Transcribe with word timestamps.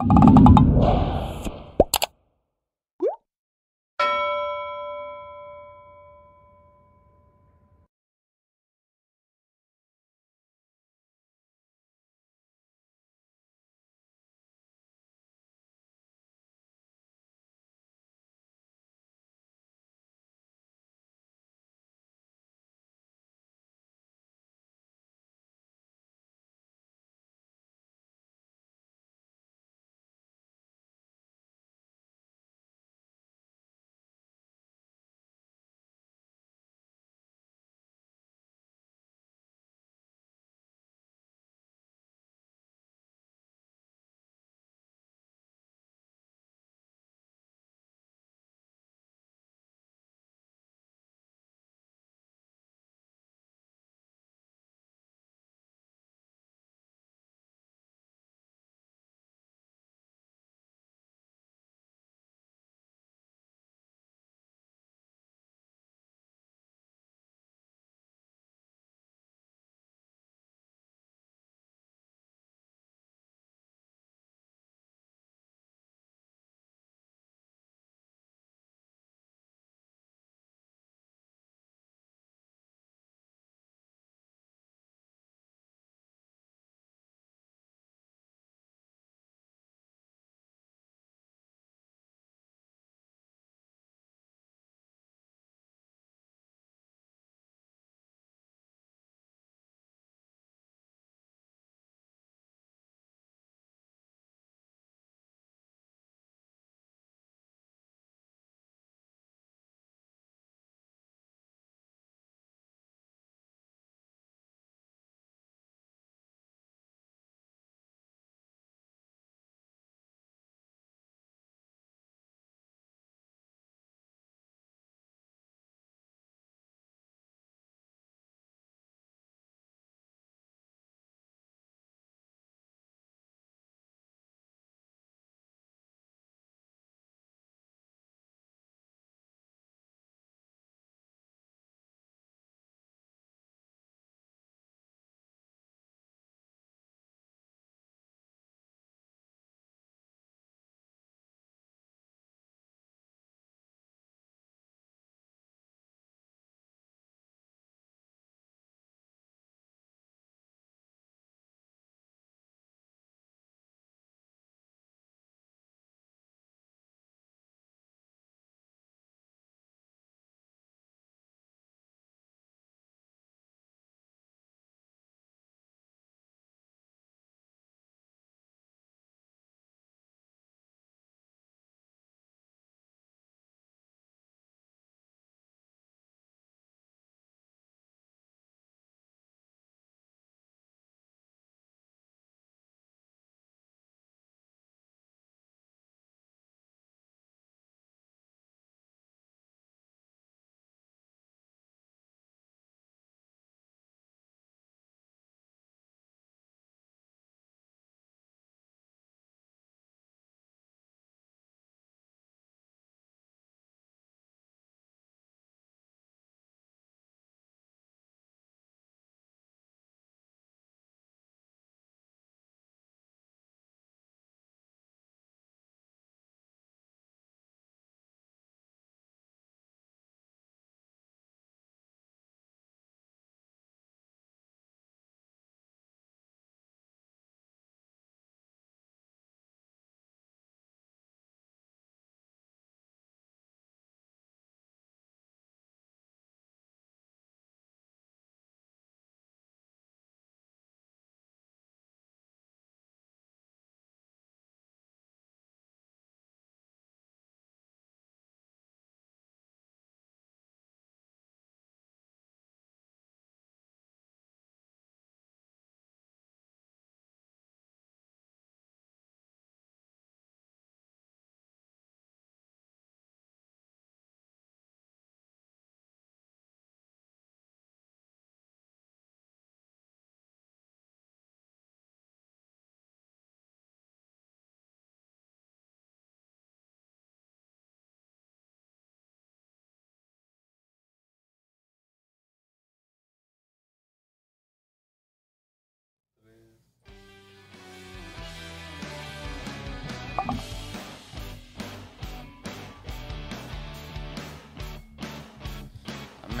you 0.00 1.17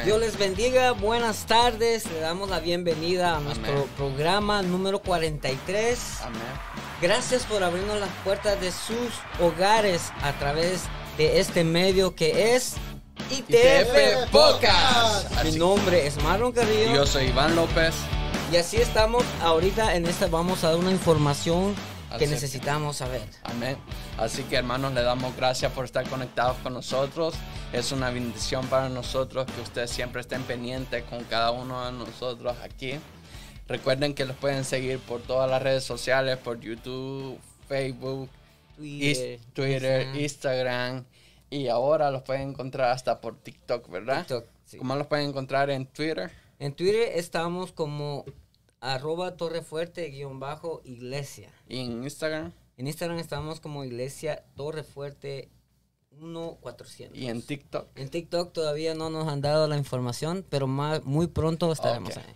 Dios 0.08 0.20
les 0.20 0.38
bendiga, 0.38 0.92
buenas 0.92 1.44
tardes, 1.44 2.10
le 2.10 2.20
damos 2.20 2.48
la 2.48 2.60
bienvenida 2.60 3.36
a 3.36 3.40
nuestro 3.40 3.70
Amén. 3.72 3.84
programa 3.94 4.62
número 4.62 5.00
43. 5.02 5.98
Amén. 6.22 6.40
Gracias 7.02 7.44
por 7.44 7.62
abrirnos 7.62 8.00
las 8.00 8.08
puertas 8.24 8.58
de 8.58 8.72
sus 8.72 9.12
hogares 9.38 10.10
a 10.22 10.32
través 10.38 10.84
de 11.18 11.40
este 11.40 11.62
medio 11.62 12.14
que 12.14 12.56
es 12.56 12.76
ITF. 13.30 14.30
Podcast. 14.30 15.30
Mi 15.42 15.50
Así- 15.50 15.58
nombre 15.58 16.06
es 16.06 16.16
Marlon 16.22 16.52
Carrillo. 16.52 16.94
Yo 16.94 17.04
soy 17.06 17.26
Iván 17.26 17.54
López. 17.54 17.94
Y 18.50 18.56
así 18.56 18.78
estamos 18.78 19.24
ahorita 19.42 19.94
en 19.94 20.06
esta, 20.06 20.26
vamos 20.28 20.64
a 20.64 20.68
dar 20.70 20.78
una 20.78 20.90
información 20.90 21.74
que 22.16 22.26
necesitamos 22.26 22.96
saber. 22.96 23.22
Amén. 23.42 23.76
Así 24.16 24.42
que 24.44 24.56
hermanos, 24.56 24.94
le 24.94 25.02
damos 25.02 25.36
gracias 25.36 25.72
por 25.72 25.84
estar 25.84 26.08
conectados 26.08 26.56
con 26.58 26.72
nosotros. 26.72 27.34
Es 27.72 27.92
una 27.92 28.10
bendición 28.10 28.66
para 28.68 28.88
nosotros 28.88 29.46
que 29.46 29.60
ustedes 29.60 29.90
siempre 29.90 30.20
estén 30.20 30.42
pendientes 30.44 31.04
con 31.04 31.24
cada 31.24 31.50
uno 31.50 31.84
de 31.84 31.92
nosotros 31.92 32.56
aquí. 32.62 32.94
Recuerden 33.66 34.14
que 34.14 34.24
los 34.24 34.36
pueden 34.36 34.64
seguir 34.64 34.98
por 34.98 35.20
todas 35.20 35.50
las 35.50 35.62
redes 35.62 35.84
sociales, 35.84 36.38
por 36.38 36.58
YouTube, 36.60 37.38
Facebook, 37.68 38.30
Twitter, 38.76 39.40
Instagram, 39.42 40.18
Instagram. 40.18 41.04
Y 41.50 41.68
ahora 41.68 42.10
los 42.10 42.22
pueden 42.22 42.50
encontrar 42.50 42.90
hasta 42.90 43.20
por 43.20 43.36
TikTok, 43.36 43.88
¿verdad? 43.90 44.20
TikTok, 44.20 44.46
sí. 44.64 44.78
¿Cómo 44.78 44.96
los 44.96 45.06
pueden 45.06 45.28
encontrar 45.28 45.68
en 45.70 45.86
Twitter? 45.86 46.30
En 46.58 46.72
Twitter 46.72 47.12
estamos 47.14 47.72
como 47.72 48.24
arroba 48.80 49.36
torrefuerte 49.36 50.08
guion 50.08 50.40
bajo 50.40 50.80
iglesia. 50.84 51.50
Y 51.68 51.80
en 51.80 52.02
Instagram. 52.04 52.52
En 52.76 52.86
Instagram 52.86 53.18
estamos 53.18 53.60
como 53.60 53.84
iglesia 53.84 54.44
torrefuerte 54.54 55.50
1400. 56.12 57.16
Y 57.16 57.28
en 57.28 57.42
TikTok. 57.42 57.88
En 57.96 58.08
TikTok 58.08 58.52
todavía 58.52 58.94
no 58.94 59.10
nos 59.10 59.28
han 59.28 59.40
dado 59.40 59.68
la 59.68 59.76
información, 59.76 60.44
pero 60.48 60.66
más, 60.66 61.04
muy 61.04 61.26
pronto 61.26 61.72
estaremos 61.72 62.16
ahí. 62.16 62.34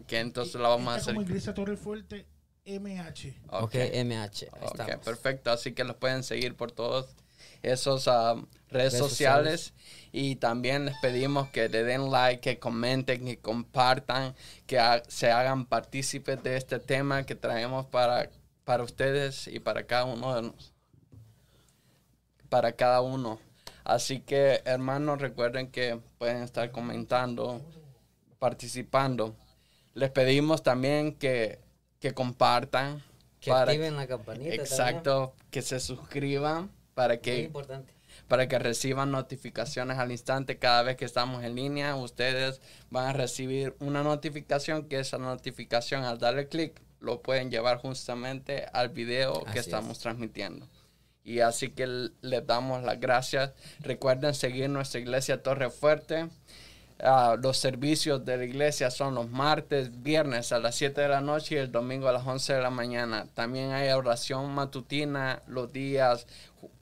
Ok, 0.00 0.12
entonces 0.12 0.60
la 0.60 0.68
vamos 0.68 0.88
a 0.88 0.96
hacer. 0.96 1.14
como 1.14 1.26
Iglesia 1.26 1.54
Torre 1.54 1.76
Fuerte 1.76 2.26
MH. 2.66 3.34
Ok, 3.50 3.74
MH. 3.74 4.44
ahí 4.52 4.60
Ok, 4.62 4.64
estamos. 4.64 5.04
perfecto. 5.04 5.50
Así 5.50 5.72
que 5.72 5.84
los 5.84 5.96
pueden 5.96 6.22
seguir 6.22 6.56
por 6.56 6.72
todos 6.72 7.14
esos 7.62 8.08
ah, 8.08 8.36
redes, 8.74 8.92
Redes 8.92 9.08
sociales. 9.08 9.72
Y 10.12 10.36
también 10.36 10.84
les 10.84 10.94
pedimos 11.00 11.48
que 11.48 11.68
le 11.68 11.82
den 11.82 12.10
like, 12.10 12.40
que 12.40 12.58
comenten, 12.58 13.24
que 13.24 13.38
compartan, 13.38 14.34
que 14.66 14.78
ha- 14.78 15.02
se 15.08 15.30
hagan 15.30 15.66
partícipes 15.66 16.42
de 16.42 16.56
este 16.56 16.78
tema 16.78 17.24
que 17.24 17.34
traemos 17.34 17.86
para, 17.86 18.30
para 18.64 18.82
ustedes 18.84 19.48
y 19.48 19.58
para 19.58 19.86
cada 19.86 20.04
uno 20.04 20.34
de 20.36 20.42
nosotros. 20.42 20.72
Para 22.48 22.72
cada 22.72 23.00
uno. 23.00 23.40
Así 23.82 24.20
que, 24.20 24.62
hermanos, 24.64 25.20
recuerden 25.20 25.70
que 25.70 25.98
pueden 26.18 26.42
estar 26.42 26.70
comentando, 26.70 27.60
participando. 28.38 29.34
Les 29.94 30.10
pedimos 30.10 30.62
también 30.62 31.14
que, 31.14 31.58
que 32.00 32.12
compartan. 32.14 33.02
Que 33.40 33.50
para- 33.50 33.72
activen 33.72 33.96
la 33.96 34.06
campanita. 34.06 34.54
Exacto, 34.54 35.34
que 35.50 35.60
se 35.62 35.80
suscriban 35.80 36.70
para 36.94 37.14
también. 37.16 37.34
Muy 37.34 37.42
que, 37.42 37.46
importante. 37.46 37.93
Para 38.28 38.48
que 38.48 38.58
reciban 38.58 39.10
notificaciones 39.10 39.98
al 39.98 40.10
instante 40.10 40.58
cada 40.58 40.82
vez 40.82 40.96
que 40.96 41.04
estamos 41.04 41.44
en 41.44 41.54
línea. 41.54 41.96
Ustedes 41.96 42.60
van 42.90 43.06
a 43.06 43.12
recibir 43.12 43.74
una 43.80 44.02
notificación 44.02 44.88
que 44.88 45.00
esa 45.00 45.18
notificación 45.18 46.04
al 46.04 46.18
darle 46.18 46.48
clic 46.48 46.80
lo 47.00 47.20
pueden 47.20 47.50
llevar 47.50 47.78
justamente 47.78 48.66
al 48.72 48.88
video 48.88 49.42
Así 49.44 49.52
que 49.52 49.58
es. 49.58 49.66
estamos 49.66 49.98
transmitiendo. 49.98 50.66
Y 51.22 51.40
así 51.40 51.70
que 51.70 52.10
les 52.20 52.46
damos 52.46 52.82
las 52.82 53.00
gracias. 53.00 53.52
Recuerden 53.80 54.34
seguir 54.34 54.68
nuestra 54.68 55.00
iglesia 55.00 55.42
Torre 55.42 55.70
Fuerte. 55.70 56.28
Ah, 57.00 57.36
los 57.42 57.56
servicios 57.56 58.24
de 58.24 58.36
la 58.36 58.44
iglesia 58.44 58.90
son 58.90 59.14
los 59.16 59.28
martes, 59.28 60.02
viernes 60.02 60.52
a 60.52 60.58
las 60.60 60.76
7 60.76 61.00
de 61.00 61.08
la 61.08 61.20
noche 61.20 61.56
y 61.56 61.58
el 61.58 61.72
domingo 61.72 62.08
a 62.08 62.12
las 62.12 62.26
11 62.26 62.54
de 62.54 62.62
la 62.62 62.70
mañana. 62.70 63.26
También 63.34 63.72
hay 63.72 63.90
oración 63.90 64.54
matutina 64.54 65.42
los 65.46 65.72
días 65.72 66.26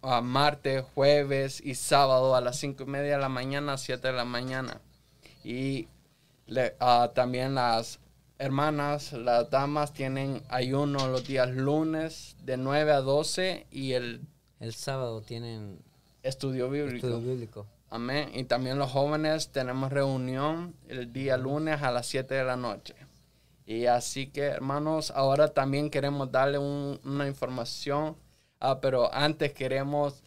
ah, 0.03 0.21
martes, 0.21 0.85
jueves 0.95 1.61
y 1.65 1.75
sábado 1.75 2.35
a 2.37 2.41
las 2.41 2.57
5 2.59 2.83
y 2.85 2.87
media 2.87 3.13
de 3.17 3.21
la 3.21 3.29
mañana, 3.29 3.77
7 3.79 4.09
de 4.09 4.15
la 4.15 4.25
mañana. 4.25 4.81
Y 5.45 5.89
le- 6.47 6.75
ah, 6.81 7.11
también 7.15 7.55
las 7.55 7.99
hermanas, 8.39 9.13
las 9.13 9.51
damas 9.51 9.93
tienen 9.93 10.43
ayuno 10.49 11.07
los 11.09 11.27
días 11.27 11.51
lunes 11.51 12.37
de 12.45 12.57
9 12.57 12.93
a 12.93 13.01
12 13.01 13.67
y 13.71 13.93
el 13.93 14.21
El 14.61 14.75
sábado 14.75 15.23
tienen 15.23 15.79
estudio 16.23 16.69
bíblico. 16.71 17.07
estudio 17.09 17.21
bíblico. 17.21 17.67
Amén. 17.91 18.31
Y 18.35 18.45
también 18.45 18.79
los 18.79 18.91
jóvenes 18.91 19.51
tenemos 19.51 19.93
reunión 19.93 20.75
el 20.89 21.13
día 21.13 21.37
lunes 21.37 21.83
a 21.83 21.91
las 21.91 22.07
7 22.07 22.35
de 22.35 22.45
la 22.45 22.57
noche. 22.57 22.95
Y 23.67 23.87
así 23.87 24.27
que, 24.29 24.43
hermanos, 24.45 25.13
ahora 25.15 25.49
también 25.49 25.89
queremos 25.91 26.33
darle 26.33 26.59
un- 26.59 26.99
una 27.05 27.27
información, 27.29 28.17
ah, 28.63 28.79
pero 28.81 29.13
antes 29.13 29.53
queremos 29.53 30.23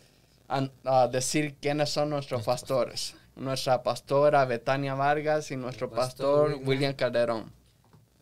ah, 0.48 1.08
decir 1.12 1.56
quiénes 1.62 1.90
son 1.90 2.10
nuestros 2.12 2.44
pastores. 2.44 3.16
Nuestra 3.36 3.82
pastora 3.84 4.46
Betania 4.46 4.94
Vargas 4.94 5.52
y 5.52 5.58
nuestro 5.58 5.90
pastor 5.90 6.52
pastor 6.52 6.68
William. 6.68 6.94
Calderón. 6.94 7.52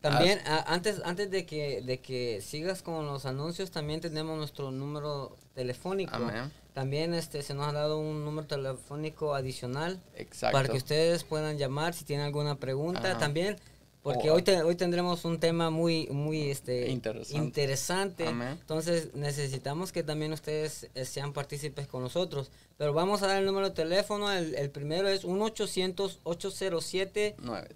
También, 0.02 0.40
a- 0.46 0.74
antes, 0.74 1.02
antes 1.06 1.32
de 1.32 1.46
que, 1.46 1.82
de 1.82 2.00
que 2.00 2.42
sigas 2.42 2.82
con 2.82 3.06
los 3.06 3.26
anuncios, 3.26 3.72
también 3.72 4.02
tenemos 4.02 4.38
nuestro 4.38 4.72
número 4.72 5.38
telefónico. 5.54 6.16
Amén. 6.16 6.52
También 6.74 7.14
este, 7.14 7.42
se 7.44 7.54
nos 7.54 7.68
ha 7.68 7.72
dado 7.72 8.00
un 8.00 8.26
número 8.26 8.48
telefónico 8.48 9.36
adicional 9.36 10.02
Exacto. 10.16 10.58
para 10.58 10.68
que 10.68 10.78
ustedes 10.78 11.24
puedan 11.24 11.58
llamar 11.58 11.94
si 11.94 12.04
tienen 12.04 12.26
alguna 12.26 12.56
pregunta. 12.56 13.12
Ajá. 13.12 13.20
También, 13.20 13.58
porque 14.04 14.30
O- 14.30 14.36
hoy, 14.36 14.44
te- 14.44 14.62
hoy 14.62 14.76
tendremos 14.76 15.26
un 15.26 15.40
tema 15.40 15.72
muy, 15.72 16.06
muy 16.08 16.52
este, 16.52 16.90
Interesante. 17.38 18.26
Entonces 18.28 19.16
necesitamos 19.16 19.92
que 19.92 20.04
también 20.04 20.34
ustedes 20.34 20.88
eh, 20.94 21.06
sean 21.06 21.34
partícipes 21.34 21.88
con 21.88 22.04
nosotros. 22.04 22.52
Pero 22.78 22.94
vamos 22.94 23.24
a 23.24 23.28
dar 23.28 23.38
el 23.40 23.46
número 23.46 23.70
de 23.70 23.76
teléfono. 23.76 24.32
El, 24.32 24.54
el 24.56 24.70
primero 24.70 25.08
es 25.08 25.24
1-800-807-9716. 25.26 27.36
Nueve. 27.40 27.70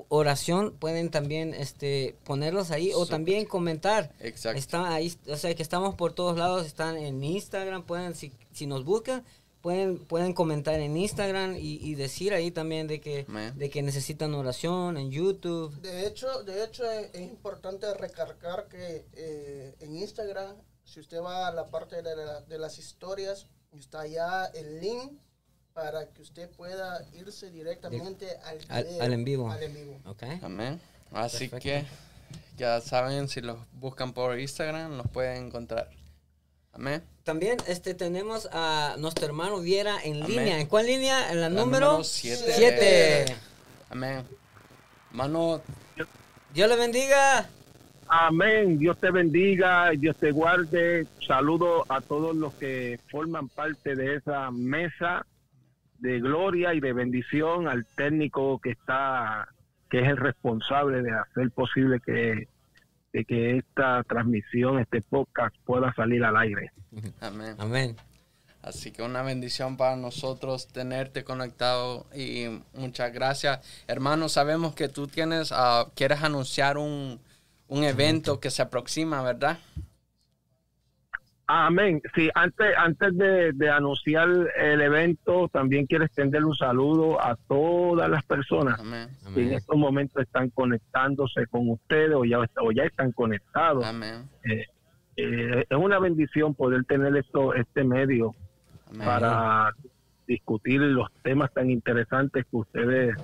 oración, 0.10 0.74
pueden 0.80 1.10
también 1.12 1.54
este 1.54 2.16
ponerlos 2.24 2.72
ahí 2.72 2.92
o 2.96 3.06
también 3.06 3.46
comentar. 3.46 4.12
Exacto. 4.20 4.58
Está 4.58 4.94
ahí, 4.94 5.14
o 5.28 5.36
sea 5.38 5.54
que 5.54 5.62
estamos 5.62 5.96
por 5.96 6.14
todos 6.14 6.38
lados, 6.38 6.66
están 6.66 6.98
en 6.98 7.24
Instagram, 7.24 7.84
pueden 7.84 8.16
si, 8.16 8.32
si 8.54 8.66
nos 8.68 8.84
buscan 8.86 9.24
pueden 9.66 9.98
pueden 10.06 10.34
comentar 10.34 10.80
en 10.80 10.96
Instagram 10.96 11.56
y, 11.56 11.80
y 11.82 11.96
decir 11.96 12.36
ahí 12.36 12.52
también 12.52 12.86
de 12.86 13.02
que 13.02 13.26
de 13.56 13.70
que 13.72 13.82
necesitan 13.82 14.36
oración 14.36 14.96
en 14.96 15.10
YouTube. 15.10 15.74
De 15.82 16.06
hecho, 16.06 16.44
de 16.44 16.64
hecho 16.64 16.84
es, 16.88 17.10
es 17.16 17.22
importante 17.22 17.92
recargar 17.96 18.68
que 18.68 19.08
eh, 19.14 19.76
en 19.80 19.96
Instagram, 19.96 20.56
si 20.84 21.00
usted 21.00 21.20
va 21.20 21.48
a 21.48 21.52
la 21.52 21.66
parte 21.66 22.04
de, 22.04 22.16
la- 22.16 22.42
de 22.42 22.60
las 22.60 22.78
historias, 22.78 23.48
está 23.74 24.02
allá 24.02 24.46
el 24.54 24.80
link 24.82 25.14
para 25.74 26.14
que 26.14 26.22
usted 26.22 26.48
pueda 26.52 27.04
irse 27.14 27.50
directamente 27.50 28.38
al, 28.44 28.60
Al- 28.70 28.84
video, 28.84 29.02
al 29.02 29.14
en 29.14 29.24
vivo. 29.26 29.50
al 29.52 29.64
en 29.64 29.74
vivo. 29.74 30.00
¿ok? 30.06 30.24
Amén. 30.44 30.80
Así 31.12 31.48
Perfecto. 31.48 31.58
que 31.64 31.86
ya 32.56 32.82
saben, 32.82 33.28
si 33.30 33.42
los 33.42 33.58
buscan 33.74 34.14
por 34.14 34.40
Instagram, 34.40 34.96
los 34.96 35.08
pueden 35.08 35.48
encontrar. 35.48 35.90
Amén. 36.76 37.02
También 37.24 37.58
este 37.68 37.94
tenemos 37.94 38.50
a 38.52 38.96
nuestro 39.00 39.26
hermano 39.26 39.62
Viera 39.62 39.96
en 40.04 40.22
Amén. 40.22 40.28
línea. 40.38 40.60
¿En 40.60 40.68
cuál 40.68 40.86
línea? 40.86 41.32
En 41.32 41.40
la, 41.42 41.50
La 41.50 41.62
número 41.62 41.86
número 41.88 42.04
siete. 42.04 42.52
7. 42.54 43.36
Amén. 43.90 44.26
Mano, 45.12 45.62
Dios 46.54 46.70
le 46.70 46.76
bendiga. 46.76 47.48
Amén. 48.08 48.78
Dios 48.78 48.98
te 49.00 49.10
bendiga, 49.10 49.90
Dios 49.92 50.18
te 50.18 50.32
guarde. 50.32 51.08
Saludo 51.26 51.86
a 51.88 52.02
todos 52.02 52.36
los 52.36 52.54
que 52.56 53.00
forman 53.10 53.48
parte 53.48 53.96
de 53.96 54.16
esa 54.16 54.52
mesa 54.52 55.26
de 56.00 56.20
gloria 56.20 56.74
y 56.74 56.82
de 56.82 56.92
bendición 56.92 57.70
al 57.70 57.86
técnico 57.86 58.60
que 58.60 58.72
está, 58.72 59.48
que 59.90 60.02
es 60.02 60.10
el 60.10 60.18
responsable 60.18 61.02
de 61.02 61.12
hacer 61.14 61.50
posible 61.52 62.02
que, 62.06 62.50
de 63.16 63.24
que 63.24 63.58
esta 63.58 64.04
transmisión, 64.04 64.78
este 64.80 65.02
podcast 65.02 65.56
pueda 65.64 65.94
salir 65.96 66.22
al 66.26 66.36
aire. 66.36 66.72
amén. 67.22 67.56
Amén. 67.58 67.96
Así 68.62 68.92
que 68.92 69.04
una 69.04 69.22
bendición 69.22 69.78
para 69.78 69.96
nosotros 69.96 70.68
tenerte 70.68 71.24
conectado 71.24 72.08
y 72.14 72.48
muchas 72.74 73.14
gracias. 73.14 73.60
Hermano, 73.88 74.28
sabemos 74.28 74.76
que 74.76 74.90
tú 74.90 75.08
tienes, 75.08 75.54
ah, 75.54 75.88
quieres 75.96 76.24
anunciar 76.24 76.78
un, 76.78 77.22
un 77.70 77.84
evento 77.86 78.42
que 78.42 78.50
se 78.50 78.62
aproxima, 78.62 79.22
¿verdad? 79.22 79.60
Amén. 81.48 82.02
Sí, 82.16 82.30
antes, 82.34 82.74
antes 82.76 83.16
de, 83.18 83.54
de 83.54 83.70
anunciar 83.70 84.30
el 84.58 84.82
evento, 84.82 85.48
también 85.50 85.86
quiero 85.86 86.06
extender 86.06 86.44
un 86.44 86.56
saludo 86.56 87.22
a 87.22 87.36
todas 87.48 88.10
las 88.10 88.24
personas 88.24 88.80
Amén. 88.80 89.10
que 89.34 89.44
en 89.44 89.54
estos 89.54 89.78
momentos 89.78 90.24
están 90.24 90.50
conectándose 90.50 91.46
con 91.48 91.70
ustedes 91.70 92.16
o 92.16 92.26
ya, 92.26 92.40
o 92.40 92.72
ya 92.72 92.84
están 92.84 93.12
conectados. 93.12 93.86
Amén. 93.86 94.28
Eh, 94.44 94.66
eh, 95.18 95.66
es 95.70 95.78
una 95.78 96.00
bendición 96.00 96.56
poder 96.56 96.84
tener 96.86 97.16
esto, 97.16 97.54
este 97.54 97.84
medio 97.84 98.34
Amén. 98.88 99.06
para 99.06 99.72
discutir 100.28 100.82
los 100.82 101.12
temas 101.22 101.54
tan 101.54 101.70
interesantes 101.70 102.46
que 102.50 102.58
ustedes 102.58 103.16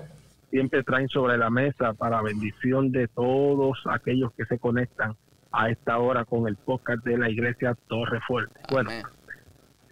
siempre 0.50 0.84
traen 0.84 1.08
sobre 1.08 1.36
la 1.38 1.50
mesa 1.50 1.92
para 1.94 2.22
bendición 2.22 2.92
de 2.92 3.08
todos 3.08 3.82
aquellos 3.86 4.32
que 4.34 4.44
se 4.44 4.58
conectan 4.58 5.16
a 5.52 5.70
esta 5.70 5.98
hora 5.98 6.24
con 6.24 6.48
el 6.48 6.56
podcast 6.56 7.04
de 7.04 7.18
la 7.18 7.30
iglesia 7.30 7.76
Torre 7.88 8.20
Fuerte. 8.26 8.60
Bueno, 8.70 8.90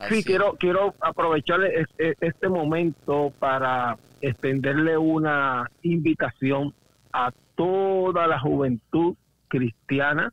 sí, 0.08 0.24
quiero, 0.24 0.56
quiero 0.58 0.94
aprovechar 1.00 1.62
este, 1.64 2.16
este 2.20 2.48
momento 2.48 3.32
para 3.38 3.96
extenderle 4.20 4.96
una 4.96 5.70
invitación 5.82 6.74
a 7.12 7.32
toda 7.54 8.26
la 8.26 8.38
juventud 8.40 9.16
cristiana 9.48 10.32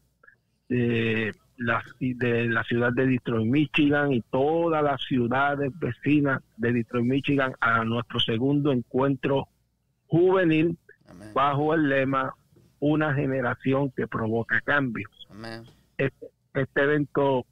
de 0.70 1.34
la, 1.58 1.84
de 2.00 2.48
la 2.48 2.64
ciudad 2.64 2.92
de 2.94 3.08
Detroit, 3.08 3.48
Michigan 3.48 4.14
y 4.14 4.22
todas 4.22 4.84
las 4.84 5.02
ciudades 5.02 5.72
vecinas 5.80 6.42
de 6.58 6.74
Detroit, 6.74 7.06
Michigan 7.06 7.54
a 7.60 7.84
nuestro 7.84 8.20
segundo 8.20 8.72
encuentro 8.72 9.48
juvenil 10.08 10.78
Amén. 11.10 11.32
bajo 11.34 11.74
el 11.74 11.90
lema 11.90 12.34
Una 12.80 13.14
generación 13.16 13.92
que 13.92 14.08
provoca 14.08 14.62
cambios. 14.62 15.12
Este, 15.98 16.28
este 16.54 16.82
evento 16.82 17.46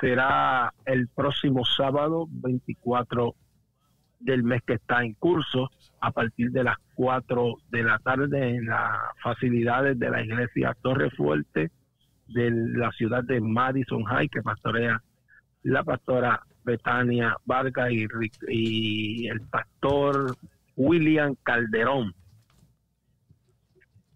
será 0.00 0.72
el 0.84 1.08
próximo 1.08 1.64
sábado 1.64 2.26
24 2.30 3.34
del 4.20 4.42
mes 4.42 4.62
que 4.66 4.74
está 4.74 5.02
en 5.02 5.14
curso 5.14 5.70
a 6.00 6.10
partir 6.10 6.50
de 6.50 6.64
las 6.64 6.76
4 6.94 7.54
de 7.70 7.82
la 7.82 7.98
tarde 7.98 8.56
en 8.56 8.66
las 8.66 8.98
facilidades 9.22 9.98
de 9.98 10.10
la 10.10 10.22
iglesia 10.22 10.76
Torre 10.82 11.10
Fuerte 11.10 11.70
de 12.28 12.50
la 12.50 12.90
ciudad 12.92 13.24
de 13.24 13.40
Madison 13.40 14.04
High 14.04 14.28
que 14.28 14.42
pastorea 14.42 15.02
la 15.62 15.82
pastora 15.82 16.40
Betania 16.64 17.36
Vargas 17.44 17.90
y 17.92 19.26
el 19.26 19.40
pastor 19.50 20.36
William 20.76 21.34
Calderón 21.42 22.14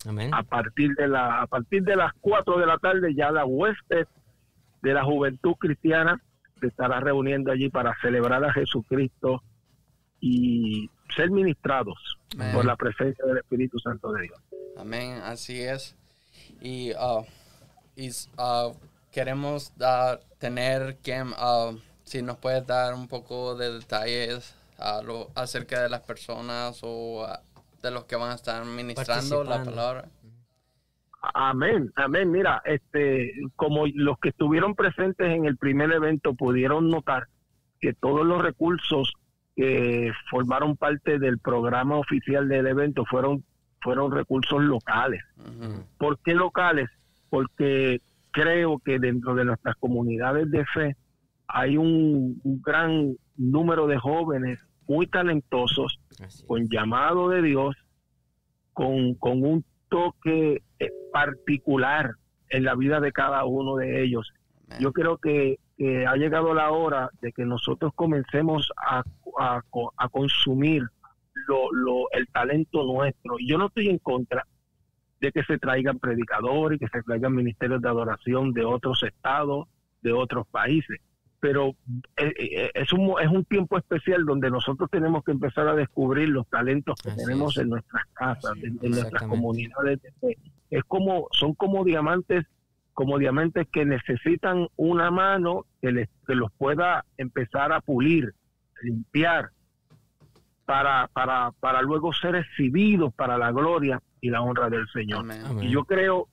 Amén. 0.07 0.33
a 0.33 0.43
partir 0.43 0.95
de 0.95 1.09
la 1.09 1.43
a 1.43 1.47
partir 1.47 1.83
de 1.83 1.97
las 1.97 2.13
4 2.21 2.59
de 2.59 2.67
la 2.67 2.79
tarde 2.79 3.15
ya 3.15 3.31
la 3.31 3.45
huésped 3.45 4.07
de 4.83 4.93
la 4.93 5.05
juventud 5.05 5.55
cristiana 5.55 6.21
se 6.61 6.67
estará 6.67 7.01
reuniendo 7.01 7.51
allí 7.51 7.69
para 7.71 7.95
celebrar 8.01 8.45
a 8.45 8.53
Jesucristo 8.53 9.43
y 10.21 10.91
ser 11.15 11.31
ministrados 11.31 11.99
Amén. 12.35 12.53
por 12.55 12.65
la 12.65 12.77
presencia 12.77 13.25
del 13.25 13.39
Espíritu 13.39 13.79
Santo 13.79 14.13
de 14.13 14.23
Dios. 14.23 14.41
Amén, 14.77 15.21
así 15.23 15.61
es. 15.61 15.97
Y, 16.61 16.93
ah, 16.99 17.23
y, 17.97 18.11
ah, 18.39 18.71
queremos 19.11 19.77
dar, 19.77 20.21
tener 20.39 20.97
quien, 21.03 21.29
ah, 21.37 21.73
si 22.05 22.23
nos 22.23 22.39
puedes 22.39 22.67
dar 22.67 22.95
un 22.95 23.09
poco 23.09 23.55
de 23.55 23.73
detalles 23.73 24.55
a 24.79 25.03
lo, 25.03 25.31
acerca 25.35 25.83
de 25.83 25.89
las 25.89 26.01
personas 26.01 26.81
o 26.83 27.27
de 27.85 27.91
los 27.91 28.05
que 28.05 28.17
van 28.17 28.33
a 28.33 28.35
estar 28.35 28.65
ministrando 28.65 29.45
la 29.45 29.63
palabra. 29.63 30.09
Amén, 31.35 31.93
amén. 31.97 32.31
Mira, 32.31 32.63
este, 32.65 33.33
como 33.57 33.87
los 33.87 34.19
que 34.19 34.31
estuvieron 34.31 34.75
presentes 34.75 35.29
en 35.29 35.45
el 35.45 35.57
primer 35.57 35.93
evento 35.93 36.35
pudieron 36.35 36.89
notar 36.89 37.29
que 37.81 37.93
todos 37.93 38.27
los 38.27 38.43
recursos 38.43 39.13
que 39.55 40.13
formaron 40.31 40.77
parte 40.77 41.19
del 41.19 41.39
programa 41.39 41.97
oficial 41.99 42.49
del 42.49 42.67
evento 42.67 43.05
fueron 43.05 43.45
fueron 43.83 44.11
recursos 44.11 44.63
locales. 44.63 45.23
¿Por 45.99 46.19
qué 46.21 46.35
locales? 46.35 46.89
Porque 47.29 48.01
creo 48.31 48.79
que 48.79 48.99
dentro 48.99 49.35
de 49.35 49.45
nuestras 49.45 49.77
comunidades 49.77 50.51
de 50.51 50.65
fe 50.65 50.97
hay 51.47 51.77
un, 51.77 52.41
un 52.43 52.63
gran 52.63 53.15
número 53.37 53.87
de 53.87 53.99
jóvenes 53.99 54.59
muy 54.89 55.07
talentosos, 55.07 55.99
con 56.47 56.69
llamado 56.69 57.29
de 57.29 57.43
Dios, 57.43 57.77
con, 58.73 59.15
con 59.15 59.43
un 59.45 59.65
toque 59.89 60.63
eh, 60.79 60.91
particular 61.13 62.13
en 62.51 62.65
la 62.65 62.75
vida 62.75 63.01
de 63.01 63.13
cada 63.13 63.45
uno 63.45 63.77
de 63.77 64.03
ellos. 64.03 64.33
Yo 64.81 64.93
creo 64.93 65.19
que, 65.19 65.59
que 65.77 66.07
ha 66.07 66.17
llegado 66.17 66.55
la 66.55 66.71
hora 66.71 67.11
de 67.21 67.33
que 67.33 67.45
nosotros 67.45 67.93
comencemos 67.95 68.71
a, 68.77 69.03
a 69.39 69.63
a 69.97 70.09
consumir 70.09 70.83
lo, 71.49 71.71
lo- 71.73 72.11
el 72.13 72.27
talento 72.29 72.85
nuestro. 72.85 73.37
Yo 73.47 73.59
no 73.59 73.67
estoy 73.67 73.89
en 73.89 73.99
contra 73.99 74.47
de 75.21 75.33
que 75.33 75.43
se 75.45 75.59
traigan 75.59 75.99
predicadores, 75.99 76.79
que 76.79 76.89
se 76.89 77.03
traigan 77.03 77.35
ministerios 77.35 77.81
de 77.83 77.89
adoración 77.89 78.53
de 78.53 78.65
otros 78.65 79.03
estados, 79.03 79.69
de 80.03 80.13
otros 80.13 80.47
países. 80.49 81.01
Pero 81.45 81.75
eh, 82.17 82.33
eh, 82.39 82.71
es, 82.73 82.91
un, 82.95 83.17
es 83.21 83.29
un 83.29 83.45
tiempo 83.45 83.77
especial 83.77 84.25
donde 84.25 84.51
nosotros 84.51 84.89
tenemos 84.91 85.23
que 85.25 85.33
empezar 85.33 85.69
a 85.69 85.75
descubrir 85.75 86.31
los 86.31 86.49
talentos 86.49 86.99
que 87.03 87.11
Así 87.11 87.19
tenemos 87.23 87.55
es. 87.55 87.65
en 87.65 87.69
nuestras 87.69 88.03
casas, 88.15 88.53
en, 88.63 88.77
es. 88.77 88.83
en 88.83 88.91
nuestras 88.93 89.23
comunidades. 89.25 90.01
Es 90.71 90.85
como, 90.85 91.29
son 91.33 91.53
como 91.53 91.85
diamantes 91.85 92.47
como 92.95 93.19
diamantes 93.19 93.69
que 93.71 93.85
necesitan 93.85 94.69
una 94.77 95.11
mano 95.11 95.67
que, 95.83 95.93
les, 95.93 96.09
que 96.27 96.35
los 96.35 96.51
pueda 96.53 97.05
empezar 97.19 97.73
a 97.73 97.83
pulir, 97.83 98.33
limpiar, 98.83 99.51
para, 100.65 101.09
para, 101.09 101.51
para 101.61 101.83
luego 101.83 102.15
ser 102.15 102.37
exhibidos 102.37 103.13
para 103.13 103.37
la 103.37 103.53
gloria 103.53 104.01
y 104.23 104.31
la 104.31 104.41
honra 104.41 104.71
del 104.71 104.89
Señor. 104.95 105.21
Amén. 105.21 105.43
Amén. 105.45 105.65
Y 105.65 105.71
yo 105.71 105.85
creo 105.85 106.29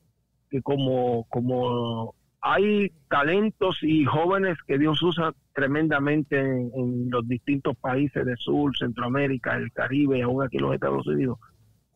que 0.50 0.62
como, 0.62 1.26
como 1.26 2.16
hay 2.42 2.92
talentos 3.08 3.78
y 3.84 4.04
jóvenes 4.06 4.58
que 4.66 4.80
Dios 4.80 5.02
usa 5.04 5.34
tremendamente 5.54 6.40
en, 6.40 6.72
en 6.74 7.10
los 7.12 7.28
distintos 7.28 7.78
países 7.78 8.26
de 8.26 8.36
Sur, 8.38 8.76
Centroamérica, 8.78 9.56
el 9.56 9.72
Caribe 9.72 10.18
y 10.18 10.22
aún 10.22 10.44
aquí 10.44 10.58
en 10.58 10.64
los 10.64 10.74
Estados 10.74 11.06
Unidos, 11.06 11.38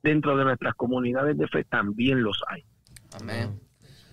dentro 0.06 0.38
de 0.38 0.44
nuestras 0.44 0.76
comunidades 0.76 1.36
de 1.38 1.48
fe 1.48 1.64
también 1.64 2.22
los 2.22 2.42
hay 2.48 2.64
Amén. 3.20 3.60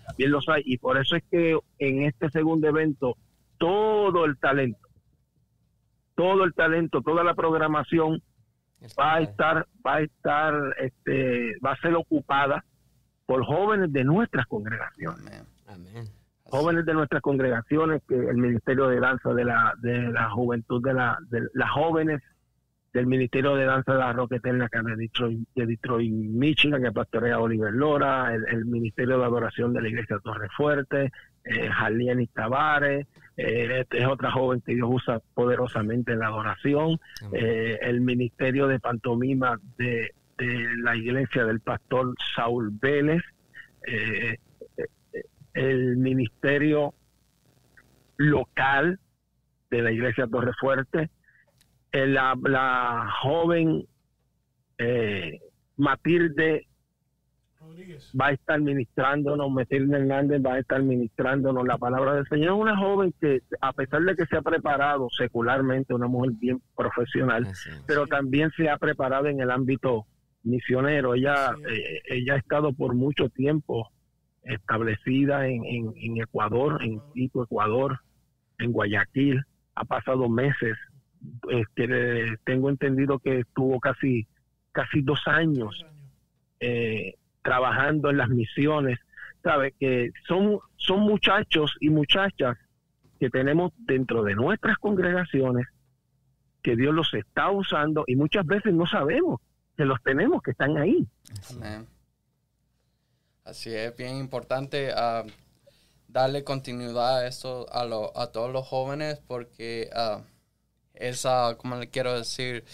también 0.06 0.30
los 0.30 0.48
hay 0.48 0.62
y 0.64 0.78
por 0.78 0.96
eso 0.96 1.16
es 1.16 1.22
que 1.30 1.58
en 1.78 2.02
este 2.02 2.30
segundo 2.30 2.66
evento 2.66 3.16
todo 3.58 4.24
el 4.24 4.38
talento 4.38 4.88
todo 6.14 6.44
el 6.44 6.54
talento 6.54 7.02
toda 7.02 7.22
la 7.22 7.34
programación 7.34 8.22
va 8.98 9.16
a 9.16 9.20
estar 9.20 9.66
va 9.86 9.96
a 9.96 10.00
estar 10.00 10.54
este 10.80 11.58
va 11.64 11.72
a 11.72 11.76
ser 11.76 11.94
ocupada 11.94 12.64
por 13.26 13.44
jóvenes 13.44 13.92
de 13.92 14.04
nuestras 14.04 14.46
congregaciones 14.46 15.26
Amén. 15.26 15.46
Amén. 15.66 16.22
Jóvenes 16.52 16.85
de 16.85 16.92
nuestras 16.92 17.23
congregaciones 17.23 18.02
que 18.06 18.14
el 18.14 18.37
ministerio 18.37 18.87
de 18.88 19.00
danza 19.00 19.32
de 19.32 19.44
la 19.44 19.73
de 19.80 20.12
la 20.12 20.28
juventud 20.28 20.85
de 20.85 20.92
la 20.92 21.16
de 21.30 21.49
las 21.54 21.71
jóvenes 21.71 22.21
del 22.92 23.06
ministerio 23.06 23.54
de 23.54 23.64
danza 23.64 23.94
de 23.94 23.99
la 23.99 24.12
Roca 24.12 24.37
Eterna 24.37 24.66
acá 24.66 24.82
de 24.82 24.94
Detroit, 24.97 25.49
de 25.54 25.64
Detroit, 25.64 26.12
Michigan, 26.12 26.82
que 26.82 26.92
pastorea 26.92 27.40
Oliver 27.40 27.73
Lora, 27.73 28.35
el, 28.35 28.44
el 28.49 28.66
ministerio 28.66 29.18
de 29.18 29.25
adoración 29.25 29.73
de 29.73 29.80
la 29.80 29.88
iglesia 29.88 30.18
Torre 30.23 30.50
Fuerte, 30.54 31.11
eh, 31.42 31.71
Jaliani 31.71 32.26
Tavares, 32.26 33.06
eh, 33.38 33.78
este 33.80 34.00
es 34.00 34.06
otra 34.06 34.30
joven 34.30 34.61
que 34.61 34.75
Dios 34.75 34.90
usa 34.92 35.23
poderosamente 35.32 36.12
en 36.12 36.18
la 36.18 36.26
adoración, 36.26 37.00
eh, 37.32 37.78
el 37.80 38.02
ministerio 38.02 38.68
de 38.68 38.78
pantomima 38.78 39.59
de, 39.78 40.12
de 40.37 40.68
la 40.82 40.94
iglesia 40.94 41.47
del 41.47 41.61
pastor 41.61 42.14
Saúl 42.37 42.71
Vélez, 42.78 43.23
eh, 43.87 44.37
el 45.54 45.97
ministerio 45.97 46.94
local 48.16 48.99
de 49.71 49.82
la 49.82 49.92
iglesia 49.92 50.26
Torre 50.26 50.52
Fuerte, 50.59 51.11
eh, 51.92 52.06
la, 52.06 52.37
la 52.42 53.11
joven 53.23 53.87
eh, 54.78 55.40
Matilde 55.76 56.66
Rodríguez. 57.61 58.12
va 58.18 58.28
a 58.28 58.32
estar 58.32 58.61
ministrándonos, 58.61 59.50
Matilde 59.50 59.97
Hernández 59.97 60.42
va 60.44 60.54
a 60.54 60.59
estar 60.59 60.82
ministrándonos 60.82 61.66
la 61.66 61.78
palabra 61.78 62.14
del 62.14 62.26
Señor. 62.28 62.54
Es 62.54 62.61
una 62.61 62.76
joven 62.76 63.14
que, 63.21 63.42
a 63.61 63.73
pesar 63.73 64.02
de 64.02 64.14
que 64.14 64.26
se 64.26 64.37
ha 64.37 64.42
preparado 64.42 65.09
secularmente, 65.11 65.94
una 65.94 66.06
mujer 66.06 66.32
bien 66.38 66.62
profesional, 66.76 67.47
pero 67.87 68.06
también 68.06 68.50
se 68.56 68.68
ha 68.68 68.76
preparado 68.78 69.26
en 69.26 69.40
el 69.40 69.50
ámbito 69.50 70.06
misionero. 70.42 71.14
Ella, 71.14 71.54
eh, 71.71 72.00
ella 72.09 72.35
ha 72.35 72.38
estado 72.38 72.73
por 72.73 72.94
mucho 72.94 73.28
tiempo 73.28 73.90
establecida 74.44 75.46
en, 75.49 75.64
en, 75.64 75.94
en 75.96 76.22
Ecuador, 76.22 76.82
en 76.82 77.00
Quito, 77.12 77.44
Ecuador, 77.44 78.00
en 78.58 78.72
Guayaquil. 78.72 79.42
Ha 79.75 79.84
pasado 79.84 80.28
meses. 80.28 80.76
Este, 81.50 82.37
tengo 82.44 82.68
entendido 82.68 83.18
que 83.18 83.40
estuvo 83.40 83.78
casi, 83.80 84.26
casi 84.72 85.02
dos 85.02 85.20
años 85.26 85.84
eh, 86.61 87.14
trabajando 87.42 88.11
en 88.11 88.16
las 88.16 88.28
misiones. 88.28 88.99
Sabe 89.42 89.75
que 89.78 90.11
son, 90.26 90.58
son 90.76 91.00
muchachos 91.00 91.76
y 91.80 91.90
muchachas 91.90 92.56
que 93.18 93.30
tenemos 93.30 93.72
dentro 93.78 94.25
de 94.25 94.34
nuestras 94.34 94.78
congregaciones, 94.78 95.66
que 96.62 96.76
Dios 96.76 96.94
los 96.94 97.12
está 97.14 97.50
usando 97.50 98.04
y 98.06 98.16
muchas 98.16 98.44
veces 98.46 98.75
no 98.75 98.87
sabemos 98.87 99.40
que 99.76 99.84
los 99.84 100.02
tenemos, 100.02 100.42
que 100.42 100.52
están 100.52 100.76
ahí. 100.76 101.06
Así 103.44 103.75
es, 103.75 103.96
bien 103.96 104.16
importante 104.18 104.92
ah, 104.94 105.25
darle 106.08 106.44
continuidad 106.44 107.18
a 107.20 107.26
esto 107.28 107.66
a, 107.72 107.84
lo- 107.84 108.16
a 108.18 108.32
todos 108.32 108.52
los 108.52 108.66
jóvenes 108.66 109.20
porque 109.26 109.90
ah, 109.94 110.22
esa, 110.94 111.56
como 111.58 111.76
le 111.76 111.90
quiero 111.90 112.14
decir, 112.18 112.64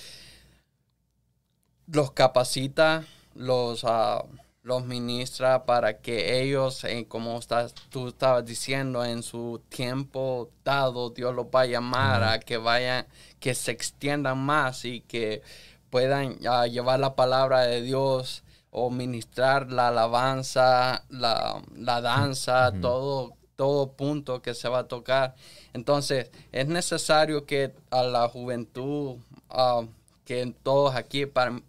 los 1.87 2.13
capacita, 2.13 3.05
los, 3.35 3.85
ah, 3.85 4.25
los 4.63 4.85
ministra 4.85 5.65
para 5.65 5.99
que 6.01 6.43
ellos, 6.43 6.85
eh, 6.85 7.07
como 7.09 7.39
estás, 7.39 7.75
tú 7.91 8.09
estabas 8.09 8.45
diciendo, 8.45 9.05
en 9.05 9.23
su 9.23 9.63
tiempo 9.69 10.51
dado, 10.65 11.11
Dios 11.11 11.35
los 11.35 11.47
va 11.47 11.63
a 11.63 11.67
llamar 11.67 12.23
a 12.23 12.41
que 12.41 12.59
vayan, 12.59 13.07
que 13.41 13.55
se 13.55 13.71
extiendan 13.73 14.39
más 14.39 14.85
y 14.85 15.01
que 15.01 15.43
puedan 15.91 16.39
llevar 16.71 17.01
la 17.01 17.15
palabra 17.17 17.63
de 17.63 17.81
Dios 17.83 18.43
o 18.71 18.91
ministrar 18.91 19.71
la 19.73 19.89
alabanza, 19.89 21.05
la, 21.09 21.63
la 21.77 22.01
danza, 22.01 22.73
todo, 22.81 23.33
todo 23.57 23.93
punto 23.93 24.43
que 24.43 24.55
se 24.55 24.69
va 24.69 24.81
a 24.81 24.89
tocar. 24.89 25.35
Entonces, 25.73 26.31
es 26.53 26.69
necesario 26.69 27.45
que 27.47 27.73
a 27.91 28.03
la 28.03 28.29
juventud, 28.29 29.17
ah, 29.51 29.83
que 30.25 30.53
todos 30.63 30.95
aquí, 30.95 31.27
para, 31.27 31.61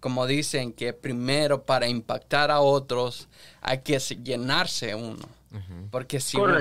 como 0.00 0.26
dicen, 0.26 0.72
que 0.72 0.92
primero 0.92 1.62
para 1.62 1.86
impactar 1.88 2.50
a 2.50 2.60
otros 2.60 3.28
hay 3.60 3.78
que 3.82 4.00
se- 4.00 4.16
llenarse 4.16 4.94
uno. 4.94 5.24
Porque 5.92 6.18
si, 6.18 6.36
uno, 6.36 6.58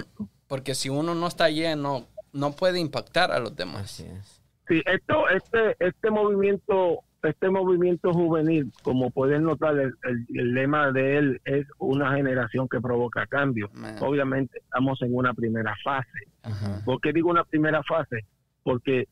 porque 0.47 0.75
si 0.75 0.89
uno 0.89 1.15
no 1.15 1.25
está 1.27 1.49
lleno, 1.49 2.05
no 2.31 2.51
puede 2.51 2.79
impactar 2.79 3.31
a 3.31 3.39
los 3.39 3.55
demás. 3.55 3.85
Así 3.85 4.03
es. 4.03 4.41
Sí, 4.67 4.81
esto, 4.85 5.27
este, 5.29 5.75
este 5.79 6.11
movimiento, 6.11 7.03
este 7.29 7.49
movimiento 7.49 8.11
juvenil, 8.13 8.71
como 8.83 9.09
pueden 9.11 9.43
notar, 9.43 9.77
el, 9.77 9.93
el- 10.03 10.25
el 10.37 10.53
lema 10.53 10.91
de 10.91 11.17
él 11.17 11.41
es 11.45 11.65
una 11.79 12.13
generación 12.15 12.67
que 12.67 12.81
provoca 12.81 13.25
cambio. 13.27 13.69
Obviamente 14.01 14.59
estamos 14.59 15.01
en 15.01 15.15
una 15.15 15.33
primera 15.33 15.75
fase. 15.83 16.27
Ajá. 16.43 16.81
¿Por 16.85 16.99
qué 17.01 17.13
digo 17.13 17.29
una 17.29 17.43
primera 17.43 17.81
fase? 17.83 18.25
Porque 18.63 19.07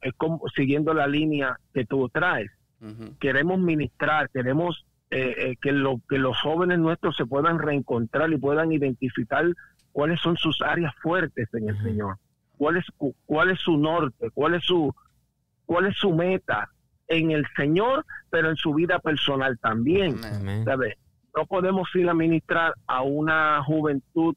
es 0.00 0.14
como 0.16 0.40
siguiendo 0.54 0.94
la 0.94 1.06
línea 1.06 1.58
que 1.74 1.84
tú 1.84 2.08
traes. 2.08 2.50
Queremos 3.20 3.60
ministrar, 3.60 4.28
queremos 4.30 4.84
eh, 5.10 5.34
eh, 5.38 5.56
que, 5.60 5.72
lo, 5.72 6.00
que 6.08 6.18
los 6.18 6.36
jóvenes 6.40 6.78
nuestros 6.78 7.16
se 7.16 7.26
puedan 7.26 7.58
reencontrar 7.58 8.32
y 8.32 8.38
puedan 8.38 8.72
identificar 8.72 9.44
cuáles 9.92 10.20
son 10.20 10.36
sus 10.36 10.60
áreas 10.62 10.94
fuertes 11.02 11.48
en 11.52 11.68
el. 11.68 11.82
Señor, 11.82 12.16
cuál 12.56 12.78
es, 12.78 12.86
cu- 12.96 13.14
cuál 13.26 13.50
es 13.50 13.60
su 13.60 13.76
norte, 13.76 14.30
cuál 14.32 14.54
es 14.54 14.64
su, 14.64 14.94
cuál 15.66 15.86
es 15.86 15.96
su 15.98 16.14
meta 16.14 16.70
en 17.12 17.30
el 17.30 17.44
Señor, 17.56 18.04
pero 18.30 18.50
en 18.50 18.56
su 18.56 18.74
vida 18.74 18.98
personal 18.98 19.58
también. 19.58 20.16
¿sabes? 20.64 20.96
No 21.36 21.46
podemos 21.46 21.88
ir 21.94 22.08
a 22.08 22.14
ministrar 22.14 22.74
a 22.86 23.02
una 23.02 23.62
juventud 23.64 24.34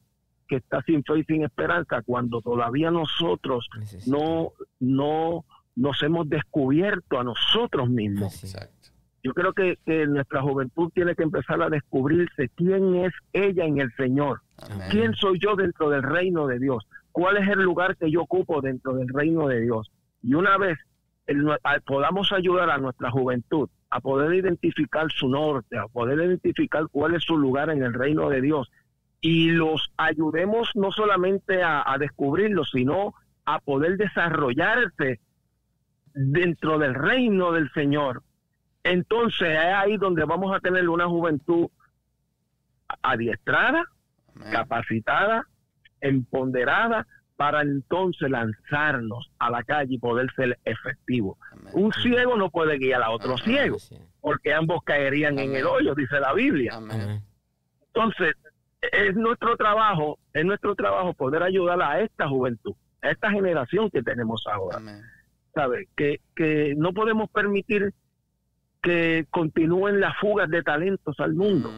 que 0.48 0.56
está 0.56 0.80
sin 0.82 1.02
fe 1.04 1.18
y 1.18 1.24
sin 1.24 1.44
esperanza 1.44 2.02
cuando 2.02 2.40
todavía 2.40 2.90
nosotros 2.90 3.68
Necesito. 3.78 4.16
no, 4.16 4.52
no 4.80 5.44
nos 5.74 6.02
hemos 6.02 6.28
descubierto 6.28 7.18
a 7.18 7.24
nosotros 7.24 7.90
mismos. 7.90 8.42
Exacto. 8.44 8.90
Yo 9.22 9.34
creo 9.34 9.52
que, 9.52 9.76
que 9.84 10.06
nuestra 10.06 10.40
juventud 10.40 10.90
tiene 10.94 11.16
que 11.16 11.24
empezar 11.24 11.60
a 11.60 11.68
descubrirse 11.68 12.48
quién 12.54 12.94
es 12.94 13.12
ella 13.32 13.64
en 13.64 13.80
el 13.80 13.92
Señor, 13.96 14.40
Amén. 14.58 14.86
quién 14.90 15.14
soy 15.14 15.40
yo 15.40 15.56
dentro 15.56 15.90
del 15.90 16.04
reino 16.04 16.46
de 16.46 16.60
Dios, 16.60 16.86
cuál 17.10 17.36
es 17.38 17.48
el 17.48 17.60
lugar 17.60 17.96
que 17.96 18.08
yo 18.10 18.22
ocupo 18.22 18.60
dentro 18.60 18.94
del 18.94 19.08
reino 19.08 19.48
de 19.48 19.62
Dios. 19.62 19.90
Y 20.22 20.34
una 20.34 20.56
vez 20.58 20.78
el- 21.26 21.50
a- 21.62 21.80
podamos 21.84 22.32
ayudar 22.32 22.70
a 22.70 22.78
nuestra 22.78 23.10
juventud 23.10 23.68
a 23.90 24.00
poder 24.00 24.34
identificar 24.34 25.10
su 25.12 25.28
norte, 25.28 25.78
a 25.78 25.86
poder 25.88 26.18
identificar 26.18 26.84
cuál 26.90 27.14
es 27.14 27.22
su 27.24 27.36
lugar 27.36 27.70
en 27.70 27.82
el 27.82 27.94
reino 27.94 28.28
de 28.28 28.40
Dios 28.40 28.70
y 29.20 29.50
los 29.50 29.92
ayudemos 29.96 30.70
no 30.74 30.92
solamente 30.92 31.62
a, 31.62 31.82
a 31.90 31.96
descubrirlo, 31.98 32.64
sino 32.64 33.14
a 33.44 33.60
poder 33.60 33.96
desarrollarse 33.96 35.20
dentro 36.14 36.78
del 36.78 36.94
reino 36.94 37.52
del 37.52 37.70
Señor. 37.72 38.22
Entonces 38.82 39.48
es 39.50 39.74
ahí 39.74 39.96
donde 39.96 40.24
vamos 40.24 40.54
a 40.54 40.60
tener 40.60 40.88
una 40.88 41.06
juventud 41.06 41.68
adiestrada, 43.02 43.84
Amén. 44.34 44.52
capacitada, 44.52 45.46
empoderada 46.00 47.06
para 47.36 47.62
entonces 47.62 48.30
lanzarnos 48.30 49.30
a 49.38 49.50
la 49.50 49.62
calle 49.62 49.94
y 49.94 49.98
poder 49.98 50.32
ser 50.34 50.58
efectivos. 50.64 51.38
Amén. 51.52 51.72
Un 51.74 51.92
ciego 51.92 52.36
no 52.36 52.50
puede 52.50 52.78
guiar 52.78 53.02
a 53.02 53.10
otro 53.10 53.36
ciego, 53.38 53.76
porque 54.20 54.54
ambos 54.54 54.82
caerían 54.84 55.38
en 55.38 55.54
el 55.54 55.66
hoyo, 55.66 55.94
dice 55.94 56.18
la 56.18 56.32
Biblia. 56.32 56.72
Amén. 56.74 57.22
Entonces, 57.88 58.34
es 58.80 59.14
nuestro 59.16 59.56
trabajo, 59.56 60.18
es 60.32 60.44
nuestro 60.44 60.74
trabajo 60.74 61.12
poder 61.14 61.42
ayudar 61.42 61.80
a 61.82 62.00
esta 62.00 62.28
juventud, 62.28 62.74
a 63.02 63.10
esta 63.10 63.30
generación 63.30 63.90
que 63.90 64.02
tenemos 64.02 64.44
ahora. 64.46 64.78
Amén. 64.78 65.02
¿sabe? 65.56 65.88
Que, 65.96 66.20
que 66.36 66.74
no 66.76 66.92
podemos 66.92 67.30
permitir 67.30 67.94
que 68.82 69.26
continúen 69.30 70.00
las 70.00 70.16
fugas 70.18 70.48
de 70.50 70.62
talentos 70.62 71.18
al 71.18 71.34
mundo. 71.34 71.72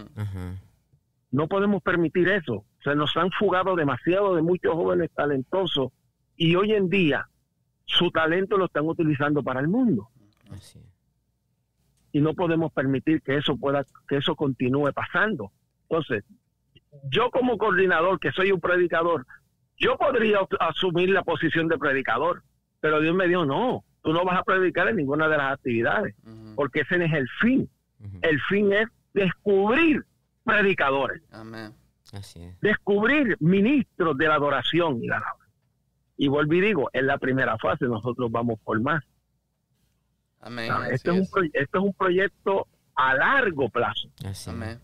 No 1.30 1.46
podemos 1.46 1.82
permitir 1.82 2.28
eso. 2.28 2.64
Se 2.84 2.94
nos 2.94 3.16
han 3.16 3.30
fugado 3.32 3.74
demasiado 3.76 4.34
de 4.36 4.42
muchos 4.42 4.72
jóvenes 4.74 5.10
talentosos 5.14 5.90
y 6.36 6.54
hoy 6.54 6.72
en 6.74 6.88
día 6.88 7.28
su 7.84 8.10
talento 8.10 8.56
lo 8.56 8.66
están 8.66 8.86
utilizando 8.86 9.42
para 9.42 9.60
el 9.60 9.68
mundo 9.68 10.08
Así 10.50 10.78
es. 10.78 10.84
y 12.12 12.20
no 12.20 12.34
podemos 12.34 12.72
permitir 12.72 13.22
que 13.22 13.36
eso 13.36 13.56
pueda 13.56 13.84
que 14.08 14.16
eso 14.16 14.36
continúe 14.36 14.92
pasando. 14.92 15.50
Entonces, 15.88 16.24
yo 17.10 17.30
como 17.30 17.58
coordinador, 17.58 18.18
que 18.20 18.30
soy 18.32 18.52
un 18.52 18.60
predicador, 18.60 19.26
yo 19.78 19.96
podría 19.96 20.40
as- 20.40 20.48
asumir 20.76 21.10
la 21.10 21.22
posición 21.22 21.68
de 21.68 21.78
predicador, 21.78 22.42
pero 22.80 23.00
Dios 23.00 23.14
me 23.14 23.26
dijo, 23.28 23.44
no, 23.44 23.84
tú 24.02 24.12
no 24.12 24.24
vas 24.24 24.38
a 24.38 24.42
predicar 24.44 24.88
en 24.88 24.96
ninguna 24.96 25.28
de 25.28 25.36
las 25.36 25.52
actividades, 25.54 26.14
porque 26.54 26.80
ese 26.80 26.98
no 26.98 27.04
es 27.04 27.12
el 27.12 27.28
fin. 27.40 27.68
El 28.22 28.40
fin 28.42 28.72
es 28.72 28.86
descubrir 29.12 30.04
predicadores, 30.44 31.22
Amén. 31.32 31.72
Así 32.12 32.42
es. 32.42 32.60
descubrir 32.60 33.36
ministros 33.40 34.16
de 34.16 34.28
la 34.28 34.34
adoración 34.34 35.02
y 35.02 35.06
la 35.08 35.18
alabanza. 35.18 35.44
Y 36.16 36.28
vuelvo 36.28 36.54
y 36.54 36.60
digo, 36.60 36.90
en 36.92 37.06
la 37.06 37.18
primera 37.18 37.58
fase 37.58 37.84
nosotros 37.86 38.30
vamos 38.30 38.58
por 38.60 38.80
más. 38.80 39.04
Amén. 40.40 40.72
Esto, 40.90 41.12
es 41.12 41.32
un, 41.32 41.50
esto 41.52 41.78
es 41.78 41.84
un 41.84 41.92
proyecto 41.92 42.66
a 42.94 43.14
largo 43.14 43.68
plazo. 43.68 44.08
Así 44.24 44.30
es. 44.30 44.48
Amén. 44.48 44.80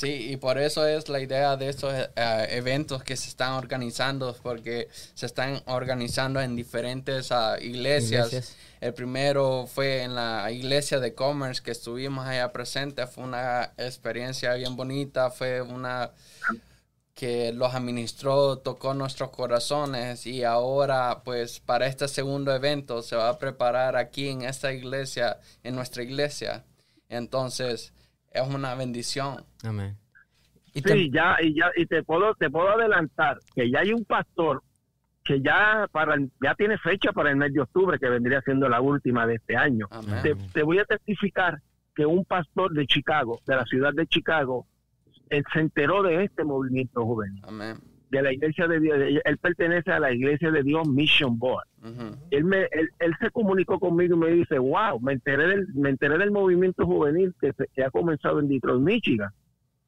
Sí, 0.00 0.30
y 0.30 0.36
por 0.38 0.56
eso 0.56 0.86
es 0.86 1.10
la 1.10 1.20
idea 1.20 1.58
de 1.58 1.68
estos 1.68 1.92
eh, 1.92 2.46
eventos 2.48 3.04
que 3.04 3.18
se 3.18 3.28
están 3.28 3.52
organizando, 3.52 4.34
porque 4.42 4.88
se 5.12 5.26
están 5.26 5.62
organizando 5.66 6.40
en 6.40 6.56
diferentes 6.56 7.30
ah, 7.30 7.58
iglesias. 7.60 8.28
Iglesias. 8.28 8.56
El 8.80 8.94
primero 8.94 9.66
fue 9.66 10.02
en 10.02 10.14
la 10.14 10.50
iglesia 10.50 11.00
de 11.00 11.14
Commerce 11.14 11.62
que 11.62 11.72
estuvimos 11.72 12.26
allá 12.26 12.50
presentes. 12.50 13.10
Fue 13.10 13.24
una 13.24 13.74
experiencia 13.76 14.54
bien 14.54 14.74
bonita, 14.74 15.30
fue 15.30 15.60
una 15.60 16.12
que 17.12 17.52
los 17.52 17.74
administró, 17.74 18.56
tocó 18.56 18.94
nuestros 18.94 19.28
corazones 19.28 20.26
y 20.26 20.44
ahora 20.44 21.20
pues 21.22 21.60
para 21.60 21.86
este 21.86 22.08
segundo 22.08 22.54
evento 22.54 23.02
se 23.02 23.16
va 23.16 23.28
a 23.28 23.38
preparar 23.38 23.96
aquí 23.96 24.28
en 24.28 24.40
esta 24.40 24.72
iglesia, 24.72 25.38
en 25.62 25.74
nuestra 25.74 26.02
iglesia. 26.02 26.64
Entonces 27.10 27.92
es 28.30 28.48
una 28.48 28.74
bendición. 28.74 29.44
Amén. 29.64 29.96
Y 30.72 30.80
Sí, 30.82 31.10
ya, 31.12 31.36
y 31.42 31.54
ya, 31.54 31.70
y 31.76 31.86
te 31.86 32.02
puedo, 32.04 32.34
te 32.34 32.48
puedo 32.48 32.68
adelantar 32.70 33.38
que 33.54 33.70
ya 33.70 33.80
hay 33.80 33.92
un 33.92 34.04
pastor 34.04 34.62
que 35.24 35.40
ya 35.42 35.86
para 35.92 36.14
el- 36.14 36.30
ya 36.42 36.54
tiene 36.54 36.78
fecha 36.78 37.12
para 37.12 37.30
el 37.30 37.36
mes 37.36 37.52
de 37.52 37.60
octubre, 37.60 37.98
que 37.98 38.08
vendría 38.08 38.40
siendo 38.42 38.68
la 38.68 38.80
última 38.80 39.26
de 39.26 39.34
este 39.34 39.56
año. 39.56 39.86
Amén. 39.90 40.22
Te, 40.22 40.34
te 40.52 40.62
voy 40.62 40.78
a 40.78 40.84
testificar 40.84 41.60
que 41.94 42.06
un 42.06 42.24
pastor 42.24 42.72
de 42.72 42.86
Chicago, 42.86 43.40
de 43.46 43.56
la 43.56 43.64
ciudad 43.66 43.92
de 43.92 44.06
Chicago, 44.06 44.66
él 45.28 45.44
se 45.52 45.60
enteró 45.60 46.02
de 46.02 46.24
este 46.24 46.44
movimiento 46.44 47.04
juvenil, 47.04 47.42
Amén. 47.46 47.78
De 48.10 48.22
la 48.22 48.32
iglesia 48.32 48.66
de 48.66 48.80
Dios. 48.80 48.98
Él, 49.24 49.38
pertenece 49.38 49.90
a 49.92 50.00
la 50.00 50.12
iglesia 50.12 50.50
de 50.50 50.62
Dios 50.62 50.86
Mission 50.88 51.38
Board. 51.38 51.66
Él, 52.30 52.44
me, 52.44 52.62
él, 52.72 52.90
él 52.98 53.14
se 53.20 53.30
comunicó 53.30 53.78
conmigo 53.78 54.16
y 54.16 54.18
me 54.18 54.28
dice, 54.32 54.58
wow, 54.58 55.00
me 55.00 55.12
enteré 55.14 55.46
del, 55.46 55.68
me 55.74 55.90
enteré 55.90 56.18
del 56.18 56.30
movimiento 56.30 56.84
juvenil 56.86 57.34
que, 57.40 57.52
se- 57.52 57.68
que 57.74 57.84
ha 57.84 57.90
comenzado 57.90 58.40
en 58.40 58.48
Detroit, 58.48 58.80
Michigan. 58.82 59.30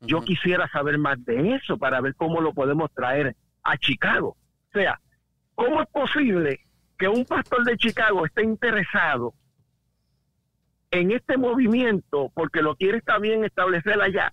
Yo 0.03 0.21
quisiera 0.25 0.69
saber 0.69 0.99
más 0.99 1.23
de 1.25 1.55
eso 1.57 1.77
para 1.79 2.01
ver 2.01 2.15
cómo 2.17 2.41
lo 2.41 2.53
podemos 2.53 2.91
traer 2.93 3.37
a 3.63 3.77
Chicago. 3.77 4.37
O 4.69 4.73
sea, 4.73 5.01
¿cómo 5.55 5.81
es 5.83 5.89
posible 5.89 6.61
que 6.99 7.09
un 7.09 7.25
pastor 7.25 7.65
de 7.65 7.77
Chicago 7.77 8.25
esté 8.27 8.43
interesado 8.45 9.35
en 10.91 11.11
este 11.13 11.37
movimiento 11.37 12.31
porque 12.35 12.63
lo 12.63 12.75
quiere 12.77 13.01
también 13.01 13.45
establecer 13.45 14.01
allá? 14.01 14.33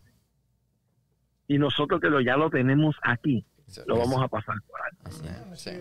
Y 1.48 1.58
nosotros 1.58 2.00
que 2.00 2.10
lo, 2.10 2.22
ya 2.22 2.38
lo 2.38 2.50
tenemos 2.50 2.96
aquí. 3.02 3.46
Lo 3.88 3.98
vamos 3.98 4.22
a 4.24 4.28
pasar 4.28 4.56
por 4.68 4.80
alto. 4.82 5.20
Amén. 5.24 5.58
Sí. 5.58 5.72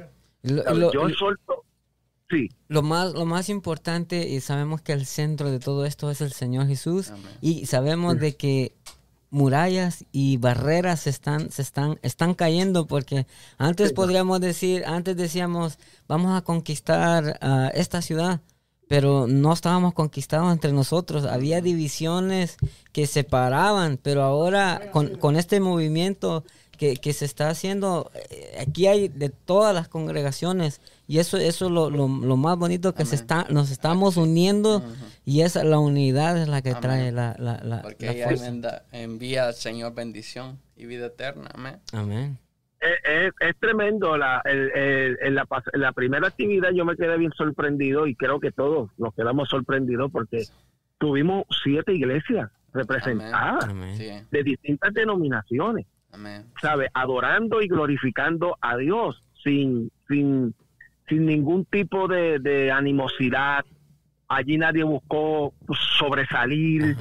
Lo, 0.43 0.63
¿Sabes? 0.63 0.79
lo- 0.79 0.93
Yo 0.93 1.09
exhorto, 1.09 1.65
sí, 2.31 2.49
lo 2.69 2.83
más, 2.83 3.13
lo 3.13 3.25
más 3.25 3.49
importante, 3.49 4.29
y 4.29 4.41
sabemos 4.41 4.81
que 4.83 4.93
el 4.93 5.05
centro 5.07 5.51
de 5.51 5.59
todo 5.59 5.85
esto 5.85 6.11
es 6.11 6.21
el 6.21 6.33
Señor 6.33 6.67
Jesús, 6.67 7.11
Amén. 7.11 7.23
y 7.41 7.67
sabemos 7.67 8.19
de 8.19 8.37
que 8.37 8.73
murallas 9.31 10.05
y 10.11 10.39
barreras 10.39 11.01
se 11.01 11.11
están, 11.11 11.51
se 11.51 11.61
están, 11.63 11.99
están 12.03 12.35
cayendo, 12.35 12.87
porque 12.87 13.27
antes 13.59 13.93
podríamos 13.93 14.41
decir, 14.41 14.85
antes 14.87 15.17
decíamos, 15.17 15.79
vamos 16.07 16.37
a 16.37 16.43
conquistar 16.43 17.39
ah, 17.43 17.71
esta 17.75 18.01
ciudad, 18.01 18.41
pero 18.89 19.27
no 19.29 19.53
estábamos 19.53 19.93
conquistados 19.93 20.51
entre 20.51 20.73
nosotros, 20.73 21.27
había 21.27 21.61
divisiones 21.61 22.57
que 22.93 23.07
separaban, 23.07 23.99
pero 24.03 24.23
ahora 24.23 24.91
con, 24.93 25.17
con 25.19 25.37
este 25.37 25.61
movimiento 25.61 26.43
que, 26.79 26.97
que 26.97 27.13
se 27.13 27.25
está 27.27 27.51
haciendo, 27.51 28.11
eh, 28.31 28.57
aquí 28.61 28.87
hay 28.87 29.09
de 29.09 29.29
todas 29.29 29.75
las 29.75 29.89
congregaciones, 29.89 30.81
y 31.07 31.19
eso, 31.19 31.37
eso 31.37 31.67
es 31.67 31.71
lo, 31.73 31.91
lo, 31.91 32.09
lo 32.09 32.37
más 32.37 32.57
bonito 32.57 32.95
que 32.95 33.05
se 33.05 33.17
está, 33.17 33.47
nos 33.51 33.71
estamos 33.71 34.17
uniendo, 34.17 34.83
y 35.27 35.43
esa 35.43 35.65
la 35.65 35.79
unidad 35.79 36.39
es 36.41 36.49
la 36.49 36.63
que 36.63 36.71
Amén. 36.71 36.81
trae 36.83 37.13
la, 37.13 37.37
la, 37.39 37.61
la, 37.63 37.83
Porque 37.83 38.07
la 38.07 38.13
ella 38.13 38.25
fuerza. 38.27 38.47
envía, 38.49 38.83
envía 38.93 39.47
al 39.49 39.55
Señor 39.55 39.95
bendición 39.95 40.59
y 40.77 40.87
vida 40.87 41.07
eterna. 41.07 41.51
Amén. 41.53 41.81
Amén. 41.93 42.39
es, 42.81 42.91
es- 43.27 43.35
es 43.51 43.57
tremendo. 43.59 44.17
La, 44.17 44.41
el- 44.45 44.71
el- 44.71 45.19
en 45.21 45.35
la, 45.35 45.47
la 45.75 45.93
primera 45.93 46.29
actividad 46.29 46.71
yo 46.73 46.85
me 46.85 46.97
quedé 46.97 47.19
bien 47.19 47.33
sorprendido 47.37 48.07
y 48.07 48.15
creo 48.15 48.39
que 48.39 48.53
todos 48.53 48.91
nos 48.99 49.13
quedamos 49.15 49.49
sorprendidos 49.49 50.11
porque 50.13 50.45
tuvimos 50.99 51.45
siete 51.65 51.93
iglesias 51.93 52.51
representadas 52.73 53.65
Amén. 53.65 54.27
De 54.31 54.43
distintas 54.45 54.93
denominaciones. 54.95 55.87
Amén. 56.13 56.47
¿sabe? 56.61 56.89
Adorando 56.95 57.61
y 57.63 57.69
glorificando 57.69 58.57
a 58.61 58.77
Dios 58.77 59.23
sin, 59.43 59.91
sin, 60.09 60.55
sin 61.09 61.27
ningún 61.27 61.65
tipo 61.65 62.09
de, 62.09 62.39
de 62.39 62.71
animosidad. 62.73 63.65
Allí 64.29 64.59
nadie 64.59 64.85
buscó 64.85 65.55
sobresalir, 65.99 66.97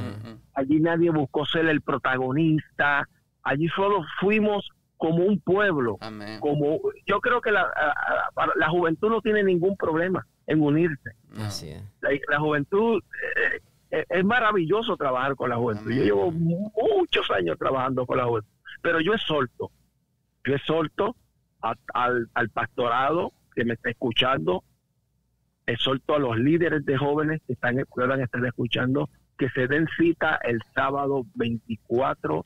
allí 0.53 0.79
nadie 0.79 1.09
buscó 1.09 1.45
ser 1.45 1.65
el 1.67 1.81
protagonista, 1.81 3.07
allí 3.43 3.67
solo 3.69 4.05
fuimos 4.21 4.69
como 4.95 5.25
un 5.25 5.39
pueblo, 5.41 5.97
Amén. 5.99 6.39
como 6.39 6.79
yo 7.05 7.19
creo 7.19 7.41
que 7.41 7.51
la, 7.51 7.67
la 8.55 8.69
juventud 8.69 9.09
no 9.09 9.21
tiene 9.21 9.43
ningún 9.43 9.75
problema 9.75 10.25
en 10.47 10.61
unirse. 10.61 11.11
No. 11.29 11.43
Así 11.43 11.69
es. 11.69 11.83
La, 11.99 12.09
la 12.29 12.39
juventud 12.39 13.03
eh, 13.03 13.61
eh, 13.91 14.05
es 14.09 14.23
maravilloso 14.25 14.95
trabajar 14.95 15.35
con 15.35 15.49
la 15.49 15.57
juventud. 15.57 15.91
Yo 15.91 16.03
llevo 16.03 16.31
muchos 16.31 17.29
años 17.31 17.57
trabajando 17.59 18.05
con 18.05 18.17
la 18.17 18.25
juventud, 18.25 18.49
pero 18.87 19.01
yo 19.01 19.13
exhorto, 19.15 19.69
yo 20.45 20.55
exhorto 20.55 21.17
a- 21.61 21.75
al, 21.93 22.29
al 22.33 22.49
pastorado 22.51 23.33
que 23.53 23.65
me 23.65 23.73
está 23.73 23.89
escuchando, 23.89 24.63
exhorto 25.65 26.15
a 26.15 26.19
los 26.19 26.37
líderes 26.37 26.85
de 26.85 26.97
jóvenes 26.97 27.41
que 27.45 27.51
están 27.53 27.75
puedan 27.93 28.21
estar 28.21 28.45
escuchando 28.45 29.09
que 29.37 29.49
se 29.49 29.67
den 29.67 29.87
cita 29.97 30.39
el 30.43 30.61
sábado 30.73 31.25
24 31.35 32.45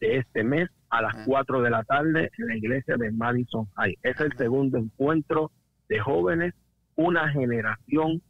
de 0.00 0.18
este 0.18 0.44
mes 0.44 0.68
a 0.88 1.02
las 1.02 1.16
Ah. 1.16 1.22
4 1.26 1.60
de 1.62 1.70
la 1.70 1.82
tarde 1.82 2.30
en 2.38 2.46
la 2.46 2.56
iglesia 2.56 2.96
de 2.96 3.10
Madison 3.10 3.66
High. 3.76 3.98
Es 4.04 4.20
el 4.20 4.32
segundo 4.36 4.78
encuentro 4.78 5.50
de 5.88 5.98
jóvenes, 5.98 6.54
una 6.94 7.28
generación 7.32 8.22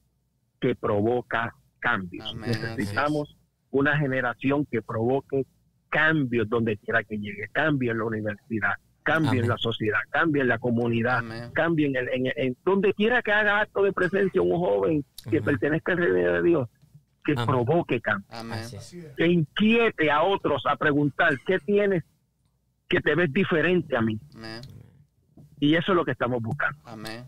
que 0.59 0.75
provoca 0.75 1.55
cambios. 1.81 2.31
Amén, 2.31 2.49
Necesitamos 2.51 3.37
una 3.71 3.99
generación 3.99 4.65
que 4.71 4.81
provoque 4.81 5.45
cambios 5.93 6.49
donde 6.49 6.79
quiera 6.79 7.05
que 7.05 7.19
llegue, 7.19 7.47
cambio 7.53 7.93
en 7.93 7.99
la 7.99 8.05
universidad, 8.05 8.73
cambio 9.03 9.31
Amén. 9.33 9.43
en 9.45 9.49
la 9.51 9.59
sociedad, 9.59 9.99
cambio 10.11 10.41
en 10.43 10.49
la 10.49 10.59
comunidad, 10.59 11.19
Amén. 11.19 11.51
cambio 11.53 11.87
en, 11.87 11.97
el- 11.97 12.09
en- 12.09 12.33
en 12.35 12.57
donde 12.65 12.95
quiera 12.95 13.21
que 13.23 13.31
haga 13.31 13.61
acto 13.61 13.83
de 13.83 13.93
presencia 13.93 14.41
un 14.41 14.57
joven 14.59 15.05
que 15.25 15.37
Amén. 15.39 15.45
pertenezca 15.45 15.93
al 15.93 15.99
reino 15.99 16.33
de 16.33 16.43
Dios, 16.43 16.69
que 17.25 17.33
Amén. 17.33 17.47
provoque 17.47 18.01
cambio, 18.01 18.27
que 19.17 19.27
inquiete 19.27 20.11
a 20.11 20.23
otros 20.23 20.65
a 20.67 20.77
preguntar 20.77 21.35
qué 21.47 21.59
tienes 21.59 22.03
que 22.89 23.01
te 23.01 23.15
ves 23.15 23.33
diferente 23.33 23.95
a 23.97 24.01
mí. 24.01 24.19
Amén. 24.35 24.61
Y 25.61 25.75
eso 25.77 25.93
es 25.93 25.97
lo 25.97 26.05
que 26.05 26.13
estamos 26.13 26.43
buscando. 26.43 26.79
Amén. 26.87 27.25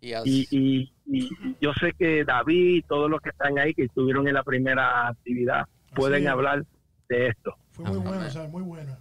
Y 0.00 0.12
Y, 0.24 0.46
y, 0.50 0.92
y 1.06 1.28
yo 1.60 1.72
sé 1.74 1.92
que 1.98 2.24
David 2.24 2.76
y 2.76 2.82
todos 2.82 3.10
los 3.10 3.20
que 3.20 3.30
están 3.30 3.58
ahí, 3.58 3.74
que 3.74 3.84
estuvieron 3.84 4.28
en 4.28 4.34
la 4.34 4.42
primera 4.44 5.08
actividad, 5.08 5.66
pueden 5.94 6.28
hablar 6.28 6.64
de 7.08 7.28
esto. 7.28 7.54
Fue 7.76 7.84
muy 7.84 7.96
Amén. 7.98 8.08
bueno, 8.08 8.30
¿sabes? 8.32 8.50
Muy 8.50 8.62
bueno. 8.62 8.96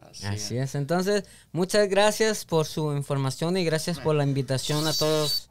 así 0.00 0.26
Así 0.26 0.56
es. 0.56 0.70
es. 0.70 0.74
Entonces, 0.74 1.24
muchas 1.52 1.88
gracias 1.88 2.44
por 2.44 2.66
su 2.66 2.92
información 2.92 3.56
y 3.56 3.64
gracias 3.64 3.98
por 4.00 4.14
la 4.14 4.24
invitación 4.24 4.86
a 4.86 4.92
todos 4.92 5.50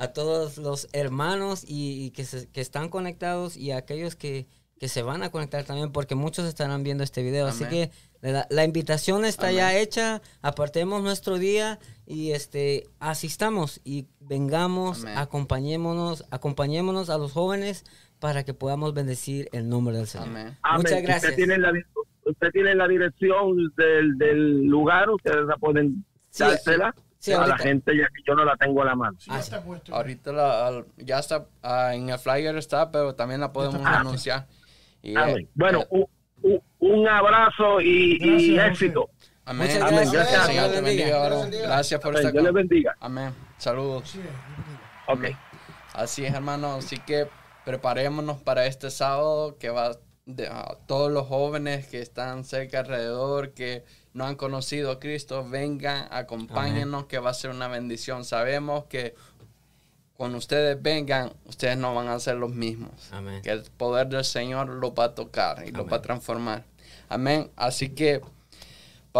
a 0.00 0.08
todos 0.12 0.58
los 0.58 0.88
hermanos 0.92 1.64
y, 1.66 2.04
y 2.04 2.10
que, 2.12 2.24
se- 2.24 2.46
que 2.48 2.60
están 2.60 2.88
conectados 2.88 3.56
y 3.56 3.72
a 3.72 3.78
aquellos 3.78 4.14
que, 4.14 4.46
que 4.78 4.88
se 4.88 5.02
van 5.02 5.24
a 5.24 5.30
conectar 5.32 5.64
también 5.64 5.90
porque 5.90 6.14
muchos 6.14 6.46
estarán 6.46 6.84
viendo 6.84 7.02
este 7.02 7.20
video. 7.24 7.48
Así 7.48 7.64
que 7.64 7.90
la, 8.20 8.46
la 8.48 8.62
invitación 8.64 9.24
está 9.24 9.50
ya 9.50 9.76
hecha, 9.76 10.22
apartemos 10.40 11.02
nuestro 11.02 11.36
día 11.38 11.80
y 12.06 12.30
este 12.30 12.86
asistamos 13.00 13.80
y 13.82 14.06
vengamos, 14.20 15.00
Amén. 15.02 15.18
acompañémonos, 15.18 16.24
acompañémonos 16.30 17.10
a 17.10 17.18
los 17.18 17.32
jóvenes 17.32 17.84
para 18.20 18.44
que 18.44 18.54
podamos 18.54 18.94
bendecir 18.94 19.48
el 19.52 19.68
nombre 19.68 19.96
del 19.96 20.06
Señor. 20.06 20.28
Amén. 20.28 20.56
Amén. 20.62 20.76
Muchas 20.82 21.02
gracias. 21.02 21.24
Usted 21.32 21.36
tiene 21.36 21.58
la, 21.58 21.72
usted 22.24 22.50
tiene 22.52 22.74
la 22.74 22.88
dirección 22.88 23.72
del, 23.76 24.18
del 24.18 24.64
lugar, 24.64 25.08
ustedes 25.10 25.46
la 25.46 25.56
pueden 25.56 26.04
Sí, 26.30 26.44
dársela 26.44 26.94
sí, 27.18 27.32
a 27.32 27.46
la 27.46 27.56
gente, 27.58 27.96
ya 27.96 28.06
que 28.08 28.22
yo 28.26 28.34
no 28.34 28.44
la 28.44 28.56
tengo 28.56 28.82
a 28.82 28.84
la 28.86 28.94
mano. 28.94 29.16
Sí, 29.18 29.30
Ah, 29.32 29.38
está 29.40 29.62
puesto. 29.62 29.94
Ahorita 29.94 30.32
la- 30.32 30.84
ya 30.98 31.18
está 31.20 31.46
ah, 31.62 31.94
en 31.94 32.10
el 32.10 32.18
flyer 32.18 32.54
está, 32.56 32.90
pero 32.90 33.14
también 33.14 33.40
la 33.40 33.52
podemos 33.52 33.80
Ah. 33.84 34.00
anunciar. 34.00 34.46
Y, 35.02 35.16
Amén. 35.16 35.38
eh, 35.38 35.48
Bueno, 35.54 35.84
eh, 36.42 36.60
un, 36.80 37.08
abrazo 37.08 37.80
y, 37.80 38.18
Gracias, 38.54 38.82
éxito. 38.82 39.10
amén. 39.44 39.68
Muchas 39.68 39.82
Amén. 39.82 39.94
gracias. 39.94 40.12
Gracias, 40.12 40.32
Dios 40.36 40.46
Señor 40.46 40.64
te 40.66 40.80
bendiga. 40.80 40.82
bendiga, 41.04 41.18
varón. 41.18 41.38
Dios 41.38 41.50
bendiga. 41.50 41.66
Gracias 41.68 42.00
por 42.00 42.08
Amén. 42.10 42.18
estar 42.18 42.32
Dios 42.32 42.42
les 42.44 42.52
con. 42.52 42.54
bendiga. 42.68 42.96
Amén. 43.00 43.34
Saludos. 43.56 44.08
Sí, 44.10 44.20
Ok. 45.06 45.24
Así 45.94 46.24
es, 46.24 46.34
hermano. 46.34 46.74
Así 46.74 46.98
que 46.98 47.26
preparémonos 47.68 48.38
para 48.38 48.64
este 48.64 48.90
sábado 48.90 49.58
que 49.58 49.68
va 49.68 49.98
de, 50.24 50.46
a 50.46 50.78
todos 50.86 51.12
los 51.12 51.26
jóvenes 51.26 51.86
que 51.86 52.00
están 52.00 52.44
cerca 52.44 52.78
alrededor, 52.78 53.52
que 53.52 53.84
no 54.14 54.24
han 54.24 54.36
conocido 54.36 54.90
a 54.90 54.98
Cristo, 54.98 55.46
vengan, 55.46 56.08
acompáñenos, 56.10 57.04
que 57.04 57.18
va 57.18 57.28
a 57.28 57.34
ser 57.34 57.50
una 57.50 57.68
bendición. 57.68 58.24
Sabemos 58.24 58.86
que 58.86 59.14
cuando 60.14 60.38
ustedes 60.38 60.80
vengan, 60.80 61.34
ustedes 61.44 61.76
no 61.76 61.94
van 61.94 62.08
a 62.08 62.18
ser 62.20 62.36
los 62.36 62.52
mismos. 62.52 63.12
Amén. 63.12 63.42
Que 63.42 63.50
el 63.50 63.64
poder 63.64 64.08
del 64.08 64.24
Señor 64.24 64.70
los 64.70 64.92
va 64.92 65.04
a 65.04 65.14
tocar 65.14 65.58
y 65.66 65.70
los 65.70 65.80
Amén. 65.80 65.92
va 65.92 65.96
a 65.98 66.02
transformar. 66.02 66.64
Amén. 67.10 67.50
Así 67.54 67.90
que 67.90 68.22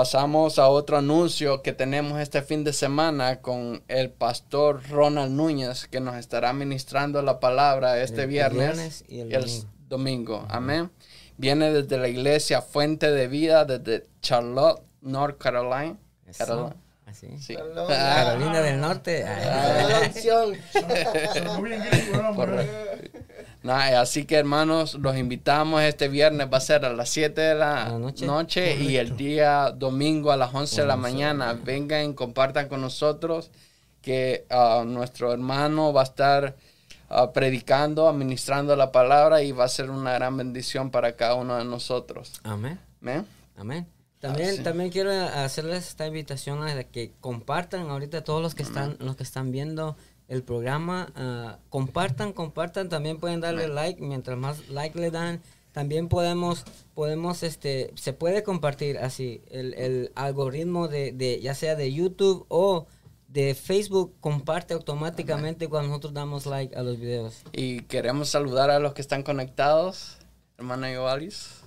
pasamos 0.02 0.60
a 0.60 0.68
otro 0.68 0.96
anuncio 0.96 1.60
que 1.60 1.72
tenemos 1.72 2.20
este 2.20 2.40
fin 2.40 2.62
de 2.62 2.72
semana 2.72 3.40
con 3.40 3.82
el 3.88 4.10
pastor 4.10 4.80
Ronald 4.90 5.32
Núñez, 5.32 5.88
que 5.88 5.98
nos 5.98 6.14
estará 6.14 6.52
ministrando 6.52 7.20
la 7.20 7.40
palabra 7.40 8.00
este 8.00 8.22
El- 8.22 8.28
viernes, 8.28 8.60
viernes 8.76 9.04
y 9.08 9.20
el 9.34 9.44
s- 9.44 9.66
domingo. 9.88 10.46
Amén. 10.50 10.92
Viene 11.36 11.72
desde 11.72 11.98
la 11.98 12.06
iglesia 12.06 12.62
Fuente 12.62 13.10
de 13.10 13.26
Vida, 13.26 13.64
desde 13.64 14.06
Charlotte, 14.22 14.80
North 15.00 15.36
Carolina. 15.38 15.96
Carolina. 16.38 16.76
Así. 17.08 17.38
Sí. 17.38 17.54
Carolina. 17.54 17.84
Ah, 17.90 18.24
Carolina 18.24 18.60
del 18.60 18.80
Norte. 18.80 19.24
Ah. 19.26 20.10
Nah, 23.62 24.00
así 24.00 24.24
que 24.24 24.36
hermanos, 24.36 24.94
los 24.94 25.16
invitamos 25.16 25.82
este 25.82 26.08
viernes, 26.08 26.48
va 26.52 26.58
a 26.58 26.60
ser 26.60 26.84
a 26.84 26.92
las 26.92 27.08
7 27.08 27.40
de 27.40 27.54
la, 27.54 27.88
noche. 27.98 28.26
noche, 28.26 28.76
y 28.76 28.96
el 28.96 29.16
día 29.16 29.72
domingo 29.72 30.30
a 30.30 30.36
las 30.36 30.54
11 30.54 30.82
de 30.82 30.86
la 30.86 30.96
mañana. 30.96 31.54
Vengan, 31.54 32.12
compartan 32.12 32.68
con 32.68 32.80
nosotros 32.80 33.50
que 34.00 34.46
ah, 34.50 34.84
nuestro 34.86 35.32
hermano 35.32 35.92
va 35.92 36.02
a 36.02 36.04
estar 36.04 36.56
ah, 37.08 37.32
predicando, 37.32 38.08
administrando 38.08 38.76
la 38.76 38.92
palabra 38.92 39.42
y 39.42 39.52
va 39.52 39.64
a 39.64 39.68
ser 39.68 39.90
una 39.90 40.12
gran 40.14 40.36
bendición 40.36 40.90
para 40.90 41.16
cada 41.16 41.34
uno 41.34 41.56
de 41.56 41.64
nosotros. 41.64 42.40
Amén. 42.44 42.78
¿Amén? 43.02 43.26
Amén. 43.56 43.97
También, 44.20 44.56
sí. 44.56 44.62
también 44.62 44.90
quiero 44.90 45.10
hacerles 45.12 45.88
esta 45.88 46.06
invitación 46.06 46.62
a 46.62 46.82
que 46.84 47.12
compartan 47.20 47.88
ahorita 47.88 48.24
todos 48.24 48.42
los 48.42 48.54
que 48.54 48.64
están, 48.64 48.96
los 48.98 49.16
que 49.16 49.22
están 49.22 49.52
viendo 49.52 49.96
el 50.26 50.42
programa, 50.42 51.12
ah, 51.14 51.58
compartan, 51.70 52.32
compartan, 52.32 52.88
también 52.88 53.18
pueden 53.18 53.40
darle 53.40 53.68
like, 53.68 54.02
mientras 54.02 54.36
más 54.36 54.68
like 54.68 54.98
le 54.98 55.10
dan, 55.10 55.40
también 55.72 56.08
podemos, 56.08 56.64
podemos, 56.94 57.42
este, 57.42 57.92
se 57.94 58.12
puede 58.12 58.42
compartir 58.42 58.98
así, 58.98 59.42
el, 59.50 59.74
el 59.74 60.12
algoritmo 60.16 60.88
de, 60.88 61.12
de, 61.12 61.40
ya 61.40 61.54
sea 61.54 61.76
de 61.76 61.92
YouTube 61.92 62.44
o 62.48 62.86
de 63.28 63.54
Facebook, 63.54 64.14
comparte 64.20 64.74
automáticamente 64.74 65.68
cuando 65.68 65.90
nosotros 65.90 66.14
damos 66.14 66.46
like 66.46 66.74
a 66.74 66.82
los 66.82 66.98
videos. 66.98 67.42
Y 67.52 67.82
queremos 67.82 68.28
saludar 68.30 68.70
a 68.70 68.78
los 68.80 68.94
que 68.94 69.02
están 69.02 69.22
conectados, 69.22 70.18
hermana 70.56 70.92
Yoalis. 70.92 71.57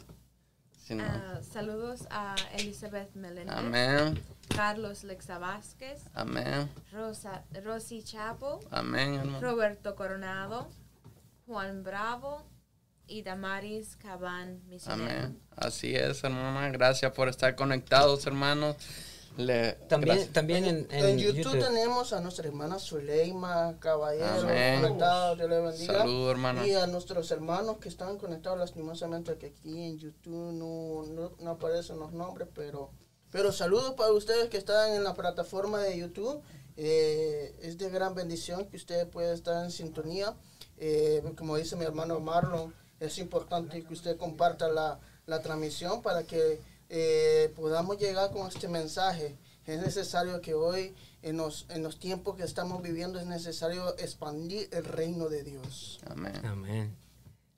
Sí, 0.91 0.97
no. 0.97 1.06
Ah, 1.06 1.39
saludos 1.41 2.06
a 2.10 2.36
Elizabeth 2.58 3.15
Meléndez, 3.15 3.56
Amén. 3.56 4.21
Carlos 4.54 5.06
Lexa 5.06 5.38
Vázquez, 5.38 6.01
Amén. 6.13 6.69
Rosa, 6.91 7.45
Rosy 7.63 8.04
Chapo, 8.04 8.60
Amén, 8.71 9.13
hermano. 9.13 9.39
Roberto 9.39 9.95
Coronado, 9.95 10.69
Juan 11.45 11.84
Bravo 11.84 12.45
y 13.08 13.21
Damaris 13.21 13.95
Cabán 13.95 14.62
Misionero. 14.67 15.12
Amén. 15.27 15.41
Así 15.56 15.95
es, 15.95 16.25
hermana. 16.25 16.69
Gracias 16.71 17.10
por 17.13 17.30
estar 17.30 17.56
conectados, 17.56 18.27
hermanos. 18.27 18.75
Le, 19.45 19.73
También, 19.88 20.15
gracias. 20.15 20.34
también 20.34 20.65
en, 20.65 20.88
en 20.91 21.06
En 21.06 21.17
YouTube, 21.19 21.43
YouTube. 21.43 21.60
tenemos 21.60 22.13
a 22.13 22.21
nuestra 22.21 22.47
hermana 22.47 22.80
Zuleima 22.80 23.77
Caballero 23.80 24.41
conectada, 24.82 25.36
Dios 25.36 25.49
le 25.49 25.60
bendiga. 25.60 25.93
Saludos, 25.99 26.32
hermana. 26.32 26.67
Y 26.67 26.73
a 26.73 26.88
nuestros 26.88 27.30
hermanos 27.32 27.77
que 27.77 27.89
están 27.89 28.17
conectados, 28.17 28.58
lastimosamente 28.60 29.38
que 29.38 29.47
aquí 29.47 29.84
en 29.84 29.97
YouTube 29.99 30.54
no, 30.54 31.04
no, 31.08 31.32
no 31.39 31.51
aparecen 31.51 31.99
los 31.99 32.12
nombres, 32.13 32.47
pero, 32.54 32.91
pero 33.32 33.51
saludos 33.51 33.93
para 33.95 34.12
ustedes 34.12 34.49
que 34.49 34.58
están 34.58 34.93
en 34.93 35.04
la 35.04 35.13
plataforma 35.13 35.80
de 35.80 35.97
YouTube. 35.97 36.41
Eh, 36.77 37.54
es 37.62 37.77
de 37.77 37.89
gran 37.89 38.15
bendición 38.15 38.65
que 38.67 38.77
ustedes 38.77 39.06
puedan 39.06 39.34
estar 39.34 39.63
en 39.63 39.71
sintonía. 39.71 40.36
Eh, 40.77 41.21
como 41.38 41.58
dice 41.58 41.75
mi 41.75 41.86
hermano 41.86 42.19
Marlon, 42.19 42.73
es 42.99 43.17
importante 43.17 43.84
que 43.84 43.93
usted 43.93 44.17
comparta 44.17 44.67
la, 44.69 44.99
la 45.25 45.41
transmisión 45.41 46.01
para 46.01 46.23
que 46.23 46.60
eh, 46.91 47.51
podamos 47.56 47.97
llegar 47.97 48.32
con 48.32 48.47
este 48.47 48.67
mensaje. 48.67 49.38
Es 49.65 49.80
necesario 49.82 50.41
que 50.41 50.54
hoy, 50.54 50.93
en 51.21 51.38
los, 51.38 51.65
en 51.69 51.82
los 51.84 51.99
tiempos 51.99 52.36
que 52.36 52.43
estamos 52.43 52.82
viviendo, 52.84 53.19
es 53.19 53.25
necesario 53.25 53.97
expandir 53.97 54.67
el 54.71 54.84
reino 54.86 55.30
de 55.30 55.43
Dios. 55.43 55.99
Amén. 56.10 56.34
Amén. 56.45 56.95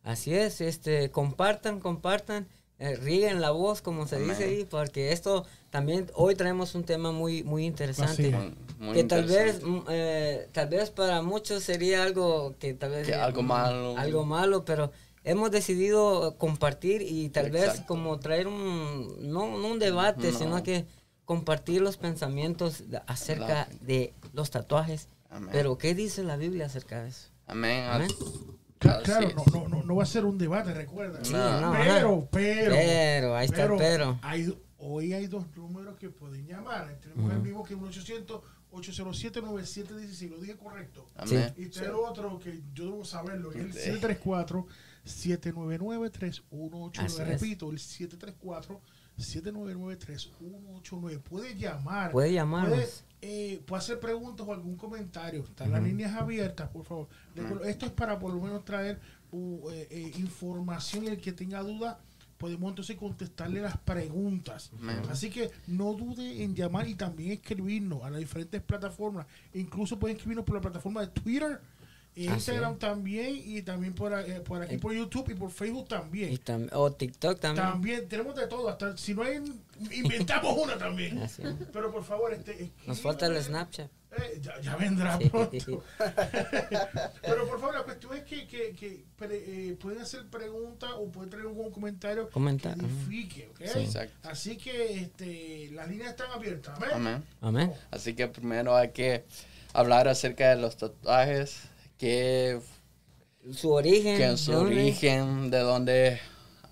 Así 0.04 0.34
es, 0.36 0.62
este, 0.62 1.10
compartan, 1.12 1.80
compartan, 1.80 2.48
eh, 2.78 2.96
rieguen 2.98 3.39
la 3.41 3.52
voz, 3.52 3.82
como 3.82 4.06
se 4.06 4.19
dice 4.19 4.43
Amén. 4.43 4.50
ahí, 4.50 4.65
porque 4.65 5.12
esto 5.13 5.46
también, 5.72 6.12
hoy 6.13 6.36
traemos 6.36 6.76
un 6.76 6.84
tema 6.84 7.12
muy, 7.12 7.41
muy 7.43 7.65
interesante. 7.65 8.28
Así 8.36 8.46
Muy, 8.78 8.88
muy 8.88 8.93
que 8.96 9.04
tal 9.06 9.24
vez, 9.24 9.56
interesante. 9.56 9.65
mm, 9.65 9.84
eh, 9.89 10.50
tal 10.52 10.67
vez 10.69 10.89
para 10.91 11.22
muchos 11.22 11.63
sería 11.63 12.04
algo 12.04 12.54
que 12.60 12.74
tal 12.74 12.91
vez 12.91 13.08
Que 13.08 13.15
algo 13.15 13.41
malo. 13.41 13.98
algo 13.98 14.26
malo, 14.26 14.65
pero 14.65 14.91
hemos 15.24 15.52
decidido 15.52 16.38
compartir 16.38 17.02
y 17.02 17.30
tal 17.30 17.52
vez 17.52 17.82
como 17.88 18.20
traer 18.20 18.48
un, 18.48 19.18
no, 19.22 19.58
no 19.58 19.68
un 19.68 19.80
debate, 19.80 20.32
sino 20.32 20.62
que 20.64 20.86
compartir 21.26 21.82
los 21.82 21.98
pensamientos 21.98 22.84
acerca 23.08 23.68
de 23.82 24.14
los 24.34 24.52
tatuajes. 24.52 25.08
Pero 25.52 25.78
¿qué 25.78 25.96
dice 25.96 26.24
la 26.24 26.38
Biblia 26.38 26.68
acerca 26.68 27.02
de 27.02 27.10
eso? 27.10 27.30
Amén. 27.48 27.86
Amén. 27.90 28.10
Claro, 28.78 29.30
no, 29.36 29.46
no, 29.52 29.68
no, 29.70 29.84
no, 29.84 29.96
va 29.96 30.04
a 30.04 30.06
ser 30.06 30.26
un 30.26 30.38
debate, 30.38 30.74
recuerda. 30.74 31.24
Sí, 31.24 31.32
no, 31.32 31.72
pero, 31.72 32.28
pero, 32.30 32.76
pero, 32.76 33.36
ahí 33.36 33.46
está, 33.46 33.56
pero. 33.56 33.78
pero. 33.78 34.20
Hay, 34.22 34.54
hoy 34.78 35.14
hay 35.14 35.28
dos 35.28 35.46
números 35.56 35.98
que 35.98 36.10
pueden 36.10 36.46
llamar. 36.46 37.00
Tenemos 37.00 37.32
el 37.32 37.40
uh 37.40 37.42
vivo 37.42 37.64
que 37.64 37.76
es 37.76 37.80
un 37.80 37.88
800 37.88 38.42
807-9716, 38.74 40.30
lo 40.30 40.38
dije 40.40 40.58
correcto. 40.58 41.06
Amén. 41.16 41.54
Y 41.58 41.66
está 41.66 41.86
el 41.86 41.92
otro 41.92 42.40
que 42.40 42.62
yo 42.74 42.86
debo 42.86 43.06
saberlo, 43.06 43.52
es 43.52 43.58
el 43.58 43.74
734 43.74 44.66
799-3189. 45.06 47.26
Repito, 47.26 47.72
el 47.72 47.78
734-799-3189. 49.18 51.22
Puede 51.22 51.58
llamar. 51.58 52.12
Puede 52.12 52.34
llamar. 52.34 52.70
Puede, 52.70 52.88
eh, 53.22 53.63
puede, 53.66 53.80
hacer 53.80 54.00
preguntas 54.00 54.48
o 54.48 54.54
algún 54.54 54.76
comentario. 54.76 55.44
Están 55.44 55.72
las 55.72 55.82
líneas 55.84 56.16
abiertas, 56.16 56.70
por 56.70 56.86
favor. 56.86 57.08
Esto 57.66 57.86
es 57.86 57.92
para 57.92 58.18
por 58.20 58.34
lo 58.34 58.42
menos 58.42 58.66
traer 58.66 59.00
uh, 59.32 59.70
eh, 59.72 59.88
eh 59.89 60.12
información. 60.18 61.08
El 61.08 61.20
que 61.20 61.34
tenga 61.34 61.62
dudas 61.62 61.98
podemos 62.44 62.72
entonces 62.72 62.98
contestarle 62.98 63.62
las 63.62 63.78
preguntas. 63.78 64.70
Así 65.10 65.30
que 65.30 65.50
no 65.68 65.94
dude 65.94 66.44
en 66.44 66.54
llamar 66.54 66.89
y 66.89 66.96
también 66.96 67.32
escribirnos 67.32 68.04
a 68.04 68.10
las 68.10 68.20
diferentes 68.20 68.62
plataformas. 68.62 69.26
Incluso 69.54 69.98
pueden 69.98 70.18
escribirnos 70.18 70.44
por 70.44 70.56
la 70.56 70.62
plataforma 70.62 71.00
de 71.00 71.08
Twitter 71.08 71.62
Así 72.15 72.26
Instagram 72.28 72.78
también 72.78 73.41
y 73.43 73.62
también 73.63 73.93
por, 73.93 74.13
eh, 74.13 74.39
por 74.41 74.62
aquí 74.62 74.78
por 74.78 74.93
YouTube 74.93 75.30
y 75.32 75.34
por 75.34 75.49
Facebook 75.52 75.88
también. 75.88 76.32
Y 76.32 76.38
tam- 76.38 76.69
o 76.73 76.91
TikTok 76.91 77.39
también. 77.39 77.65
También 77.67 78.08
tenemos 78.08 78.36
de 78.36 78.45
todo, 78.47 78.69
hasta 78.69 78.95
si 78.97 79.13
no 79.15 79.23
hay, 79.23 79.41
inventamos 79.91 80.56
una 80.58 80.78
también. 80.78 81.17
Así 81.19 81.41
es. 81.41 81.54
Pero 81.73 81.91
por 81.91 82.04
favor, 82.04 82.32
este, 82.34 82.71
Nos 82.86 83.02
falta 83.02 83.26
el 83.26 83.36
escríbanos. 83.36 83.67
Snapchat. 83.76 83.91
Eh, 84.15 84.39
ya, 84.41 84.62
ya 84.62 84.76
vendrá 84.76 85.17
Sí. 85.17 85.28
pronto. 85.28 85.84
Pero 87.21 87.47
por 87.47 87.60
favor, 87.60 87.73
la 87.76 87.84
cuestión 87.84 88.15
es 88.15 88.23
que, 88.23 88.47
que, 88.47 88.73
que 88.76 89.04
pre- 89.17 89.69
eh, 89.71 89.76
pueden 89.82 90.02
hacer 90.02 90.26
preguntas 90.28 90.91
o 90.95 91.08
pueden 91.12 91.30
traer 91.32 91.47
algún 91.47 91.71
comentario 91.71 92.30
Comentar, 92.30 92.76
que 92.78 92.86
ajá. 92.86 92.93
edifique, 92.93 93.49
¿ok? 93.52 93.62
Sí. 93.73 93.80
Exacto. 93.80 94.30
Así 94.30 94.58
que 94.58 94.99
este, 95.02 95.69
las 95.71 95.88
líneas 95.89 96.12
están 96.12 96.30
abiertas. 96.32 96.78
¿amén? 96.78 96.89
Amén. 96.93 97.23
Amén. 97.41 97.73
Así 97.89 98.13
que 98.13 98.28
primero 98.28 98.76
hay 98.76 98.91
que 98.91 99.26
hablar 99.73 100.08
acerca 100.08 100.49
de 100.49 100.58
los 100.62 100.78
tatuajes, 100.78 101.62
que, 101.98 102.60
Su 103.54 103.72
origen. 103.72 104.18
que 104.18 104.38
su 104.38 104.52
¿de 104.52 104.58
dónde? 104.58 104.74
origen, 104.76 105.52
de 105.52 105.60
dónde 105.60 106.20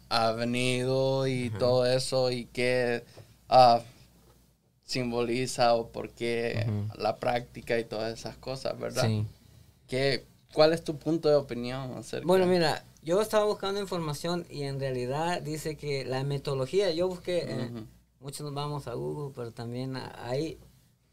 ha 0.09 0.31
venido 0.33 1.25
y 1.27 1.49
todo 1.51 1.85
eso, 1.85 2.31
y 2.31 2.45
qué 2.45 3.03
ah, 3.49 3.81
simboliza 4.83 5.73
o 5.75 5.87
por 5.89 6.09
qué 6.09 6.65
la 6.97 7.17
práctica 7.17 7.79
y 7.79 7.85
todas 7.85 8.17
esas 8.17 8.37
cosas, 8.37 8.77
¿verdad? 8.77 9.07
Sí. 9.07 9.25
¿Qué, 9.87 10.25
¿Cuál 10.53 10.73
es 10.73 10.83
tu 10.83 10.97
punto 10.97 11.29
de 11.29 11.35
opinión 11.35 11.93
acerca? 11.97 12.27
Bueno, 12.27 12.45
mira, 12.45 12.83
yo 13.03 13.21
estaba 13.21 13.45
buscando 13.45 13.79
información 13.79 14.45
y 14.49 14.63
en 14.63 14.79
realidad 14.79 15.41
dice 15.41 15.77
que 15.77 16.03
la 16.03 16.23
metodología, 16.25 16.91
yo 16.91 17.07
busqué, 17.07 17.45
eh, 17.47 17.69
Ujú. 17.71 17.85
muchos 18.19 18.41
nos 18.41 18.53
vamos 18.53 18.87
a 18.87 18.93
Google, 18.95 19.33
pero 19.33 19.51
también 19.51 19.95
hay, 19.95 20.57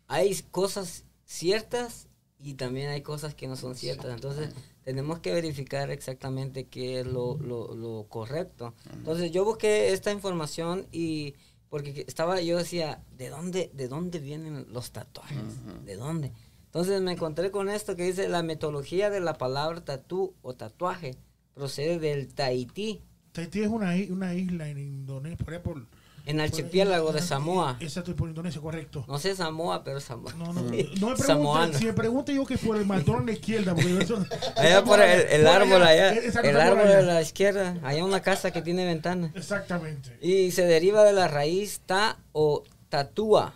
hay 0.08 0.34
cosas 0.50 1.04
ciertas 1.24 2.07
y 2.40 2.54
también 2.54 2.88
hay 2.90 3.02
cosas 3.02 3.34
que 3.34 3.48
no 3.48 3.56
son 3.56 3.74
ciertas. 3.74 4.14
Entonces, 4.14 4.50
tenemos 4.84 5.18
que 5.18 5.32
verificar 5.32 5.90
exactamente 5.90 6.66
qué 6.66 7.00
es 7.00 7.06
lo, 7.06 7.36
lo, 7.38 7.74
lo 7.74 8.06
correcto. 8.08 8.74
Entonces, 8.92 9.30
yo 9.32 9.44
busqué 9.44 9.92
esta 9.92 10.12
información 10.12 10.86
y 10.92 11.34
porque 11.68 11.92
que- 11.92 12.04
estaba, 12.06 12.40
yo 12.40 12.56
decía, 12.58 13.02
¿de 13.16 13.28
dónde, 13.28 13.70
de 13.74 13.88
dónde 13.88 14.18
vienen 14.20 14.66
los 14.72 14.90
tatuajes? 14.92 15.38
¿De 15.84 15.96
dónde? 15.96 16.32
Entonces 16.66 17.00
me 17.00 17.12
encontré 17.12 17.50
con 17.50 17.68
esto 17.68 17.96
que 17.96 18.04
dice 18.04 18.28
la 18.28 18.42
metodología 18.42 19.10
de 19.10 19.20
la 19.20 19.34
palabra 19.38 19.82
tatú 19.84 20.34
o 20.42 20.54
tatuaje 20.54 21.16
procede 21.54 21.98
del 21.98 22.28
Tahití, 22.32 23.00
Tahití 23.32 23.60
es 23.62 23.68
una, 23.68 23.94
una 24.10 24.34
isla 24.34 24.68
en 24.68 24.78
Indonesia, 24.78 25.62
por... 25.62 25.86
en 26.28 26.40
archipiélago 26.40 27.10
de 27.10 27.22
Samoa. 27.22 27.78
Exacto, 27.80 28.14
por 28.14 28.28
Indonesia, 28.28 28.60
correcto. 28.60 29.02
No 29.08 29.18
sé 29.18 29.34
Samoa, 29.34 29.82
pero 29.82 29.98
Samoa. 29.98 30.34
No, 30.34 30.52
no, 30.52 30.60
no 30.60 30.62
me 30.70 30.84
pregunten, 30.84 31.16
Samoano. 31.16 31.72
si 31.72 31.86
me 31.86 31.94
preguntan 31.94 32.36
yo 32.36 32.44
que 32.44 32.58
por 32.58 32.76
el 32.76 32.90
a 32.90 32.98
la 32.98 33.32
izquierda, 33.32 33.74
porque 33.74 33.98
eso- 33.98 34.22
Allá 34.56 34.84
por 34.84 35.00
el, 35.00 35.20
el 35.22 35.40
por 35.42 35.50
árbol 35.50 35.82
allá, 35.82 36.10
el 36.12 36.60
árbol 36.60 36.80
allá. 36.86 36.96
de 36.98 37.02
la 37.02 37.22
izquierda, 37.22 37.78
hay 37.82 38.02
una 38.02 38.20
casa 38.20 38.50
que 38.50 38.60
tiene 38.60 38.84
ventana. 38.84 39.32
Exactamente. 39.34 40.18
Y 40.20 40.50
se 40.50 40.66
deriva 40.66 41.02
de 41.02 41.14
la 41.14 41.28
raíz 41.28 41.80
ta 41.86 42.18
o 42.32 42.62
tatúa, 42.90 43.54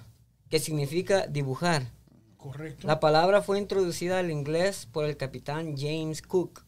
que 0.49 0.59
significa 0.59 1.27
dibujar. 1.27 1.91
Correcto. 2.39 2.87
La 2.87 3.01
palabra 3.01 3.43
fue 3.43 3.59
introducida 3.59 4.19
al 4.19 4.31
inglés 4.31 4.89
por 4.91 5.05
el 5.05 5.19
capitán 5.19 5.77
James 5.77 6.23
Cook. 6.23 6.65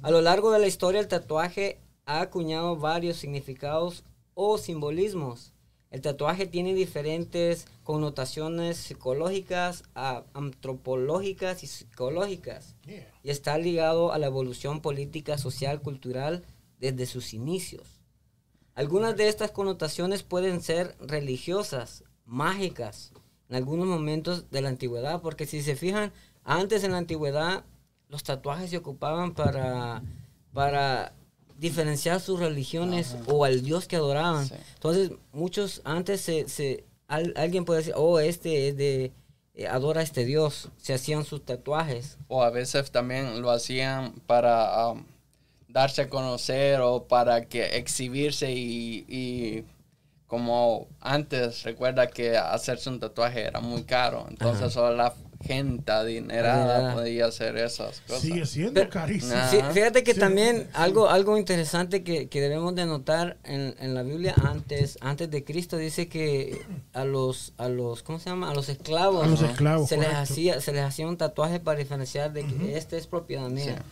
A 0.00 0.10
lo 0.10 0.22
largo 0.22 0.52
de 0.52 0.58
la 0.58 0.66
historia, 0.68 1.00
el 1.02 1.06
tatuaje 1.08 1.80
ha 2.06 2.22
acuñado 2.22 2.76
varios 2.76 3.18
significados 3.18 4.04
o 4.34 4.58
simbolismos. 4.58 5.52
El 5.90 6.00
tatuaje 6.00 6.46
tiene 6.46 6.72
diferentes 6.74 7.66
connotaciones 7.84 8.78
psicológicas, 8.78 9.84
a- 9.94 10.24
antropológicas 10.32 11.62
y 11.62 11.66
psicológicas 11.66 12.74
Yeah. 12.86 13.06
y 13.22 13.30
está 13.30 13.58
ligado 13.58 14.12
a 14.12 14.18
la 14.18 14.26
evolución 14.26 14.80
política, 14.80 15.36
social, 15.38 15.82
cultural 15.82 16.44
desde 16.80 17.06
sus 17.06 17.34
inicios. 17.34 18.00
Algunas 18.74 19.16
de 19.16 19.28
estas 19.28 19.50
connotaciones 19.50 20.22
pueden 20.22 20.62
ser 20.62 20.96
religiosas, 20.98 22.04
mágicas, 22.24 23.12
en 23.50 23.56
algunos 23.56 23.86
momentos 23.86 24.50
de 24.50 24.62
la 24.62 24.70
antigüedad, 24.70 25.20
porque 25.20 25.44
si 25.46 25.60
se 25.62 25.76
fijan, 25.76 26.10
antes 26.42 26.82
en 26.84 26.92
la 26.92 26.98
antigüedad 26.98 27.64
los 28.08 28.22
tatuajes 28.22 28.70
se 28.70 28.78
ocupaban 28.78 29.34
para, 29.34 30.02
para 30.54 31.12
diferenciar 31.62 32.20
sus 32.20 32.38
religiones 32.40 33.16
o 33.26 33.44
al 33.44 33.62
dios 33.62 33.86
que 33.86 33.96
adoraban. 33.96 34.46
Sí. 34.48 34.54
Entonces, 34.74 35.12
muchos 35.32 35.80
antes 35.84 36.20
se, 36.20 36.48
se- 36.48 36.84
al- 37.08 37.32
alguien 37.36 37.64
puede 37.64 37.78
decir, 37.80 37.94
oh, 37.96 38.18
este 38.18 38.68
es 38.68 38.76
de, 38.76 39.12
eh, 39.54 39.66
adora 39.68 40.00
a 40.00 40.04
este 40.04 40.24
dios, 40.24 40.68
se 40.76 40.92
hacían 40.92 41.24
sus 41.24 41.44
tatuajes. 41.44 42.18
O 42.28 42.42
a 42.42 42.50
veces 42.50 42.90
también 42.90 43.40
lo 43.40 43.50
hacían 43.50 44.12
para 44.26 44.88
um, 44.88 45.04
darse 45.68 46.02
a 46.02 46.08
conocer 46.10 46.80
o 46.80 47.04
para 47.04 47.46
que 47.46 47.76
exhibirse 47.76 48.50
y, 48.52 49.04
y 49.08 49.64
como 50.26 50.88
antes, 51.00 51.62
recuerda 51.62 52.06
que 52.08 52.36
hacerse 52.36 52.88
un 52.90 52.98
tatuaje 52.98 53.42
era 53.42 53.60
muy 53.60 53.84
caro. 53.84 54.26
Entonces 54.28 54.72
solo 54.72 54.96
la, 54.96 55.14
gente 55.42 55.90
adinerada 55.92 56.94
podía 56.94 57.26
hacer 57.26 57.56
esas 57.56 58.00
cosas. 58.00 58.22
Sigue 58.22 58.46
siendo 58.46 58.74
Pero- 58.74 58.90
carísimo. 58.90 59.34
Nah. 59.34 59.48
Sí, 59.50 59.58
fíjate 59.72 60.02
que 60.04 60.14
Sí. 60.14 60.20
también 60.20 60.68
algo, 60.72 61.08
algo 61.08 61.36
interesante 61.38 62.02
que, 62.04 62.28
que 62.28 62.40
debemos 62.40 62.74
de 62.74 62.86
notar 62.86 63.36
en, 63.44 63.74
en 63.78 63.94
la 63.94 64.02
Biblia 64.02 64.34
antes, 64.44 64.98
antes 65.00 65.30
de 65.30 65.44
Cristo 65.44 65.76
dice 65.76 66.08
que 66.08 66.60
a 66.92 67.04
los, 67.04 67.52
a 67.58 67.68
los, 67.68 68.02
¿cómo 68.02 68.18
se 68.18 68.30
llama? 68.30 68.50
A 68.50 68.54
los 68.54 68.68
esclavos, 68.68 69.24
A 69.24 69.28
los 69.28 69.40
¿no? 69.42 69.48
esclavos, 69.48 69.88
se 69.88 69.96
les 69.96 70.12
hacía, 70.12 70.60
se 70.60 70.72
les 70.72 70.82
hacía 70.84 71.06
un 71.06 71.16
tatuaje 71.16 71.60
para 71.60 71.78
diferenciar 71.78 72.32
de 72.32 72.44
que 72.44 72.76
este 72.76 72.96
es 72.98 73.06
propiedad 73.06 73.48
mía. 73.48 73.82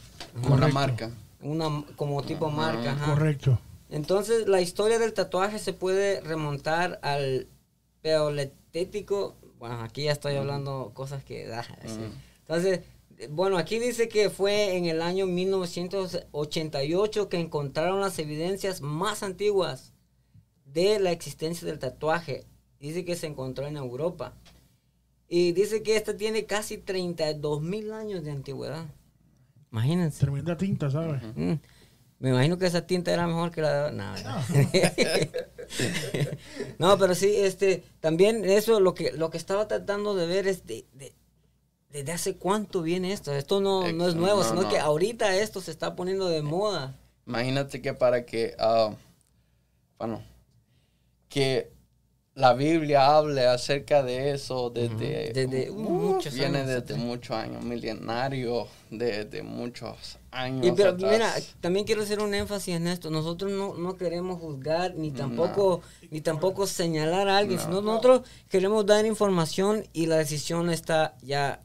Una 0.48 0.68
marca. 0.68 1.10
Una 1.42 1.84
como 1.96 2.22
tipo 2.22 2.50
marca, 2.50 2.92
ajá. 2.92 3.14
Correcto. 3.14 3.58
Entonces, 3.92 4.46
la 4.46 4.60
historia 4.60 4.98
del 5.00 5.12
tatuaje 5.14 5.58
se 5.58 5.72
puede 5.72 6.20
remontar 6.20 7.00
al 7.02 7.48
paleolítico. 8.02 9.34
Bueno, 9.60 9.80
aquí 9.82 10.02
ya 10.04 10.12
estoy 10.12 10.36
hablando 10.36 10.92
cosas 10.94 11.22
que... 11.22 11.52
ah, 11.52 11.62
sí. 11.84 12.00
Entonces, 12.40 12.80
bueno, 13.28 13.58
aquí 13.58 13.78
dice 13.78 14.08
que 14.08 14.30
fue 14.30 14.78
en 14.78 14.86
el 14.86 15.02
año 15.02 15.26
1988 15.26 17.28
que 17.28 17.38
encontraron 17.38 18.00
las 18.00 18.18
evidencias 18.18 18.80
más 18.80 19.22
antiguas 19.22 19.92
de 20.64 20.98
la 20.98 21.12
existencia 21.12 21.68
del 21.68 21.78
tatuaje. 21.78 22.46
Dice 22.78 23.04
que 23.04 23.16
se 23.16 23.26
encontró 23.26 23.66
en 23.66 23.76
Europa. 23.76 24.32
Y 25.28 25.52
dice 25.52 25.82
que 25.82 25.96
esta 25.96 26.16
tiene 26.16 26.46
casi 26.46 26.78
32 26.78 27.60
mil 27.60 27.92
años 27.92 28.24
de 28.24 28.30
antigüedad. 28.30 28.86
Imagínense. 29.70 30.20
Tremenda 30.20 30.56
tinta, 30.56 30.90
¿sabes? 30.90 31.20
Me 32.20 32.30
imagino 32.30 32.58
que 32.58 32.66
esa 32.66 32.86
tinta 32.86 33.12
era 33.12 33.26
mejor 33.26 33.50
que 33.50 33.62
la 33.62 33.90
de... 33.90 33.92
No, 33.92 34.12
no. 34.12 34.40
No, 36.78 36.98
pero 36.98 37.14
sí, 37.14 37.32
este, 37.36 37.82
también 38.00 38.44
eso 38.44 38.80
lo 38.80 38.94
que 38.94 39.12
lo 39.12 39.30
que 39.30 39.38
estaba 39.38 39.68
tratando 39.68 40.14
de 40.14 40.26
ver 40.26 40.46
es 40.46 40.66
de, 40.66 40.86
de- 40.94 41.14
desde 41.90 42.12
hace 42.12 42.36
cuánto 42.36 42.82
viene 42.82 43.12
esto. 43.12 43.32
Esto 43.32 43.60
no, 43.60 43.90
no 43.92 44.08
es 44.08 44.14
nuevo, 44.14 44.42
no, 44.42 44.48
sino 44.48 44.62
no. 44.62 44.68
que 44.68 44.78
ahorita 44.78 45.34
esto 45.36 45.60
se 45.60 45.70
está 45.70 45.96
poniendo 45.96 46.28
de 46.28 46.42
moda. 46.42 46.96
Imagínate 47.26 47.80
que 47.82 47.94
para 47.94 48.24
que, 48.26 48.54
ah, 48.58 48.94
bueno, 49.98 50.22
que 51.28 51.72
la 52.34 52.54
Biblia 52.54 53.16
hable 53.16 53.46
acerca 53.46 54.02
de 54.02 54.30
eso 54.30 54.70
desde, 54.70 55.32
Desde 55.32 55.70
uh, 55.70 55.74
muchos 55.74 56.32
viene 56.32 56.58
años 56.58 56.68
desde 56.68 56.78
atrás. 56.80 56.98
muchos 56.98 57.36
años, 57.36 57.62
milenario, 57.64 58.66
desde 58.90 59.42
muchos 59.42 60.16
años. 60.30 60.64
Y 60.66 60.72
pero 60.72 60.90
atrás. 60.90 61.12
mira, 61.12 61.34
también 61.60 61.84
quiero 61.84 62.02
hacer 62.02 62.20
un 62.20 62.32
énfasis 62.32 62.76
en 62.76 62.86
esto. 62.86 63.10
Nosotros 63.10 63.50
no, 63.52 63.74
no 63.74 63.96
queremos 63.96 64.40
juzgar 64.40 64.94
ni 64.94 65.10
tampoco 65.10 65.82
ni 66.10 66.20
tampoco 66.20 66.66
señalar 66.66 67.28
a 67.28 67.36
alguien, 67.38 67.58
No. 67.58 67.64
sino 67.64 67.82
nosotros 67.82 68.22
queremos 68.48 68.86
dar 68.86 69.04
información 69.06 69.84
y 69.92 70.06
la 70.06 70.16
decisión 70.16 70.70
está 70.70 71.16
ya, 71.22 71.60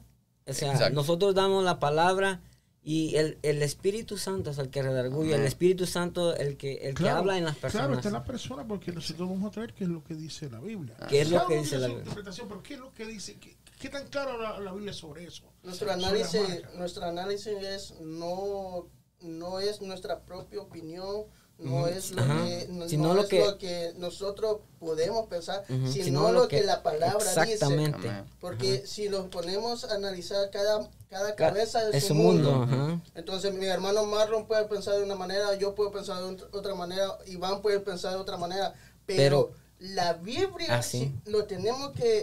o 0.46 0.52
sea, 0.52 0.72
Exacto. 0.72 0.94
nosotros 0.94 1.34
damos 1.34 1.64
la 1.64 1.78
palabra 1.78 2.40
y 2.88 3.16
el, 3.16 3.36
el 3.42 3.62
Espíritu 3.62 4.16
Santo 4.16 4.50
es 4.50 4.58
el 4.58 4.70
que 4.70 4.80
redarguye, 4.80 5.34
el. 5.34 5.42
Espíritu 5.42 5.86
Santo 5.86 6.36
el 6.36 6.56
que 6.56 6.74
el 6.88 6.94
que 6.94 7.08
habla 7.08 7.36
en 7.36 7.44
las 7.44 7.56
Claro, 7.56 7.72
personas. 7.72 7.96
está 7.98 8.08
en 8.10 8.14
la 8.14 8.24
persona 8.24 8.64
porque 8.68 8.92
nosotros 8.92 9.28
vamos 9.28 9.48
a 9.48 9.50
traer 9.50 9.74
qué 9.74 9.82
es 9.84 9.90
lo 9.90 10.04
que 10.04 10.14
dice 10.14 10.48
la 10.48 10.60
Biblia. 10.60 10.94
¿Qué 11.08 11.22
es 11.22 11.30
lo 11.30 11.44
que 11.48 11.56
dice 11.58 11.78
la 11.78 11.88
Biblia? 11.88 12.04
interpretación, 12.04 12.46
pero 12.48 12.62
¿qué 12.62 12.74
es 12.74 12.80
lo 12.80 12.94
que 12.94 13.04
dice? 13.06 13.38
¿Qué, 13.40 13.56
qué 13.80 13.88
tan 13.88 14.06
claro 14.06 14.40
la, 14.40 14.60
la 14.60 14.72
Biblia 14.72 14.92
sobre 14.92 15.24
eso? 15.24 15.42
Nuestro 15.64 15.90
análisis, 15.90 16.40
nuestro 16.76 17.04
análisis 17.06 17.48
es 17.60 17.94
no, 18.00 18.88
no 19.20 19.58
es 19.58 19.80
nuestra 19.80 20.22
propia 20.24 20.60
opinión, 20.60 21.24
no 21.58 21.86
es 21.86 22.12
lo 22.12 22.22
Ajá. 22.22 22.44
que, 22.44 22.68
no, 22.70 22.88
Sino 22.88 23.08
no 23.08 23.14
lo 23.14 23.22
es 23.22 23.28
que- 23.28 23.40
lo 23.44 23.56
que 23.58 23.92
nosotros 23.96 24.58
podemos 24.78 25.26
pensar, 25.26 25.64
sino, 25.90 26.30
lo 26.32 26.48
que, 26.48 26.62
la 26.62 26.82
palabra 26.82 27.16
exactamente. 27.44 27.98
dice. 28.08 28.24
Porque 28.40 28.86
si 28.86 29.08
nos 29.08 29.26
ponemos 29.28 29.84
a 29.84 29.94
analizar 29.94 30.50
cada, 30.50 30.88
cada 31.08 31.34
Ca- 31.34 31.48
cabeza 31.48 31.82
de 31.86 31.96
es 31.96 32.02
su 32.04 32.08
su 32.08 32.14
mundo, 32.14 33.00
entonces 33.14 33.54
mi 33.54 33.64
hermano 33.66 34.04
Marlon 34.04 34.46
puede 34.46 34.64
pensar 34.66 34.96
de 34.96 35.02
una 35.04 35.14
manera, 35.14 35.54
yo 35.56 35.74
puedo 35.74 35.90
pensar 35.90 36.18
de 36.22 36.24
ot- 36.28 36.48
otra 36.52 36.74
manera, 36.74 37.16
Iván 37.26 37.62
puede 37.62 37.80
pensar 37.80 38.12
de 38.12 38.18
otra 38.18 38.36
manera, 38.36 38.74
pero, 39.06 39.50
Pero- 39.50 39.66
la 39.78 40.12
Biblia 40.14 40.76
Así. 40.78 40.98
sí 40.98 41.30
lo 41.30 41.44
tenemos 41.44 41.92
que 41.92 42.18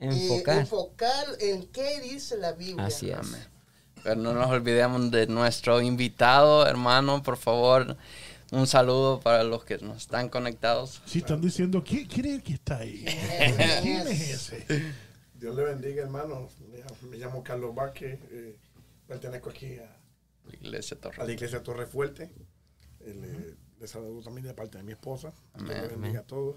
eh, 0.00 0.06
Enfocar. 0.06 0.58
enfocar 0.58 1.26
en 1.40 1.66
qué 1.66 2.00
dice 2.00 2.36
la 2.36 2.52
Biblia. 2.52 2.86
Así 2.86 3.10
es. 3.10 3.18
Pero 4.04 4.14
no 4.14 4.32
nos 4.32 4.48
olvidemos 4.48 5.10
de 5.10 5.26
nuestro 5.26 5.80
invitado, 5.82 6.64
hermano, 6.66 7.22
por 7.22 7.36
favor. 7.36 7.96
Un 8.50 8.66
saludo 8.66 9.20
para 9.20 9.44
los 9.44 9.64
que 9.64 9.76
nos 9.78 9.98
están 9.98 10.28
conectados. 10.30 11.02
Si 11.04 11.18
están 11.18 11.40
diciendo, 11.40 11.84
¿quién, 11.84 12.06
quién 12.06 12.26
es 12.26 12.34
el 12.36 12.42
que 12.42 12.54
está 12.54 12.78
ahí? 12.78 13.04
¿Quién 13.82 14.06
es 14.08 14.30
ese? 14.52 14.92
Dios 15.34 15.54
le 15.54 15.64
bendiga, 15.64 16.02
hermano. 16.02 16.48
Me- 17.10 17.16
llamo 17.18 17.42
Carlos 17.42 17.74
Vázquez. 17.74 18.18
eh, 18.30 18.56
pertenezco 19.06 19.50
aquí 19.50 19.78
a, 19.78 19.96
La 20.46 20.54
Iglesia 20.54 20.96
a 20.96 21.00
Torre. 21.00 21.26
la 21.26 21.32
iglesia 21.32 21.62
Torre 21.62 21.86
Fuerte. 21.86 22.32
Eh, 23.00 23.14
le, 23.14 23.56
le 23.80 23.86
saludo 23.86 24.22
también 24.22 24.46
de 24.46 24.54
parte 24.54 24.78
de 24.78 24.84
mi 24.84 24.92
esposa. 24.92 25.30
Dios 25.54 25.70
Amén. 25.70 25.82
le 25.82 25.88
bendiga 25.88 26.20
a 26.20 26.26
todos. 26.26 26.56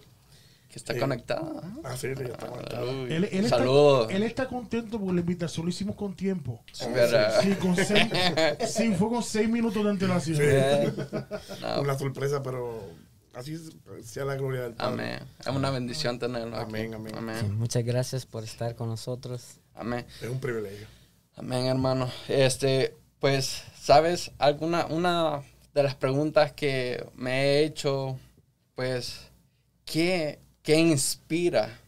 Que 0.72 0.80
está 0.80 0.94
Eh, 0.94 1.00
conectada. 1.00 1.62
Ah, 1.84 1.96
sí, 1.98 2.08
ya 2.16 2.24
está 2.24 2.48
conectado. 2.48 2.90
Aleluya. 2.90 3.16
Él, 3.18 3.30
él 3.32 3.50
Saludos. 3.50 4.02
Está, 4.04 4.16
él 4.16 4.24
está 4.24 4.48
contento 4.48 4.98
porque 5.00 5.14
la 5.14 5.20
invitación 5.20 5.66
lo 5.66 5.70
hicimos 5.70 5.96
con 5.98 6.16
tiempo. 6.16 6.64
Sí, 6.72 6.86
con 7.62 7.76
seis, 7.76 8.08
sí, 8.70 8.94
fue 8.94 9.10
con 9.10 9.22
seis 9.24 9.50
minutos 9.50 9.84
de 9.84 9.90
antelación. 9.90 10.40
No, 11.62 11.82
Una 11.82 11.98
sorpresa, 11.98 12.42
pero 12.42 12.82
así 13.34 13.58
sea 14.04 14.24
la 14.26 14.36
gloria 14.36 14.62
del 14.64 14.74
Padre. 14.74 14.94
amén. 15.16 15.20
Es 15.40 15.48
una 15.48 15.70
bendición 15.72 16.18
tenerlo 16.20 16.56
aquí. 16.58 16.70
Amén, 16.70 16.94
amén. 16.94 17.12
Sí, 17.14 17.18
Amén. 17.18 17.58
muchas 17.58 17.84
gracias 17.84 18.26
por 18.26 18.44
estar 18.44 18.76
con 18.76 18.88
nosotros. 18.90 19.58
Amén. 19.76 20.06
Es 20.22 20.30
un 20.30 20.40
privilegio. 20.40 20.88
Amén, 21.36 21.66
hermano. 21.66 22.10
Este, 22.30 22.96
pues, 23.20 23.64
¿sabes? 23.78 24.32
Alguna, 24.38 24.86
una 24.86 25.42
de 25.74 25.84
las 25.84 25.96
preguntas 25.96 26.52
que 26.54 27.06
me 27.16 27.42
he 27.44 27.64
hecho, 27.66 28.18
pues, 28.76 29.30
¿qué, 29.86 30.40
qué 30.64 30.80
inspira 30.80 31.80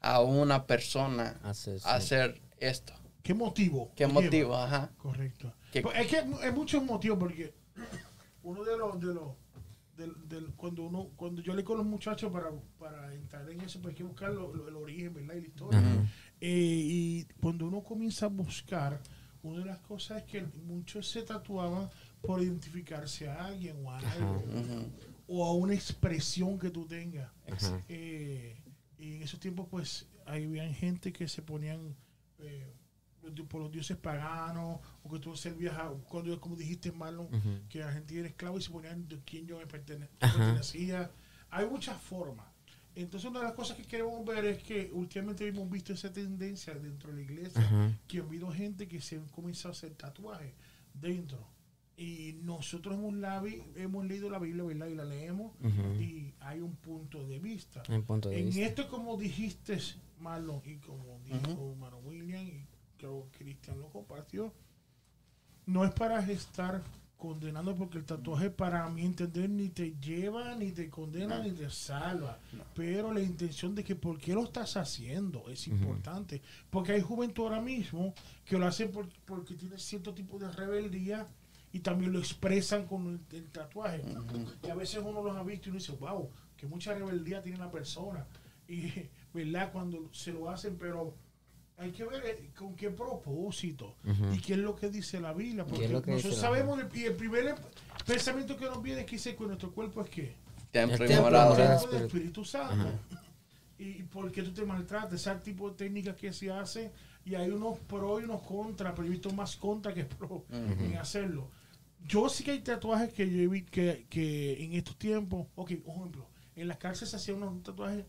a 0.00 0.20
una 0.20 0.66
persona 0.66 1.38
Hace- 1.42 1.78
sí. 1.78 1.84
a 1.88 1.94
hacer 1.96 2.40
esto? 2.58 2.92
¿Qué 3.22 3.32
motivo? 3.34 3.90
¿Qué 3.96 4.06
lleva? 4.06 4.20
motivo? 4.20 4.56
Ajá. 4.56 4.90
Correcto. 4.98 5.52
¿Qué- 5.72 5.80
Pues 5.82 5.96
es 5.98 6.06
que 6.08 6.18
hay 6.18 6.52
muchos 6.52 6.82
motivos 6.84 7.18
porque 7.18 7.54
uno 8.42 8.64
de 8.64 8.76
los 8.76 9.00
de 9.00 9.14
los 9.14 9.28
del, 9.96 10.12
del- 10.28 10.52
cuando 10.56 10.82
uno 10.82 11.10
cuando 11.16 11.40
yo 11.40 11.54
le 11.54 11.62
con 11.64 11.76
los 11.78 11.86
muchachos 11.86 12.30
para, 12.32 12.50
para 12.78 13.14
entrar 13.14 13.48
en 13.48 13.60
eso 13.60 13.80
pues 13.80 13.92
hay 13.92 13.96
que 13.98 14.02
buscar 14.04 14.30
lo- 14.32 14.52
lo- 14.52 14.68
el 14.68 14.74
origen 14.76 15.14
verdad 15.14 15.34
y 15.36 15.40
la 15.42 15.46
historia 15.46 15.80
Eh, 16.40 16.82
y 16.84 17.24
cuando 17.40 17.66
uno 17.66 17.82
comienza 17.82 18.26
a 18.26 18.28
buscar 18.28 19.00
una 19.42 19.60
de 19.60 19.64
las 19.66 19.78
cosas 19.78 20.18
es 20.18 20.24
que 20.24 20.42
muchos 20.66 21.08
se 21.08 21.22
tatuaban 21.22 21.88
por 22.20 22.42
identificarse 22.42 23.28
a 23.28 23.46
alguien 23.46 23.76
o 23.86 23.90
a 23.92 23.98
algo. 23.98 24.42
O 25.26 25.44
a 25.44 25.52
una 25.54 25.74
expresión 25.74 26.58
que 26.58 26.70
tú 26.70 26.86
tengas 26.86 27.30
eh, 27.88 28.60
y 28.98 29.16
en 29.16 29.22
esos 29.22 29.40
tiempos, 29.40 29.66
pues, 29.70 30.06
había 30.26 30.66
gente 30.72 31.12
que 31.12 31.28
se 31.28 31.42
ponían 31.42 31.94
eh, 32.38 32.72
por 33.48 33.62
los 33.62 33.70
dioses 33.72 33.96
paganos, 33.96 34.80
o 35.02 35.10
que 35.10 35.18
tú 35.18 35.34
servías 35.36 35.74
a, 35.78 35.88
cuando, 36.08 36.38
como 36.40 36.56
dijiste, 36.56 36.92
Marlon, 36.92 37.28
que 37.68 37.78
la 37.80 37.90
gente 37.92 38.18
era 38.18 38.28
esclavo 38.28 38.58
y 38.58 38.62
se 38.62 38.70
ponían 38.70 39.08
de 39.08 39.18
quién 39.24 39.46
yo 39.46 39.58
me 39.58 39.66
pertene- 39.66 40.08
Ajá. 40.20 40.36
pertenecía. 40.36 41.10
Hay 41.50 41.66
muchas 41.66 42.00
formas. 42.02 42.46
Entonces, 42.94 43.28
una 43.28 43.40
de 43.40 43.46
las 43.46 43.54
cosas 43.54 43.76
que 43.76 43.82
queremos 43.84 44.24
ver 44.24 44.44
es 44.44 44.62
que 44.62 44.90
últimamente 44.92 45.46
hemos 45.48 45.68
visto 45.70 45.92
esa 45.94 46.12
tendencia 46.12 46.74
dentro 46.74 47.10
de 47.10 47.16
la 47.16 47.22
iglesia, 47.22 47.62
que 48.06 48.18
ha 48.18 48.22
habido 48.22 48.52
gente 48.52 48.86
que 48.86 49.00
se 49.00 49.16
han 49.16 49.26
comenzado 49.28 49.70
a 49.70 49.72
hacer 49.72 49.94
tatuajes 49.94 50.52
dentro. 50.92 51.44
Y 51.96 52.34
nosotros 52.42 52.94
hemos, 52.96 53.14
la, 53.14 53.42
hemos 53.76 54.04
leído 54.04 54.28
la 54.28 54.38
Biblia, 54.40 54.64
¿verdad? 54.64 54.88
Y 54.88 54.94
la 54.96 55.04
leemos 55.04 55.52
y 56.00 56.34
hay 56.40 56.60
un 56.60 56.74
punto 56.74 57.24
de 57.26 57.38
vista. 57.38 57.82
En 57.88 58.02
punto 58.02 58.28
de 58.30 58.38
En 58.40 58.46
vista. 58.46 58.62
esto, 58.62 58.88
como 58.88 59.16
dijiste, 59.16 59.78
Marlon, 60.18 60.60
y 60.64 60.76
como 60.78 61.20
dijo 61.24 61.70
hermano 61.72 61.98
William, 61.98 62.44
y 62.46 62.66
creo 62.98 63.28
que 63.30 63.44
Cristian 63.44 63.78
lo 63.78 63.88
compartió, 63.90 64.52
no 65.66 65.84
es 65.84 65.92
para 65.92 66.18
estar 66.30 66.82
condenando, 67.16 67.74
porque 67.74 67.96
el 67.98 68.04
tatuaje, 68.04 68.50
para 68.50 68.86
mi 68.90 69.02
entender, 69.02 69.48
ni 69.48 69.68
te 69.68 69.94
lleva, 69.98 70.54
ni 70.56 70.72
te 70.72 70.90
condena, 70.90 71.38
ni 71.42 71.52
te 71.52 71.70
salva. 71.70 72.38
Pero 72.74 73.12
la 73.14 73.20
intención 73.20 73.74
de 73.74 73.82
que 73.84 73.94
por 73.94 74.18
qué 74.18 74.34
lo 74.34 74.44
estás 74.44 74.76
haciendo 74.76 75.48
es 75.48 75.66
importante. 75.68 76.42
Porque 76.70 76.92
hay 76.92 77.00
juventud 77.00 77.44
ahora 77.44 77.60
mismo 77.62 78.12
que 78.44 78.58
lo 78.58 78.66
hacen 78.66 78.90
por- 78.90 79.08
porque 79.24 79.54
tiene 79.54 79.78
cierto 79.78 80.12
tipo 80.12 80.38
de 80.38 80.50
rebeldía 80.52 81.26
y 81.74 81.80
también 81.80 82.12
lo 82.12 82.20
expresan 82.20 82.86
con 82.86 83.20
el, 83.32 83.36
el 83.36 83.50
tatuaje. 83.50 84.00
Y 84.62 84.70
a 84.70 84.76
veces 84.76 85.02
uno 85.04 85.20
los 85.24 85.36
ha 85.36 85.42
visto 85.42 85.68
y 85.68 85.70
uno 85.70 85.80
dice, 85.80 85.90
wow, 85.98 86.30
que 86.56 86.68
mucha 86.68 86.94
rebeldía 86.94 87.42
tiene 87.42 87.58
la 87.58 87.68
persona. 87.68 88.24
Y, 88.68 88.92
¿verdad? 89.34 89.72
Cuando 89.72 90.08
se 90.12 90.32
lo 90.32 90.48
hacen, 90.48 90.76
pero 90.78 91.16
hay 91.76 91.90
que 91.90 92.04
ver 92.04 92.24
eh, 92.24 92.50
con 92.56 92.76
qué 92.76 92.90
propósito 92.90 93.96
y 94.32 94.38
qué 94.38 94.52
es 94.52 94.60
lo 94.60 94.76
que 94.76 94.88
dice 94.88 95.20
la 95.20 95.32
Biblia. 95.32 95.66
Porque 95.66 95.86
es 95.86 95.90
lo 95.90 96.00
que 96.00 96.12
nosotros 96.12 96.38
sabemos, 96.38 96.78
el, 96.78 96.88
y 96.96 97.06
el 97.06 97.16
primer 97.16 97.56
pensamiento 98.06 98.56
que 98.56 98.66
nos 98.66 98.80
viene 98.80 99.00
es 99.00 99.06
que 99.06 99.16
dice 99.16 99.34
que 99.34 99.44
nuestro 99.44 99.72
cuerpo 99.72 100.00
es 100.00 100.10
que 100.10 100.36
Templo 100.70 101.04
y 101.04 101.08
del 101.08 102.04
Espíritu. 102.04 102.44
Santo. 102.44 102.88
Y 103.78 104.04
por 104.04 104.30
qué 104.30 104.44
tú 104.44 104.52
te 104.52 104.64
maltratas, 104.64 105.14
ese 105.14 105.34
tipo 105.40 105.70
de 105.70 105.74
técnicas 105.74 106.14
que 106.14 106.32
se 106.32 106.52
hace 106.52 106.92
y 107.24 107.34
hay 107.34 107.50
unos 107.50 107.80
pro 107.80 108.20
y 108.20 108.24
unos 108.24 108.42
contra, 108.42 108.94
pero 108.94 109.08
he 109.08 109.10
visto 109.10 109.32
más 109.32 109.56
contra 109.56 109.92
que 109.92 110.04
pro 110.04 110.44
en 110.52 110.96
hacerlo. 110.98 111.50
Yo 112.06 112.28
sí 112.28 112.44
que 112.44 112.52
hay 112.52 112.60
tatuajes 112.60 113.12
que 113.12 113.30
yo 113.30 113.50
vi 113.50 113.62
que, 113.62 114.06
que 114.10 114.62
en 114.62 114.74
estos 114.74 114.96
tiempos, 114.98 115.46
ok, 115.54 115.72
por 115.84 115.96
ejemplo, 115.96 116.28
en 116.54 116.68
las 116.68 116.76
cárceles 116.76 117.10
se 117.10 117.16
hacían 117.16 117.42
unos 117.42 117.62
tatuajes 117.62 118.04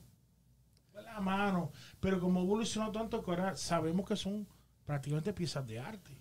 a 0.96 1.02
la 1.02 1.20
mano, 1.22 1.72
pero 2.00 2.20
como 2.20 2.42
evolucionó 2.42 2.92
tanto 2.92 3.24
que 3.24 3.32
ahora 3.32 3.56
sabemos 3.56 4.08
que 4.08 4.16
son 4.16 4.48
prácticamente 4.86 5.34
piezas 5.34 5.66
de 5.66 5.80
arte. 5.80 6.12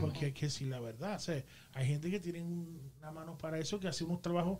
Porque 0.00 0.26
hay 0.26 0.32
que 0.32 0.46
decir 0.46 0.68
la 0.68 0.80
verdad. 0.80 1.16
O 1.16 1.18
sea, 1.18 1.44
hay 1.74 1.86
gente 1.86 2.10
que 2.10 2.18
tiene 2.18 2.40
una 2.42 3.10
mano 3.10 3.36
para 3.36 3.58
eso, 3.58 3.78
que 3.78 3.88
hace 3.88 4.04
unos 4.04 4.22
trabajos 4.22 4.58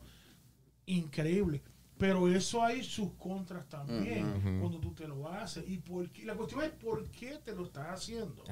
increíbles. 0.85 1.63
Pero 1.99 2.29
eso 2.29 2.63
hay 2.63 2.83
sus 2.85 3.13
contras 3.13 3.67
también 3.69 4.61
cuando 4.61 4.79
tú 4.79 4.93
te 4.93 5.09
lo 5.09 5.29
haces. 5.29 5.65
Y 5.67 5.79
por 5.79 6.11
qué, 6.11 6.27
la 6.27 6.35
cuestión 6.35 6.63
es 6.63 6.71
por 6.71 7.09
qué 7.11 7.39
te 7.43 7.55
lo 7.55 7.65
estás 7.65 7.87
haciendo. 7.89 8.45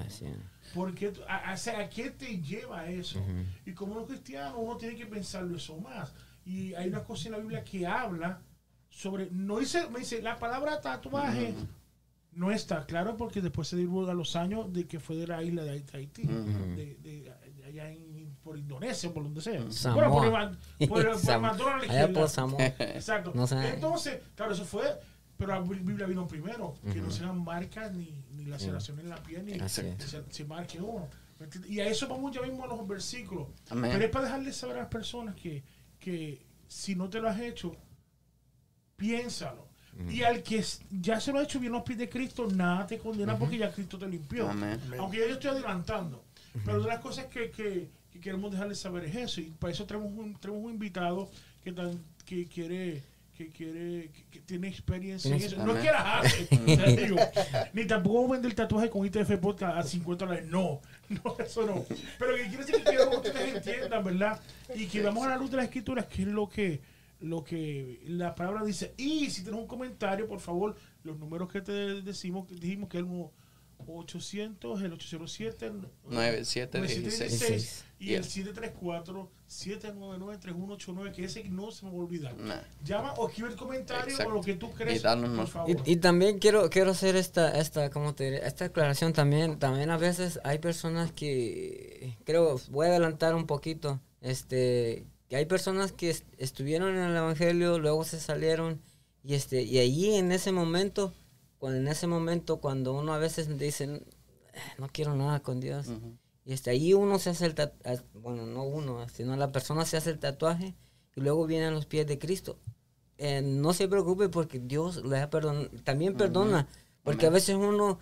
A, 1.28 1.52
a, 1.52 1.88
qué 1.90 2.10
te 2.10 2.40
lleva 2.40 2.88
eso? 2.88 3.22
Y 3.66 3.72
como 3.72 3.94
los 3.96 4.06
cristianos 4.06 4.54
uno 4.56 4.76
tiene 4.76 4.96
que 4.96 5.06
pensarlo 5.06 5.56
eso 5.56 5.78
más. 5.78 6.14
Y 6.46 6.74
hay 6.74 6.88
una 6.88 7.04
cosa 7.04 7.28
en 7.28 7.32
la 7.32 7.38
Biblia 7.38 7.64
que 7.64 7.86
habla 7.86 8.40
sobre, 8.88 9.28
no 9.30 9.58
dice, 9.58 9.88
me 9.90 10.00
dice, 10.00 10.22
la 10.22 10.38
palabra 10.38 10.80
tatuaje 10.80 11.54
no 12.32 12.50
está 12.50 12.86
claro 12.86 13.16
porque 13.16 13.40
después 13.40 13.68
se 13.68 13.76
divulga 13.76 14.14
los 14.14 14.36
años 14.36 14.72
de 14.72 14.86
que 14.86 15.00
fue 15.00 15.16
de 15.16 15.26
la 15.26 15.42
isla 15.42 15.64
de 15.64 15.84
Haití, 15.92 16.22
de, 16.22 16.96
de, 17.02 17.32
allá 17.66 17.90
en, 17.90 18.03
por 18.44 18.58
Indonesia, 18.58 19.12
por 19.12 19.24
donde 19.24 19.40
sea. 19.40 19.70
Samoa. 19.70 20.08
Bueno, 20.08 20.56
por, 20.78 20.88
por, 20.88 21.04
por 21.04 21.18
Samoa. 21.18 21.56
Allá 21.88 22.12
por 22.12 22.28
Samoa. 22.28 22.66
Exacto. 22.66 23.32
No 23.34 23.46
sé. 23.46 23.70
Entonces, 23.70 24.20
claro, 24.36 24.52
eso 24.52 24.64
fue, 24.64 24.84
pero 25.36 25.54
la 25.54 25.60
Biblia 25.60 26.06
vino 26.06 26.28
primero, 26.28 26.76
que 26.92 27.00
no 27.00 27.10
sean 27.10 27.42
marcas 27.42 27.92
ni, 27.92 28.22
ni 28.36 28.44
laceraciones 28.44 29.04
en 29.04 29.10
la 29.10 29.16
piel, 29.16 29.46
ni 29.46 29.68
se, 29.68 29.96
se, 30.30 30.44
marque 30.44 30.80
uno. 30.80 31.08
Y 31.68 31.80
a 31.80 31.88
eso 31.88 32.06
vamos 32.06 32.32
ya 32.32 32.42
mismo 32.42 32.64
a 32.64 32.66
los 32.68 32.86
versículos. 32.86 33.48
Amén. 33.70 33.90
Pero 33.92 34.04
es 34.04 34.10
para 34.10 34.26
dejarles 34.26 34.56
saber 34.56 34.76
a 34.76 34.80
las 34.80 34.88
personas 34.88 35.34
que, 35.34 35.64
que 35.98 36.46
si 36.68 36.94
no 36.94 37.08
te 37.08 37.20
lo 37.20 37.28
has 37.28 37.40
hecho, 37.40 37.74
piénsalo. 38.96 39.68
Y 40.10 40.22
al 40.22 40.42
que 40.42 40.64
ya 40.90 41.20
se 41.20 41.32
lo 41.32 41.38
ha 41.38 41.44
hecho 41.44 41.60
bien 41.60 41.72
los 41.72 41.82
pies 41.82 41.98
de 41.98 42.08
Cristo, 42.08 42.48
nada 42.52 42.84
te 42.84 42.98
condena 42.98 43.38
porque 43.38 43.58
ya 43.58 43.70
Cristo 43.70 43.96
te 43.96 44.08
limpió. 44.08 44.50
Amén. 44.50 44.80
Aunque 44.98 45.18
ya 45.18 45.26
yo 45.26 45.34
estoy 45.34 45.50
adelantando. 45.50 46.24
Pero 46.64 46.82
de 46.82 46.88
las 46.88 47.00
cosas 47.00 47.26
que, 47.26 47.50
que, 47.50 47.90
queremos 48.24 48.50
dejarles 48.50 48.78
saber 48.78 49.04
es 49.04 49.14
eso. 49.14 49.40
Y 49.42 49.50
para 49.58 49.72
eso 49.72 49.84
tenemos 49.84 50.10
un, 50.10 50.34
tenemos 50.36 50.64
un 50.64 50.70
invitado 50.70 51.28
que, 51.62 51.72
tan, 51.72 52.02
que 52.24 52.46
quiere 52.46 53.02
que 53.36 53.48
quiere 53.48 54.10
que, 54.30 54.40
tiene 54.40 54.68
experiencia 54.68 55.34
en 55.34 55.42
eso. 55.42 55.62
No 55.64 55.76
es 55.76 55.84
que 55.84 55.90
la 55.90 56.20
hace, 56.20 56.48
digo, 56.96 57.16
ni 57.72 57.84
tampoco 57.84 58.28
vende 58.28 58.46
el 58.46 58.54
tatuaje 58.54 58.88
con 58.88 59.04
ITF 59.04 59.36
Podcast 59.38 59.76
a 59.76 59.82
50 59.82 60.24
dólares. 60.24 60.48
No, 60.48 60.80
no, 61.08 61.36
eso 61.38 61.66
no. 61.66 61.84
Pero 62.18 62.36
que 62.36 62.42
quiere 62.48 62.64
decir 62.64 62.76
que 62.76 62.84
quiero 62.84 63.10
que 63.10 63.16
ustedes 63.16 63.56
entiendan, 63.56 64.04
¿verdad? 64.04 64.40
Y 64.74 64.86
que 64.86 65.02
vamos 65.02 65.26
a 65.26 65.30
la 65.30 65.36
luz 65.36 65.50
de 65.50 65.56
las 65.58 65.66
escrituras, 65.66 66.06
que 66.06 66.22
es 66.22 66.28
lo 66.28 66.48
que 66.48 66.80
lo 67.20 67.42
que 67.42 68.00
la 68.06 68.34
palabra 68.34 68.64
dice. 68.64 68.94
Y 68.96 69.30
si 69.30 69.42
tienes 69.42 69.60
un 69.60 69.66
comentario, 69.66 70.28
por 70.28 70.40
favor, 70.40 70.76
los 71.02 71.18
números 71.18 71.50
que 71.50 71.60
te 71.60 72.02
decimos, 72.02 72.48
dijimos 72.48 72.88
que 72.88 72.98
es 72.98 73.02
el 73.02 73.08
800, 73.86 74.82
el 74.82 74.92
807 74.92 75.72
9716 76.08 77.84
y 77.98 78.14
el 78.14 78.24
734-799-3189, 78.24 81.12
que 81.12 81.24
ese 81.24 81.44
no 81.48 81.70
se 81.70 81.84
me 81.86 81.90
va 81.92 81.96
a 81.96 82.00
olvidar. 82.00 82.34
Llama 82.84 83.14
o 83.14 83.28
escribe 83.28 83.50
el 83.50 83.56
comentario 83.56 84.10
Exacto. 84.10 84.32
o 84.32 84.34
lo 84.34 84.40
que 84.42 84.54
tú 84.54 84.70
crees, 84.72 85.00
Y 85.00 85.02
danos 85.02 85.36
por 85.36 85.46
favor. 85.48 85.70
Y, 85.86 85.92
y 85.92 85.96
también 85.96 86.38
quiero 86.38 86.68
quiero 86.70 86.90
hacer 86.90 87.16
esta 87.16 87.58
esta 87.58 87.90
como 87.90 88.14
te 88.14 88.24
diré, 88.24 88.46
esta 88.46 88.66
aclaración 88.66 89.12
también 89.12 89.58
también 89.58 89.90
a 89.90 89.96
veces 89.96 90.40
hay 90.44 90.58
personas 90.58 91.12
que 91.12 92.16
creo 92.24 92.60
voy 92.70 92.86
a 92.86 92.90
adelantar 92.90 93.34
un 93.34 93.46
poquito 93.46 94.00
este 94.20 95.06
que 95.28 95.36
hay 95.36 95.46
personas 95.46 95.92
que 95.92 96.10
est- 96.10 96.26
estuvieron 96.38 96.96
en 96.96 97.02
el 97.04 97.16
evangelio 97.16 97.78
luego 97.78 98.04
se 98.04 98.20
salieron 98.20 98.80
y 99.22 99.34
este 99.34 99.62
y 99.62 99.78
allí 99.78 100.14
en 100.16 100.32
ese 100.32 100.52
momento 100.52 101.12
cuando 101.64 101.78
en 101.80 101.88
ese 101.88 102.06
momento 102.06 102.58
cuando 102.58 102.92
uno 102.92 103.14
a 103.14 103.18
veces 103.18 103.56
dice 103.58 103.84
"Eh, 103.84 104.02
no 104.76 104.86
quiero 104.92 105.16
nada 105.16 105.40
con 105.40 105.60
Dios 105.60 105.86
y 106.44 106.52
este 106.52 106.68
ahí 106.68 106.92
uno 106.92 107.18
se 107.18 107.30
hace 107.30 107.46
el 107.46 107.54
tatuaje 107.54 108.02
bueno 108.12 108.44
no 108.44 108.64
uno 108.64 109.08
sino 109.08 109.34
la 109.34 109.50
persona 109.50 109.86
se 109.86 109.96
hace 109.96 110.10
el 110.10 110.18
tatuaje 110.18 110.74
y 111.16 111.20
luego 111.22 111.46
vienen 111.46 111.72
los 111.72 111.86
pies 111.86 112.06
de 112.06 112.18
Cristo. 112.18 112.58
Eh, 113.16 113.40
no 113.40 113.72
se 113.72 113.88
preocupe 113.88 114.28
porque 114.28 114.58
Dios 114.58 115.02
le 115.06 115.20
ha 115.20 115.30
perdonado, 115.30 115.70
también 115.84 116.16
perdona, 116.18 116.68
porque 117.02 117.26
a 117.26 117.30
veces 117.30 117.54
uno 117.56 117.98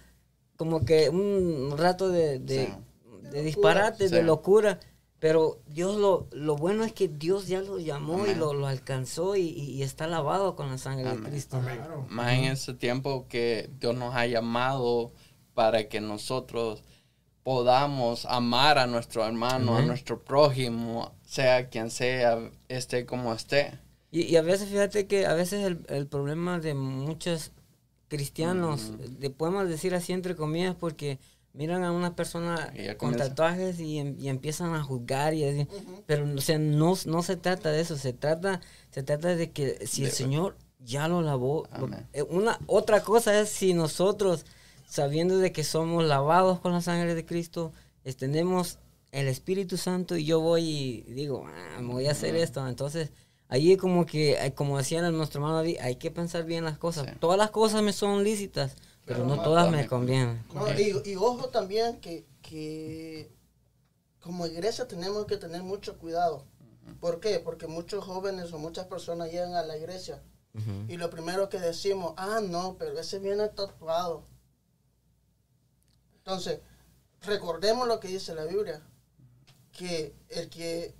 como 0.56 0.84
que 0.84 1.08
un 1.08 1.72
rato 1.78 2.08
de, 2.08 2.40
de, 2.40 2.66
Sí. 2.66 2.72
de 3.30 3.42
disparate, 3.42 4.08
de 4.08 4.22
locura, 4.24 4.80
pero 5.22 5.60
Dios 5.68 5.96
lo, 5.98 6.26
lo 6.32 6.56
bueno 6.56 6.82
es 6.82 6.92
que 6.92 7.06
Dios 7.06 7.46
ya 7.46 7.60
lo 7.60 7.78
llamó 7.78 8.18
y 8.26 8.30
Amén. 8.30 8.40
lo, 8.40 8.54
lo 8.54 8.66
alcanzó 8.66 9.36
y, 9.36 9.42
y- 9.42 9.70
y 9.76 9.82
está 9.84 10.08
lavado 10.08 10.56
con 10.56 10.68
la 10.68 10.78
sangre 10.78 11.04
de 11.04 11.10
Amén. 11.12 11.30
Cristo. 11.30 11.60
Claro. 11.60 12.06
Más 12.08 12.32
en 12.32 12.44
ese 12.46 12.74
tiempo 12.74 13.26
que 13.28 13.70
Dios 13.78 13.94
nos 13.94 14.16
ha 14.16 14.26
llamado 14.26 15.12
para 15.54 15.88
que 15.88 16.00
nosotros 16.00 16.82
podamos 17.44 18.24
amar 18.26 18.78
a 18.78 18.88
nuestro 18.88 19.24
hermano, 19.24 19.74
a 19.74 19.76
Amén. 19.76 19.86
nuestro 19.88 20.24
prójimo, 20.24 21.12
sea 21.24 21.68
quien 21.68 21.92
sea, 21.92 22.50
esté 22.68 23.06
como 23.06 23.32
esté. 23.32 23.78
Y, 24.10 24.22
y 24.22 24.34
a 24.36 24.42
veces, 24.42 24.68
fíjate 24.70 25.06
que 25.06 25.26
a 25.26 25.34
veces 25.34 25.64
el, 25.64 25.86
el 25.88 26.08
problema 26.08 26.58
de 26.58 26.74
muchos 26.74 27.52
cristianos, 28.08 28.92
de, 29.20 29.30
podemos 29.30 29.68
decir 29.68 29.94
así 29.94 30.12
entre 30.12 30.34
comillas, 30.34 30.74
porque 30.74 31.18
miran 31.54 31.84
a 31.84 31.92
una 31.92 32.14
persona 32.16 32.72
con 32.98 33.10
tatuajes 33.28 33.78
y, 33.80 33.98
em- 33.98 34.16
y 34.18 34.28
empiezan 34.28 34.74
a 34.74 34.82
juzgar 34.82 35.34
y 35.34 35.44
así. 35.44 35.68
Pero 36.06 36.24
o 36.34 36.40
sea, 36.40 36.58
no, 36.58 36.94
no 37.06 37.22
se 37.22 37.36
trata 37.36 37.70
de 37.70 37.80
eso, 37.80 37.96
se 37.96 38.12
trata, 38.12 38.60
se 38.90 39.02
trata 39.02 39.34
de 39.36 39.50
que 39.50 39.86
si 39.86 40.04
el 40.04 40.10
Señor 40.16 40.56
ya 40.80 41.08
lo 41.08 41.20
lavó, 41.22 41.68
lo- 41.78 41.86
eh, 42.12 42.22
una 42.22 42.58
otra 42.66 43.02
cosa 43.02 43.38
es 43.38 43.48
si 43.50 43.74
nosotros, 43.74 44.46
sabiendo 44.86 45.38
de 45.38 45.52
que 45.52 45.62
somos 45.64 46.04
lavados 46.04 46.58
con 46.60 46.72
la 46.72 46.80
sangre 46.80 47.14
de 47.14 47.24
Cristo, 47.26 47.72
es- 48.04 48.16
tenemos 48.16 48.78
el 49.12 49.28
Espíritu 49.28 49.76
Santo 49.76 50.16
y 50.16 50.24
yo 50.24 50.40
voy 50.40 50.62
y 51.06 51.12
digo, 51.12 51.44
"Ah, 51.46 51.80
me 51.82 51.92
voy 51.92 52.06
a 52.06 52.12
hacer 52.12 52.34
esto, 52.34 52.66
entonces 52.66 53.10
ahí 53.48 53.76
como 53.76 54.06
que, 54.06 54.32
eh, 54.42 54.54
como 54.54 54.78
decía 54.78 55.02
nuestro 55.10 55.40
hermano 55.40 55.56
David, 55.58 55.76
hay 55.82 55.96
que 55.96 56.10
pensar 56.10 56.44
bien 56.44 56.64
las 56.64 56.78
cosas. 56.78 57.06
Sí. 57.10 57.12
Todas 57.20 57.36
las 57.36 57.50
cosas 57.50 57.82
me 57.82 57.92
son 57.92 58.24
lícitas, 58.24 58.74
pero 59.04 59.24
no 59.24 59.42
todas 59.42 59.70
me 59.70 59.86
convienen. 59.86 60.44
No, 60.54 60.68
y, 60.78 61.00
y 61.04 61.16
ojo 61.16 61.48
también 61.48 62.00
que, 62.00 62.26
que 62.42 63.30
como 64.20 64.46
iglesia 64.46 64.86
tenemos 64.86 65.26
que 65.26 65.36
tener 65.36 65.62
mucho 65.62 65.98
cuidado. 65.98 66.44
¿Por 67.00 67.20
qué? 67.20 67.38
Porque 67.38 67.66
muchos 67.66 68.04
jóvenes 68.04 68.52
o 68.52 68.58
muchas 68.58 68.86
personas 68.86 69.30
llegan 69.30 69.54
a 69.54 69.62
la 69.62 69.76
iglesia 69.76 70.22
y 70.86 70.98
lo 70.98 71.08
primero 71.08 71.48
que 71.48 71.58
decimos, 71.58 72.12
ah, 72.18 72.40
no, 72.46 72.76
pero 72.78 72.98
ese 72.98 73.18
viene 73.18 73.48
tatuado. 73.48 74.26
Entonces, 76.18 76.60
recordemos 77.22 77.88
lo 77.88 77.98
que 78.00 78.08
dice 78.08 78.34
la 78.34 78.44
Biblia, 78.44 78.82
que 79.72 80.14
el 80.28 80.50
que, 80.50 80.94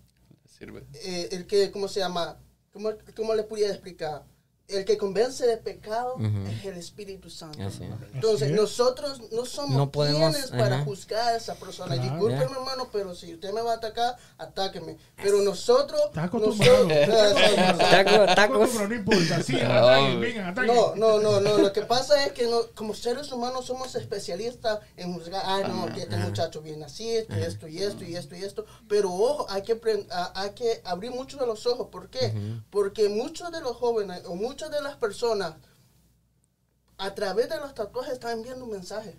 Sirve. 0.46 0.86
eh, 0.94 1.28
el 1.32 1.46
que, 1.46 1.70
¿cómo 1.70 1.86
se 1.88 2.00
llama? 2.00 2.38
¿Cómo, 2.72 2.92
cómo 3.14 3.34
le 3.34 3.42
pudiera 3.42 3.72
explicar? 3.72 4.24
El 4.72 4.84
que 4.84 4.96
convence 4.96 5.46
de 5.46 5.56
pecado 5.58 6.14
Ujú. 6.14 6.46
es 6.48 6.64
el 6.64 6.76
Espíritu 6.78 7.28
Santo. 7.30 7.62
Así 7.62 7.84
es. 7.84 7.90
Entonces, 8.14 8.50
es. 8.50 8.56
nosotros 8.56 9.20
no 9.32 9.44
somos 9.44 9.76
No 9.76 9.90
podemos, 9.90 10.32
quienes 10.34 10.50
para 10.50 10.76
ajá. 10.76 10.84
juzgar 10.84 11.34
a 11.34 11.36
esa 11.36 11.54
persona. 11.56 11.94
Claro. 11.94 12.02
Discúlpeme, 12.10 12.40
Ya. 12.50 12.56
hermano, 12.58 12.88
pero 12.92 13.14
si 13.14 13.34
usted 13.34 13.52
me 13.52 13.60
va 13.62 13.72
a 13.72 13.76
atacar, 13.76 14.16
atáqueme. 14.38 14.96
Pero 15.16 15.38
nosotros... 15.42 16.00
Acostumbrado. 16.14 16.84
nosotros- 16.88 17.78
Tacos, 17.90 18.34
Tacos, 18.34 18.74
no 18.88 18.94
importa. 18.94 19.42
Sí, 19.42 19.60
ataquen, 19.60 20.20
vengan, 20.20 20.46
ataquen. 20.48 20.74
no, 20.74 20.94
no, 20.96 21.20
no, 21.20 21.40
no. 21.40 21.58
Lo 21.58 21.72
que 21.72 21.82
pasa 21.82 22.24
es 22.24 22.32
que 22.32 22.46
no- 22.46 22.62
como 22.74 22.94
seres 22.94 23.30
humanos 23.32 23.66
somos 23.66 23.94
especialistas 23.94 24.80
en 24.96 25.12
juzgar. 25.14 25.42
Ah, 25.44 25.60
no, 25.68 25.92
que 25.92 26.02
este 26.02 26.16
muchacho 26.16 26.62
viene 26.62 26.84
así, 26.84 27.08
esto, 27.10 27.36
y 27.36 27.42
esto, 27.42 27.68
y 27.68 27.78
esto, 27.82 28.04
y 28.04 28.16
esto, 28.16 28.36
y 28.36 28.42
esto. 28.44 28.64
Pero 28.88 29.12
ojo, 29.12 29.46
hay 29.50 29.62
que, 29.62 29.78
hay 30.34 30.50
que 30.50 30.80
abrir 30.84 31.10
mucho 31.10 31.36
de 31.36 31.46
los 31.46 31.66
ojos. 31.66 31.88
¿Por 31.90 32.08
qué? 32.08 32.32
Porque 32.70 33.08
muchos 33.08 33.50
de 33.52 33.60
los 33.60 33.76
jóvenes 33.76 34.22
o 34.26 34.34
muchas 34.62 34.78
de 34.78 34.82
las 34.82 34.96
personas 34.96 35.54
a 36.98 37.14
través 37.14 37.48
de 37.48 37.56
los 37.58 37.74
tatuajes 37.74 38.12
están 38.14 38.38
enviando 38.38 38.64
un 38.64 38.70
mensaje. 38.70 39.18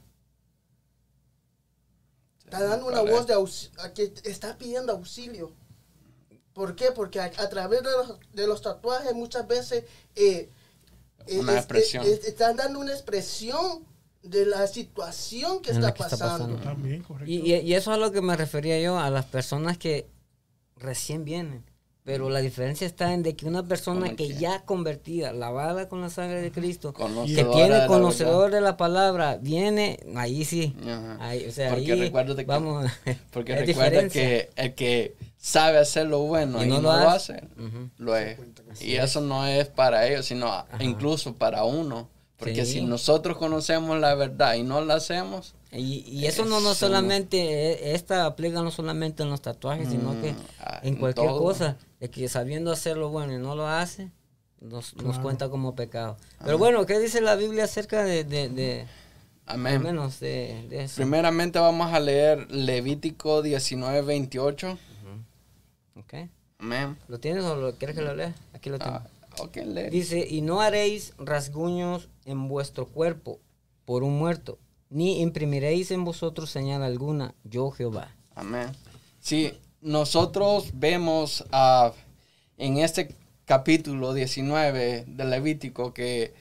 Está 2.45 2.63
dando 2.63 2.85
una 2.87 3.01
voz 3.01 3.25
de 3.27 3.33
aux- 3.33 3.71
a 3.79 3.93
que 3.93 4.13
está 4.23 4.57
pidiendo 4.57 4.93
auxilio. 4.93 5.51
¿Por 6.53 6.75
qué? 6.75 6.91
Porque 6.91 7.19
a, 7.19 7.25
a 7.25 7.49
través 7.49 7.81
de 7.81 7.91
los, 7.91 8.19
de 8.31 8.47
los 8.47 8.61
tatuajes 8.61 9.13
muchas 9.13 9.47
veces 9.47 9.85
eh, 10.15 10.49
eh, 11.25 11.39
Una 11.39 11.53
es- 11.53 11.57
expresión. 11.59 12.05
es- 12.05 12.25
están 12.25 12.55
dando 12.55 12.79
una 12.79 12.93
expresión 12.93 13.83
de 14.21 14.45
la 14.45 14.67
situación 14.67 15.61
que 15.61 15.71
está 15.71 15.81
la 15.87 15.93
que 15.93 16.03
está 16.03 16.17
pasando. 16.17 16.55
pasando. 16.57 16.63
También, 16.63 17.03
correcto. 17.03 17.29
Y, 17.29 17.39
y- 17.53 17.59
y 17.59 17.73
eso 17.73 17.91
es 17.91 17.95
a 17.95 17.99
lo 17.99 18.11
que 18.11 18.21
me 18.21 18.37
refería 18.37 18.79
yo, 18.79 18.97
a 18.99 19.09
las 19.09 19.25
personas 19.25 19.77
que 19.77 20.07
recién 20.77 21.25
vienen. 21.25 21.65
Pero 22.05 22.29
la 22.29 22.41
diferencia 22.41 22.85
está 22.85 23.13
en 23.13 23.23
de 23.23 23.33
que 23.35 23.45
una 23.45 23.63
persona 23.63 24.09
que 24.09 24.27
que- 24.27 24.33
ya 24.35 24.63
convertida, 24.65 25.31
lavada 25.31 25.87
con 25.87 26.01
la 26.01 26.09
sangre 26.09 26.41
de 26.41 26.51
Cristo, 26.51 26.91
que 26.93 27.43
tiene 27.45 27.85
conocedor 27.87 28.51
de 28.51 28.59
la 28.59 28.75
palabra, 28.75 29.37
viene, 29.41 29.99
ahí 30.15 30.43
sí. 30.43 30.75
Ahí, 31.21 31.45
o 31.47 31.51
sea, 31.51 31.69
Porque 31.69 31.93
ahí 31.93 32.11
que- 32.11 32.43
vamos. 32.45 32.91
Porque 33.31 33.55
recuerda 33.55 34.09
que 34.09 34.49
el 34.57 34.75
que 34.75 35.15
sabe 35.37 35.77
hacer 35.77 36.07
lo 36.07 36.19
bueno 36.19 36.61
y, 36.63 36.67
no, 36.67 36.81
lo 36.81 36.91
hace, 36.91 37.43
lo 37.97 38.17
es. 38.17 38.37
Y 38.81 38.95
es. 38.95 39.05
eso 39.05 39.21
no 39.21 39.45
es 39.47 39.67
para 39.69 40.05
ellos, 40.07 40.25
sino 40.25 40.65
incluso 40.81 41.35
para 41.35 41.63
uno. 41.63 42.09
Porque 42.37 42.65
Sí. 42.65 42.73
si 42.73 42.81
nosotros 42.81 43.37
conocemos 43.37 43.97
la 44.01 44.15
verdad 44.15 44.55
y 44.55 44.63
no 44.63 44.81
la 44.83 44.95
hacemos, 44.95 45.55
Y, 45.75 46.03
y 46.07 46.27
eso 46.27 46.45
no, 46.45 46.59
no 46.59 46.75
solamente, 46.75 47.37
eh, 47.71 47.95
esta 47.95 48.25
aplica 48.27 48.61
no 48.61 48.69
solamente 48.69 49.23
en 49.23 49.29
los 49.31 49.41
tatuajes, 49.41 49.89
sino 49.89 50.11
que 50.21 50.33
Mm, 50.33 50.37
ah, 50.59 50.79
en 50.83 50.89
en 50.89 50.95
cualquier 50.99 51.27
todo. 51.29 51.39
cosa, 51.41 51.77
de 52.03 52.09
que 52.09 52.27
sabiendo 52.27 52.69
hacer 52.69 52.97
lo 52.97 53.07
bueno 53.07 53.31
y 53.31 53.37
no 53.37 53.55
lo 53.55 53.65
hace, 53.65 54.11
nos, 54.59 54.93
nos 54.97 55.19
cuenta 55.19 55.47
como 55.47 55.73
pecado. 55.73 56.17
Pero 56.43 56.57
bueno, 56.57 56.85
¿qué 56.85 56.99
dice 56.99 57.21
la 57.21 57.37
Biblia 57.37 57.63
acerca 57.63 58.03
de, 58.03 58.25
de, 58.25 58.49
de 58.49 58.85
amén. 59.45 59.81
menos 59.81 60.19
de, 60.19 60.67
de 60.67 60.83
eso? 60.83 60.97
Primeramente 60.97 61.59
vamos 61.59 61.93
a 61.93 62.01
leer 62.01 62.51
Levítico 62.51 63.41
19, 63.41 64.01
28. 64.01 64.77
Ok. 65.95 66.13
Amén. 66.59 66.97
¿Lo 67.07 67.21
tienes 67.21 67.45
o 67.45 67.55
lo 67.55 67.73
quieres 67.77 67.95
que 67.95 68.01
lo 68.01 68.13
lea? 68.13 68.35
Aquí 68.51 68.69
lo 68.69 68.79
tengo. 68.79 68.95
Ah, 68.95 69.07
ok, 69.39 69.55
lee. 69.65 69.89
Dice, 69.89 70.27
y 70.29 70.41
no 70.41 70.59
haréis 70.59 71.13
rasguños 71.19 72.09
en 72.25 72.49
vuestro 72.49 72.85
cuerpo 72.85 73.39
por 73.85 74.03
un 74.03 74.19
muerto, 74.19 74.59
ni 74.89 75.21
imprimiréis 75.21 75.89
en 75.91 76.03
vosotros 76.03 76.49
señal 76.49 76.83
alguna, 76.83 77.33
yo 77.45 77.71
Jehová. 77.71 78.13
Amén. 78.35 78.73
Sí, 79.21 79.53
nosotros 79.83 80.71
vemos 80.73 81.45
ah, 81.51 81.91
en 82.57 82.77
este 82.77 83.15
capítulo 83.45 84.13
19 84.13 85.05
de 85.05 85.25
Levítico 85.25 85.93
que 85.93 86.33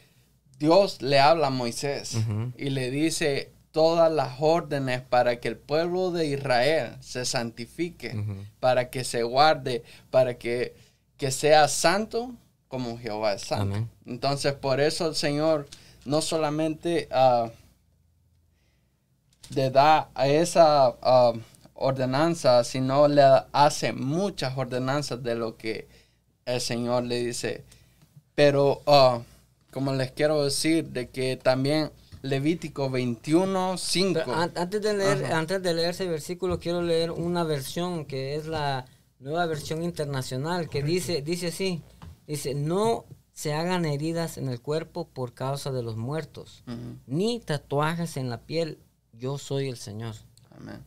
Dios 0.58 1.02
le 1.02 1.18
habla 1.18 1.48
a 1.48 1.50
Moisés 1.50 2.16
y 2.56 2.70
le 2.70 2.90
dice 2.90 3.50
todas 3.72 4.12
las 4.12 4.34
órdenes 4.38 5.00
para 5.00 5.40
que 5.40 5.48
el 5.48 5.56
pueblo 5.56 6.12
de 6.12 6.26
Israel 6.26 6.96
se 7.00 7.24
santifique, 7.24 8.14
para 8.60 8.88
que 8.90 9.02
se 9.02 9.24
guarde, 9.24 9.82
para 10.10 10.34
que, 10.34 10.76
que 11.16 11.32
sea 11.32 11.66
santo 11.66 12.32
como 12.68 12.96
Jehová 12.96 13.34
es 13.34 13.42
santo. 13.42 13.74
Amén. 13.74 13.90
Entonces, 14.06 14.52
por 14.52 14.80
eso 14.80 15.08
el 15.08 15.16
Señor 15.16 15.68
no 16.04 16.22
solamente 16.22 17.08
ah, 17.10 17.50
le 19.50 19.70
da 19.70 20.10
a 20.14 20.28
esa 20.28 20.94
ah, 21.82 21.86
ordenanza, 21.86 22.64
sino 22.64 23.08
le 23.08 23.22
hace 23.52 23.92
muchas 23.92 24.56
ordenanzas 24.56 25.22
de 25.22 25.34
lo 25.34 25.56
que 25.56 25.88
el 26.46 26.60
Señor 26.60 27.04
le 27.04 27.22
dice. 27.24 27.64
Pero, 28.34 28.80
ah, 28.86 29.20
como 29.72 29.92
les 29.94 30.10
quiero 30.12 30.44
decir, 30.44 30.88
de 30.88 31.08
que 31.08 31.36
también 31.36 31.90
Levítico 32.22 32.88
21, 32.88 33.76
5. 33.78 34.20
Pero 34.24 34.34
an- 34.34 34.52
antes 34.56 34.80
de 34.82 34.94
leer, 34.94 35.24
Ajá. 35.24 35.38
antes 35.38 35.62
de 35.62 35.74
leer 35.74 35.90
ese 35.90 36.06
versículo, 36.06 36.58
quiero 36.60 36.80
leer 36.82 37.10
una 37.10 37.42
versión 37.44 38.04
que 38.04 38.36
es 38.36 38.46
la 38.46 38.86
nueva 39.18 39.46
versión 39.46 39.82
internacional, 39.82 40.68
que 40.68 40.82
dice, 40.82 41.22
dice 41.22 41.48
así, 41.48 41.82
dice, 42.26 42.54
no 42.54 43.04
se 43.32 43.54
hagan 43.54 43.84
heridas 43.86 44.36
en 44.38 44.48
el 44.48 44.60
cuerpo 44.60 45.08
por 45.08 45.32
causa 45.34 45.72
de 45.72 45.82
los 45.82 45.96
muertos, 45.96 46.62
ni 47.06 47.40
tatuajes 47.40 48.16
en 48.16 48.30
la 48.30 48.38
piel, 48.40 48.78
yo 49.12 49.38
soy 49.38 49.68
el 49.68 49.76
Señor. 49.76 50.14
Amén. 50.50 50.80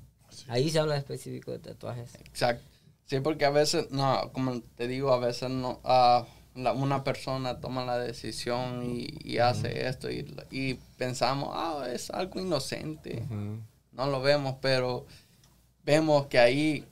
Ahí 0.47 0.69
se 0.69 0.79
habla 0.79 0.97
específico 0.97 1.51
de 1.51 1.59
tatuajes. 1.59 2.13
Exacto. 2.15 2.63
Sí, 3.05 3.19
porque 3.19 3.45
a 3.45 3.49
veces, 3.51 3.91
no, 3.91 4.31
como 4.33 4.61
te 4.61 4.87
digo, 4.87 5.11
a 5.13 5.19
veces 5.19 5.49
no, 5.49 5.79
ah, 5.83 6.25
la- 6.55 6.73
una 6.73 7.03
persona 7.03 7.59
toma 7.59 7.85
la 7.85 7.97
decisión 7.99 8.83
y, 8.83 9.07
y 9.23 9.37
hace 9.39 9.87
esto 9.87 10.09
y, 10.09 10.35
y 10.51 10.75
pensamos, 10.97 11.49
ah, 11.53 11.87
es 11.91 12.09
algo 12.09 12.39
inocente. 12.39 13.23
No 13.91 14.07
lo 14.07 14.21
vemos, 14.21 14.55
pero 14.61 15.05
vemos 15.83 16.25
que 16.27 16.39
ahí 16.39 16.85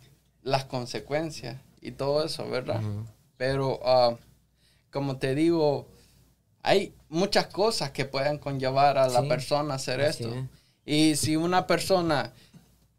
las 0.44 0.66
consecuencias 0.66 1.58
y 1.82 1.92
todo 1.92 2.24
eso, 2.26 2.48
¿verdad? 2.50 2.82
Pero, 3.38 3.80
ah, 3.84 4.16
como 4.92 5.18
te 5.18 5.34
digo, 5.34 5.88
hay 6.62 6.94
muchas 7.10 7.48
cosas 7.48 7.92
que 7.92 8.06
pueden 8.06 8.38
conllevar 8.38 8.98
a 8.98 9.08
la 9.08 9.22
Sí, 9.22 9.28
persona 9.28 9.74
a 9.74 9.78
hacer 9.78 10.02
así 10.02 10.24
esto. 10.24 10.36
es. 10.36 10.46
Y 10.86 11.16
si 11.16 11.36
una 11.36 11.66
persona 11.66 12.32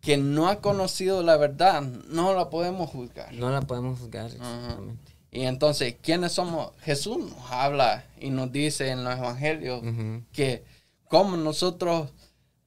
que 0.04 0.16
no 0.18 0.48
ha 0.48 0.60
conocido 0.60 1.22
la 1.22 1.36
verdad, 1.36 1.80
no 1.82 2.34
la 2.34 2.50
podemos 2.50 2.90
juzgar. 2.90 3.32
No 3.32 3.50
la 3.50 3.62
podemos 3.62 3.98
juzgar. 3.98 4.26
exactamente. 4.26 5.12
Y 5.32 5.42
entonces, 5.42 5.96
¿quiénes 6.00 6.32
somos? 6.32 6.70
Jesús 6.82 7.18
nos 7.18 7.50
habla 7.50 8.04
y 8.20 8.30
nos 8.30 8.52
dice 8.52 8.90
en 8.90 9.02
los 9.02 9.16
evangelios 9.18 9.82
que 10.32 10.64
cómo 11.08 11.36
nosotros 11.36 12.10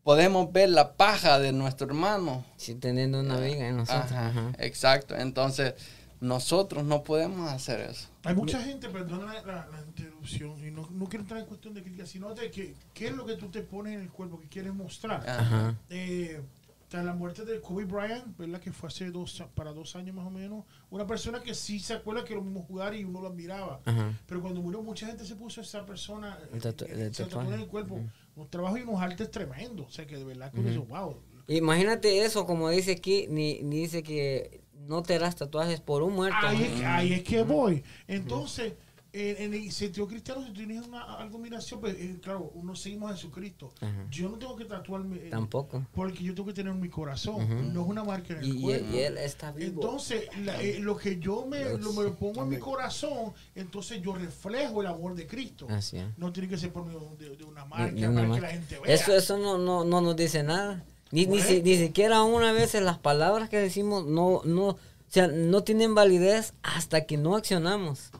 podemos 0.03 0.51
ver 0.51 0.69
la 0.69 0.93
paja 0.93 1.39
de 1.39 1.51
nuestro 1.53 1.87
hermano. 1.87 2.43
Sí, 2.57 2.75
teniendo 2.75 3.19
una 3.19 3.37
viga 3.39 3.67
en 3.67 3.77
nosotros. 3.77 4.11
Ajá, 4.11 4.27
ajá. 4.29 4.51
Exacto. 4.59 5.15
Entonces, 5.15 5.75
nosotros 6.19 6.83
no 6.83 7.03
podemos 7.03 7.49
hacer 7.51 7.79
eso. 7.81 8.07
Hay 8.23 8.35
mucha 8.35 8.61
gente, 8.61 8.89
perdona 8.89 9.33
la, 9.33 9.41
la- 9.43 9.67
la 9.71 9.81
interrupción, 9.87 10.55
y 10.65 10.71
no, 10.71 10.89
no 10.91 11.05
quiero 11.07 11.23
entrar 11.23 11.39
en 11.39 11.45
cuestión 11.45 11.73
de 11.73 11.83
crítica, 11.83 12.05
sino 12.05 12.33
de 12.33 12.49
que 12.51 12.73
qué 12.93 13.07
es 13.07 13.13
lo 13.13 13.25
que 13.25 13.35
tú 13.35 13.47
te 13.49 13.61
pones 13.61 13.93
en 13.93 14.01
el 14.01 14.09
cuerpo, 14.09 14.39
que 14.39 14.47
quieres 14.47 14.73
mostrar. 14.73 15.23
Ajá. 15.29 15.75
Eh, 15.89 16.41
tras 16.87 17.03
la 17.03 17.13
muerte 17.13 17.43
de 17.43 17.59
Kobe 17.59 17.83
Bryant, 17.85 18.37
¿verdad? 18.37 18.61
Que 18.61 18.71
fue 18.71 18.87
hace 18.87 19.11
dos, 19.11 19.43
para 19.55 19.73
dos 19.73 19.95
años 19.97 20.15
más 20.15 20.25
o 20.25 20.29
menos, 20.29 20.63
una 20.89 21.05
persona 21.05 21.41
que 21.41 21.53
sí 21.53 21.79
se 21.79 21.93
acuerda 21.93 22.23
que 22.23 22.33
lo 22.33 22.41
mismo 22.41 22.61
jugar 22.63 22.95
y 22.95 23.03
uno 23.03 23.19
lo 23.21 23.27
admiraba. 23.27 23.81
Ajá. 23.83 24.13
Pero 24.25 24.41
cuando 24.41 24.61
murió, 24.61 24.81
mucha 24.81 25.05
gente 25.05 25.25
se 25.25 25.35
puso 25.35 25.59
a 25.59 25.63
esa 25.65 25.85
persona, 25.85 26.37
El 26.53 26.61
tatu- 26.61 26.85
eh, 26.85 27.07
el 27.07 27.13
se 27.13 27.25
tatuó 27.25 27.41
en 27.43 27.59
el 27.59 27.67
cuerpo, 27.67 27.99
unos 28.35 28.49
trabajos 28.49 28.79
y 28.79 28.83
unos 28.83 29.01
artes 29.01 29.29
tremendos. 29.29 29.87
O 29.87 29.91
sea, 29.91 30.07
que 30.07 30.15
de 30.15 30.23
verdad 30.23 30.51
que 30.51 30.59
uno 30.59 30.69
dice, 30.69 30.79
wow. 30.79 31.17
Imagínate 31.49 32.23
eso, 32.23 32.45
como 32.45 32.69
dice 32.69 32.91
aquí, 32.93 33.27
ni, 33.29 33.61
ni 33.63 33.79
dice 33.81 34.01
que 34.03 34.61
no 34.73 35.03
te 35.03 35.15
harás 35.15 35.35
tatuajes 35.35 35.81
por 35.81 36.03
un 36.03 36.13
muerto. 36.13 36.37
Ahí 36.41 36.63
es, 36.63 36.81
ahí 36.85 37.13
es 37.13 37.23
que 37.23 37.43
voy. 37.43 37.83
Entonces, 38.07 38.73
en, 39.13 39.43
en 39.43 39.53
el 39.53 39.71
sentido 39.71 40.07
cristiano, 40.07 40.45
si 40.45 40.51
tienes 40.53 40.85
una 40.85 41.01
algo 41.17 41.37
admiración, 41.37 41.79
pues 41.79 41.95
eh, 41.97 42.17
claro, 42.21 42.51
uno 42.55 42.75
seguimos 42.75 43.11
a 43.11 43.15
Jesucristo. 43.15 43.71
Ajá. 43.81 44.05
Yo 44.11 44.29
no 44.29 44.37
tengo 44.37 44.55
que 44.55 44.65
tatuarme. 44.65 45.17
eh, 45.17 45.29
Tampoco. 45.29 45.85
Porque 45.93 46.23
yo 46.23 46.33
tengo 46.35 46.47
que 46.47 46.53
tener 46.53 46.73
mi 46.73 46.89
corazón. 46.89 47.73
No 47.73 47.81
es 47.83 47.87
una 47.87 48.03
marca 48.03 48.33
en 48.33 48.39
el 48.39 48.57
Y, 48.57 48.61
cuerpo. 48.61 48.85
y 48.95 48.99
él 48.99 49.17
está 49.17 49.51
vivo. 49.51 49.81
Entonces, 49.81 50.23
la- 50.43 50.61
eh, 50.61 50.79
lo 50.79 50.97
que 50.97 51.19
yo 51.19 51.45
me 51.45 51.63
lo, 51.77 51.93
me 51.93 52.03
lo 52.03 52.15
pongo 52.15 52.43
en 52.43 52.49
mi 52.49 52.57
corazón, 52.57 53.33
entonces 53.55 54.01
yo 54.01 54.13
reflejo 54.15 54.81
el 54.81 54.87
amor 54.87 55.15
de 55.15 55.25
Cristo. 55.27 55.67
Así 55.69 55.97
es. 55.97 56.05
No 56.17 56.31
tiene 56.31 56.49
que 56.49 56.57
ser 56.57 56.71
por 56.71 56.85
medio 56.85 57.15
de, 57.17 57.35
de 57.35 57.43
una 57.43 57.65
marca 57.65 57.91
ni 57.91 58.03
una 58.03 58.13
para 58.15 58.27
mar- 58.27 58.35
que 58.39 58.41
la 58.41 58.51
gente 58.53 58.79
vea. 58.79 58.93
Eso, 58.93 59.15
eso 59.15 59.37
no, 59.37 59.57
no, 59.57 59.83
no 59.83 60.01
nos 60.01 60.15
dice 60.15 60.43
nada. 60.43 60.83
Ni, 61.11 61.25
ni, 61.25 61.39
si- 61.41 61.61
ni 61.63 61.77
siquiera 61.77 62.21
una 62.23 62.51
vez 62.51 62.73
las 62.75 62.97
palabras 62.97 63.49
que 63.49 63.57
decimos 63.57 64.05
no, 64.05 64.41
no, 64.43 64.67
o 64.67 64.77
sea, 65.07 65.27
no 65.27 65.63
tienen 65.63 65.95
validez 65.95 66.53
hasta 66.63 67.05
que 67.05 67.15
no 67.15 67.35
accionamos. 67.37 68.11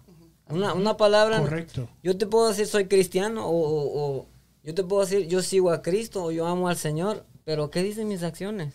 Una, 0.50 0.74
una 0.74 0.98
palabra. 0.98 1.40
Correcto. 1.40 1.90
Yo 2.04 2.18
te 2.18 2.26
puedo 2.28 2.48
decir 2.50 2.68
soy 2.68 2.88
cristiano 2.88 3.46
o, 3.48 3.52
o- 3.52 4.18
o 4.20 4.28
yo 4.64 4.74
te 4.74 4.84
puedo 4.84 5.02
decir 5.04 5.28
yo 5.28 5.42
sigo 5.42 5.72
a 5.72 5.82
Cristo 5.82 6.24
o 6.26 6.32
yo 6.32 6.46
amo 6.48 6.68
al 6.70 6.78
Señor, 6.78 7.26
pero 7.46 7.70
¿qué 7.70 7.84
dicen 7.84 8.08
mis 8.08 8.24
acciones? 8.24 8.74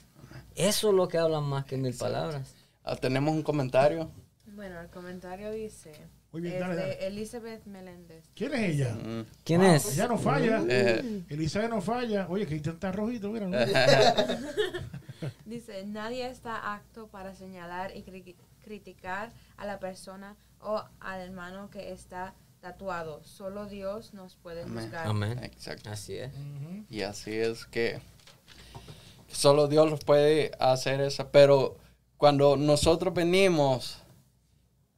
Eso 0.55 0.91
es 0.91 0.95
lo 0.95 1.09
que 1.09 1.19
hablan 1.19 1.45
más 1.45 1.65
que 1.65 1.77
mil 1.77 1.95
palabras. 1.95 2.55
Ah, 2.85 2.97
Tenemos 2.97 3.33
un 3.35 3.43
comentario. 3.43 4.11
Bueno, 4.55 4.81
el 4.81 4.89
comentario 4.91 5.51
dice, 5.51 5.93
Muy 6.31 6.43
bien, 6.43 6.55
es 6.55 6.61
dale. 6.61 7.07
Elizabeth 7.07 7.65
Meléndez. 7.67 8.25
¿Quién 8.35 8.53
es 8.55 8.61
ella? 8.75 8.95
Mm. 8.95 9.25
¿Quién 9.45 9.61
Wow, 9.63 9.71
es? 9.75 9.95
Ella 9.95 10.09
no 10.09 10.19
falla. 10.19 10.63
Eh. 10.69 11.23
Elizabeth 11.31 11.71
no 11.71 11.81
falla. 11.81 12.27
Oye, 12.29 12.47
que 12.47 12.57
está 12.57 12.93
rojito, 12.93 13.31
mira. 13.31 13.49
¿no? 13.49 13.57
Dice, 15.47 15.85
nadie 15.87 16.29
está 16.29 16.75
apto 16.75 17.07
para 17.09 17.35
señalar 17.35 17.97
y 17.97 18.03
cri- 18.05 18.35
criticar 18.65 19.33
a 19.57 19.67
la 19.67 19.79
persona 19.79 20.37
o 20.63 20.83
al 21.01 21.21
hermano 21.21 21.71
que 21.71 21.93
está 21.93 22.35
tatuado. 22.61 23.23
Solo 23.25 23.67
Dios 23.67 24.15
nos 24.15 24.37
puede 24.37 24.63
Amén. 24.63 24.85
juzgar. 24.85 25.07
Amén. 25.07 25.41
Exacto. 25.43 25.91
Así 25.91 26.17
es. 26.17 26.33
Y 26.89 27.03
así 27.03 27.33
es 27.33 27.67
que 27.67 28.01
solo 29.29 29.69
Dios 29.69 29.91
los 29.91 30.05
puede 30.05 30.53
hacer 30.59 31.01
eso. 31.01 31.29
Pero 31.31 31.77
cuando 32.17 32.57
nosotros 32.57 33.13
venimos 33.13 33.99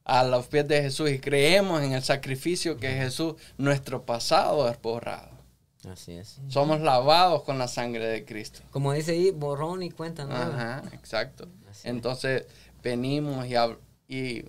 a 0.03 0.23
los 0.23 0.45
pies 0.47 0.67
de 0.67 0.83
Jesús 0.83 1.09
y 1.09 1.19
creemos 1.19 1.81
en 1.81 1.93
el 1.93 2.03
sacrificio 2.03 2.77
que 2.77 2.89
Jesús, 2.89 3.35
nuestro 3.57 4.05
pasado 4.05 4.69
es 4.69 4.79
borrado. 4.79 5.29
Así 5.91 6.13
es. 6.13 6.39
Somos 6.47 6.81
lavados 6.81 7.43
con 7.43 7.57
la 7.57 7.67
sangre 7.67 8.05
de 8.05 8.25
Cristo. 8.25 8.61
Como 8.71 8.93
dice 8.93 9.11
ahí, 9.11 9.31
borrón 9.31 9.83
y 9.83 9.91
cuenta 9.91 10.25
nueva. 10.25 10.77
Ajá, 10.77 10.83
exacto. 10.93 11.47
Así 11.69 11.79
es. 11.79 11.85
Entonces 11.85 12.45
venimos 12.83 13.47
y, 13.47 13.55
y, 14.15 14.45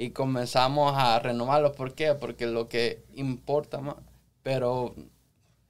y 0.00 0.10
comenzamos 0.10 0.94
a 0.96 1.18
renovarlo. 1.18 1.72
¿Por 1.72 1.94
qué? 1.94 2.14
Porque 2.14 2.46
lo 2.46 2.68
que 2.68 3.02
importa 3.14 3.80
más. 3.80 3.96
Pero 4.42 4.94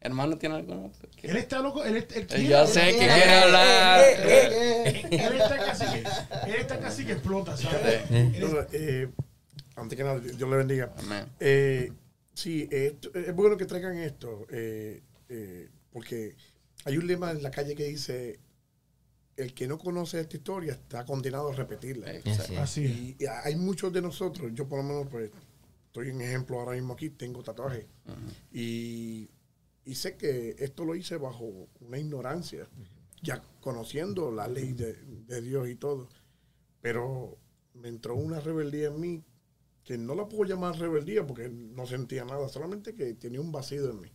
Hermano, 0.02 0.38
¿tiene 0.38 0.54
alguna 0.54 0.86
otra? 0.86 1.06
Él 1.22 1.36
está 1.36 1.58
loco, 1.58 1.84
él, 1.84 1.96
él 1.96 2.06
quiere- 2.26 2.46
Ya 2.46 2.62
él 2.62 2.68
sé 2.68 2.80
que 2.92 2.96
quiere- 2.96 3.12
quiere 3.12 3.34
hablar. 3.34 4.00
Él 5.10 5.40
está 5.40 5.56
casi 5.58 5.84
que, 5.84 5.98
él 6.50 6.56
está 6.58 6.80
casi 6.80 7.04
que 7.04 7.12
explota, 7.12 7.54
¿sabes? 7.56 8.10
Él 8.10 8.66
eh, 8.72 9.08
antes 9.76 9.98
que 9.98 10.02
nada, 10.04 10.18
Dios 10.20 10.48
le 10.48 10.56
bendiga. 10.56 10.90
Amén. 11.00 11.26
Eh, 11.38 11.92
sí, 12.32 12.66
esto- 12.70 13.10
es 13.14 13.34
bueno 13.34 13.58
que 13.58 13.66
traigan 13.66 13.98
esto, 13.98 14.46
eh, 14.50 15.02
eh, 15.28 15.68
porque 15.92 16.34
hay 16.86 16.96
un 16.96 17.06
lema 17.06 17.30
en 17.32 17.42
la 17.42 17.50
calle 17.50 17.74
que 17.74 17.84
dice, 17.84 18.38
el 19.40 19.54
que 19.54 19.66
no 19.66 19.78
conoce 19.78 20.20
esta 20.20 20.36
historia 20.36 20.72
está 20.72 21.04
condenado 21.04 21.48
a 21.50 21.54
repetirla. 21.54 22.12
Exacto. 22.14 22.60
Así 22.60 22.84
es. 22.84 22.90
Y, 22.90 23.16
y 23.20 23.26
hay 23.26 23.56
muchos 23.56 23.92
de 23.92 24.02
nosotros, 24.02 24.50
yo 24.54 24.68
por 24.68 24.78
lo 24.78 24.84
menos 24.84 25.06
pues 25.10 25.30
estoy 25.86 26.10
en 26.10 26.20
ejemplo 26.20 26.60
ahora 26.60 26.72
mismo 26.72 26.92
aquí, 26.94 27.10
tengo 27.10 27.42
tatuajes. 27.42 27.86
y, 28.52 29.28
y 29.84 29.94
sé 29.94 30.16
que 30.16 30.54
esto 30.58 30.84
lo 30.84 30.94
hice 30.94 31.16
bajo 31.16 31.68
una 31.80 31.98
ignorancia, 31.98 32.68
ya 33.22 33.42
conociendo 33.60 34.30
la 34.30 34.46
ley 34.48 34.72
de, 34.72 34.94
de 35.26 35.40
Dios 35.42 35.68
y 35.68 35.74
todo. 35.74 36.08
Pero 36.80 37.38
me 37.74 37.88
entró 37.88 38.14
una 38.14 38.40
rebeldía 38.40 38.88
en 38.88 39.00
mí 39.00 39.24
que 39.84 39.98
no 39.98 40.14
la 40.14 40.28
puedo 40.28 40.44
llamar 40.44 40.78
rebeldía 40.78 41.26
porque 41.26 41.48
no 41.48 41.86
sentía 41.86 42.24
nada, 42.24 42.48
solamente 42.48 42.94
que 42.94 43.14
tenía 43.14 43.40
un 43.40 43.50
vacío 43.50 43.90
en 43.90 44.00
mí. 44.00 44.12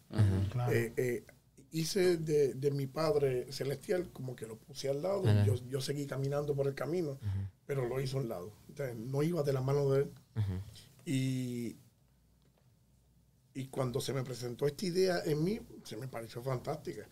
Claro. 0.51 0.71
Eh, 0.71 0.93
eh, 0.95 1.25
hice 1.79 2.17
de, 2.17 2.53
de 2.53 2.71
mi 2.71 2.87
Padre 2.87 3.51
Celestial 3.51 4.09
como 4.13 4.35
que 4.35 4.47
lo 4.47 4.57
puse 4.57 4.89
al 4.89 5.01
lado. 5.01 5.23
Ajá. 5.27 5.45
Yo, 5.45 5.55
yo 5.69 5.81
seguí 5.81 6.05
caminando 6.07 6.55
por 6.55 6.67
el 6.67 6.75
camino, 6.75 7.19
pero 7.65 7.85
lo 7.87 7.99
hice 7.99 8.15
a 8.17 8.21
un 8.21 8.29
lado. 8.29 8.51
Entonces, 8.69 8.95
no 8.95 9.23
iba 9.23 9.43
de 9.43 9.53
la 9.53 9.61
mano 9.61 9.89
de 9.91 10.01
él. 10.03 10.11
Y, 11.05 11.75
y 13.53 13.65
cuando 13.67 14.01
se 14.01 14.13
me 14.13 14.23
presentó 14.23 14.67
esta 14.67 14.85
idea 14.85 15.19
en 15.25 15.43
mí, 15.43 15.59
se 15.83 15.97
me 15.97 16.07
pareció 16.07 16.41
fantástica. 16.41 17.07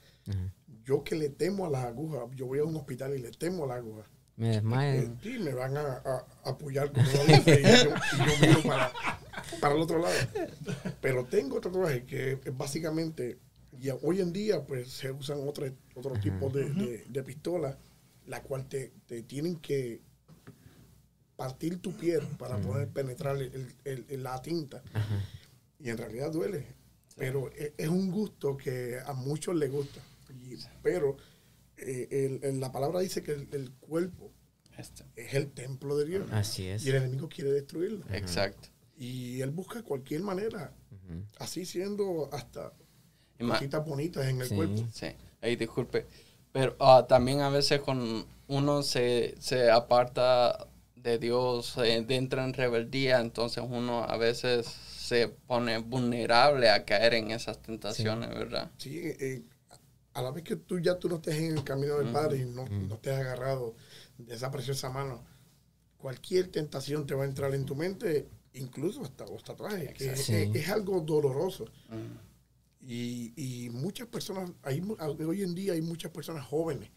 Yo 0.83 1.03
que 1.03 1.15
le 1.15 1.29
temo 1.29 1.65
a 1.65 1.69
las 1.69 1.85
agujas, 1.85 2.21
yo 2.35 2.45
voy 2.47 2.59
a 2.59 2.63
un 2.63 2.75
hospital 2.75 3.15
y 3.15 3.19
le 3.21 3.31
temo 3.31 3.63
a 3.65 3.67
las 3.67 3.77
agujas. 3.77 4.05
Me 4.35 4.49
desmayo. 4.49 5.01
Eh, 5.03 5.11
sí, 5.21 5.37
me 5.39 5.53
van 5.53 5.77
a, 5.77 5.81
a- 5.97 6.25
a 6.43 6.49
apoyar 6.49 6.91
dice, 6.91 7.61
y 7.61 7.85
yo, 7.85 7.91
y 7.91 8.17
yo 8.29 8.47
miro 8.47 8.63
para, 8.63 8.91
para 9.61 9.75
el 9.75 9.81
otro 9.81 9.99
lado. 9.99 10.15
Pero 11.01 11.25
tengo 11.25 11.61
tatuajes 11.61 12.03
que 12.05 12.39
es 12.43 12.57
básicamente, 12.57 13.37
y 13.83 13.89
hoy 14.01 14.21
en 14.21 14.31
día 14.31 14.65
pues 14.65 14.89
se 14.91 15.11
usan 15.11 15.39
otro, 15.47 15.65
otro 15.95 16.13
tipo 16.19 16.49
de, 16.49 16.69
de, 16.69 17.05
de 17.09 17.23
pistolas, 17.23 17.75
la 18.27 18.41
cual 18.41 18.67
te, 18.69 18.93
te 19.05 19.23
tienen 19.23 19.57
que 19.57 20.01
partir 21.35 21.79
tu 21.81 21.91
piel 21.93 22.21
para 22.37 22.57
poder 22.59 22.87
penetrar 22.89 23.35
el- 23.37 23.75
el- 23.83 24.05
el- 24.07 24.23
la 24.23 24.41
tinta. 24.41 24.81
Y 25.79 25.89
en 25.89 25.97
realidad 25.97 26.31
duele. 26.31 26.65
Pero 27.17 27.49
e- 27.51 27.73
es 27.77 27.89
un 27.89 28.09
gusto 28.11 28.55
que 28.55 28.99
a 29.05 29.13
muchos 29.13 29.55
les 29.55 29.71
gusta. 29.71 29.99
Y- 30.29 30.55
pero 30.81 31.17
eh, 31.77 32.07
el- 32.11 32.39
el- 32.43 32.59
la 32.59 32.71
palabra 32.71 32.99
dice 33.01 33.21
que 33.23 33.33
el, 33.33 33.47
el 33.51 33.71
cuerpo 33.71 34.31
Este, 34.77 35.03
es 35.15 35.33
el 35.33 35.51
templo 35.51 35.97
de 35.97 36.05
Dios. 36.05 36.31
Así 36.31 36.67
es. 36.67 36.85
Y 36.85 36.89
el 36.89 36.95
enemigo 36.95 37.27
quiere 37.29 37.51
destruirlo. 37.51 38.05
Exacto. 38.11 38.69
Y 38.97 39.41
él 39.41 39.51
busca 39.51 39.83
cualquier 39.83 40.21
manera, 40.21 40.73
así 41.37 41.65
siendo 41.65 42.29
hasta 42.31 42.73
cositas 43.39 43.85
bonitas 43.85 44.25
en 44.27 44.41
el 44.41 44.47
Sí. 44.47 44.55
cuerpo. 44.55 44.83
Sí, 44.91 45.07
ahí 45.41 45.55
disculpe. 45.55 46.05
Pero 46.51 46.75
ah, 46.79 47.05
también 47.07 47.41
a 47.41 47.49
veces 47.49 47.81
con 47.81 48.25
uno 48.47 48.83
se, 48.83 49.35
se 49.39 49.71
aparta 49.71 50.67
de 50.95 51.17
Dios, 51.17 51.77
eh, 51.77 52.05
entra 52.09 52.43
en 52.45 52.53
rebeldía, 52.53 53.19
entonces 53.19 53.63
uno 53.67 54.03
a 54.03 54.15
veces 54.17 54.67
se 54.67 55.27
pone 55.27 55.79
vulnerable 55.79 56.69
a 56.69 56.85
caer 56.85 57.15
en 57.15 57.31
esas 57.31 57.61
tentaciones, 57.61 58.29
¿verdad? 58.29 58.71
Sí, 58.77 58.99
eh, 59.03 59.43
a 60.13 60.21
la 60.21 60.31
vez 60.31 60.43
que 60.43 60.55
tú 60.55 60.79
ya 60.79 60.97
tú 60.99 61.09
no 61.09 61.15
estés 61.15 61.35
en 61.35 61.57
el 61.57 61.63
camino 61.63 61.97
del 61.97 62.09
Padre 62.13 62.37
y 62.37 62.45
no, 62.45 62.65
no 62.69 62.95
estés 62.95 63.17
agarrado 63.19 63.75
de 64.17 64.33
esa 64.35 64.49
preciosa 64.51 64.89
mano, 64.91 65.23
cualquier 65.97 66.47
tentación 66.49 67.05
te 67.07 67.15
va 67.15 67.23
a 67.23 67.27
entrar 67.27 67.53
en 67.55 67.65
tu 67.65 67.75
mente, 67.75 68.27
incluso 68.53 69.01
hasta 69.01 69.25
los 69.25 69.43
tatuajes, 69.43 69.93
que 69.95 70.11
es, 70.11 70.21
Sí. 70.23 70.51
es 70.53 70.69
algo 70.69 71.01
doloroso. 71.01 71.65
Y, 72.85 73.33
y 73.37 73.69
muchas 73.69 74.07
personas, 74.07 74.51
hay, 74.61 74.81
mu- 74.81 74.97
hoy 75.25 75.41
en 75.43 75.55
día 75.55 75.73
hay 75.73 75.81
muchas 75.81 76.11
personas 76.11 76.45
jóvenes 76.45 76.89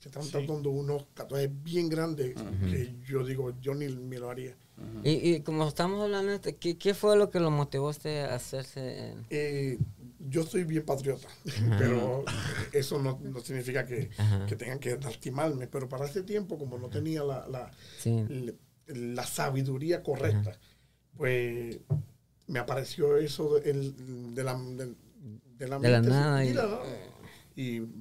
que 0.00 0.08
están 0.08 0.28
tratando 0.28 0.70
unos 0.70 1.12
tatuajes 1.14 1.50
bien 1.62 1.88
grandes 1.88 2.34
que 2.70 2.94
yo 3.06 3.24
digo, 3.24 3.52
yo 3.60 3.74
ni 3.74 3.88
me 3.88 4.18
lo 4.18 4.30
haría. 4.30 4.56
Y, 5.02 5.10
y 5.34 5.40
como 5.40 5.66
estamos 5.66 6.00
hablando, 6.02 6.30
de 6.30 6.36
esto, 6.36 6.50
¿qué, 6.60 6.76
¿qué 6.78 6.94
fue 6.94 7.16
lo 7.16 7.30
que 7.30 7.40
lo 7.40 7.50
motivó 7.50 7.88
a 7.88 7.90
usted 7.90 8.24
a 8.24 8.34
hacerse? 8.36 9.10
en- 9.10 9.26
Eh, 9.30 9.78
yo 10.28 10.44
soy 10.44 10.64
bien 10.64 10.84
patriota, 10.84 11.26
pero 11.78 12.24
eso 12.72 13.00
no, 13.00 13.18
no 13.22 13.40
significa 13.40 13.86
que, 13.86 14.10
tengan 14.56 14.78
que 14.78 14.96
lastimarme. 14.96 15.66
Pero 15.66 15.88
para 15.88 16.06
ese 16.06 16.22
tiempo, 16.22 16.58
como 16.58 16.78
no 16.78 16.88
tenía 16.88 17.22
la, 17.24 17.46
la, 17.48 17.70
Sí. 17.98 18.24
la- 18.28 18.52
la 18.86 19.26
sabiduría 19.26 20.02
correcta, 20.02 20.58
pues 21.16 21.78
me 22.46 22.58
apareció 22.60 23.16
eso 23.16 23.54
de, 23.58 23.70
el- 23.70 24.34
de 24.34 24.44
la, 24.44 24.54
de, 24.56 24.94
de 25.58 25.68
la, 25.68 25.78
De 25.78 25.90
la 25.90 26.00
nada 26.00 26.44
y- 26.44 26.48
mira, 26.48 26.62
¿no? 26.66 26.80
y 27.56 27.80
vamos, 27.80 27.94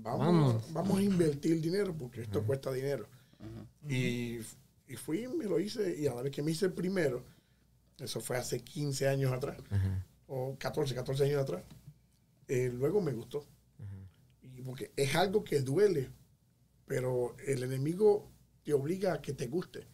Vamos. 0.64 0.74
vamos. 0.74 0.98
a 1.00 1.02
invertir 1.02 1.60
dinero 1.62 1.96
porque 1.98 2.22
esto 2.22 2.44
cuesta 2.44 2.72
dinero. 2.72 3.08
y, 3.88 4.40
y 4.88 4.96
fui 4.96 5.24
y 5.24 5.28
me 5.28 5.46
lo 5.46 5.60
hice 5.60 5.96
y 6.00 6.08
a 6.08 6.14
la 6.14 6.22
vez 6.22 6.32
que 6.32 6.42
me 6.44 6.52
hice 6.52 6.66
el 6.66 6.74
primero, 6.74 7.24
eso 8.00 8.20
fue 8.22 8.38
hace 8.38 8.60
15 8.62 9.08
años 9.08 9.32
atrás, 9.34 9.58
o 10.28 10.56
14, 10.60 10.94
14 10.94 11.24
años 11.26 11.42
atrás, 11.42 11.64
eh, 12.48 12.72
luego 12.74 13.02
me 13.02 13.12
gustó. 13.14 13.46
Y 14.42 14.62
porque 14.62 14.92
es 14.96 15.16
algo 15.16 15.44
que 15.44 15.62
duele, 15.62 16.10
pero 16.86 17.36
el 17.46 17.64
enemigo 17.64 18.30
te 18.64 18.74
obliga 18.74 19.14
a 19.14 19.22
que 19.22 19.34
te 19.34 19.48
guste. 19.48 19.88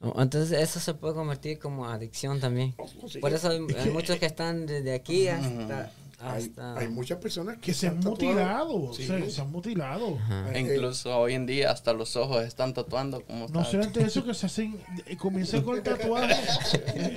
Oh, 0.00 0.20
Entonces 0.20 0.60
eso 0.60 0.80
se 0.80 0.92
puede 0.94 1.14
convertir 1.14 1.58
como 1.58 1.86
adicción 1.88 2.38
también. 2.40 2.74
Oh, 2.78 2.86
sí. 3.08 3.18
Por 3.18 3.32
eso 3.32 3.48
hay, 3.48 3.60
hay 3.78 3.90
muchos 3.90 4.18
que 4.18 4.26
están 4.26 4.66
desde 4.66 4.92
aquí 4.94 5.28
hasta... 5.28 5.92
Hay, 6.32 6.44
hasta 6.44 6.78
hay 6.78 6.88
muchas 6.88 7.18
personas 7.18 7.58
que 7.58 7.74
se 7.74 7.88
han 7.88 8.00
mutilado, 8.00 8.92
Sí. 8.94 9.06
se, 9.06 9.30
se 9.30 9.40
han 9.40 9.50
mutilado. 9.50 10.18
Incluso 10.54 11.16
hoy 11.18 11.34
en 11.34 11.46
día 11.46 11.70
hasta 11.70 11.92
los 11.92 12.16
ojos 12.16 12.44
están 12.44 12.72
tatuando 12.74 13.20
como 13.24 13.46
No 13.48 13.64
solamente 13.64 14.02
eso 14.04 14.24
que 14.24 14.34
se 14.34 14.46
hacen, 14.46 14.80
eh, 15.06 15.16
comienzan 15.16 15.62
con 15.62 15.74
el 15.76 15.82
tatuaje, 15.82 16.34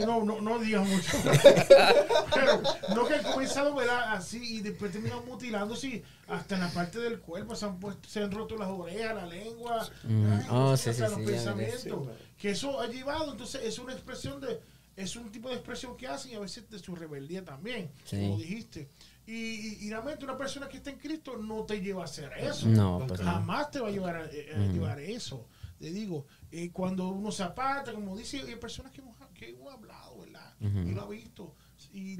no, 0.05 0.23
no, 0.23 0.41
no 0.41 0.59
digas 0.59 0.87
mucho, 0.87 1.11
pero 2.33 2.61
no 2.95 3.07
que 3.07 3.15
han 3.15 3.23
comenzado 3.23 3.75
¿verdad? 3.75 4.13
así 4.13 4.57
y 4.57 4.61
después 4.61 4.91
terminan 4.91 5.25
mutilándose 5.25 6.03
hasta 6.27 6.55
en 6.55 6.61
la 6.61 6.69
parte 6.69 6.99
del 6.99 7.19
cuerpo, 7.19 7.55
se 7.55 7.65
han 7.65 7.79
puesto, 7.79 8.07
se 8.09 8.21
han 8.21 8.31
roto 8.31 8.57
las 8.57 8.69
orejas, 8.69 9.15
la 9.15 9.25
lengua, 9.25 9.87
Mm. 10.03 10.31
ay, 10.33 10.45
Oh, 10.49 10.71
hasta 10.71 10.93
sí, 10.93 10.97
sí, 10.97 11.01
los 11.09 11.19
pensamientos, 11.21 12.07
que 12.37 12.49
eso 12.51 12.79
ha 12.79 12.87
llevado, 12.87 13.31
entonces 13.31 13.61
es 13.63 13.79
una 13.79 13.93
expresión 13.93 14.39
de, 14.41 14.59
es 14.97 15.15
un 15.15 15.31
tipo 15.31 15.47
de 15.47 15.55
expresión 15.55 15.95
que 15.95 16.07
hacen 16.07 16.33
y 16.33 16.35
a 16.35 16.39
veces 16.39 16.69
de 16.69 16.79
su 16.79 16.93
rebeldía 16.95 17.45
también, 17.45 17.91
Sí. 18.03 18.17
como 18.19 18.37
dijiste. 18.39 18.89
Y, 19.25 19.85
y, 19.85 19.89
realmente 19.89 20.23
una 20.25 20.37
persona 20.37 20.67
que 20.67 20.77
está 20.77 20.89
en 20.89 20.97
Cristo 20.99 21.37
no 21.37 21.63
te 21.65 21.79
lleva 21.81 22.01
a 22.01 22.05
hacer 22.05 22.31
eso. 22.37 22.67
No, 22.67 23.03
pues 23.07 23.19
no. 23.21 23.25
Jamás 23.25 23.71
te 23.71 23.79
va 23.79 23.87
a 23.89 23.91
llevar 23.91 24.15
a, 24.15 24.25
eh, 24.31 24.51
a 24.55 24.59
llevar 24.71 24.99
eso. 24.99 25.47
Te 25.77 25.91
digo, 25.91 26.25
eh, 26.51 26.71
cuando 26.71 27.09
uno 27.09 27.31
se 27.31 27.43
aparta, 27.43 27.93
como 27.93 28.17
dice, 28.17 28.41
hay 28.41 28.55
personas 28.55 28.91
que 28.91 29.01
hemos, 29.01 29.15
que 29.33 29.49
hemos 29.51 29.71
hablado, 29.73 30.17
¿verdad? 30.19 30.55
Y 30.61 30.91
lo 30.91 31.01
ha 31.03 31.07
visto. 31.09 31.55
Y 31.93 32.17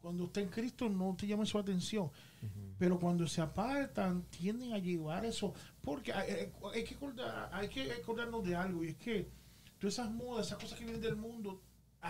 cuando 0.00 0.24
está 0.24 0.40
en 0.40 0.48
Cristo 0.48 0.88
no 0.88 1.14
te 1.16 1.26
llama 1.26 1.44
su 1.46 1.58
atención. 1.58 2.10
Pero 2.78 2.98
cuando 2.98 3.26
se 3.28 3.40
apartan, 3.42 4.22
tienden 4.30 4.72
a 4.72 4.78
llevar 4.78 5.24
eso. 5.26 5.52
Porque 5.82 6.12
hay, 6.12 6.30
hay- 6.32 6.52
hay 6.74 6.84
que, 6.84 6.94
acordar- 6.96 7.50
hay 7.52 7.68
que 7.68 7.92
acordarnos 7.92 8.42
de 8.44 8.54
algo. 8.56 8.82
Y 8.84 8.88
es 8.88 8.96
que 8.96 9.28
todas 9.78 9.94
esas 9.94 10.10
modas, 10.10 10.46
esas 10.46 10.58
cosas 10.58 10.78
que 10.78 10.84
vienen 10.84 11.02
del 11.02 11.16
mundo, 11.16 11.60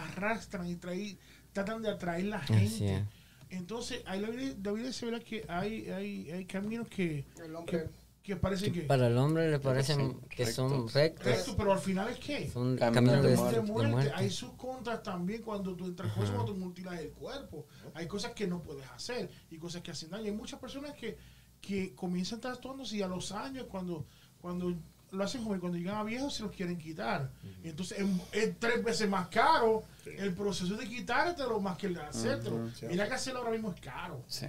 arrastran 0.04 0.68
y 0.68 0.76
traen, 0.76 1.18
tratan 1.52 1.82
de 1.82 1.90
atraer 1.90 2.24
la 2.26 2.38
Así 2.38 2.54
gente. 2.54 2.96
es. 2.96 3.02
Entonces, 3.50 4.02
ahí 4.06 4.20
la 4.20 4.28
Biblia, 4.30 4.54
la 4.62 4.72
Biblia 4.72 4.92
se 4.92 5.06
verá 5.06 5.20
que 5.20 5.44
hay, 5.48 5.88
hay, 5.90 6.30
hay 6.30 6.44
caminos 6.46 6.88
que, 6.88 7.24
El 7.44 7.54
hombre 7.54 7.84
que, 7.84 7.90
que 8.22 8.36
parecen 8.36 8.72
que 8.72 8.80
Para 8.82 9.06
el 9.06 9.16
hombre 9.16 9.48
le 9.50 9.60
parecen 9.60 9.98
son 10.00 10.20
que 10.22 10.46
son 10.46 10.70
rectos. 10.88 10.94
rectos. 10.94 11.24
recto, 11.26 11.56
pero 11.56 11.72
al 11.72 11.78
final 11.78 12.08
es 12.08 12.18
que 12.18 12.50
Son 12.50 12.76
Caminos 12.76 12.94
caminos 13.14 13.22
de 13.22 13.28
de, 13.30 13.30
de 13.30 13.36
muerte. 13.36 13.60
de 13.60 13.66
muerte. 13.72 13.90
muerte. 13.92 14.12
Hay 14.16 14.30
sus 14.30 14.50
contras 14.54 15.02
también 15.04 15.42
cuando 15.42 15.76
tú 15.76 15.86
entras 15.86 16.12
con 16.12 16.24
eso, 16.24 16.32
cuando 16.34 16.52
tú 16.52 16.58
mutilas 16.58 16.98
el 16.98 17.10
cuerpo. 17.12 17.66
Hay 17.94 18.08
cosas 18.08 18.32
que 18.32 18.48
no 18.48 18.60
puedes 18.62 18.88
hacer 18.90 19.30
y 19.48 19.58
cosas 19.58 19.82
que 19.82 19.92
hacen 19.92 20.10
daño. 20.10 20.24
Hay 20.24 20.32
muchas 20.32 20.58
personas 20.58 20.94
que, 20.94 21.16
que 21.60 21.94
comienzan 21.94 22.40
tatuándose 22.40 22.96
y 22.96 23.02
a 23.02 23.06
los 23.06 23.30
años, 23.30 23.66
cuando, 23.70 24.06
cuando 24.40 24.74
lo 25.16 25.24
hacen 25.24 25.42
joven, 25.44 25.58
cuando 25.60 25.78
llegan 25.78 25.96
a 25.96 26.04
viejos, 26.04 26.34
se 26.34 26.42
los 26.42 26.52
quieren 26.52 26.78
quitar. 26.78 27.30
Y 27.64 27.68
entonces 27.68 27.98
es, 27.98 28.06
es 28.32 28.58
tres 28.60 28.82
veces 28.84 29.08
más 29.08 29.28
caro 29.28 29.82
el 30.04 30.32
proceso 30.34 30.76
de 30.76 30.86
quitártelo 30.86 31.58
más 31.60 31.76
que 31.78 31.86
el 31.88 31.94
de 31.94 32.02
hacértelo. 32.02 32.70
sí. 32.74 32.86
Mira 32.86 33.08
que 33.08 33.14
hacerlo 33.14 33.40
ahora 33.40 33.50
mismo 33.52 33.72
es 33.72 33.80
caro. 33.80 34.22
Sí. 34.28 34.46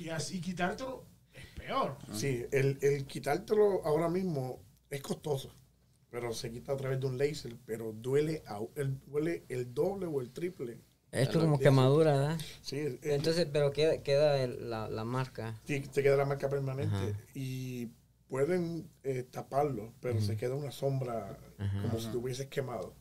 Y, 0.00 0.08
así, 0.10 0.40
quitártelo 0.40 1.04
es 1.34 1.44
peor. 1.56 1.96
Sí, 2.12 2.44
el, 2.52 2.78
el 2.82 3.04
quitártelo 3.06 3.84
ahora 3.84 4.08
mismo 4.08 4.60
es 4.90 5.02
costoso, 5.02 5.50
pero 6.10 6.32
se 6.32 6.50
quita 6.52 6.72
a 6.72 6.76
través 6.76 7.00
de 7.00 7.06
un 7.06 7.18
láser, 7.18 7.56
pero 7.66 7.92
duele, 7.92 8.42
a- 8.46 8.60
el, 8.76 8.98
duele 9.06 9.44
el 9.48 9.74
doble 9.74 10.06
o 10.06 10.20
el 10.20 10.30
triple 10.30 10.78
Es 11.10 11.28
como 11.30 11.58
quemadura, 11.58 12.12
¿verdad? 12.12 12.38
Sí, 12.62 12.76
eh, 12.76 12.98
Entonces, 13.02 13.46
pero 13.52 13.72
queda, 13.72 14.02
queda 14.02 14.40
el- 14.42 14.70
la, 14.70 14.88
la 14.88 15.04
marca. 15.04 15.60
sí, 15.64 15.84
se 15.90 16.02
queda 16.02 16.16
la 16.16 16.24
marca 16.26 16.48
permanente 16.48 16.94
Ajá. 16.94 17.06
y 17.34 17.88
pueden 18.28 18.88
eh, 19.04 19.22
taparlo, 19.30 19.92
pero 20.00 20.20
se 20.20 20.36
queda 20.36 20.54
una 20.54 20.70
sombra 20.70 21.38
como 21.82 21.98
si 21.98 22.08
te 22.10 22.16
hubieses 22.16 22.46
quemado. 22.48 22.94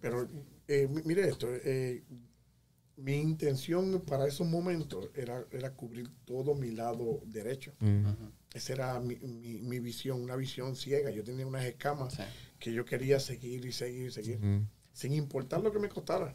Pero 0.00 0.28
eh, 0.68 0.86
mi- 0.88 1.02
mire 1.02 1.28
esto, 1.28 1.48
eh, 1.52 2.02
mi 2.96 3.14
intención 3.16 4.02
para 4.06 4.26
esos 4.26 4.46
momentos 4.46 5.10
era, 5.14 5.44
era 5.50 5.72
cubrir 5.74 6.08
todo 6.24 6.54
mi 6.54 6.70
lado 6.70 7.20
derecho. 7.26 7.72
Mm. 7.80 8.06
Esa 8.54 8.72
era 8.72 9.00
mi, 9.00 9.16
mi- 9.16 9.60
mi 9.60 9.78
visión, 9.80 10.20
una 10.22 10.36
visión 10.36 10.74
ciega. 10.76 11.10
Yo 11.10 11.22
tenía 11.24 11.46
unas 11.46 11.64
escamas 11.64 12.14
Sí. 12.14 12.22
que 12.58 12.72
yo 12.72 12.84
quería 12.84 13.20
seguir 13.20 13.64
y 13.64 13.72
seguir 13.72 14.06
y 14.08 14.10
seguir, 14.10 14.38
sin 14.92 15.12
importar 15.14 15.60
lo 15.62 15.72
que 15.72 15.78
me 15.78 15.88
costara. 15.88 16.34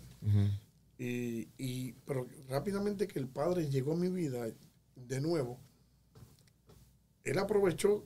Y, 0.97 1.47
y- 1.57 1.93
pero 2.05 2.27
rápidamente 2.49 3.07
que 3.07 3.19
el 3.19 3.27
Padre 3.27 3.69
llegó 3.69 3.93
a 3.93 3.97
mi 3.97 4.09
vida 4.09 4.47
de 4.95 5.21
nuevo, 5.21 5.59
Él 7.23 7.37
aprovechó 7.39 8.05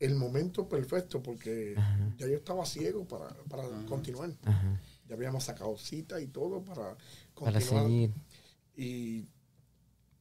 el 0.00 0.14
momento 0.14 0.68
perfecto 0.68 1.22
porque 1.22 1.74
Ajá. 1.76 2.14
ya 2.18 2.26
yo 2.28 2.36
estaba 2.36 2.64
ciego 2.66 3.06
para, 3.06 3.28
para 3.44 3.68
continuar. 3.86 4.30
Ajá. 4.44 4.80
Ya 5.08 5.14
habíamos 5.14 5.44
sacado 5.44 5.76
cita 5.78 6.20
y 6.20 6.26
todo 6.28 6.62
para 6.64 6.96
Para 7.34 7.52
continuar. 7.52 7.84
seguir. 7.86 8.12
Y 8.76 9.26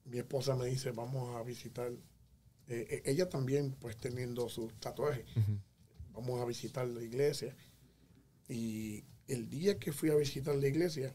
mi 0.06 0.18
esposa 0.20 0.56
me 0.56 0.66
dice, 0.68 0.92
vamos 0.92 1.36
a 1.36 1.44
visitar. 1.44 1.92
eh, 2.70 2.88
eh, 2.90 3.02
ella 3.06 3.30
también, 3.30 3.76
pues 3.80 3.98
teniendo 3.98 4.50
sus 4.50 4.74
tatuajes, 4.80 5.26
vamos 6.12 6.42
a 6.42 6.46
visitar 6.46 6.88
la 6.88 7.02
iglesia. 7.04 7.56
Y 8.50 9.04
el 9.28 9.50
día 9.50 9.78
que 9.78 9.92
fui 9.92 10.10
a 10.10 10.16
visitar 10.16 10.56
la 10.56 10.68
iglesia, 10.68 11.14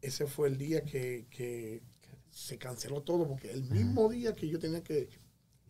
ese 0.00 0.26
fue 0.26 0.48
el 0.48 0.56
día 0.56 0.82
que, 0.84 1.26
que 1.30 1.82
se 2.30 2.56
canceló 2.56 3.02
todo, 3.02 3.28
porque 3.28 3.50
el 3.50 3.64
mismo 3.64 4.08
día 4.08 4.32
que 4.34 4.48
yo 4.48 4.58
tenía 4.58 4.82
que 4.82 5.08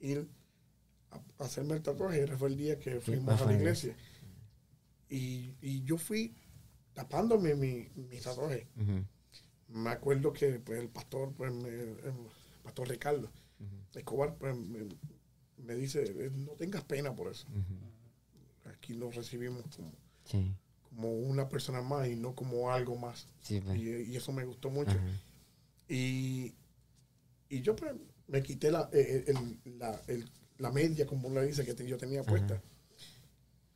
ir 0.01 0.29
a, 1.11 1.45
hacerme 1.45 1.75
el 1.75 1.83
tatuaje, 1.83 2.23
ese 2.25 2.37
fue 2.37 2.49
el 2.49 2.57
día 2.57 2.79
que 2.79 3.01
fuimos 3.01 3.41
a 3.41 3.45
la 3.47 3.53
iglesia. 3.55 3.97
Y, 5.09 5.55
y 5.61 5.83
yo 5.85 5.99
fui 5.99 6.35
tapándome 6.95 7.55
mi, 7.55 7.89
mi 7.97 8.19
tatuaje. 8.21 8.69
Me 9.69 9.91
acuerdo 9.91 10.33
que 10.33 10.59
pues, 10.61 10.81
el 10.81 10.89
pastor, 10.89 11.33
pues, 11.35 11.53
me- 11.53 11.69
el 11.69 12.15
pastor 12.63 12.89
Ricardo 12.89 13.31
Escobar, 13.95 14.37
pues, 14.37 14.57
me, 14.57 14.89
me 15.59 15.75
dice, 15.75 16.03
"Eh, 16.05 16.31
no 16.35 16.53
tengas 16.53 16.85
pena 16.85 17.15
por 17.15 17.31
eso. 17.31 17.47
Aquí 18.65 18.95
nos 18.95 19.15
recibimos 19.15 19.65
como, 19.77 19.93
Sí, 20.25 20.55
como 20.89 21.13
una 21.13 21.49
persona 21.49 21.83
más 21.83 22.09
y 22.09 22.15
no 22.17 22.35
como 22.35 22.71
algo 22.73 22.97
más. 22.97 23.27
sí, 23.43 23.61
pues. 23.61 23.79
Y, 23.79 24.13
y 24.13 24.17
eso 24.17 24.33
me 24.33 24.45
gustó 24.45 24.71
mucho. 24.71 24.97
Y, 25.89 26.55
y 27.49 27.61
yo 27.63 27.75
pues, 27.75 27.93
me 28.29 28.43
quité 28.43 28.71
la, 28.71 28.89
eh, 28.93 29.25
el- 29.27 29.79
la, 29.79 30.01
el- 30.07 30.31
la 30.61 30.71
media, 30.71 31.07
como 31.07 31.29
le 31.31 31.47
dice, 31.47 31.65
que 31.65 31.75
te- 31.75 31.87
yo 31.87 31.97
tenía 31.97 32.23
puesta. 32.23 32.61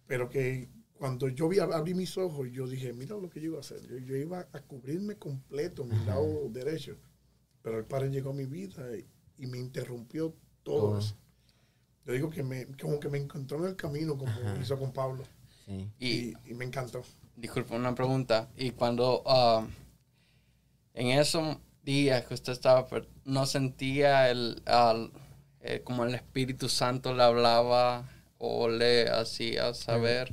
Pero 0.07 0.29
que 0.29 0.69
cuando 0.95 1.29
yo 1.29 1.49
vi, 1.49 1.59
abrí 1.59 1.95
mis 1.95 2.17
ojos, 2.19 2.49
yo 2.53 2.67
dije, 2.67 2.93
mira 2.93 3.17
lo 3.17 3.29
que 3.31 3.41
yo 3.41 3.47
iba 3.47 3.57
a 3.59 3.61
hacer. 3.61 3.81
Yo, 3.87 3.99
yo 3.99 4.17
iba 4.17 4.47
a 4.53 4.61
cubrirme 4.61 5.17
completo, 5.17 5.85
mi 5.85 5.97
lado 6.05 6.49
derecho. 6.51 6.97
Pero 7.63 7.79
el 7.79 7.85
Padre 7.85 8.11
llegó 8.11 8.31
a 8.31 8.35
mi 8.35 8.45
vida 8.45 8.85
y, 8.97 9.07
y 9.43 9.47
me 9.47 9.59
interrumpió 9.59 10.35
todo 10.63 10.99
eso. 10.99 11.17
Yo 12.07 12.13
digo 12.13 12.29
que 12.31 12.43
me, 12.43 12.67
como 12.77 13.01
que 13.01 13.09
me 13.09 13.17
encontró 13.19 13.59
en 13.61 13.71
el 13.71 13.77
camino, 13.77 14.17
como 14.19 14.31
hizo 14.61 14.79
con 14.79 14.93
Pablo. 14.93 15.25
Sí. 15.67 15.91
Y, 15.99 16.07
Y, 16.09 16.35
y 16.51 16.55
me 16.55 16.67
encantó. 16.67 17.03
disculpa, 17.37 17.75
una 17.75 17.95
pregunta. 17.95 18.51
Y 18.57 18.73
cuando 18.73 19.23
ah, 19.27 19.67
en 20.93 21.19
esos 21.19 21.57
días 21.83 22.27
que 22.27 22.35
usted 22.35 22.53
estaba, 22.53 22.87
¿no 23.25 23.47
sentía 23.47 24.31
el, 24.31 24.63
al- 24.67 25.11
eh, 25.65 25.81
como 25.83 26.05
el 26.05 26.15
Espíritu 26.15 26.69
Santo 26.69 27.15
le 27.15 27.23
hablaba 27.23 28.09
o 28.39 28.69
le 28.69 29.09
hacía 29.09 29.75
saber? 29.75 30.33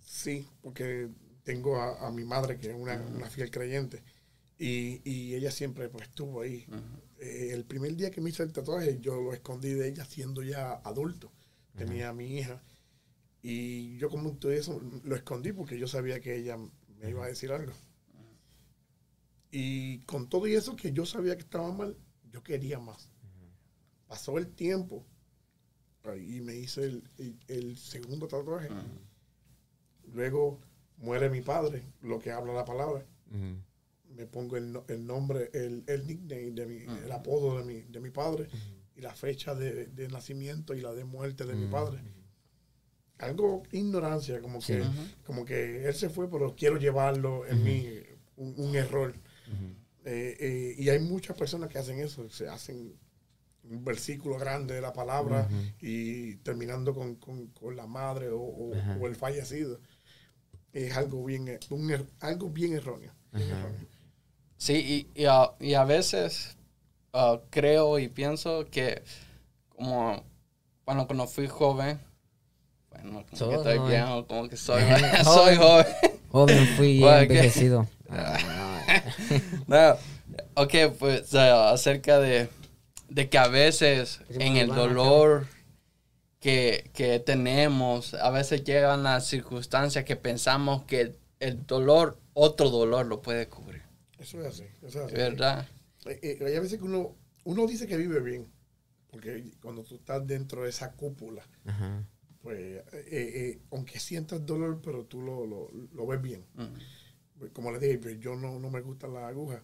Sí, 0.00 0.46
porque 0.62 1.08
tengo 1.42 1.76
a, 1.80 2.06
a 2.06 2.10
mi 2.10 2.24
madre 2.24 2.58
que 2.58 2.70
es 2.70 2.76
una, 2.76 2.94
una 2.96 3.28
fiel 3.30 3.50
creyente 3.50 4.02
y, 4.58 5.00
y 5.04 5.34
ella 5.34 5.50
siempre 5.50 5.88
pues, 5.88 6.04
estuvo 6.08 6.40
ahí. 6.42 6.66
Eh, 7.20 7.50
el 7.52 7.64
primer 7.64 7.96
día 7.96 8.10
que 8.10 8.20
me 8.20 8.30
hice 8.30 8.42
el 8.44 8.52
tatuaje 8.52 8.98
yo 9.00 9.20
lo 9.20 9.32
escondí 9.32 9.74
de 9.74 9.88
ella 9.88 10.04
siendo 10.04 10.42
ya 10.42 10.74
adulto. 10.84 11.32
Tenía 11.76 12.08
a 12.08 12.12
mi 12.12 12.38
hija 12.38 12.60
y 13.42 13.96
yo 13.98 14.08
como 14.10 14.32
todo 14.32 14.52
eso 14.52 14.80
lo 15.04 15.14
escondí 15.16 15.52
porque 15.52 15.78
yo 15.78 15.86
sabía 15.86 16.20
que 16.20 16.36
ella 16.36 16.56
me 16.56 17.10
iba 17.10 17.24
a 17.24 17.28
decir 17.28 17.52
algo. 17.52 17.72
Y 19.50 20.00
con 20.00 20.28
todo 20.28 20.46
y 20.46 20.54
eso 20.54 20.76
que 20.76 20.92
yo 20.92 21.06
sabía 21.06 21.36
que 21.36 21.42
estaba 21.42 21.72
mal, 21.72 21.96
yo 22.30 22.42
quería 22.42 22.78
más. 22.78 23.10
Pasó 24.08 24.38
el 24.38 24.48
tiempo 24.48 25.04
y 26.16 26.40
me 26.40 26.54
hice 26.56 26.84
el, 26.84 27.02
el- 27.18 27.38
el 27.48 27.76
segundo 27.76 28.26
tatuaje. 28.26 28.68
Luego 30.12 30.58
muere 30.98 31.28
mi 31.28 31.42
padre, 31.42 31.82
lo 32.02 32.18
que 32.18 32.32
habla 32.32 32.52
la 32.54 32.64
palabra. 32.64 33.04
Me 34.16 34.26
pongo 34.26 34.56
el, 34.56 34.80
el 34.88 35.06
nombre, 35.06 35.50
el, 35.52 35.84
el 35.86 36.06
nickname, 36.06 36.50
de 36.52 36.66
mi, 36.66 36.76
el 37.04 37.12
apodo 37.12 37.58
de 37.58 37.64
mi, 37.64 37.82
de 37.82 38.00
mi 38.00 38.10
padre 38.10 38.48
y 38.96 39.00
la 39.02 39.14
fecha 39.14 39.54
de, 39.54 39.86
de 39.86 40.08
nacimiento 40.08 40.74
y 40.74 40.80
la 40.80 40.92
de 40.94 41.04
muerte 41.04 41.44
de 41.44 41.54
mi 41.54 41.66
padre. 41.70 42.00
Algo 43.18 43.64
ignorancia, 43.72 44.40
como 44.40 44.60
que, 44.60 44.78
como 45.26 45.44
que 45.44 45.84
él 45.86 45.94
se 45.94 46.08
fue, 46.08 46.30
pero 46.30 46.54
quiero 46.56 46.78
llevarlo 46.78 47.46
en 47.46 47.62
mí, 47.64 47.86
un, 48.36 48.54
un 48.56 48.74
error. 48.76 49.14
Eh, 50.04 50.36
eh, 50.40 50.74
y 50.78 50.88
hay 50.88 51.00
muchas 51.00 51.36
personas 51.36 51.68
que 51.68 51.78
hacen 51.78 51.98
eso, 51.98 52.30
se 52.30 52.48
hacen 52.48 52.94
un 53.70 53.84
versículo 53.84 54.36
grande 54.38 54.74
de 54.74 54.80
la 54.80 54.92
palabra 54.92 55.48
y 55.80 56.36
terminando 56.36 56.94
con, 56.94 57.16
con- 57.16 57.48
con 57.48 57.76
la 57.76 57.86
madre 57.86 58.28
o, 58.30 58.40
o- 58.40 58.72
o 59.00 59.06
el 59.06 59.14
fallecido. 59.16 59.80
Es 60.72 60.96
algo 60.96 61.24
bien, 61.24 61.58
un 61.70 61.90
er- 61.90 62.06
algo 62.20 62.50
bien 62.50 62.74
erróneo. 62.74 63.12
bien 63.32 63.50
erróneo. 63.50 63.86
Sí, 64.56 65.08
y, 65.14 65.22
y, 65.22 65.24
a, 65.26 65.50
y 65.60 65.74
a 65.74 65.84
veces 65.84 66.56
ah, 67.12 67.40
creo 67.50 67.98
y 67.98 68.08
pienso 68.08 68.66
que 68.70 69.02
como 69.68 70.22
bueno, 70.84 71.06
cuando 71.06 71.26
fui 71.26 71.46
joven, 71.46 71.98
bueno, 72.90 73.10
como 73.10 73.26
que 73.26 73.34
estoy 73.36 73.76
joven. 73.78 73.86
viejo, 73.90 74.26
como 74.26 74.48
que 74.48 74.56
soy, 74.56 74.82
Joven. 74.82 75.24
soy 75.24 75.56
joven. 75.56 75.86
Joven 76.30 76.66
fui 76.76 77.04
envejecido. 77.04 77.86
No, 79.66 79.96
ok, 80.54 80.74
pues 80.98 81.34
ah, 81.34 81.70
acerca 81.72 82.18
de, 82.18 82.48
de 83.08 83.28
que 83.28 83.38
a 83.38 83.48
veces 83.48 84.20
en 84.28 84.56
el 84.56 84.68
dolor 84.68 85.46
que, 86.40 86.90
que 86.94 87.18
tenemos, 87.20 88.14
a 88.14 88.30
veces 88.30 88.64
llegan 88.64 89.02
las 89.02 89.26
circunstancias 89.26 90.04
que 90.04 90.16
pensamos 90.16 90.84
que 90.84 91.16
el 91.40 91.66
dolor, 91.66 92.18
otro 92.34 92.70
dolor 92.70 93.06
lo 93.06 93.22
puede 93.22 93.48
cubrir, 93.48 93.82
Eso 94.18 94.40
es 94.40 94.46
así. 94.46 94.64
Eso 94.82 95.00
es 95.00 95.06
así. 95.06 95.14
¿verdad? 95.14 95.66
Eh, 96.06 96.18
eh, 96.22 96.38
hay 96.46 96.58
veces 96.58 96.78
que 96.78 96.84
uno, 96.84 97.16
uno 97.44 97.66
dice 97.66 97.86
que 97.86 97.96
vive 97.96 98.20
bien, 98.20 98.46
porque 99.10 99.44
cuando 99.62 99.82
tú 99.84 99.96
estás 99.96 100.26
dentro 100.26 100.62
de 100.62 100.70
esa 100.70 100.92
cúpula, 100.92 101.42
Ajá. 101.64 102.04
pues, 102.42 102.58
eh, 102.58 102.84
eh, 103.10 103.58
aunque 103.72 103.98
sientas 103.98 104.44
dolor, 104.44 104.80
pero 104.82 105.04
tú 105.04 105.20
lo, 105.22 105.46
lo, 105.46 105.70
lo 105.92 106.06
ves 106.06 106.20
bien. 106.22 106.44
Como 107.52 107.70
les 107.70 107.80
dije, 107.80 107.98
pues, 107.98 108.18
yo 108.20 108.34
no, 108.36 108.58
no 108.58 108.70
me 108.70 108.80
gustan 108.80 109.14
las 109.14 109.24
agujas. 109.24 109.62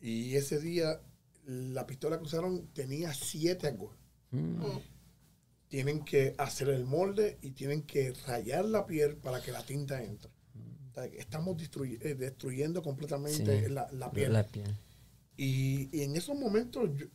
Y 0.00 0.34
ese 0.36 0.60
día, 0.60 1.00
la 1.46 1.86
pistola 1.86 2.18
que 2.18 2.24
usaron 2.24 2.68
tenía 2.72 3.12
siete 3.14 3.66
agujas. 3.68 3.98
Mm. 4.30 4.60
Tienen 5.68 6.04
que 6.04 6.34
hacer 6.38 6.68
el 6.68 6.84
molde 6.84 7.38
y 7.42 7.50
tienen 7.50 7.82
que 7.82 8.12
rayar 8.26 8.64
la 8.64 8.86
piel 8.86 9.16
para 9.16 9.40
que 9.42 9.50
la 9.52 9.64
tinta 9.64 10.02
entre. 10.02 10.30
O 10.90 10.94
sea, 10.94 11.06
Estamos 11.06 11.56
destruy- 11.56 11.98
eh, 12.00 12.14
destruyendo 12.14 12.82
completamente 12.82 13.64
Sí. 13.66 13.72
la, 13.72 13.90
la 13.92 14.10
piel. 14.12 14.32
La 14.32 14.46
piel. 14.46 14.72
Y, 15.36 15.88
y 15.96 16.02
en 16.02 16.14
esos 16.16 16.36
momentos, 16.38 16.90
yo- 16.96 17.06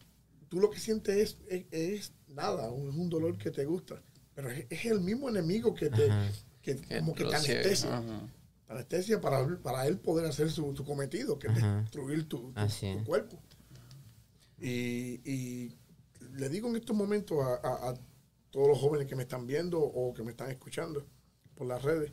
tú 0.50 0.60
lo 0.60 0.70
que 0.70 0.80
sientes 0.80 1.16
es, 1.16 1.38
es, 1.48 1.66
es 1.72 2.14
nada, 2.28 2.66
es 2.68 2.74
un 2.74 3.10
dolor 3.10 3.38
que 3.38 3.52
te 3.52 3.64
gusta. 3.66 4.02
Pero 4.36 4.50
es, 4.52 4.66
es 4.70 4.86
el 4.86 5.00
mismo 5.00 5.30
enemigo 5.30 5.74
que 5.74 5.90
te, 5.90 6.10
que, 6.62 6.76
como 7.00 7.14
que 7.14 7.24
te 7.26 7.36
anestesia. 7.36 7.98
ajá. 7.98 8.28
Anestesia 8.68 9.20
para, 9.22 9.58
para 9.64 9.88
él 9.88 9.98
poder 10.00 10.26
hacer 10.26 10.52
su, 10.52 10.76
su 10.76 10.84
cometido, 10.84 11.40
que 11.40 11.48
es 11.48 11.56
destruir 11.56 12.28
tu, 12.28 12.54
tu- 12.54 13.04
cuerpo. 13.06 13.42
Y, 14.62 15.22
y 15.30 15.76
le 16.34 16.50
digo 16.50 16.68
en 16.70 16.76
estos 16.76 16.96
momentos 16.96 17.40
a, 17.42 17.56
a- 17.56 17.90
a 17.92 17.94
todos 18.52 18.68
los 18.68 18.80
jóvenes 18.80 19.08
que 19.08 19.16
me 19.16 19.24
están 19.24 19.46
viendo 19.48 19.80
o 19.80 20.14
que 20.14 20.24
me 20.24 20.32
están 20.32 20.50
escuchando 20.50 21.06
por 21.56 21.68
las 21.68 21.82
redes, 21.84 22.12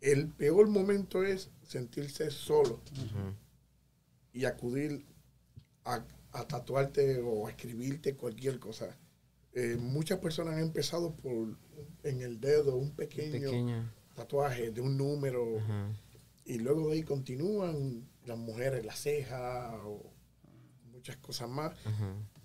el 0.00 0.28
peor 0.28 0.68
momento 0.68 1.24
es 1.24 1.50
sentirse 1.62 2.30
solo 2.30 2.80
y 4.32 4.44
acudir 4.44 5.04
a, 5.84 6.04
a 6.32 6.46
tatuarte 6.46 7.20
o 7.20 7.46
a 7.46 7.50
escribirte 7.50 8.14
cualquier 8.16 8.58
cosa. 8.58 8.96
Eh, 9.54 9.76
muchas 9.80 10.18
personas 10.18 10.54
han 10.54 10.60
empezado 10.62 11.12
por 11.14 11.56
en 12.02 12.20
el 12.22 12.40
dedo 12.40 12.76
un 12.76 12.90
pequeño, 12.90 13.50
tatuaje 14.14 14.70
de 14.72 14.80
un 14.80 14.96
número. 14.96 15.60
Y 16.44 16.58
luego 16.58 16.88
de 16.88 16.94
ahí 16.96 17.02
continúan 17.02 18.06
las 18.26 18.36
mujeres, 18.36 18.84
la 18.84 18.94
ceja 18.94 19.72
o 19.86 20.12
muchas 21.04 21.16
cosas 21.18 21.48
más. 21.50 21.76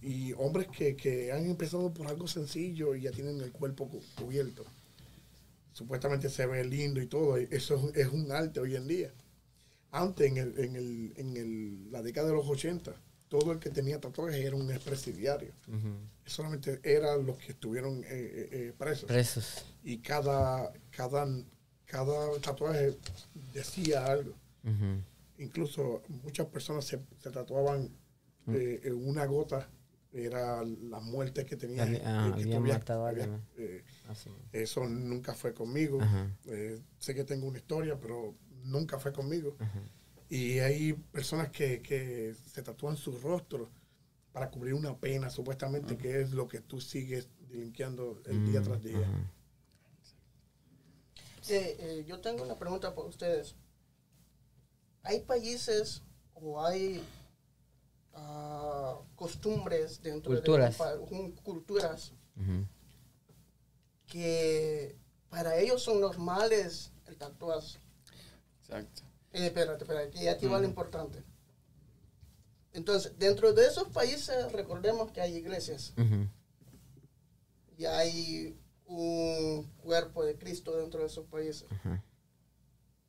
Y 0.02 0.34
hombres 0.34 0.68
que, 0.68 0.96
que 0.98 1.32
han 1.32 1.46
empezado 1.46 1.94
por 1.94 2.08
algo 2.08 2.28
sencillo 2.28 2.94
y 2.94 3.02
ya 3.02 3.12
tienen 3.12 3.40
el 3.40 3.52
cuerpo 3.54 3.88
cu- 3.88 4.04
cubierto. 4.18 4.66
Supuestamente 5.72 6.30
se 6.30 6.46
ve 6.46 6.66
lindo 6.66 7.02
y 7.02 7.08
todo. 7.08 7.40
y 7.40 7.48
Eso 7.52 7.76
es, 7.76 7.82
un- 7.84 7.92
es 7.96 8.08
un 8.10 8.32
arte 8.34 8.60
hoy 8.60 8.76
en 8.76 8.86
día. 8.88 9.14
Antes, 9.92 10.28
en, 10.30 10.38
el, 10.38 10.60
en, 10.60 10.76
el, 10.76 11.14
en 11.16 11.38
el- 11.38 11.92
la 11.92 12.02
década 12.02 12.28
de 12.28 12.34
los 12.34 12.48
80, 12.48 12.94
todo 13.30 13.54
el 13.54 13.60
que 13.60 13.70
tenía 13.70 14.00
tatuajes 14.02 14.36
era 14.44 14.56
un 14.58 14.70
expresidiario. 14.72 15.54
Solamente 16.26 16.80
eran 16.84 17.26
los 17.26 17.38
que 17.38 17.54
estuvieron 17.54 18.04
eh, 18.04 18.08
eh, 18.10 18.50
eh, 18.52 18.74
presos. 18.78 19.06
Presos. 19.06 19.66
y 19.84 19.98
cada, 20.00 20.72
cada, 20.92 21.26
cada 21.86 22.38
tatuaje 22.42 22.98
decía 23.54 24.06
algo. 24.06 24.34
Incluso 25.38 26.04
muchas 26.24 26.48
personas 26.48 26.84
se, 26.86 27.00
se 27.24 27.32
tatuaban 27.32 27.90
eh, 28.54 28.82
en 28.84 29.08
una 29.08 29.26
gota, 29.26 29.70
era 30.12 30.64
la 30.64 31.00
muerte 31.00 31.46
que 31.46 31.56
tenía. 31.56 31.84
Había- 31.84 32.02
ah, 32.06 32.36
eh, 32.38 32.44
que 32.44 32.56
había 32.56 32.74
matado 32.74 33.06
a 33.06 33.10
había, 33.10 33.24
alguien. 33.26 33.44
eh, 33.58 33.84
Así. 34.08 34.30
eso 34.52 34.86
nunca 34.88 35.34
fue 35.34 35.54
conmigo. 35.54 36.00
Eh, 36.46 36.80
sé 36.98 37.14
que 37.14 37.24
tengo 37.24 37.48
una 37.48 37.58
historia, 37.60 38.00
pero 38.00 38.36
nunca 38.64 38.98
fue 39.00 39.14
conmigo. 39.14 39.56
Ajá. 39.60 39.82
Y 40.30 40.60
hay 40.60 40.94
personas 40.94 41.50
que, 41.50 41.82
que 41.82 42.36
se 42.52 42.62
tatúan 42.64 42.98
su 42.98 43.18
rostro 43.20 43.70
para 44.32 44.50
cubrir 44.52 44.74
una 44.76 44.96
pena, 44.98 45.30
supuestamente, 45.30 45.98
que 45.98 46.22
es 46.22 46.32
lo 46.32 46.48
que 46.48 46.60
tú 46.62 46.80
sigues 46.82 47.28
delinquiendo 47.50 48.22
el 48.26 48.46
día 48.52 48.62
Mm, 48.62 48.64
tras 48.64 48.84
día. 48.84 49.00
ajá. 49.00 49.32
Eh, 51.50 51.76
eh, 51.80 52.06
yo 52.08 52.20
tengo 52.20 52.44
una 52.44 52.58
pregunta 52.60 52.94
para 52.94 53.08
ustedes. 53.08 53.56
¿Hay 55.04 55.22
países 55.22 56.04
o 56.36 56.64
hay 56.64 57.02
costumbres 59.16 60.02
dentro 60.02 60.32
Culturas. 60.34 60.78
de 60.78 60.84
un 60.84 61.10
pa- 61.10 61.16
un- 61.16 61.32
culturas 61.34 62.14
que 64.08 64.98
para 65.30 65.58
ellos 65.58 65.84
son 65.84 66.02
normales 66.02 66.92
el 67.06 67.18
tatuaje? 67.18 67.80
Exacto. 68.62 69.04
Eh, 69.34 69.46
espérate, 69.48 69.84
espérate, 69.84 70.24
y 70.24 70.28
aquí 70.28 70.48
va 70.48 70.60
lo 70.60 70.66
importante. 70.66 71.24
Entonces, 72.74 73.18
dentro 73.18 73.54
de 73.54 73.66
esos 73.68 73.88
países, 73.90 74.52
recordemos 74.52 75.12
que 75.12 75.22
hay 75.22 75.36
iglesias 75.36 75.94
y 77.78 77.86
hay 77.86 78.60
un 78.86 79.72
cuerpo 79.84 80.24
de 80.26 80.38
Cristo 80.38 80.76
dentro 80.78 81.02
de 81.02 81.08
esos 81.08 81.26
países. 81.28 81.68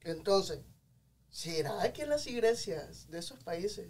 Entonces, 0.03 0.61
¿será 1.31 1.93
que 1.93 2.07
las 2.07 2.27
iglesias 2.27 3.09
de 3.11 3.19
esos 3.19 3.39
países 3.43 3.89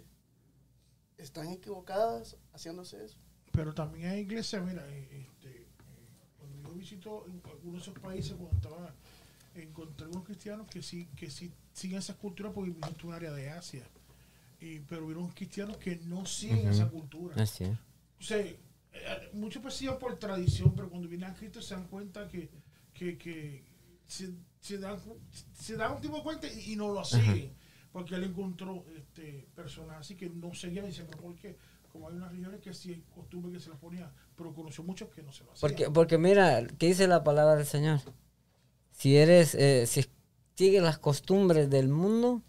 están 1.21 1.49
equivocadas 1.49 2.37
haciéndose 2.53 3.03
eso? 3.05 3.17
Pero 3.51 3.73
también 3.73 4.09
hay 4.09 4.21
iglesias, 4.21 4.63
mira, 4.63 4.87
eh, 4.89 5.27
este, 5.27 5.49
eh, 5.49 5.67
cuando 6.37 6.69
yo 6.69 6.73
visito 6.75 7.25
algunos 7.45 7.85
de 7.85 7.91
esos 7.91 7.99
países, 7.99 8.33
cuando 8.33 8.55
estaba, 8.55 8.95
encontré 9.55 10.07
unos 10.07 10.23
cristianos 10.23 10.67
que 10.67 10.81
sí, 10.81 11.07
que 11.15 11.29
sí 11.29 11.51
siguen 11.73 11.99
esas 11.99 12.15
culturas 12.15 12.53
porque 12.53 12.71
visité 12.71 13.07
un 13.07 13.13
área 13.13 13.31
de 13.31 13.49
Asia. 13.49 13.83
Y, 14.59 14.79
pero 14.81 15.07
vieron 15.07 15.29
cristianos 15.29 15.77
que 15.77 15.97
no 15.97 16.25
siguen 16.25 16.67
esa 16.69 16.87
cultura. 16.87 17.41
Así 17.41 17.63
es. 17.63 17.77
O 18.19 18.23
sea, 18.23 18.37
eh, 18.37 18.57
muchos 19.33 19.61
pues 19.61 19.73
siguen 19.73 19.97
por 19.97 20.17
tradición, 20.19 20.73
pero 20.75 20.89
cuando 20.89 21.07
vienen 21.07 21.31
a 21.31 21.33
Cristo 21.33 21.61
se 21.61 21.73
dan 21.73 21.87
cuenta 21.87 22.27
que, 22.27 22.49
que, 22.93 23.17
que 23.17 23.63
se, 24.07 24.31
se 24.59 24.77
dan, 24.77 24.99
se 25.53 25.75
dan 25.75 25.93
un 25.93 26.01
tipo 26.01 26.17
de 26.17 26.23
cuenta 26.23 26.47
y, 26.47 26.73
y 26.73 26.75
no 26.75 26.93
lo 26.93 27.03
siguen. 27.03 27.53
Porque 27.91 28.15
él 28.15 28.23
encontró 28.23 28.85
este, 28.95 29.47
personas 29.55 29.97
así 29.99 30.15
que 30.15 30.29
no 30.29 30.53
seguían 30.53 30.85
y 30.85 30.89
dicen, 30.89 31.07
pero 31.09 31.21
¿por 31.21 31.35
qué? 31.35 31.57
Como 31.91 32.07
hay 32.07 32.15
unas 32.15 32.31
regiones 32.31 32.61
que 32.61 32.73
sí 32.73 32.93
hay 32.93 33.03
costumbre 33.13 33.51
que 33.51 33.59
se 33.59 33.69
las 33.69 33.77
ponía, 33.79 34.09
pero 34.37 34.53
conoció 34.53 34.83
muchos 34.83 35.09
que 35.09 35.21
no 35.21 35.31
se 35.33 35.43
lo 35.43 35.51
hacían. 35.51 35.69
Porque, 35.69 35.89
porque 35.91 36.17
mira, 36.17 36.65
¿qué 36.77 36.87
dice 36.87 37.07
la 37.07 37.23
palabra 37.23 37.55
del 37.57 37.65
Señor? 37.65 37.99
Si 38.91 39.17
eres, 39.17 39.55
eh, 39.55 39.85
si 39.87 40.05
sigues 40.55 40.81
las 40.81 40.99
costumbres 40.99 41.69
del 41.69 41.89
mundo, 41.89 42.43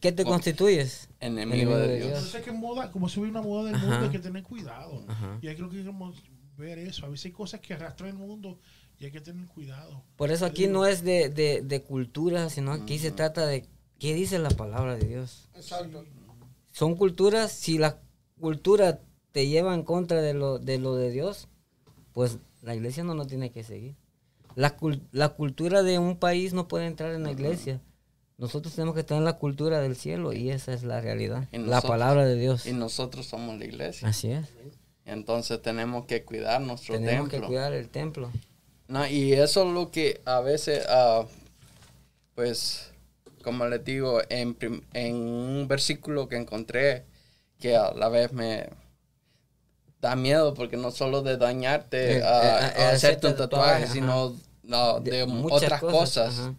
¿qué 0.00 0.12
te 0.12 0.22
Con- 0.24 0.34
constituyes? 0.34 1.10
Enemigo 1.20 1.76
de 1.76 1.96
Dios. 1.96 2.08
Entonces 2.08 2.42
que 2.42 2.52
moda, 2.52 2.90
como 2.90 3.08
se 3.10 3.20
ve 3.20 3.28
una 3.28 3.42
moda 3.42 3.64
del 3.66 3.74
Ajá. 3.74 3.86
mundo, 3.86 4.04
hay 4.06 4.10
que 4.10 4.18
tener 4.20 4.42
cuidado. 4.42 5.04
Ajá. 5.06 5.38
Y 5.42 5.48
hay 5.48 5.56
que 5.56 5.68
queremos 5.68 6.22
ver 6.56 6.78
eso. 6.78 7.04
A 7.04 7.08
veces 7.10 7.26
hay 7.26 7.32
cosas 7.32 7.60
que 7.60 7.74
arrastran 7.74 8.10
el 8.10 8.16
mundo 8.16 8.58
y 8.98 9.04
hay 9.04 9.10
que 9.10 9.20
tener 9.20 9.46
cuidado. 9.48 10.02
Por 10.16 10.30
eso 10.30 10.46
aquí 10.46 10.66
no 10.66 10.86
es 10.86 11.02
de, 11.02 11.28
de, 11.28 11.62
de 11.62 11.82
cultura, 11.82 12.48
sino 12.48 12.72
aquí 12.72 12.98
se 12.98 13.10
trata 13.10 13.46
de 13.46 13.66
qué 14.00 14.14
dice 14.14 14.38
la 14.40 14.50
palabra 14.50 14.96
de 14.96 15.06
Dios. 15.06 15.48
Exacto. 15.54 16.04
Son 16.72 16.96
culturas, 16.96 17.52
si 17.52 17.78
la 17.78 17.98
cultura 18.40 18.98
te 19.32 19.46
lleva 19.46 19.74
en 19.74 19.84
contra 19.84 20.20
de 20.20 20.34
lo 20.34 20.58
de, 20.58 20.78
lo 20.78 20.96
de 20.96 21.10
Dios, 21.10 21.46
pues 22.12 22.38
la 22.62 22.74
iglesia 22.74 23.04
no 23.04 23.14
lo 23.14 23.26
tiene 23.26 23.50
que 23.52 23.62
seguir. 23.62 23.94
La, 24.56 24.76
cul- 24.76 25.00
la 25.12 25.28
cultura 25.30 25.82
de 25.84 25.98
un 26.00 26.16
país 26.16 26.52
no 26.52 26.66
puede 26.66 26.86
entrar 26.86 27.14
en 27.14 27.22
la 27.22 27.30
iglesia. 27.30 27.80
Nosotros 28.36 28.74
tenemos 28.74 28.94
que 28.96 29.04
tener 29.04 29.22
la 29.22 29.34
cultura 29.38 29.80
del 29.80 29.94
cielo 29.96 30.32
y 30.32 30.50
esa 30.50 30.72
es 30.72 30.82
la 30.82 31.00
realidad. 31.00 31.46
La 31.52 31.80
palabra 31.82 32.24
de 32.24 32.36
Dios. 32.36 32.66
Y 32.66 32.72
nosotros 32.72 33.26
somos 33.26 33.58
la 33.58 33.64
iglesia. 33.66 34.08
Así 34.08 34.30
es. 34.32 34.48
Entonces 35.04 35.60
tenemos 35.60 36.06
que 36.06 36.24
cuidar 36.24 36.60
nuestro 36.62 36.94
Tenemos 36.94 37.28
templo. 37.28 37.46
que 37.48 37.52
cuidar 37.54 37.72
el 37.74 37.88
templo. 37.88 38.30
No, 38.88 39.06
y 39.06 39.32
eso 39.34 39.66
es 39.68 39.72
lo 39.74 39.90
que 39.90 40.20
a 40.24 40.40
veces, 40.40 40.84
ah, 40.88 41.24
pues, 42.34 42.89
como 43.42 43.66
les 43.66 43.84
digo, 43.84 44.20
en, 44.28 44.56
en 44.92 45.16
un 45.16 45.66
versículo 45.68 46.28
que 46.28 46.36
encontré, 46.36 47.04
que 47.58 47.76
a 47.76 47.92
la 47.92 48.08
vez 48.08 48.32
me 48.32 48.68
da 50.00 50.16
miedo, 50.16 50.54
porque 50.54 50.76
no 50.76 50.90
solo 50.90 51.22
de 51.22 51.36
dañarte, 51.36 52.18
Eh, 52.18 52.22
ah, 52.24 52.60
eh, 52.62 52.72
eh, 52.76 52.82
a 52.84 52.90
hacerte 52.90 53.26
un 53.28 53.36
tatuaje, 53.36 53.86
sino 53.86 54.34
no, 54.62 55.00
de, 55.00 55.24
otras 55.50 55.80
cosas, 55.80 56.50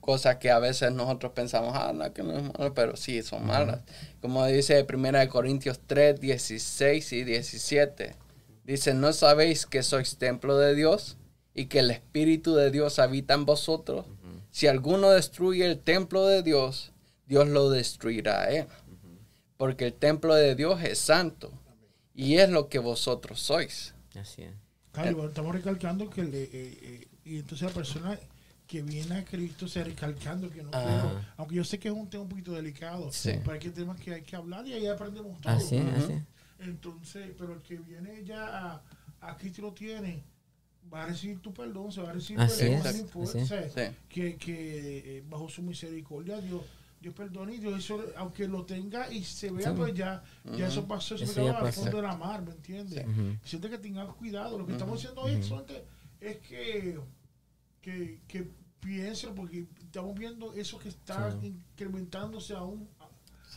cosas 0.00 0.36
que 0.36 0.50
a 0.50 0.58
veces 0.58 0.92
nosotros 0.92 1.32
pensamos, 1.32 1.72
ah, 1.74 1.92
no, 1.94 2.12
que 2.12 2.22
no 2.22 2.36
es 2.36 2.42
malo, 2.42 2.72
pero 2.74 2.96
sí, 2.96 3.22
son 3.22 3.46
malas. 3.46 3.80
Como 4.20 4.44
dice 4.46 4.86
1 4.88 5.28
Corintios 5.28 5.80
3, 5.86 6.20
16 6.20 7.12
y 7.12 7.24
17. 7.24 8.16
Dice, 8.64 8.94
¿no 8.94 9.12
sabéis 9.12 9.66
que 9.66 9.82
sois 9.82 10.16
templo 10.16 10.58
de 10.58 10.74
Dios 10.74 11.16
y 11.54 11.66
que 11.66 11.78
el 11.80 11.90
Espíritu 11.90 12.54
de 12.54 12.70
Dios 12.70 12.98
habita 12.98 13.34
en 13.34 13.44
vosotros? 13.44 14.06
Si 14.56 14.66
alguno 14.66 15.10
destruye 15.10 15.66
el 15.66 15.78
templo 15.80 16.26
de 16.26 16.42
Dios, 16.42 16.90
Dios 17.26 17.46
lo 17.46 17.68
destruirá 17.68 18.40
a 18.44 18.50
él. 18.50 18.66
Porque 19.58 19.84
el 19.84 19.92
templo 19.92 20.34
de 20.34 20.54
Dios 20.54 20.82
es 20.82 20.98
santo 20.98 21.52
y 22.14 22.36
es 22.38 22.48
lo 22.48 22.70
que 22.70 22.78
vosotros 22.78 23.38
sois. 23.38 23.94
Así 24.18 24.44
es. 24.44 24.54
Claro, 24.92 25.28
estamos 25.28 25.54
recalcando 25.54 26.08
que 26.08 26.24
le, 26.24 26.44
eh, 26.44 26.50
eh, 26.54 27.08
y 27.26 27.36
entonces 27.40 27.68
la 27.68 27.74
persona 27.74 28.18
que 28.66 28.80
viene 28.80 29.16
a 29.18 29.24
Cristo 29.26 29.68
se 29.68 29.84
recalcando 29.84 30.48
que 30.48 30.62
no 30.62 30.70
Ah. 30.72 30.82
quiero, 31.02 31.24
aunque 31.36 31.54
yo 31.56 31.62
sé 31.62 31.78
que 31.78 31.88
es 31.88 31.94
un 31.94 32.08
tema 32.08 32.22
un 32.22 32.30
poquito 32.30 32.52
delicado, 32.52 33.12
Sí. 33.12 33.32
pero 33.40 33.52
hay 33.52 33.58
que 33.58 33.68
temas 33.68 34.00
que 34.00 34.14
hay 34.14 34.22
que 34.22 34.36
hablar 34.36 34.66
y 34.66 34.72
ahí 34.72 34.86
aprendemos 34.86 35.38
todo. 35.38 35.52
Así 35.52 35.76
es. 35.76 36.66
Entonces, 36.66 37.30
pero 37.36 37.52
el 37.52 37.60
que 37.60 37.76
viene 37.76 38.24
ya 38.24 38.70
a, 38.72 38.82
a 39.20 39.36
Cristo 39.36 39.60
lo 39.60 39.74
tiene, 39.74 40.24
va 40.92 41.04
a 41.04 41.06
recibir 41.06 41.40
tu 41.40 41.52
perdón, 41.52 41.90
se 41.92 42.00
va 42.00 42.10
a 42.10 42.12
recibir 42.12 42.40
Así 42.40 42.64
perdón, 42.64 42.86
así 43.22 43.44
Sí. 43.46 43.80
que, 44.08 44.36
que 44.36 45.18
eh, 45.18 45.24
bajo 45.28 45.48
su 45.48 45.62
misericordia 45.62 46.40
Dios 46.40 46.62
Dios 47.00 47.14
perdona 47.14 47.52
y 47.52 47.58
Dios 47.58 47.78
eso, 47.78 48.02
aunque 48.16 48.48
lo 48.48 48.64
tenga 48.64 49.12
y 49.12 49.22
se 49.22 49.50
vea, 49.50 49.70
Sí. 49.70 49.74
pues 49.76 49.94
ya, 49.94 50.24
ya 50.56 50.66
eso 50.68 50.86
pasó, 50.88 51.14
eso, 51.14 51.24
Eso 51.24 51.56
al 51.56 51.72
fondo 51.72 51.96
de 51.98 52.02
la 52.02 52.16
mar, 52.16 52.42
¿me 52.42 52.52
entiendes? 52.52 53.04
Siente 53.44 53.68
que 53.68 53.78
tengan 53.78 54.08
cuidado. 54.14 54.58
Lo 54.58 54.66
que 54.66 54.72
estamos 54.72 54.98
haciendo 54.98 55.20
hoy 55.20 55.34
es 56.20 56.36
que, 56.38 56.98
que, 57.82 58.20
que 58.26 58.50
piensen, 58.80 59.34
porque 59.34 59.66
estamos 59.78 60.18
viendo 60.18 60.52
eso 60.54 60.78
que 60.78 60.88
está 60.88 61.38
incrementándose 61.42 62.54
aún. 62.54 62.88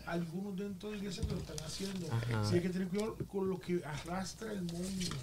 Algunos 0.05 0.55
dentro 0.55 0.89
de 0.89 0.95
la 0.95 1.01
iglesia 1.01 1.23
que 1.23 1.33
lo 1.33 1.39
están 1.39 1.59
haciendo. 1.65 2.07
Ajá. 2.11 2.43
Sí, 2.45 2.55
hay 2.55 2.61
que 2.61 2.69
tener 2.69 2.87
cuidado 2.87 3.15
con 3.27 3.47
lo 3.49 3.59
que 3.59 3.81
arrastra 3.85 4.51
el 4.51 4.63
mundo. 4.63 5.15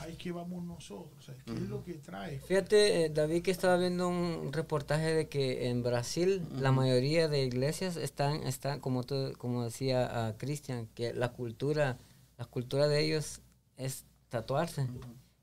Ahí 0.00 0.14
que 0.16 0.32
vamos 0.32 0.64
nosotros. 0.64 1.30
¿qué 1.44 1.52
es 1.52 1.68
lo 1.68 1.84
que 1.84 1.94
trae? 1.94 2.38
Fíjate, 2.40 3.04
eh, 3.04 3.10
David, 3.10 3.42
que 3.42 3.50
estaba 3.50 3.76
viendo 3.76 4.08
un 4.08 4.52
reportaje 4.52 5.12
de 5.14 5.28
que 5.28 5.68
en 5.68 5.82
Brasil 5.82 6.46
la 6.60 6.72
mayoría 6.72 7.28
de 7.28 7.44
iglesias 7.44 7.96
están, 7.96 8.46
están 8.46 8.80
como 8.80 9.04
tú, 9.04 9.32
como 9.38 9.64
decía 9.64 10.26
a 10.26 10.36
Cristian, 10.36 10.88
que 10.94 11.12
la 11.12 11.32
cultura, 11.32 11.98
la 12.36 12.44
cultura 12.44 12.88
de 12.88 13.04
ellos 13.04 13.40
es 13.76 14.04
tatuarse. 14.28 14.86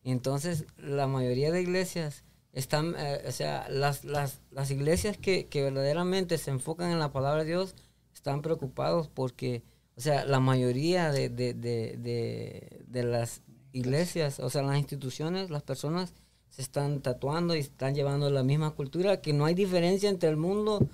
Y 0.04 0.12
entonces 0.12 0.66
la 0.78 1.08
mayoría 1.08 1.52
de 1.52 1.62
iglesias 1.62 2.24
están, 2.54 2.96
eh, 2.98 3.24
o 3.28 3.32
sea, 3.32 3.68
las, 3.70 4.06
las, 4.06 4.40
las 4.52 4.72
iglesias 4.72 5.18
que, 5.18 5.48
que 5.48 5.64
verdaderamente 5.64 6.38
se 6.38 6.52
enfocan 6.52 6.92
en 6.92 7.00
la 7.00 7.12
palabra 7.12 7.44
de 7.44 7.50
Dios 7.50 7.76
están 8.14 8.42
preocupados 8.42 9.10
porque, 9.10 9.64
o 9.96 10.02
sea, 10.02 10.26
la 10.26 10.40
mayoría 10.40 11.12
de, 11.12 11.30
de, 11.30 11.54
de, 11.54 11.98
de, 11.98 12.84
de 12.88 13.04
las 13.04 13.42
iglesias, 13.76 14.40
o 14.40 14.50
sea, 14.50 14.64
las 14.64 14.78
instituciones, 14.78 15.50
las 15.50 15.62
personas 15.62 16.14
se 16.50 16.62
están 16.62 17.02
tatuando 17.02 17.56
y 17.56 17.60
están 17.60 17.94
llevando 17.94 18.30
la 18.30 18.42
misma 18.42 18.72
cultura, 18.72 19.22
que 19.22 19.34
no 19.34 19.46
hay 19.46 19.54
diferencia 19.54 20.10
entre 20.10 20.30
el 20.30 20.38
mundo 20.38 20.88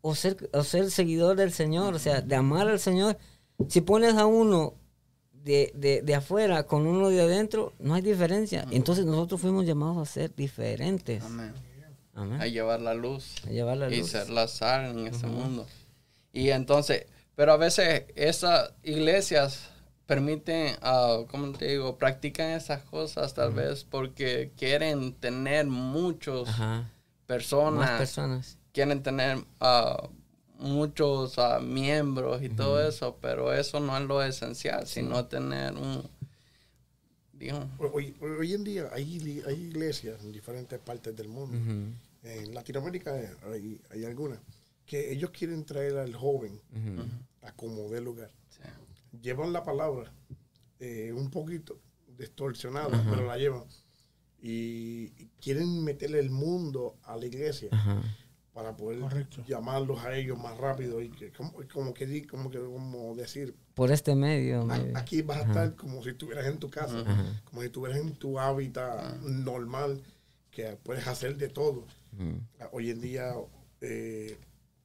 o 0.00 0.14
ser, 0.14 0.48
o 0.52 0.64
ser 0.64 0.90
seguidor 0.90 1.36
del 1.36 1.52
Señor, 1.52 1.94
o 1.94 1.98
sea, 1.98 2.22
de 2.22 2.34
amar 2.34 2.68
al 2.68 2.80
Señor. 2.80 3.18
Si 3.68 3.82
pones 3.82 4.14
a 4.14 4.24
uno 4.24 4.74
de, 5.32 5.70
de, 5.74 6.00
de 6.00 6.14
afuera 6.14 6.66
con 6.66 6.86
uno 6.86 7.10
de 7.10 7.20
adentro, 7.20 7.74
no 7.78 7.94
hay 7.94 8.02
diferencia. 8.02 8.66
Entonces 8.70 9.04
nosotros 9.04 9.40
fuimos 9.42 9.66
llamados 9.66 9.98
a 9.98 10.10
ser 10.10 10.34
diferentes. 10.34 11.22
Amén. 11.22 11.52
Amén. 12.14 12.40
A 12.40 12.46
llevar 12.46 12.80
la 12.80 12.94
luz. 12.94 13.34
A 13.46 13.50
llevar 13.50 13.76
la 13.76 13.90
y 13.90 13.98
luz. 13.98 14.10
ser 14.10 14.30
la 14.30 14.48
sal 14.48 14.98
en 14.98 15.06
este 15.06 15.26
mundo. 15.26 15.66
Y 16.32 16.48
entonces, 16.48 17.04
pero 17.34 17.52
a 17.52 17.58
veces 17.58 18.04
esas 18.14 18.72
iglesias 18.82 19.68
permiten, 20.06 20.76
ah, 20.82 21.24
¿cómo 21.30 21.52
te 21.52 21.66
digo? 21.68 21.96
Practican 21.98 22.50
esas 22.50 22.82
cosas 22.84 23.34
tal 23.34 23.52
vez 23.52 23.84
porque 23.84 24.52
quieren 24.56 25.14
tener 25.14 25.66
muchos 25.66 26.48
Ajá. 26.48 26.90
personas, 27.26 27.90
Más 27.90 27.98
personas. 27.98 28.58
quieren 28.72 29.02
tener 29.02 29.38
ah, 29.60 30.08
muchos 30.58 31.38
ah, 31.38 31.58
miembros 31.60 32.42
y 32.42 32.48
todo 32.48 32.80
eso, 32.86 33.18
pero 33.20 33.52
eso 33.52 33.80
no 33.80 33.96
es 33.98 34.04
lo 34.04 34.22
esencial, 34.22 34.86
sino 34.86 35.26
tener 35.26 35.74
un, 35.74 36.02
digo, 37.32 37.66
Hoy, 37.78 38.14
hoy- 38.20 38.30
hoy 38.40 38.54
en 38.54 38.64
día 38.64 38.88
hay, 38.92 39.42
hay 39.46 39.54
iglesias 39.64 40.20
en 40.22 40.32
diferentes 40.32 40.78
partes 40.78 41.14
del 41.16 41.28
mundo. 41.28 41.58
En 42.22 42.54
Latinoamérica 42.54 43.14
hay, 43.52 43.80
hay 43.90 44.04
algunas 44.04 44.38
que 44.86 45.12
ellos 45.12 45.30
quieren 45.30 45.64
traer 45.64 45.98
al 45.98 46.14
joven 46.14 46.60
a 47.42 47.52
como 47.52 47.88
dé 47.90 48.00
lugar. 48.00 48.30
Llevan 49.22 49.52
la 49.52 49.62
palabra 49.64 50.12
eh, 50.80 51.12
un 51.12 51.30
poquito 51.30 51.80
distorsionada, 52.18 53.02
pero 53.10 53.24
la 53.26 53.36
llevan. 53.36 53.64
Y 54.40 55.12
y 55.18 55.30
quieren 55.40 55.82
meterle 55.84 56.18
el 56.20 56.30
mundo 56.30 56.96
a 57.04 57.16
la 57.16 57.26
iglesia 57.26 57.70
para 58.52 58.76
poder 58.76 59.00
Correcto. 59.00 59.44
llamarlos 59.46 60.02
a 60.04 60.16
ellos 60.16 60.38
más 60.38 60.56
rápido 60.58 61.00
y 61.02 61.10
que, 61.10 61.30
como, 61.32 61.52
como 61.72 61.92
que 61.94 62.06
di- 62.06 62.26
como 62.26 62.50
que 62.50 62.58
como 62.58 63.14
decir 63.14 63.54
Por 63.74 63.90
este 63.92 64.14
medio. 64.14 64.62
"A- 64.70 64.98
aquí 64.98 65.22
vas 65.22 65.38
a 65.38 65.46
estar 65.48 65.74
como 65.76 66.02
si 66.02 66.10
estuvieras 66.10 66.46
en 66.46 66.58
tu 66.58 66.70
casa 66.70 67.00
Ajá. 67.00 67.42
como 67.44 67.60
si 67.62 67.66
estuvieras 67.66 67.98
en 68.00 68.14
tu 68.14 68.38
hábitat 68.38 69.20
normal 69.22 70.02
que 70.50 70.76
puedes 70.82 71.06
hacer 71.06 71.36
de 71.36 71.48
todo 71.48 71.86
Ujú. 72.14 72.40
hoy 72.72 72.90
en 72.90 73.00
día 73.00 73.34
eh, 73.82 74.38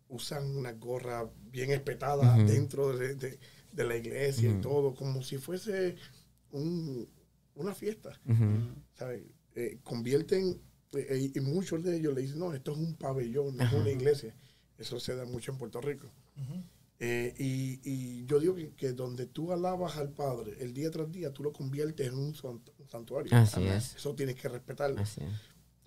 usan 0.10 0.56
una 0.58 0.74
gorra 0.74 1.30
bien 1.52 1.72
espetada 1.72 2.36
dentro 2.44 2.96
de, 2.98 3.16
de- 3.16 3.40
de 3.72 3.84
la 3.86 3.96
iglesia 3.98 4.50
y 4.50 4.62
todo 4.62 4.94
como 4.96 5.22
si 5.24 5.38
fuese 5.38 5.96
un- 6.52 7.08
una 7.56 7.74
fiesta. 7.74 8.20
Eh, 9.56 9.80
convierten, 9.84 10.62
eh, 10.94 11.32
y 11.36 11.40
muchos 11.42 11.84
de 11.84 11.98
ellos 11.98 12.14
le 12.14 12.22
dicen, 12.22 12.40
no, 12.40 12.54
esto 12.54 12.72
es 12.72 12.78
un 12.78 12.96
pabellón, 12.96 13.58
no 13.58 13.64
es 13.64 13.74
una 13.74 13.90
iglesia. 13.90 14.36
Eso 14.78 15.00
se 15.00 15.16
da 15.16 15.26
mucho 15.26 15.52
en 15.52 15.58
Puerto 15.58 15.82
Rico. 15.82 16.10
Eh, 17.04 17.34
y, 17.40 17.80
y 17.84 18.26
yo 18.26 18.40
digo 18.40 18.54
que, 18.56 18.70
que 18.76 18.94
donde 18.94 19.26
tú 19.26 19.52
alabas 19.52 19.98
al 19.98 20.10
Padre, 20.12 20.56
el 20.60 20.74
día 20.74 20.92
tras 20.92 21.12
día, 21.12 21.34
tú 21.34 21.42
lo 21.44 21.52
conviertes 21.52 22.08
en 22.08 22.14
un, 22.16 22.34
sant- 22.36 22.70
un 22.78 22.88
santuario. 22.88 23.36
Así 23.36 23.62
es. 23.76 23.96
Eso 23.96 24.14
tienes 24.16 24.36
que 24.36 24.48
respetarlo. 24.50 25.02
Así 25.02 25.22
es. 25.22 25.30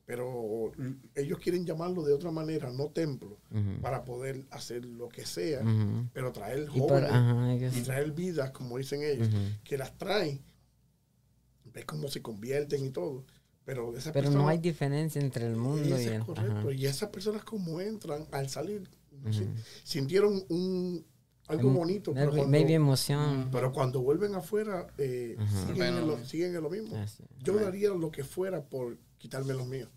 Pero 0.07 0.71
l- 0.79 0.97
ellos 1.15 1.39
quieren 1.39 1.65
llamarlo 1.65 2.03
de 2.03 2.13
otra 2.13 2.31
manera, 2.31 2.71
no 2.71 2.89
templo, 2.91 3.39
para 3.81 4.05
poder 4.05 4.45
hacer 4.51 4.85
lo 4.85 5.09
que 5.09 5.25
sea, 5.25 5.63
pero 6.13 6.31
traer 6.33 6.69
Y 6.75 6.79
jóvenes 6.79 7.11
para- 7.11 7.17
ajá, 7.31 7.53
ellos- 7.55 7.77
y 7.77 7.81
traer 7.83 8.13
vidas, 8.13 8.51
como 8.51 8.77
dicen 8.79 9.03
ellos, 9.03 9.29
que 9.65 9.79
las 9.79 9.97
traen, 9.97 10.43
ves 11.73 11.85
cómo 11.87 12.09
se 12.09 12.21
convierten 12.23 12.85
y 12.85 12.91
todo. 12.91 13.25
Pero, 13.65 13.97
esas 13.97 14.13
Pero 14.13 14.31
no 14.31 14.47
hay 14.47 14.59
diferencia 14.59 15.23
entre 15.23 15.47
el 15.47 15.57
mundo 15.57 15.89
y 15.99 16.03
el. 16.03 16.13
es 16.15 16.25
correcto. 16.25 16.53
ajá. 16.59 16.73
Y 16.73 16.85
esas 16.85 17.09
personas 17.09 17.45
como 17.45 17.81
entran 17.81 18.27
al 18.31 18.51
salir, 18.51 18.87
sintieron 19.85 20.45
un 20.51 21.05
algo 21.47 21.71
bonito, 21.71 22.13
pero 22.15 22.27
maybe, 22.27 22.37
cuando, 22.39 22.51
maybe 22.51 22.75
emoción. 22.75 23.49
pero 23.53 23.73
cuando 23.73 24.03
vuelven 24.03 24.35
afuera, 24.35 24.87
eh, 24.99 25.37
siguen, 25.67 25.95
en 25.95 26.07
lo, 26.07 26.25
siguen 26.25 26.55
en 26.57 26.63
lo 26.63 26.71
mismo. 26.71 26.97
Así. 26.97 27.23
Yo 27.43 27.55
daría 27.57 27.89
lo 27.91 28.11
que 28.11 28.23
fuera 28.25 28.63
por 28.63 28.99
quitarme 29.25 29.55
los 29.55 29.67
míos. 29.67 29.89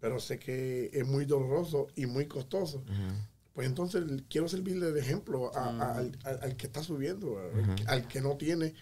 Pero 0.00 0.18
sé 0.18 0.38
que 0.38 0.88
es 0.94 1.06
muy 1.06 1.26
doloroso 1.26 1.88
y 1.94 2.06
muy 2.06 2.24
costoso. 2.26 2.82
Ajá. 2.88 3.14
Pues 3.52 3.66
entonces 3.66 4.02
quiero 4.30 4.48
servirle 4.48 4.92
de 4.92 5.00
ejemplo 5.00 5.54
a- 5.54 5.66
a- 5.66 5.94
al, 5.98 6.18
al- 6.24 6.40
al 6.42 6.56
que 6.56 6.66
está 6.68 6.82
subiendo, 6.82 7.38
al, 7.38 7.74
que- 7.74 7.84
al 7.86 8.08
que 8.08 8.20
no 8.22 8.36
tiene 8.38 8.72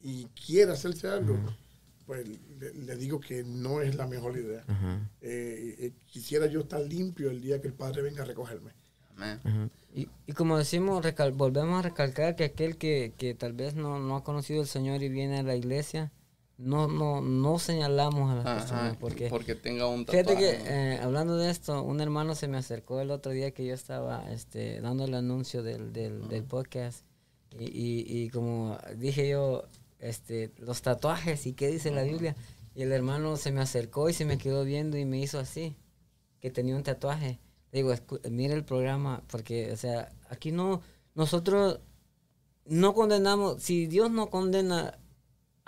y 0.00 0.26
quiere 0.46 0.70
hacerse 0.70 1.08
algo. 1.08 1.34
Pues 2.06 2.26
le, 2.60 2.72
le 2.74 2.96
digo 2.96 3.18
que 3.18 3.42
no 3.42 3.80
es 3.82 3.96
la 3.96 4.06
mejor 4.06 4.36
idea. 4.38 4.62
Eh, 5.20 5.74
eh, 5.80 5.92
quisiera 6.06 6.46
yo 6.46 6.60
estar 6.60 6.80
limpio 6.80 7.28
el 7.30 7.40
día 7.40 7.60
que 7.60 7.66
el 7.66 7.74
Padre 7.74 8.02
venga 8.02 8.22
a 8.22 8.26
recogerme. 8.26 8.70
Y, 9.94 10.08
y 10.28 10.32
como 10.32 10.56
decimos, 10.56 11.04
recal- 11.04 11.32
volvemos 11.32 11.80
a 11.80 11.82
recalcar 11.82 12.36
que 12.36 12.44
aquel 12.44 12.76
que, 12.76 13.12
que 13.18 13.34
tal 13.34 13.52
vez 13.52 13.74
no, 13.74 13.98
no 13.98 14.14
ha 14.14 14.22
conocido 14.22 14.60
al 14.60 14.68
Señor 14.68 15.02
y 15.02 15.08
viene 15.08 15.40
a 15.40 15.42
la 15.42 15.56
iglesia, 15.56 16.12
no, 16.58 16.88
no, 16.88 17.20
no 17.22 17.58
señalamos 17.58 18.30
a 18.30 18.34
las 18.36 18.46
Ajá, 18.46 18.58
personas. 18.58 18.96
Porque, 18.98 19.28
porque 19.28 19.54
tenga 19.54 19.86
un 19.86 20.04
fíjate 20.06 20.36
que, 20.36 20.52
tatuaje. 20.52 20.94
eh, 20.94 20.98
hablando 21.00 21.36
de 21.36 21.50
esto, 21.50 21.82
un 21.82 22.00
hermano 22.00 22.34
se 22.34 22.48
me 22.48 22.58
acercó 22.58 23.00
el 23.00 23.10
otro 23.10 23.32
día 23.32 23.52
que 23.52 23.64
yo 23.64 23.74
estaba 23.74 24.30
este, 24.32 24.80
dando 24.80 25.04
el 25.04 25.14
anuncio 25.14 25.62
del, 25.62 25.92
del, 25.92 26.28
del 26.28 26.44
podcast. 26.44 27.04
Y, 27.58 27.64
y, 27.64 28.04
y 28.24 28.28
como 28.30 28.76
dije 28.96 29.28
yo, 29.28 29.64
este, 30.00 30.52
los 30.58 30.82
tatuajes 30.82 31.46
y 31.46 31.54
qué 31.54 31.68
dice 31.68 31.90
la 31.90 32.02
Biblia. 32.02 32.34
Y 32.74 32.82
el 32.82 32.92
hermano 32.92 33.36
se 33.36 33.50
me 33.52 33.60
acercó 33.60 34.08
y 34.08 34.12
se 34.12 34.24
me 34.24 34.36
quedó 34.38 34.64
viendo 34.64 34.98
y 34.98 35.04
me 35.04 35.18
hizo 35.18 35.38
así, 35.38 35.76
que 36.40 36.50
tenía 36.50 36.76
un 36.76 36.82
tatuaje. 36.82 37.38
Le 37.72 37.82
digo, 37.82 37.94
mire 38.30 38.54
el 38.54 38.64
programa, 38.64 39.22
porque, 39.28 39.72
o 39.72 39.76
sea, 39.76 40.10
aquí 40.28 40.52
no, 40.52 40.80
nosotros 41.14 41.80
no 42.66 42.94
condenamos, 42.94 43.62
si 43.62 43.86
Dios 43.86 44.10
no 44.10 44.30
condena 44.30 44.98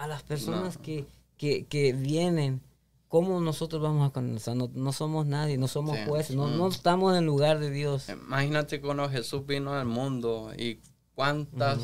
a 0.01 0.07
las 0.09 0.23
personas 0.23 0.79
que, 0.79 1.05
que, 1.37 1.67
que 1.67 1.93
vienen, 1.93 2.61
¿cómo 3.09 3.41
nosotros 3.41 3.83
vamos 3.83 4.11
a 4.15 4.39
sea, 4.41 4.55
no, 4.55 4.71
no 4.73 4.93
somos 4.93 5.27
nadie, 5.27 5.59
no 5.59 5.69
somos 5.69 5.97
Sí. 5.99 6.05
jueces, 6.07 6.37
no, 6.37 6.47
Mm. 6.49 6.57
no 6.57 6.69
estamos 6.69 7.17
en 7.19 7.27
lugar 7.27 7.59
de 7.59 7.71
Dios. 7.71 8.09
Imagínate 8.09 8.81
cuando 8.81 9.09
Jesús 9.11 9.47
vino 9.47 9.75
al 9.75 9.87
mundo 9.87 10.53
y 10.57 10.79
cuántas 11.15 11.79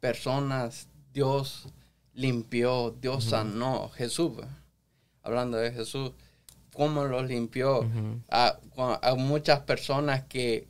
personas 0.00 0.88
Dios 1.12 1.68
limpió, 2.14 2.94
Dios 3.00 3.24
sanó. 3.24 3.88
Jesús, 3.90 4.32
hablando 5.22 5.56
de 5.58 5.70
Jesús, 5.72 6.12
cómo 6.72 7.04
los 7.04 7.26
limpió 7.28 7.88
a, 8.28 8.58
a 9.02 9.14
muchas 9.14 9.60
personas 9.60 10.24
que, 10.24 10.66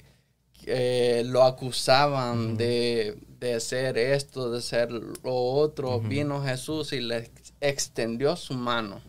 que 0.53 1.23
lo 1.25 1.45
acusaban 1.45 2.57
de, 2.57 3.19
de 3.39 3.61
ser 3.61 3.97
esto, 3.99 4.51
de 4.51 4.61
ser 4.61 4.91
lo 4.91 5.13
otro. 5.35 6.01
Vino 6.01 6.43
Jesús 6.43 6.93
y 6.93 7.01
les 7.01 7.31
extendió 7.61 8.37
su 8.37 8.55
mano 8.55 9.01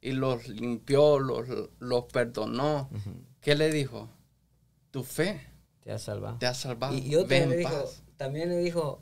y 0.00 0.12
los 0.12 0.48
limpió, 0.48 1.18
los, 1.18 1.46
los 1.78 2.04
perdonó. 2.04 2.88
¿Qué 3.40 3.54
le 3.54 3.70
dijo? 3.70 4.08
Tu 4.90 5.04
fe 5.04 5.40
Te 5.82 5.92
ha 5.92 5.98
salvado. 5.98 6.38
te 6.38 6.46
ha 6.46 6.54
salvado. 6.54 6.94
Y, 6.94 6.98
y 7.00 7.14
otra 7.16 7.28
Ve 7.28 7.42
en 7.44 7.50
le 7.50 7.56
dijo, 7.58 7.84
también 8.16 8.48
le 8.48 8.58
dijo, 8.58 9.00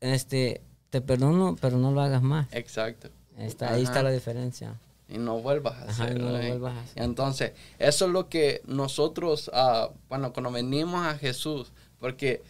este, 0.00 0.60
te 0.90 1.00
perdono, 1.00 1.56
pero 1.60 1.78
no 1.78 1.92
lo 1.92 2.00
hagas 2.00 2.22
más. 2.22 2.48
Exacto. 2.52 3.08
Está, 3.38 3.72
ahí 3.72 3.82
está 3.82 4.02
la 4.02 4.10
diferencia. 4.10 4.78
Y 5.08 5.18
no 5.18 5.40
vuelvas 5.40 5.74
a 5.74 5.82
Ajá, 5.90 6.04
hacerlo. 6.04 6.30
no 6.30 6.38
¿eh? 6.38 6.48
vuelvas 6.48 6.74
a 6.76 6.80
hacer. 6.82 7.02
Entonces, 7.02 7.52
eso 7.78 8.06
es 8.06 8.10
lo 8.12 8.28
que 8.28 8.62
nosotros, 8.66 9.50
ah, 9.54 9.90
bueno, 10.08 10.32
cuando 10.32 10.50
venimos 10.50 11.04
a 11.06 11.16
Jesús, 11.18 11.72
porque 11.98 12.42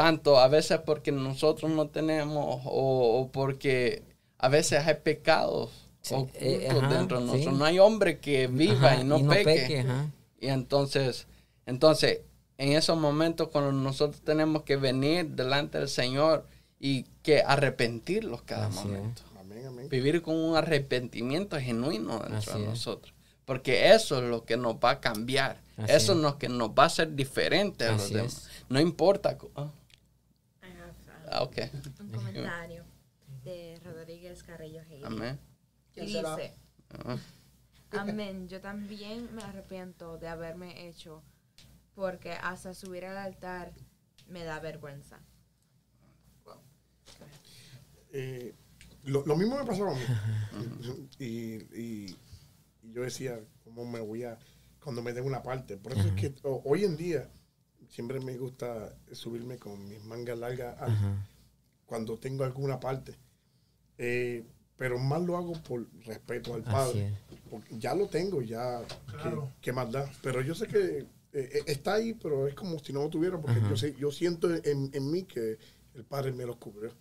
tanto 0.00 0.38
a 0.38 0.48
veces 0.48 0.78
porque 0.86 1.12
nosotros 1.12 1.70
no 1.70 1.88
tenemos 1.88 2.62
o, 2.64 3.20
o 3.20 3.28
porque 3.30 4.02
a 4.38 4.48
veces 4.48 4.86
hay 4.86 4.94
pecados 4.94 5.68
Sí, 6.00 6.14
ocultos 6.14 6.40
eh, 6.42 6.68
ajá, 6.70 6.88
dentro 6.88 7.20
de 7.20 7.26
sí. 7.26 7.30
nosotros. 7.32 7.58
No 7.58 7.64
hay 7.66 7.78
hombre 7.78 8.18
que 8.18 8.46
viva 8.46 8.92
Ajá, 8.92 9.00
y 9.02 9.04
no, 9.04 9.28
peque. 9.28 9.80
ajá. 9.80 10.06
Y 10.40 10.46
entonces, 10.48 11.26
entonces, 11.66 12.20
en 12.56 12.72
esos 12.72 12.96
momentos 12.96 13.48
cuando 13.48 13.72
nosotros 13.72 14.22
tenemos 14.22 14.62
que 14.62 14.76
venir 14.76 15.26
delante 15.28 15.76
del 15.78 15.88
Señor 15.90 16.46
y 16.78 17.02
que 17.22 17.42
arrepentirlos 17.42 18.40
cada 18.42 18.68
Así 18.68 18.78
momento. 18.88 19.20
Amén, 19.38 19.66
amén. 19.66 19.88
Vivir 19.90 20.22
con 20.22 20.34
un 20.34 20.56
arrepentimiento 20.56 21.60
genuino 21.60 22.20
dentro 22.20 22.36
Así 22.38 22.52
de 22.52 22.62
es. 22.64 22.70
nosotros. 22.70 23.12
Porque 23.44 23.92
eso 23.92 24.22
es 24.22 24.24
lo 24.30 24.44
que 24.46 24.56
nos 24.56 24.76
va 24.76 24.90
a 24.92 25.00
cambiar. 25.00 25.58
Así 25.76 25.92
eso 25.92 26.12
es. 26.12 26.18
lo 26.18 26.38
que 26.38 26.48
nos 26.48 26.70
va 26.70 26.84
a 26.84 26.86
hacer 26.86 27.14
diferente 27.14 27.84
a 27.84 27.92
los 27.92 28.08
demás. 28.10 28.32
es. 28.36 28.48
No 28.70 28.80
importa. 28.80 29.36
co- 29.36 29.50
ah, 29.56 29.68
I 30.62 30.66
have, 30.66 30.94
uh, 31.19 31.19
ah, 31.30 31.42
ok. 31.42 31.58
un 32.00 32.10
comentario 32.10 32.84
de 33.44 33.80
Rodríguez 33.84 34.42
Carrillo 34.42 34.82
Hayes. 34.82 35.04
Amén. 35.04 35.38
Y 35.96 36.00
dice, 36.06 36.54
Ah, 37.04 37.16
amén, 37.92 38.48
yo 38.48 38.60
también 38.60 39.34
me 39.34 39.42
arrepiento 39.42 40.18
de 40.18 40.28
haberme 40.28 40.88
hecho, 40.88 41.22
porque 41.94 42.32
hasta 42.32 42.74
subir 42.74 43.04
al 43.04 43.16
altar 43.16 43.72
me 44.28 44.44
da 44.44 44.60
vergüenza. 44.60 45.20
Eh, 48.12 48.54
lo, 49.04 49.24
lo 49.24 49.36
mismo 49.36 49.56
me 49.56 49.64
pasaba 49.64 49.92
a 49.92 49.94
mí. 49.94 50.00
y, 51.18 51.26
y- 51.80 52.16
y 52.82 52.92
yo 52.92 53.02
decía, 53.02 53.38
¿cómo 53.64 53.84
me 53.84 54.00
voy 54.00 54.24
a, 54.24 54.38
cuando 54.82 55.02
me 55.02 55.12
den 55.12 55.24
una 55.24 55.42
parte? 55.42 55.76
Por 55.76 55.92
eso 55.92 56.08
es 56.08 56.14
que 56.14 56.34
hoy 56.42 56.84
en 56.84 56.96
día 56.96 57.30
siempre 57.90 58.20
me 58.20 58.36
gusta 58.38 58.94
subirme 59.12 59.58
con 59.58 59.86
mis 59.88 60.02
mangas 60.04 60.38
largas 60.38 60.80
al- 60.80 61.26
cuando 61.86 62.16
tengo 62.18 62.44
alguna 62.44 62.78
parte. 62.80 63.14
Eh, 63.98 64.44
pero 64.76 64.98
más 64.98 65.20
lo 65.22 65.36
hago 65.36 65.52
por 65.62 65.86
respeto 66.06 66.54
al 66.54 66.62
Padre. 66.62 67.12
Porque 67.50 67.78
ya 67.78 67.94
lo 67.94 68.06
tengo, 68.06 68.40
ya. 68.40 68.80
Claro. 69.06 69.48
¿qué, 69.56 69.60
qué 69.62 69.72
más 69.72 69.90
da? 69.92 70.10
Pero 70.22 70.40
yo 70.40 70.54
sé 70.54 70.66
que 70.68 70.98
eh, 71.00 71.06
eh, 71.32 71.62
está 71.66 71.94
ahí, 71.94 72.14
pero 72.14 72.46
es 72.48 72.54
como 72.54 72.78
si 72.78 72.92
no 72.92 73.02
lo 73.02 73.10
tuviera, 73.10 73.38
porque 73.40 73.58
Ajá. 73.58 73.68
yo, 73.68 73.76
sé, 73.76 73.94
yo 73.98 74.10
siento 74.10 74.52
en, 74.54 74.90
en 74.94 75.10
mí 75.10 75.24
que 75.24 75.58
el 75.94 76.04
Padre 76.04 76.32
me 76.32 76.46
los 76.46 76.56
cubrió. 76.56 76.92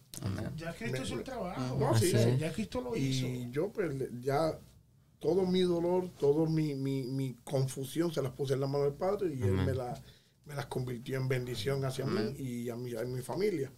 Ya 0.58 0.74
Cristo 0.74 1.04
hizo 1.04 1.14
el 1.16 1.24
trabajo. 1.24 1.78
No, 1.80 1.96
sí, 1.98 2.12
es. 2.14 2.38
Ya 2.40 2.52
Cristo 2.52 2.82
lo 2.82 2.96
hizo. 2.96 3.28
Y 3.28 3.50
yo, 3.52 3.72
pues, 3.72 3.94
ya 4.22 4.60
todo 5.20 5.46
mi 5.46 5.62
dolor, 5.62 6.10
todo 6.18 6.48
mi, 6.48 6.76
mi, 6.76 7.04
mi 7.04 7.36
confusión 7.44 8.12
se 8.12 8.22
las 8.22 8.32
puse 8.34 8.56
en 8.56 8.62
la 8.62 8.68
mano 8.68 8.86
del 8.86 8.94
Padre 8.94 9.34
y 9.34 9.42
Él 9.44 9.54
me, 9.54 9.74
la, 9.74 9.98
me 10.50 10.56
las 10.56 10.66
convirtió 10.66 11.16
en 11.18 11.28
bendición 11.28 11.86
hacia 11.86 12.06
Amén. 12.06 12.34
mí 12.38 12.44
y 12.44 12.70
a 12.72 12.76
mi, 12.76 12.96
a 12.96 13.04
mi 13.06 13.22
familia. 13.22 13.72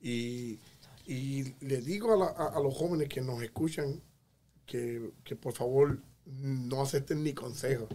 Y, 0.00 0.58
y 1.06 1.54
le 1.60 1.80
digo 1.80 2.12
a, 2.12 2.16
la- 2.16 2.44
a- 2.44 2.56
a 2.56 2.60
los 2.60 2.74
jóvenes 2.74 3.08
que 3.08 3.20
nos 3.20 3.40
escuchan 3.42 4.02
que, 4.66 5.12
que 5.22 5.36
por 5.36 5.52
favor 5.52 6.00
no 6.26 6.82
acepten 6.82 7.22
ni 7.22 7.32
consejos. 7.32 7.88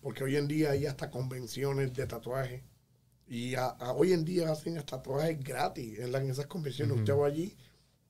Porque 0.00 0.22
hoy 0.24 0.36
en 0.36 0.46
día 0.46 0.70
hay 0.70 0.86
hasta 0.86 1.10
convenciones 1.10 1.92
de 1.92 2.06
tatuaje. 2.06 2.62
Y 3.26 3.56
a- 3.56 3.66
a- 3.66 3.92
hoy 3.94 4.12
en 4.12 4.24
día 4.24 4.52
hacen 4.52 4.78
hasta 4.78 4.98
tatuajes 4.98 5.42
gratis 5.42 5.98
en, 5.98 6.12
la- 6.12 6.18
en 6.22 6.30
esas 6.30 6.46
convenciones. 6.46 6.96
Usted 6.98 7.14
va 7.14 7.26
allí 7.26 7.56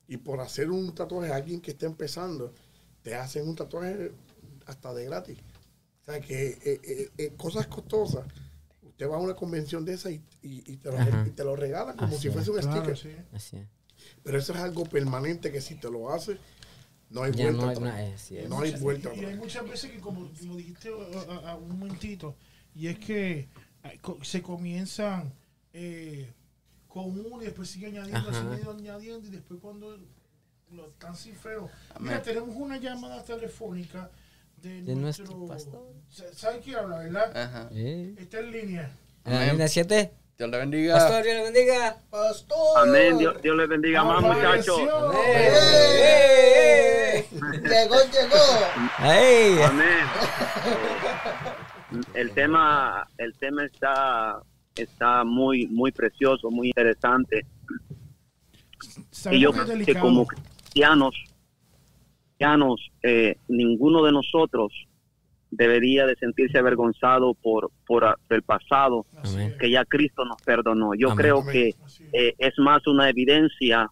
y 0.07 0.19
por 0.19 0.41
hacer 0.41 0.71
un 0.71 0.95
tatuaje 0.95 1.33
a 1.33 1.37
alguien 1.37 1.63
que 1.63 1.71
está 1.71 1.87
empezando, 1.87 2.53
te 3.01 3.15
hacen 3.15 3.49
un 3.49 3.57
tatuaje 3.57 4.13
hasta 4.67 4.93
de 4.93 5.07
gratis. 5.07 5.39
O 6.03 6.05
sea 6.05 6.21
que 6.21 6.49
eh, 6.63 6.81
eh, 6.85 7.11
eh, 7.17 7.33
cosas 7.39 7.67
costosas. 7.69 8.27
Usted 9.03 9.13
va 9.13 9.17
a 9.17 9.21
una 9.21 9.35
convención 9.35 9.85
de 9.85 9.95
esa 9.95 10.11
y, 10.11 10.23
y- 10.43 10.63
y 10.73 10.77
te, 10.77 10.91
lo, 10.93 11.27
y 11.27 11.31
te 11.31 11.43
lo 11.45 11.57
regalan 11.57 11.97
como 11.97 12.13
Así 12.15 12.29
si 12.29 12.31
fuese 12.31 12.51
un 12.53 12.59
Claro, 12.61 12.95
sticker. 12.95 12.97
sí. 12.99 13.25
Así 13.33 13.57
es. 13.57 13.67
Pero 14.23 14.39
eso 14.39 14.53
es 14.53 14.61
algo 14.61 14.85
permanente 14.85 15.51
que 15.51 15.61
si 15.61 15.75
te 15.75 15.91
lo 15.91 16.13
hace, 16.13 16.39
no 17.11 17.25
hay 17.25 17.33
Ya 17.33 17.45
vuelta 17.47 17.63
no 17.63 17.69
hay 17.69 17.77
atrás. 17.77 18.31
es. 18.31 18.49
No 18.49 18.61
hay 18.61 18.73
vuelta 18.77 19.13
y, 19.15 19.21
y 19.21 19.25
hay 19.25 19.35
muchas 19.37 19.69
veces 19.69 19.91
que, 19.91 19.99
como, 19.99 20.31
como 20.39 20.57
dijiste 20.57 20.89
a, 20.91 21.33
a- 21.49 21.51
a 21.53 21.57
un 21.57 21.69
momentito, 21.81 22.37
y 22.77 22.87
es 22.87 22.99
que 23.01 23.49
se 24.23 24.41
comienzan 24.41 25.33
eh, 25.73 26.31
con 26.89 27.07
uno 27.19 27.43
y 27.43 27.47
después 27.47 27.69
sigue 27.69 27.87
añadiendo, 27.87 28.29
Ajá. 28.31 28.39
añadiendo, 28.41 28.71
añadiendo, 28.71 29.27
y 29.29 29.31
después 29.33 29.59
cuando 29.61 29.99
lo 30.71 30.87
están 30.91 31.17
sin 31.17 31.35
feo. 31.35 31.69
Mira, 31.99 32.23
tenemos 32.23 32.55
una 32.55 32.77
llamada 32.79 33.23
telefónica 33.25 34.11
de, 34.63 34.83
De 34.83 34.95
nuestro. 34.95 35.25
nuestro 35.27 35.47
pastor. 35.47 35.83
Sa- 36.09 36.33
¿Sabe 36.35 36.61
quién 36.61 36.77
habla, 36.77 36.99
verdad? 36.99 37.37
Ajá. 37.37 37.69
Está 37.73 38.41
en 38.41 38.53
línea. 38.53 38.91
En 39.25 39.49
línea 39.51 39.69
7. 39.69 40.13
Dios 40.39 40.51
le 40.51 40.59
bendiga. 40.59 40.95
Pastor, 40.95 41.23
Dios 41.25 41.37
le 41.37 41.43
bendiga. 41.45 41.97
Pastor. 42.11 42.79
Amén. 42.79 43.19
Dios, 43.19 43.41
Dios 43.43 43.57
les 43.57 43.69
bendiga 43.69 44.03
más, 44.05 44.23
muchachos. 44.23 44.81
¡Eh! 45.27 47.27
Llegó, 47.31 47.97
llegó. 48.11 49.05
¡Ey! 49.05 49.59
Amén. 49.63 50.07
El 52.15 52.31
tema, 52.33 53.07
el 53.19 53.35
tema 53.35 53.65
está, 53.67 54.41
está 54.75 55.25
muy, 55.25 55.67
muy 55.67 55.93
precioso, 55.93 56.51
muy 56.51 56.69
interesante. 56.69 57.47
Y 59.31 59.41
yo 59.41 59.53
que 59.85 59.95
como 59.97 60.27
cristianos, 60.27 61.15
eh, 63.03 63.37
ninguno 63.49 64.03
de 64.03 64.13
nosotros 64.13 64.73
debería 65.51 66.07
de 66.07 66.17
sentirse 66.17 66.59
avergonzado 66.59 67.35
por, 67.35 67.71
por 67.87 68.05
ah, 68.05 68.17
el 68.31 68.43
pasado 68.43 69.05
Amén. 69.17 69.55
que 69.61 69.71
ya 69.71 69.85
Cristo 69.85 70.25
nos 70.25 70.41
perdonó. 70.43 70.95
Yo 70.95 71.11
Amén. 71.11 71.19
creo 71.19 71.41
Amén. 71.41 71.53
que 71.53 71.75
eh, 72.13 72.35
es 72.39 72.59
más 72.59 72.87
una 72.87 73.09
evidencia 73.11 73.91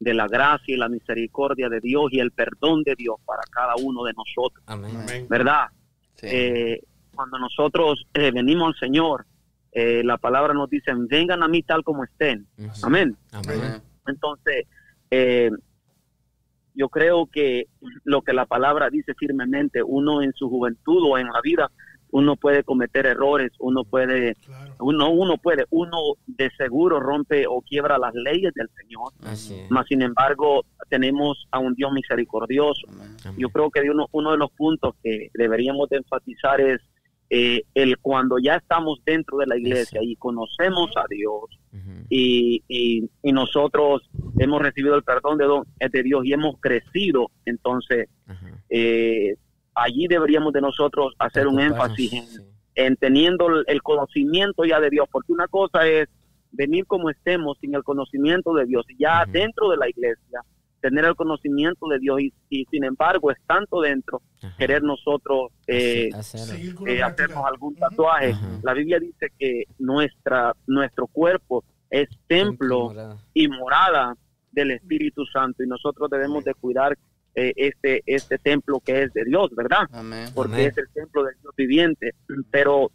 de 0.00 0.14
la 0.14 0.28
gracia 0.28 0.74
y 0.74 0.78
la 0.78 0.88
misericordia 0.88 1.68
de 1.68 1.80
Dios 1.80 2.12
y 2.12 2.20
el 2.20 2.30
perdón 2.30 2.82
de 2.84 2.94
Dios 2.94 3.16
para 3.24 3.42
cada 3.50 3.74
uno 3.76 4.04
de 4.04 4.12
nosotros, 4.12 4.62
Amén. 4.66 4.96
Amén. 4.96 5.26
¿verdad? 5.28 5.66
Sí. 6.14 6.26
Eh, 6.30 6.80
cuando 7.14 7.38
nosotros 7.38 8.06
eh, 8.14 8.30
venimos 8.30 8.68
al 8.68 8.78
Señor, 8.78 9.26
eh, 9.72 10.02
la 10.04 10.18
palabra 10.18 10.54
nos 10.54 10.70
dice, 10.70 10.92
vengan 10.94 11.42
a 11.42 11.48
mí 11.48 11.62
tal 11.62 11.82
como 11.82 12.04
estén. 12.04 12.46
Amén. 12.82 13.16
Amén. 13.32 13.60
Amén. 13.60 13.82
Entonces, 14.06 14.66
eh, 15.10 15.50
yo 16.78 16.88
creo 16.88 17.26
que 17.26 17.66
lo 18.04 18.22
que 18.22 18.32
la 18.32 18.46
palabra 18.46 18.88
dice 18.88 19.12
firmemente, 19.14 19.82
uno 19.82 20.22
en 20.22 20.32
su 20.32 20.48
juventud 20.48 21.02
o 21.10 21.18
en 21.18 21.26
la 21.26 21.40
vida, 21.42 21.70
uno 22.10 22.36
puede 22.36 22.62
cometer 22.62 23.04
errores, 23.04 23.50
uno 23.58 23.82
puede, 23.84 24.36
Claro. 24.36 24.76
uno, 24.78 25.10
uno 25.10 25.36
puede, 25.38 25.66
uno 25.70 25.98
de 26.26 26.48
seguro 26.56 27.00
rompe 27.00 27.46
o 27.48 27.60
quiebra 27.62 27.98
las 27.98 28.14
leyes 28.14 28.54
del 28.54 28.68
Señor. 28.76 29.12
Mas, 29.70 29.86
sin 29.88 30.02
embargo, 30.02 30.64
tenemos 30.88 31.46
a 31.50 31.58
un 31.58 31.74
Dios 31.74 31.92
misericordioso. 31.92 32.86
Amén. 32.88 33.16
Yo 33.36 33.48
creo 33.50 33.70
que 33.70 33.80
uno, 33.90 34.06
uno 34.12 34.30
de 34.30 34.38
los 34.38 34.50
puntos 34.52 34.94
que 35.02 35.30
deberíamos 35.34 35.88
de 35.90 35.96
enfatizar 35.98 36.60
es 36.60 36.80
eh, 37.30 37.62
el 37.74 37.98
cuando 37.98 38.38
ya 38.38 38.54
estamos 38.56 39.00
dentro 39.04 39.38
de 39.38 39.46
la 39.46 39.56
iglesia 39.58 40.00
y 40.02 40.16
conocemos 40.16 40.90
a 40.96 41.04
Dios 41.10 41.44
y, 42.08 42.62
y, 42.68 43.08
y 43.22 43.32
nosotros 43.32 44.08
hemos 44.38 44.62
recibido 44.62 44.94
el 44.94 45.02
perdón 45.02 45.36
de, 45.38 45.44
don- 45.44 45.66
de 45.78 46.02
Dios 46.02 46.24
y 46.24 46.32
hemos 46.32 46.56
crecido, 46.60 47.30
entonces 47.44 48.08
eh, 48.70 49.36
allí 49.74 50.06
deberíamos 50.08 50.52
de 50.52 50.60
nosotros 50.62 51.14
hacer 51.18 51.46
un 51.46 51.60
énfasis 51.60 52.12
en, 52.14 52.26
sí. 52.26 52.42
en 52.76 52.96
teniendo 52.96 53.46
el- 53.66 53.82
conocimiento 53.82 54.64
ya 54.64 54.80
de 54.80 54.90
Dios, 54.90 55.06
porque 55.12 55.32
una 55.32 55.48
cosa 55.48 55.86
es 55.86 56.08
venir 56.50 56.86
como 56.86 57.10
estemos 57.10 57.58
sin 57.60 57.74
el 57.74 57.82
conocimiento 57.84 58.54
de 58.54 58.64
Dios, 58.64 58.86
y 58.88 58.96
ya 58.98 59.24
dentro 59.26 59.68
de 59.70 59.76
la 59.76 59.88
iglesia, 59.88 60.40
tener 60.80 61.04
el 61.04 61.14
conocimiento 61.16 61.88
de 61.88 61.98
Dios 61.98 62.20
y, 62.20 62.32
y 62.50 62.64
sin 62.70 62.84
embargo, 62.84 63.30
estando 63.30 63.80
dentro, 63.80 64.22
Ajá. 64.42 64.56
querer 64.56 64.82
nosotros 64.82 65.50
eh, 65.66 66.08
Hacer- 66.12 66.60
eh, 66.86 67.02
hacernos 67.02 67.44
algún 67.44 67.74
tatuaje. 67.74 68.30
Ajá. 68.32 68.60
La 68.62 68.74
Biblia 68.74 68.98
dice 69.00 69.28
que 69.38 69.64
nuestra 69.78 70.54
nuestro 70.66 71.06
cuerpo 71.06 71.64
es 71.90 72.08
templo 72.26 72.84
Morada. 72.90 73.16
y 73.34 73.48
morada 73.48 74.14
del 74.52 74.70
Espíritu 74.72 75.24
Santo 75.26 75.62
y 75.62 75.66
nosotros 75.66 76.08
debemos 76.10 76.44
de 76.44 76.54
cuidar 76.54 76.96
eh, 77.34 77.52
este 77.56 78.02
este 78.06 78.38
templo 78.38 78.80
que 78.80 79.02
es 79.04 79.12
de 79.12 79.24
Dios, 79.24 79.50
¿verdad? 79.56 79.86
Amén. 79.92 80.28
Porque 80.34 80.54
Amén. 80.54 80.68
es 80.68 80.78
el 80.78 80.88
templo 80.92 81.24
del 81.24 81.34
Dios 81.40 81.54
viviente. 81.56 82.12
Pero 82.50 82.90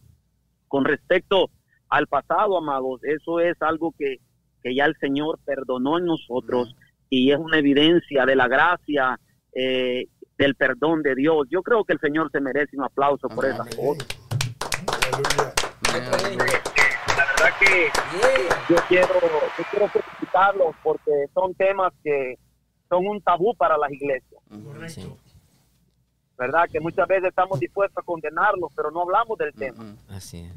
con 0.68 0.86
respecto 0.86 1.50
al 1.90 2.08
pasado, 2.08 2.58
amados, 2.58 3.04
eso 3.04 3.40
es 3.40 3.56
algo 3.62 3.94
que, 3.98 4.18
que 4.64 4.74
ya 4.76 4.86
el 4.86 4.96
Señor 5.00 5.38
perdonó 5.46 5.98
en 6.00 6.06
nosotros 6.06 6.76
y 7.10 7.32
es 7.32 7.38
una 7.38 7.58
evidencia 7.60 8.26
de 8.26 8.36
la 8.36 8.48
gracia, 8.48 9.20
eh, 9.54 10.08
del 10.38 10.56
perdón 10.56 11.04
de 11.04 11.16
Dios. 11.16 11.48
Yo 11.50 11.62
creo 11.62 11.84
que 11.84 11.94
el 11.94 12.00
Señor 12.00 12.30
se 12.32 12.40
merece 12.40 12.76
un 12.78 12.84
aplauso 12.84 13.28
por. 13.30 13.46
Aleluya. 13.46 14.06
Amén. 15.94 16.38
La 17.18 17.26
verdad 17.26 17.60
que 17.60 17.90
yo 18.70 18.76
quiero, 18.88 19.08
yo 19.58 19.64
quiero 19.70 19.88
felicitarlos 19.90 20.76
porque 20.84 21.12
son 21.34 21.54
temas 21.54 21.94
que 22.04 22.38
son 22.90 23.06
un 23.08 23.22
tabú 23.22 23.56
para 23.56 23.78
las 23.78 23.92
iglesias, 23.92 24.42
Correcto. 24.50 25.18
¿verdad? 26.38 26.68
Que 26.72 26.80
muchas 26.80 27.08
veces 27.08 27.30
estamos 27.30 27.60
dispuestos 27.60 28.02
a 28.02 28.06
condenarlos, 28.06 28.72
pero 28.76 28.92
no 28.92 29.02
hablamos 29.02 29.38
del 29.38 29.54
tema. 29.54 29.96
Así 30.10 30.40
es. 30.40 30.52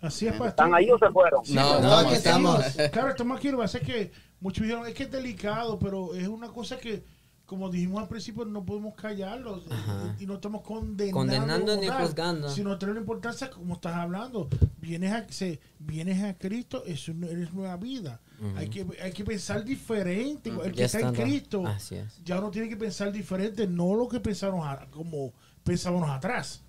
Así 0.00 0.26
es, 0.26 0.32
pastor. 0.32 0.48
¿Están 0.48 0.74
ahí 0.74 0.90
o 0.90 0.98
se 0.98 1.10
fueron? 1.10 1.42
No, 1.50 1.80
no, 1.80 1.92
aquí 1.98 2.14
estamos. 2.14 2.64
Claro, 2.92 3.08
estamos 3.08 3.38
aquí. 3.38 3.50
Lo 3.50 3.58
que 3.58 3.62
pasa 3.62 3.78
es 3.78 3.84
que 3.84 4.12
muchos 4.40 4.62
dijeron, 4.62 4.86
es 4.86 4.94
que 4.94 5.04
es 5.04 5.10
delicado, 5.10 5.78
pero 5.78 6.14
es 6.14 6.26
una 6.28 6.48
cosa 6.48 6.78
que, 6.78 7.02
como 7.46 7.70
dijimos 7.70 8.02
al 8.02 8.08
principio, 8.08 8.44
no 8.44 8.64
podemos 8.64 8.94
callarlo. 8.94 9.62
Ajá. 9.70 10.14
Y 10.20 10.26
no 10.26 10.34
estamos 10.34 10.62
condenando, 10.62 11.12
Condenando 11.12 11.76
ni 11.76 11.86
juzgando. 11.88 12.48
Sino 12.50 12.78
tener 12.78 12.94
la 12.96 13.00
importancia, 13.00 13.48
como 13.50 13.74
estás 13.74 13.94
hablando. 13.96 14.48
Vienes 14.80 15.12
a, 15.12 15.26
se, 15.28 15.58
vienes 15.78 16.22
a 16.22 16.36
Cristo, 16.36 16.84
es 16.84 17.08
un- 17.08 17.24
eres 17.24 17.52
nueva 17.52 17.76
vida. 17.76 18.20
Hay, 18.54 18.68
que, 18.68 18.86
hay 19.02 19.12
que 19.12 19.24
pensar 19.24 19.64
diferente. 19.64 20.50
El 20.50 20.70
que 20.72 20.78
Ya 20.78 20.84
está 20.84 21.00
en 21.00 21.14
Cristo 21.14 21.64
es. 21.68 21.92
ya 22.24 22.40
no 22.40 22.50
tiene 22.50 22.68
que 22.68 22.76
pensar 22.76 23.10
diferente, 23.10 23.66
no 23.66 23.94
lo 23.96 24.06
que 24.08 24.20
pensaron 24.20 24.60
como 24.90 25.32
pensábamos 25.64 26.08
atrás. 26.08 26.62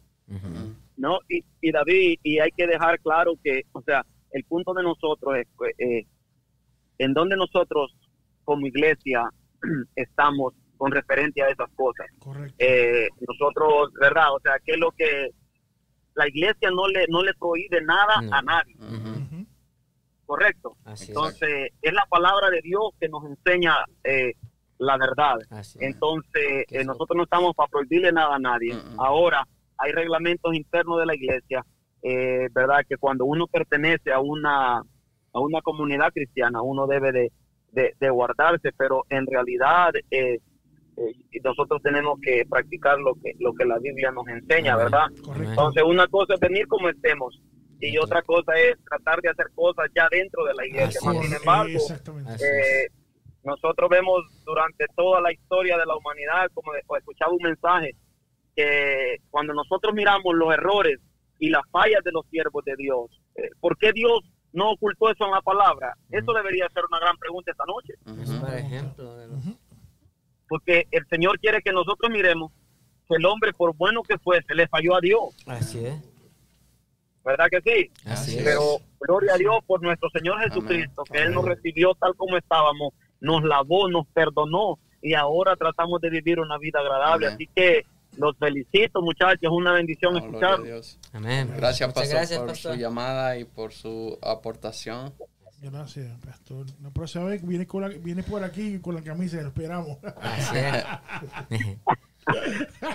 No, 0.98 1.20
y, 1.30 1.44
y 1.62 1.72
David, 1.72 2.20
y 2.24 2.40
hay 2.40 2.52
que 2.56 2.68
dejar 2.68 3.00
claro 3.02 3.34
que, 3.44 3.62
o 3.72 3.82
sea, 3.82 4.06
el 4.32 4.44
punto 4.46 4.74
de 4.74 4.84
nosotros 4.84 5.36
es 5.38 5.48
eh, 5.80 6.06
en 7.00 7.14
donde 7.14 7.36
nosotros 7.36 7.96
como 8.44 8.68
iglesia 8.68 9.28
estamos 9.96 10.54
con 10.78 10.92
referencia 10.92 11.46
a 11.46 11.50
esas 11.50 11.70
cosas. 11.76 12.08
Correcto. 12.20 12.56
Eh, 12.60 13.08
nosotros, 13.28 13.92
¿verdad? 14.00 14.34
O 14.34 14.40
sea, 14.40 14.54
que 14.64 14.74
es 14.74 14.78
lo 14.78 14.92
que 14.92 15.30
la 16.16 16.28
iglesia 16.28 16.70
no 16.72 16.88
le 16.88 17.06
no 17.08 17.24
le 17.24 17.34
prohíbe 17.34 17.82
nada 17.82 18.22
No. 18.22 18.36
a 18.36 18.42
nadie, 18.42 18.76
correcto. 20.26 20.78
Así. 20.86 21.08
Entonces, 21.08 21.72
es 21.82 21.94
la 21.94 22.06
palabra 22.10 22.50
de 22.50 22.62
Dios 22.62 22.92
que 23.00 23.10
nos 23.10 23.24
enseña 23.26 23.76
eh, 24.04 24.34
la 24.78 24.98
verdad. 24.98 25.38
Así. 25.50 25.80
Entonces, 25.82 26.66
eh, 26.70 26.84
nosotros 26.86 27.18
no 27.18 27.24
estamos 27.24 27.56
para 27.56 27.68
prohibirle 27.70 28.12
nada 28.12 28.36
a 28.36 28.40
nadie. 28.40 28.74
Mm, 28.74 28.96
mm. 28.96 29.00
Ahora, 29.00 29.46
hay 29.78 29.92
reglamentos 29.92 30.54
internos 30.54 31.00
de 31.00 31.06
la 31.06 31.16
iglesia 31.16 31.66
eh, 32.02 32.48
¿verdad? 32.54 32.86
Que 32.88 32.98
cuando 32.98 33.26
uno 33.26 33.46
pertenece 33.48 34.12
a 34.12 34.20
una, 34.20 34.82
a 35.34 35.40
una 35.40 35.62
comunidad 35.62 36.12
cristiana, 36.14 36.62
uno 36.62 36.88
debe 36.88 37.12
de, 37.12 37.32
de, 37.72 37.96
de 38.00 38.10
guardarse, 38.10 38.72
pero 38.78 39.06
en 39.10 39.26
realidad 39.28 39.94
eh, 40.12 40.40
eh, 40.98 41.40
nosotros 41.44 41.82
tenemos 41.82 42.20
que 42.22 42.44
practicar 42.50 43.00
lo 43.00 43.14
que, 43.16 43.34
lo 43.40 43.54
que 43.54 43.66
la 43.66 43.80
Biblia 43.80 44.12
nos 44.12 44.28
enseña, 44.28 44.74
Amén. 44.74 44.86
¿verdad? 44.86 45.06
Correcto. 45.24 45.50
Entonces, 45.50 45.84
una 45.84 46.08
cosa 46.08 46.34
es 46.34 46.40
venir 46.40 46.68
como 46.68 46.90
estemos 46.90 47.42
y 47.80 47.98
otra 47.98 48.22
cosa 48.24 48.54
es 48.56 48.78
tratar 48.84 49.22
de 49.22 49.30
hacer 49.30 49.46
cosas 49.56 49.90
ya 49.96 50.08
dentro 50.12 50.44
de 50.46 50.54
la 50.54 50.66
iglesia. 50.66 51.00
Más 51.04 51.18
sin 51.18 51.34
embargo, 51.34 51.80
eh, 52.40 52.88
nosotros 53.44 53.90
vemos 53.90 54.20
durante 54.46 54.86
toda 54.96 55.22
la 55.22 55.32
historia 55.32 55.78
de 55.78 55.86
la 55.86 55.96
humanidad, 55.96 56.50
como 56.54 56.74
escuchaba 56.98 57.32
un 57.32 57.42
mensaje, 57.42 57.96
que 58.56 59.18
cuando 59.30 59.54
nosotros 59.54 59.94
miramos 59.94 60.36
los 60.36 60.54
errores 60.54 61.00
y 61.40 61.50
las 61.50 61.62
fallas 61.72 62.04
de 62.04 62.12
los 62.12 62.26
siervos 62.28 62.66
de 62.66 62.76
Dios, 62.76 63.22
eh, 63.36 63.50
¿por 63.62 63.78
qué 63.78 63.94
Dios 63.94 64.20
no 64.54 64.72
ocultó 64.72 65.10
eso 65.12 65.26
en 65.26 65.32
la 65.32 65.42
palabra? 65.42 65.96
Eso 66.10 66.34
debería 66.34 66.68
ser 66.74 66.84
una 66.90 67.00
gran 67.00 67.18
pregunta 67.18 67.52
esta 67.52 67.64
noche, 67.66 67.94
Es 68.24 68.30
por 68.32 68.54
ejemplo. 68.54 69.16
de 69.18 69.28
los- 69.28 69.44
porque 70.48 70.88
el 70.92 71.06
Señor 71.08 71.40
quiere 71.40 71.62
que 71.62 71.72
nosotros 71.72 72.10
miremos 72.12 72.52
que 73.08 73.16
el 73.16 73.26
hombre, 73.26 73.54
por 73.54 73.76
bueno 73.76 74.02
que 74.04 74.18
fuese, 74.18 74.54
le 74.56 74.68
falló 74.68 74.96
a 74.96 75.00
Dios, 75.02 75.22
Así 75.48 75.86
es. 75.86 75.96
¿verdad 77.24 77.48
que 77.52 77.62
sí? 77.62 77.92
Así 78.06 78.38
es. 78.38 78.44
Pero 78.44 78.62
gloria 79.00 79.34
a 79.36 79.38
Dios 79.38 79.58
por 79.68 79.82
nuestro 79.82 80.10
Señor 80.10 80.40
Jesucristo, 80.42 81.04
que 81.04 81.20
Él 81.22 81.34
nos 81.34 81.46
recibió 81.46 81.94
tal 81.96 82.16
como 82.16 82.38
estábamos, 82.38 82.94
nos 83.20 83.44
lavó, 83.44 83.88
nos 83.90 84.08
perdonó 84.08 84.80
y 85.02 85.14
ahora 85.14 85.56
tratamos 85.56 86.02
de 86.02 86.10
vivir 86.10 86.40
una 86.40 86.58
vida 86.58 86.80
agradable. 86.80 87.28
Amén. 87.28 87.36
Así 87.36 87.48
que 87.56 87.86
los 88.18 88.36
felicito, 88.38 89.02
muchachos, 89.02 89.40
es 89.44 89.50
una 89.50 89.72
bendición 89.74 90.16
Oh, 90.16 90.20
escuchar. 90.20 90.60
a 90.60 90.64
Dios. 90.64 90.98
Amén. 91.14 91.52
Gracias, 91.56 91.94
pastor, 91.94 92.14
gracias, 92.16 92.40
por 92.40 92.48
pastor. 92.50 92.74
su 92.74 92.80
llamada 92.80 93.38
y 93.38 93.46
por 93.46 93.72
su 93.74 94.18
aportación. 94.22 95.14
Gracias, 95.62 96.08
pastor. 96.26 96.66
La 96.82 96.90
próxima 96.90 97.26
vez 97.26 97.46
viene, 97.46 97.68
con 97.68 97.82
la, 97.82 97.90
viene 97.90 98.24
por 98.24 98.44
aquí 98.44 98.80
con 98.80 98.96
la 98.96 99.02
camisa, 99.02 99.42
lo 99.42 99.50
esperamos. 99.50 99.98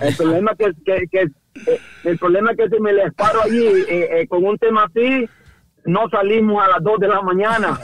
El 0.01 0.17
problema 0.17 0.55
que, 0.57 0.67
que, 0.85 1.07
que- 1.11 1.31
el 2.05 2.19
problema 2.19 2.51
es 2.53 2.57
que 2.57 2.69
si 2.69 2.81
me 2.81 2.93
les 2.93 3.13
paro 3.15 3.43
allí 3.43 3.65
eh, 3.89 4.21
eh, 4.21 4.27
con 4.29 4.45
un 4.45 4.59
tema 4.59 4.85
así, 4.85 5.29
no 5.85 6.09
salimos 6.11 6.63
a 6.65 6.69
las 6.69 6.83
2 6.83 6.99
de 7.01 7.09
la 7.09 7.21
mañana. 7.23 7.79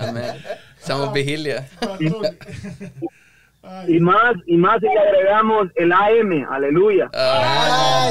Amén. 0.00 0.32
Estamos 0.78 1.12
vigilia. 1.12 1.68
Ay, 3.62 3.96
Y 3.96 4.00
más, 4.00 4.34
y 4.46 4.56
más 4.56 4.78
si 4.80 4.86
le 4.86 4.98
agregamos 4.98 5.68
el 5.74 5.92
AM, 5.92 6.46
aleluya. 6.50 7.10
Ah, 7.14 8.10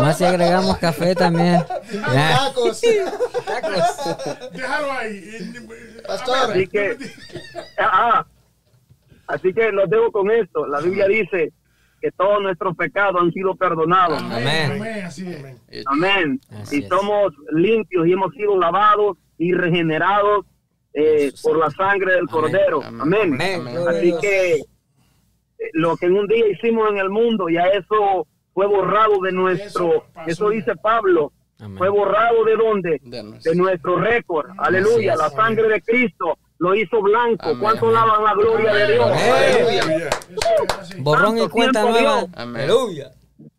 Más 0.00 0.18
si 0.18 0.24
agregamos 0.24 0.78
café 0.78 1.14
también. 1.14 1.62
Tacos. 2.14 2.80
déjalo 4.52 4.92
ahí. 4.92 5.24
Pastor. 6.06 6.50
Así 6.50 6.66
que, 6.66 6.96
ah, 7.78 8.24
así 9.26 9.52
que 9.52 9.70
los 9.72 9.88
dejo 9.90 10.10
con 10.12 10.30
esto. 10.30 10.66
La 10.66 10.80
Biblia 10.80 11.06
dice 11.06 11.52
que 12.00 12.10
todos 12.12 12.42
nuestros 12.42 12.76
pecados 12.76 13.20
han 13.20 13.32
sido 13.32 13.54
perdonados. 13.54 14.20
Amén. 14.22 14.72
Amén, 14.72 15.04
así 15.06 15.26
es. 15.28 15.56
y- 15.70 15.82
Amén. 15.86 16.40
Así 16.60 16.80
y 16.80 16.82
es. 16.84 16.88
somos 16.88 17.32
limpios 17.52 18.06
y 18.06 18.12
hemos 18.12 18.32
sido 18.34 18.58
lavados 18.58 19.16
y 19.38 19.52
regenerados 19.54 20.44
eh, 20.94 21.32
por 21.42 21.58
la 21.58 21.70
sangre 21.70 22.14
del 22.14 22.26
Cordero. 22.28 22.82
Amén. 22.82 23.00
Amén. 23.00 23.32
Amén. 23.60 23.76
Amén. 23.78 23.88
Así 23.88 24.14
que 24.20 24.54
eh, 24.56 24.64
lo 25.74 25.96
que 25.96 26.06
en 26.06 26.16
un 26.16 26.26
día 26.26 26.46
hicimos 26.48 26.90
en 26.90 26.98
el 26.98 27.08
mundo, 27.10 27.48
ya 27.48 27.62
eso 27.68 28.26
fue 28.54 28.66
borrado 28.66 29.20
de 29.22 29.32
nuestro, 29.32 29.86
Eso 29.94 30.04
pasó 30.12 30.30
eso 30.30 30.48
dice 30.50 30.76
Pablo, 30.76 31.32
Amén. 31.60 31.78
fue 31.78 31.88
borrado 31.88 32.44
de 32.44 32.56
dónde? 32.56 33.00
de 33.02 33.22
nuestro- 33.22 33.52
De 33.52 33.56
nuestro 33.58 33.96
récord. 33.98 34.50
Aleluya. 34.58 35.12
es. 35.14 35.18
La 35.18 35.30
sangre 35.30 35.68
de 35.68 35.80
Cristo 35.82 36.36
lo 36.58 36.74
hizo 36.74 37.00
blanco. 37.00 37.44
Amén. 37.46 37.58
¿Cuánto 37.60 37.90
lavan 37.90 38.22
la 38.24 38.34
gloria 38.34 38.74
de 38.74 38.92
Dios? 38.92 39.06
Amén. 39.10 39.80
Aleluya. 39.82 40.10
Borrón 40.98 41.38
y 41.38 41.48
cuenta 41.48 41.82
nueva. 41.88 42.26
Amén. 42.34 42.62
Aleluya. 42.62 43.10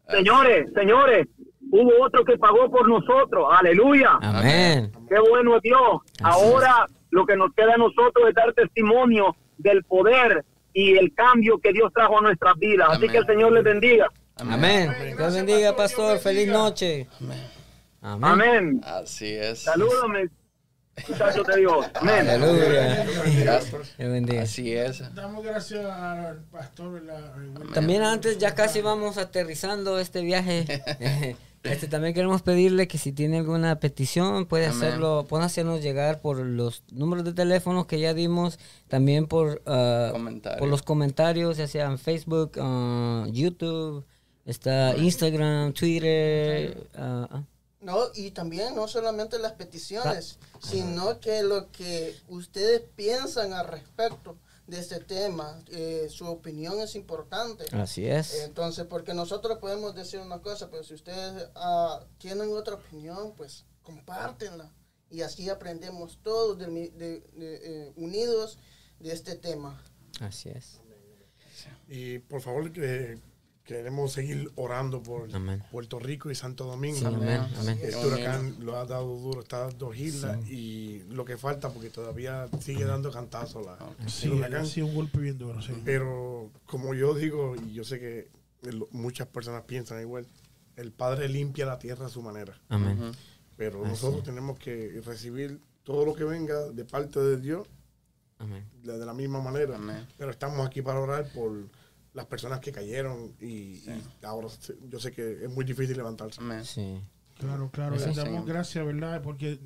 Señores, 0.10 0.68
señores, 0.76 1.28
hubo 1.72 2.06
otro 2.06 2.24
que 2.24 2.38
pagó 2.38 2.70
por 2.70 2.88
nosotros. 2.88 3.48
Aleluya. 3.60 4.20
Amén. 4.22 4.92
Qué 5.10 5.16
bueno 5.30 5.56
es 5.58 5.62
Dios. 5.64 6.02
Ahora 6.22 6.86
lo 7.14 7.28
que 7.28 7.36
nos 7.36 7.54
queda 7.54 7.76
a 7.76 7.78
nosotros 7.78 8.28
es 8.28 8.34
dar 8.34 8.52
testimonio 8.54 9.36
del 9.60 9.84
poder 9.84 10.44
y 10.74 10.98
el 10.98 11.14
cambio 11.14 11.60
que 11.60 11.72
Dios 11.72 11.94
trajo 11.94 12.18
a 12.18 12.22
nuestras 12.22 12.58
vidas. 12.58 12.88
Así 12.90 12.98
Amén. 13.06 13.12
que 13.12 13.18
el 13.20 13.26
Señor 13.28 13.52
les 13.52 13.64
bendiga. 13.64 14.12
Amén. 14.38 14.92
Dios 15.16 15.36
bendiga, 15.36 15.76
pastor. 15.76 16.18
Feliz 16.18 16.48
noche. 16.48 17.08
Amén. 18.02 18.24
Amén. 18.24 18.82
Así 18.84 19.32
es. 19.32 19.60
Saludos, 19.60 20.06
mis 20.10 21.08
muchachos 21.08 21.46
de 21.46 21.58
Dios. 21.58 21.86
Amén. 21.94 22.28
Aleluya. 22.28 23.06
Gracias. 23.44 23.96
Dios 23.96 24.12
bendiga. 24.12 24.42
Así 24.42 24.74
es. 24.74 25.14
Damos 25.14 25.46
gracias 25.46 25.86
al 25.86 26.42
pastor. 26.46 27.00
También 27.76 28.02
antes, 28.02 28.40
ya 28.40 28.56
casi 28.56 28.82
vamos 28.82 29.20
aterrizando 29.20 30.00
este 30.00 30.24
viaje. 30.24 30.66
Este, 31.64 31.88
también 31.88 32.14
queremos 32.14 32.42
pedirle 32.42 32.90
que 32.90 32.98
si 32.98 33.14
tiene 33.14 33.38
alguna 33.38 33.80
petición, 33.80 34.46
puede 34.46 34.66
Amén. 34.68 34.78
hacerlo, 34.78 35.26
puede 35.30 35.46
hacernos 35.46 35.82
llegar 35.82 36.20
por 36.22 36.38
los 36.40 36.84
números 36.92 37.24
de 37.24 37.32
teléfono 37.34 37.88
que 37.88 38.00
ya 38.02 38.14
dimos, 38.14 38.60
también 38.90 39.28
por, 39.28 39.62
Comentarios. 39.64 40.60
por 40.60 40.68
los 40.68 40.82
comentarios, 40.82 41.58
ya 41.58 41.68
sea 41.68 41.86
en 41.86 41.98
Facebook, 41.98 42.52
ah, 42.60 43.26
YouTube, 43.32 44.04
está 44.46 44.96
Instagram, 44.98 45.72
Twitter. 45.74 46.86
ah. 46.96 47.44
No, 47.80 47.98
y 48.16 48.32
también 48.32 48.76
no 48.76 48.88
solamente 48.88 49.40
las 49.40 49.54
peticiones, 49.54 50.40
sino 50.62 51.20
que 51.20 51.44
lo 51.44 51.70
que 51.72 52.16
ustedes 52.30 52.82
piensan 52.96 53.52
al 53.52 53.68
respecto 53.68 54.38
de 54.68 54.80
este 54.80 55.00
tema, 55.00 55.62
eh, 55.72 56.08
su 56.10 56.26
opinión 56.26 56.80
es 56.80 56.96
importante. 56.96 57.66
así 57.76 58.06
es. 58.06 58.42
Entonces, 58.44 58.86
porque 58.86 59.14
nosotros 59.14 59.58
podemos 59.60 59.94
decir 59.96 60.20
una 60.20 60.42
cosa, 60.42 60.70
pero 60.70 60.84
si 60.84 60.94
ustedes 60.94 61.50
ah, 61.56 62.06
tienen 62.18 62.50
otra 62.54 62.76
opinión, 62.76 63.34
pues 63.36 63.66
compártenla. 63.82 64.72
Y 65.10 65.22
así 65.22 65.50
aprendemos 65.50 66.20
todos 66.24 66.58
de- 66.58 66.90
de, 66.92 67.24
eh, 67.38 67.94
unidos 67.98 68.58
de 69.00 69.12
este 69.14 69.36
tema. 69.36 69.84
Así 70.22 70.50
es. 70.50 70.80
Y 71.88 72.20
por 72.20 72.42
favor, 72.42 72.72
que 72.72 73.20
queremos 73.64 74.12
seguir 74.12 74.52
orando 74.56 75.02
por 75.02 75.34
Amén. 75.34 75.64
Puerto 75.72 75.98
Rico 76.00 76.30
y 76.30 76.36
Santo 76.36 76.66
Domingo. 76.66 76.98
Sí, 77.00 77.06
amén, 77.06 77.42
amén. 77.60 77.80
Este 77.82 78.06
huracán 78.06 78.58
lo 78.60 78.78
ha 78.78 78.86
dado 78.86 79.16
duro, 79.18 79.42
está 79.42 79.70
dos 79.70 79.96
islas 79.98 80.38
y 80.50 81.04
lo 81.10 81.24
que 81.26 81.38
falta 81.38 81.70
porque 81.70 81.90
todavía 81.90 82.48
sigue 82.60 82.84
dando 82.86 83.12
cantazo 83.12 83.62
la, 83.62 83.78
Sí, 84.10 84.28
el 84.28 84.34
ha 84.34 84.36
huracán. 84.48 84.66
sido 84.68 84.88
un 84.88 84.96
golpe 84.96 85.20
bien 85.20 85.38
duro, 85.38 85.62
sí. 85.62 85.74
Pero 85.86 86.52
como 86.66 86.94
yo 86.94 87.14
digo, 87.14 87.56
y 87.56 87.74
yo 87.74 87.84
sé 87.84 88.00
que 88.00 88.30
muchas 88.92 89.28
personas 89.28 89.64
piensan 89.64 90.02
igual, 90.02 90.28
el 90.76 90.92
Padre 90.92 91.30
limpia 91.30 91.66
la 91.66 91.80
tierra 91.80 92.08
a 92.08 92.10
su 92.10 92.22
manera. 92.22 92.60
Amén. 92.70 93.12
Pero 93.56 93.82
Así 93.84 93.92
nosotros 93.92 94.24
tenemos 94.24 94.58
que 94.60 95.02
recibir 95.06 95.60
todo 95.84 96.06
lo 96.06 96.14
que 96.16 96.24
venga 96.24 96.60
de 96.70 96.84
parte 96.86 97.20
de 97.20 97.38
Dios 97.38 97.68
Amén. 98.40 98.66
de 98.84 98.98
de 98.98 99.06
la 99.06 99.14
misma 99.14 99.42
manera. 99.42 99.76
Amén. 99.76 100.06
Pero 100.18 100.32
estamos 100.32 100.66
aquí 100.66 100.82
para 100.82 101.00
orar 101.00 101.32
por 101.34 101.52
las 102.14 102.26
personas 102.26 102.60
que 102.60 102.72
cayeron 102.72 103.34
y, 103.42 103.46
y 103.46 104.04
ahora 104.24 104.48
yo 104.90 105.00
sé 105.00 105.12
que 105.12 105.46
es 105.46 105.50
muy 105.50 105.66
difícil 105.66 105.98
levantarse. 105.98 106.42
Sí. 106.64 107.02
Claro, 107.38 107.70
claro. 107.72 107.96
Eso 107.96 108.08
le 108.08 108.14
sí. 108.14 108.20
damos 108.20 108.46
gracias, 108.46 108.86
¿verdad? 108.86 109.22
Porque 109.22 109.58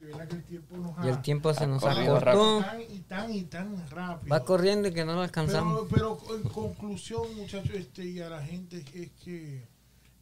de 0.00 0.06
verdad 0.06 0.28
que 0.28 0.36
el 0.36 0.42
tiempo 0.44 0.76
nos 0.76 0.98
ha... 0.98 1.06
Y 1.06 1.08
el 1.10 1.22
tiempo 1.22 1.54
se 1.54 1.64
Ha 1.64 1.66
nos 1.68 1.82
corrido 1.82 2.16
acortó. 2.16 2.60
Tan 2.60 2.80
y 2.82 2.98
tan 3.00 3.32
y 3.32 3.42
tan 3.44 3.90
rápido. 3.90 4.32
Va 4.32 4.44
corriendo 4.44 4.88
y 4.88 4.92
que 4.92 5.04
no 5.04 5.14
lo 5.14 5.22
alcanzamos. 5.22 5.86
Pero, 5.90 6.18
pero 6.18 6.36
en 6.36 6.42
conclusión, 6.42 7.22
muchachos, 7.36 7.74
este, 7.74 8.04
y 8.04 8.20
a 8.20 8.28
la 8.28 8.42
gente 8.42 8.84
es 8.94 9.10
que 9.24 9.68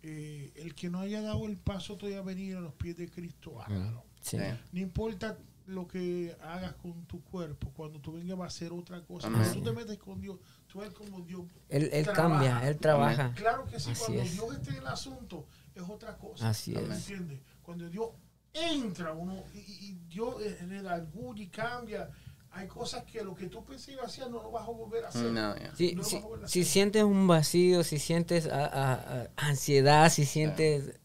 eh, 0.02 0.52
el 0.56 0.74
que 0.74 0.90
no 0.90 1.00
haya 1.00 1.22
dado 1.22 1.46
el 1.46 1.56
paso 1.56 1.96
todavía 1.96 2.18
a 2.18 2.22
venir 2.22 2.56
a 2.56 2.60
los 2.60 2.74
pies 2.74 2.96
de 2.98 3.08
Cristo, 3.08 3.60
hágalo. 3.62 4.04
Sí. 4.20 4.36
Sí. 4.36 4.44
No 4.72 4.80
importa 4.80 5.38
lo 5.70 5.86
que 5.88 6.36
hagas 6.42 6.74
con 6.74 7.04
tu 7.06 7.22
cuerpo, 7.22 7.70
cuando 7.74 8.00
tú 8.00 8.12
vengas 8.12 8.38
va 8.38 8.46
a 8.46 8.50
ser 8.50 8.72
otra 8.72 9.02
cosa. 9.02 9.26
Amén. 9.28 9.40
Cuando 9.42 9.58
tú 9.58 9.64
te 9.64 9.72
metes 9.76 9.98
con 9.98 10.20
Dios, 10.20 10.38
tú 10.66 10.80
ves 10.80 10.90
como 10.90 11.20
Dios 11.22 11.42
Él, 11.68 11.88
él 11.92 12.06
cambia, 12.06 12.66
él 12.68 12.76
trabaja. 12.78 13.32
Claro 13.34 13.64
que 13.66 13.78
sí, 13.80 13.90
Así 13.92 14.00
cuando 14.04 14.22
es. 14.22 14.32
Dios 14.32 14.52
esté 14.54 14.70
en 14.70 14.76
el 14.76 14.86
asunto 14.86 15.46
es 15.74 15.82
otra 15.88 16.16
cosa. 16.16 16.48
Así 16.48 16.72
¿Me 16.72 16.82
es. 16.82 16.90
entiendes? 16.90 17.40
Cuando 17.62 17.88
Dios 17.88 18.10
entra 18.52 19.12
uno 19.12 19.44
y, 19.54 19.58
y- 19.58 19.98
Dios 20.08 20.42
eh, 20.42 20.58
le 20.66 20.82
da 20.82 20.98
y 21.38 21.46
cambia, 21.48 22.10
hay 22.50 22.66
cosas 22.66 23.04
que 23.04 23.22
lo 23.22 23.34
que 23.36 23.46
tú 23.46 23.58
a 24.02 24.06
hacer 24.06 24.28
no 24.28 24.42
lo 24.42 24.50
vas 24.50 24.66
a 24.66 24.70
volver 24.72 25.04
a 25.04 25.08
hacer. 25.08 25.30
No, 25.30 25.56
ya. 25.56 25.74
Si, 25.76 25.94
No 25.94 26.02
si, 26.02 26.16
a 26.16 26.20
a 26.44 26.48
si 26.48 26.60
hacer. 26.62 26.72
sientes 26.72 27.04
un 27.04 27.28
vacío, 27.28 27.84
si 27.84 27.98
sientes 28.00 28.46
a- 28.48 28.66
a- 28.66 28.94
a- 28.94 29.28
ansiedad, 29.36 30.10
si 30.10 30.24
sientes 30.26 30.98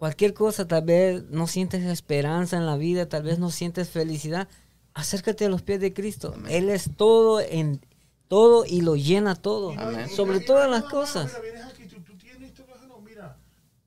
cualquier 0.00 0.32
cosa, 0.34 0.66
tal 0.66 0.82
vez 0.84 1.24
no 1.30 1.46
sientes 1.46 1.84
esperanza 1.84 2.56
en 2.56 2.64
la 2.66 2.76
vida, 2.76 3.06
tal 3.08 3.22
vez 3.22 3.38
no 3.38 3.50
sientes 3.50 3.88
felicidad, 3.90 4.48
acércate 4.94 5.44
a 5.44 5.48
los 5.50 5.60
pies 5.62 5.78
de 5.80 5.92
Cristo. 5.92 6.34
Él 6.48 6.70
es 6.70 6.90
todo 6.96 7.40
en 7.40 7.80
todo 8.26 8.64
y 8.64 8.80
lo 8.80 8.96
llena 8.96 9.34
todo, 9.34 9.72
y- 9.74 10.08
sobre 10.08 10.38
y 10.38 10.44
todas 10.44 10.68
las 10.70 10.84
cosas. 10.84 11.30
Esto, 11.30 12.64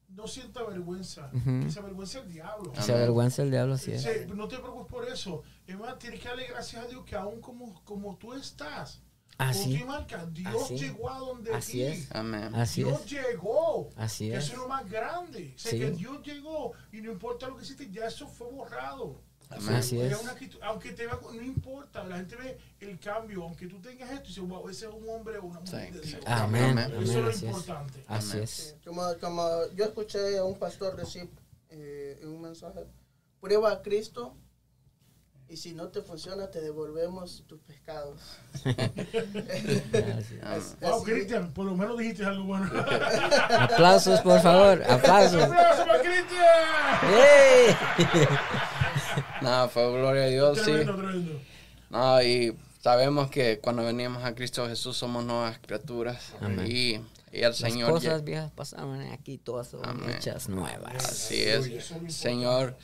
no, 0.09 0.27
sienta 0.27 0.63
vergüenza, 0.63 1.29
Ujú. 1.33 1.61
que 1.65 1.71
se 1.71 1.79
avergüenza 1.79 2.19
el 2.19 2.31
diablo. 2.31 2.71
Se 2.79 2.93
avergüenza 2.93 3.41
el 3.41 3.49
diablo, 3.51 3.73
así 3.73 3.91
es. 3.91 4.03
Sí, 4.03 4.09
no 4.35 4.47
te 4.47 4.57
preocupes 4.59 4.87
por 4.91 5.07
eso. 5.09 5.41
Es 5.65 5.77
más, 5.77 5.97
tienes 5.97 6.19
que 6.21 6.27
darle 6.29 6.45
gracias 6.47 6.85
a 6.85 6.87
Dios 6.87 7.03
que 7.05 7.15
aún 7.15 7.41
como, 7.41 7.83
como 7.83 8.15
tú 8.17 8.33
estás, 8.33 9.01
Así. 9.37 9.79
como 9.79 9.79
tú 9.79 9.87
marcas, 9.99 10.33
Dios 10.33 10.63
Así. 10.63 10.77
llegó 10.77 11.09
a 11.09 11.17
donde 11.19 11.53
Así 11.53 11.71
ti. 11.73 11.83
es. 11.83 12.11
Amén. 12.11 12.53
Así 12.55 12.83
Dios 12.83 13.01
es. 13.05 13.11
llegó. 13.11 13.89
Así 13.95 14.29
Que 14.29 14.35
es. 14.37 14.43
Eso 14.45 14.53
es 14.53 14.59
lo 14.59 14.67
más 14.67 14.89
grande. 14.89 15.53
O 15.55 15.59
sea, 15.59 15.71
Sí. 15.71 15.79
que 15.79 15.91
Dios 15.91 16.21
llegó 16.23 16.71
y 16.91 17.01
no 17.01 17.11
importa 17.11 17.47
lo 17.47 17.57
que 17.57 17.63
hiciste, 17.63 17.89
ya 17.91 18.05
eso 18.07 18.27
fue 18.27 18.47
borrado. 18.51 19.21
Amén. 19.49 19.75
Así 19.75 19.99
es. 19.99 20.19
una 20.19 20.31
actitud- 20.31 20.59
aunque 20.63 20.93
te 20.93 21.05
vea, 21.05 21.19
no 21.21 21.41
importa, 21.41 22.03
la 22.05 22.15
gente 22.17 22.35
ve 22.37 22.57
el 22.79 22.97
cambio, 22.99 23.43
aunque 23.43 23.67
tú 23.67 23.79
tengas 23.81 24.09
esto 24.09 24.23
y 24.25 24.27
dice, 24.29 24.41
wow, 24.41 24.67
ese 24.67 24.87
es 24.87 24.93
un 24.93 25.07
hombre 25.09 25.37
o 25.37 25.43
una 25.45 25.59
mujer 25.59 25.89
Sí, 25.93 25.99
de. 25.99 26.05
Dios. 26.05 26.23
Amén. 26.25 26.77
Amén. 26.77 26.91
Eso 27.01 27.01
es 27.01 27.15
lo 27.23 27.29
Así 27.29 27.37
es. 27.37 27.43
importante. 27.43 28.03
Así 28.07 28.31
Amén. 28.31 28.43
es. 28.43 28.75
Como, 28.83 29.03
como 29.19 29.47
yo 29.75 29.85
escuché 29.85 30.37
a 30.39 30.43
un 30.43 30.57
pastor 30.57 30.95
decir 30.95 31.29
eh, 31.69 32.19
en 32.21 32.29
un 32.29 32.41
mensaje, 32.41 32.85
prueba 33.41 33.71
a 33.73 33.81
Cristo 33.83 34.35
y 35.49 35.57
si 35.57 35.73
no 35.73 35.89
te 35.89 36.01
funciona 36.01 36.49
te 36.49 36.61
devolvemos 36.61 37.43
tus 37.47 37.59
pescados. 37.61 38.19
Así- 40.43 40.75
Wow, 40.81 41.03
Cristian, 41.03 41.51
por 41.53 41.65
lo 41.65 41.75
menos 41.75 41.97
dijiste 41.97 42.25
algo 42.25 42.45
bueno. 42.45 42.69
Aplausos, 43.59 44.21
por 44.21 44.39
favor. 44.41 44.83
Aplausos. 44.89 45.41
¡Aplausos 45.43 45.85
para 45.85 45.99
Cristian! 46.01 46.27
No, 49.41 49.67
fue 49.69 49.91
gloria 49.91 50.23
a 50.23 50.27
Dios, 50.27 50.57
sí. 50.59 50.71
Tremendo. 50.71 51.39
No, 51.89 52.21
y 52.23 52.55
sabemos 52.81 53.29
que 53.29 53.59
cuando 53.59 53.83
venimos 53.83 54.23
a 54.23 54.33
Cristo 54.33 54.67
Jesús 54.67 54.95
somos 54.97 55.23
nuevas 55.25 55.59
criaturas. 55.59 56.33
Amén. 56.39 56.65
Y, 56.65 56.91
y 56.93 57.01
el 57.33 57.41
Las 57.41 57.57
Señor... 57.57 57.91
cosas 57.91 58.23
viejas 58.23 58.51
pasaban 58.51 59.01
aquí, 59.11 59.37
todas 59.37 59.67
son 59.67 59.85
Amén. 59.85 60.11
hechas 60.11 60.47
nuevas. 60.49 60.95
Así 60.95 61.43
es. 61.43 61.69
Señor, 62.07 62.77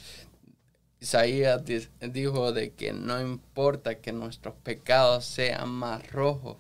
Isaías 1.02 1.64
di- 1.64 1.88
dijo 2.12 2.52
de 2.52 2.72
que 2.74 2.92
no 2.94 3.22
importa 3.22 4.00
que 4.00 4.12
nuestros 4.12 4.54
pecados 4.56 5.26
sean 5.26 5.70
más 5.70 6.12
rojos, 6.12 6.58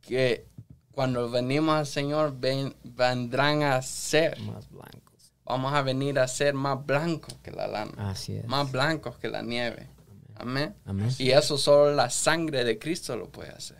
que 0.00 0.46
cuando 0.92 1.30
venimos 1.30 1.74
al 1.76 1.86
Señor 1.86 2.34
ven- 2.38 2.74
vendrán 2.84 3.62
a 3.62 3.80
ser, 3.82 4.38
Más 4.40 4.68
blancos. 4.70 5.32
vamos 5.44 5.72
a 5.72 5.82
venir 5.82 6.18
a 6.18 6.28
ser 6.28 6.54
más 6.54 6.84
blancos 6.84 7.34
que 7.42 7.50
la 7.50 7.66
lana, 7.66 8.10
Así 8.10 8.36
es. 8.36 8.46
más 8.46 8.70
blancos 8.70 9.18
que 9.18 9.28
la 9.28 9.42
nieve. 9.42 9.88
Amén. 10.36 10.74
Amén. 10.84 11.10
Y 11.18 11.30
eso 11.30 11.56
solo 11.56 11.94
la 11.94 12.10
sangre 12.10 12.64
de 12.64 12.78
Cristo 12.78 13.16
lo 13.16 13.28
puede 13.28 13.50
hacer. 13.50 13.78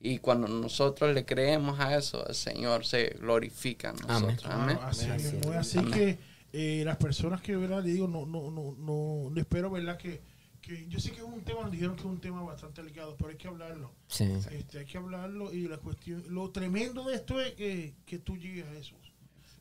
Y 0.00 0.18
cuando 0.18 0.46
nosotros 0.46 1.12
le 1.12 1.24
creemos 1.24 1.80
a 1.80 1.96
eso, 1.96 2.24
el 2.28 2.34
Señor 2.36 2.86
se 2.86 3.08
glorifica 3.20 3.90
en 3.90 3.96
nosotros. 4.06 4.44
Amén. 4.44 4.78
Ah, 4.80 4.88
así 4.90 5.10
Así 5.10 5.34
mismo 5.36 5.52
es. 5.52 5.56
es. 5.56 5.56
Así 5.56 5.78
Amén. 5.78 5.92
que 5.92 6.18
eh, 6.52 6.82
las 6.84 6.96
personas 6.96 7.40
que 7.40 7.56
¿verdad? 7.56 7.82
le 7.84 7.90
digo, 7.92 8.08
no, 8.08 8.26
no, 8.26 8.50
no, 8.50 8.74
no, 8.78 9.30
no 9.30 9.40
espero, 9.40 9.70
¿verdad? 9.70 9.96
Que, 9.98 10.20
que 10.60 10.86
yo 10.88 10.98
sé 10.98 11.10
que 11.12 11.18
es 11.18 11.22
un 11.22 11.42
tema, 11.42 11.62
nos 11.62 11.70
dijeron 11.72 11.94
que 11.94 12.00
es 12.02 12.06
un 12.06 12.20
tema 12.20 12.42
bastante 12.42 12.82
delicado, 12.82 13.16
pero 13.16 13.30
hay 13.30 13.36
que 13.36 13.48
hablarlo. 13.48 13.92
Sí. 14.08 14.24
Este, 14.50 14.78
hay 14.80 14.86
que 14.86 14.98
hablarlo 14.98 15.52
y 15.52 15.68
la 15.68 15.78
cuestión, 15.78 16.24
lo 16.28 16.50
tremendo 16.50 17.04
de 17.04 17.14
esto 17.16 17.40
es 17.40 17.52
que, 17.54 17.94
que 18.06 18.18
tú 18.18 18.36
llegues 18.36 18.66
a 18.66 18.74
eso. 18.74 18.96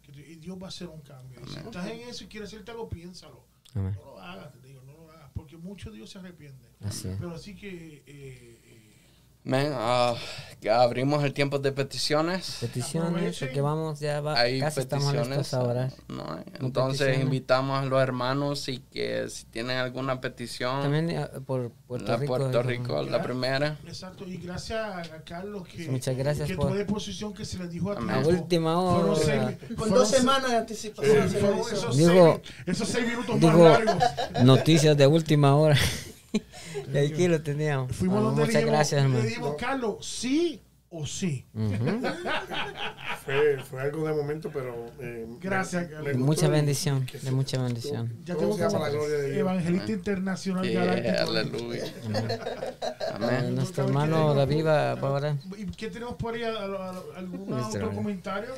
Que 0.02 0.12
tú- 0.12 0.20
y 0.20 0.36
Dios 0.36 0.58
va 0.62 0.66
a 0.68 0.70
hacer 0.70 0.88
un 0.88 1.02
cambio. 1.02 1.40
Si 1.48 1.58
estás 1.60 1.88
en 1.90 2.00
eso 2.08 2.24
y 2.24 2.28
quieres 2.28 2.50
hacerte 2.50 2.72
algo, 2.72 2.90
piénsalo. 2.90 3.44
Amén. 3.74 3.94
No 3.96 4.06
lo 4.06 4.20
hagas, 4.20 4.52
te 4.54 4.68
digo, 4.68 4.82
no 4.84 4.94
lo 4.94 5.12
hagas, 5.12 5.30
porque 5.34 5.58
mucho 5.58 5.92
Dios 5.92 6.10
se 6.10 6.20
arrepiente. 6.20 6.66
Así. 6.82 7.10
Pero 7.20 7.32
así 7.36 7.54
que 7.56 8.04
eh, 8.08 8.67
eh, 9.48 9.56
Amén. 9.56 9.72
Ah, 9.76 10.16
abrimos 10.72 11.24
el 11.24 11.34
tiempo 11.34 11.60
de 11.60 11.72
peticiones. 11.72 12.58
Peticiones, 12.60 13.38
porque 13.40 13.62
vamos, 13.62 14.00
ya 14.00 14.20
va, 14.22 14.38
Hay 14.40 14.60
casi 14.60 14.80
estamos 14.82 15.06
peticiones. 15.14 15.38
listos 15.38 15.54
ahora. 15.54 15.90
¿no? 16.10 16.24
Entonces 16.60 16.98
peticiones. 17.00 17.22
invitamos 17.22 17.80
a 17.80 17.86
los 17.86 18.02
hermanos 18.02 18.68
y 18.68 18.80
que 18.80 19.30
si 19.30 19.46
tienen 19.46 19.78
alguna 19.78 20.20
petición, 20.20 20.82
También 20.82 21.10
eh, 21.12 21.26
por 21.46 21.70
Puerto 21.88 22.12
la 22.12 22.18
Rico. 22.18 22.36
Puerto 22.38 22.60
eh, 22.60 22.64
Rico, 22.64 23.02
la 23.04 23.22
primera. 23.22 23.78
exacto. 23.88 24.26
Y 24.28 24.38
gracias 24.38 24.80
a 25.10 25.22
Carlos 25.24 25.66
que, 25.68 25.88
Muchas 25.90 26.18
gracias 26.18 26.48
que 26.50 26.56
por- 26.56 26.66
tomó 26.66 26.76
de 26.76 26.86
posición 26.86 27.34
que 27.34 27.46
se 27.46 27.60
les 27.60 27.70
dijo 27.72 27.92
a 27.92 27.98
Amén. 27.98 28.10
A 28.10 28.22
tiempo. 28.24 28.42
última 28.42 28.80
hora. 28.82 29.16
seis- 29.16 29.58
Con 29.68 29.78
fueron 29.78 29.94
dos 30.00 30.10
semanas 30.10 30.44
de 30.44 30.50
Sí, 30.50 30.56
anticipación. 30.58 31.30
se 31.30 31.38
fueron 31.40 31.58
lo 31.60 31.64
hizo. 31.66 31.76
esos, 31.76 31.98
Digo- 31.98 32.42
seis, 32.44 32.56
esos 32.66 32.90
seis 32.90 33.08
minutos 33.08 33.40
digo- 33.40 33.64
más 33.64 33.86
largos. 33.86 34.04
Noticias 34.44 34.98
de 34.98 35.08
última 35.08 35.56
hora. 35.56 35.78
y 36.94 36.98
aquí 36.98 37.28
lo 37.28 37.42
teníamos. 37.42 37.96
Fuimos 37.96 38.20
Ah, 38.20 38.22
donde 38.22 38.42
le 38.42 38.46
muchas 38.48 38.54
dijimos, 38.62 38.72
gracias, 38.76 39.02
le 39.02 39.08
hermano. 39.08 39.24
dijimos, 39.26 39.56
Carlos, 39.58 40.06
sí 40.06 40.62
o 40.90 41.06
sí. 41.06 41.46
Ujú. 41.54 42.02
Fue, 43.26 43.58
fue 43.64 43.82
algo 43.82 44.08
de 44.08 44.14
momento, 44.14 44.50
pero. 44.54 44.86
eh, 45.02 45.26
Gracias, 45.42 45.88
Carlos. 45.90 46.06
De 46.08 46.14
mucha 46.16 46.48
bendición, 46.48 47.06
que 47.06 47.18
de 47.20 47.32
mucha 47.32 47.62
bendición. 47.62 48.14
Ya 48.24 48.36
tengo 48.36 48.58
para 48.58 48.70
la 48.80 48.90
gloria 48.90 49.18
de 49.18 49.26
Dios. 49.28 49.38
evangelista 49.40 49.92
internacional 49.92 50.64
Yeah, 50.70 50.86
galáctico. 50.86 51.30
aleluya. 51.30 51.84
Amén. 53.14 53.56
nuestro 53.56 53.86
hermano 53.86 54.34
David 54.34 54.66
va 54.66 54.92
ahora. 54.94 55.38
¿Y 55.58 55.66
qué 55.66 55.90
tenemos 55.90 56.16
por 56.16 56.34
ahí? 56.36 56.44
¿Al- 56.44 56.56
al- 56.58 57.04
¿Algún 57.18 57.54
otro 57.54 57.92
comentario? 57.94 58.54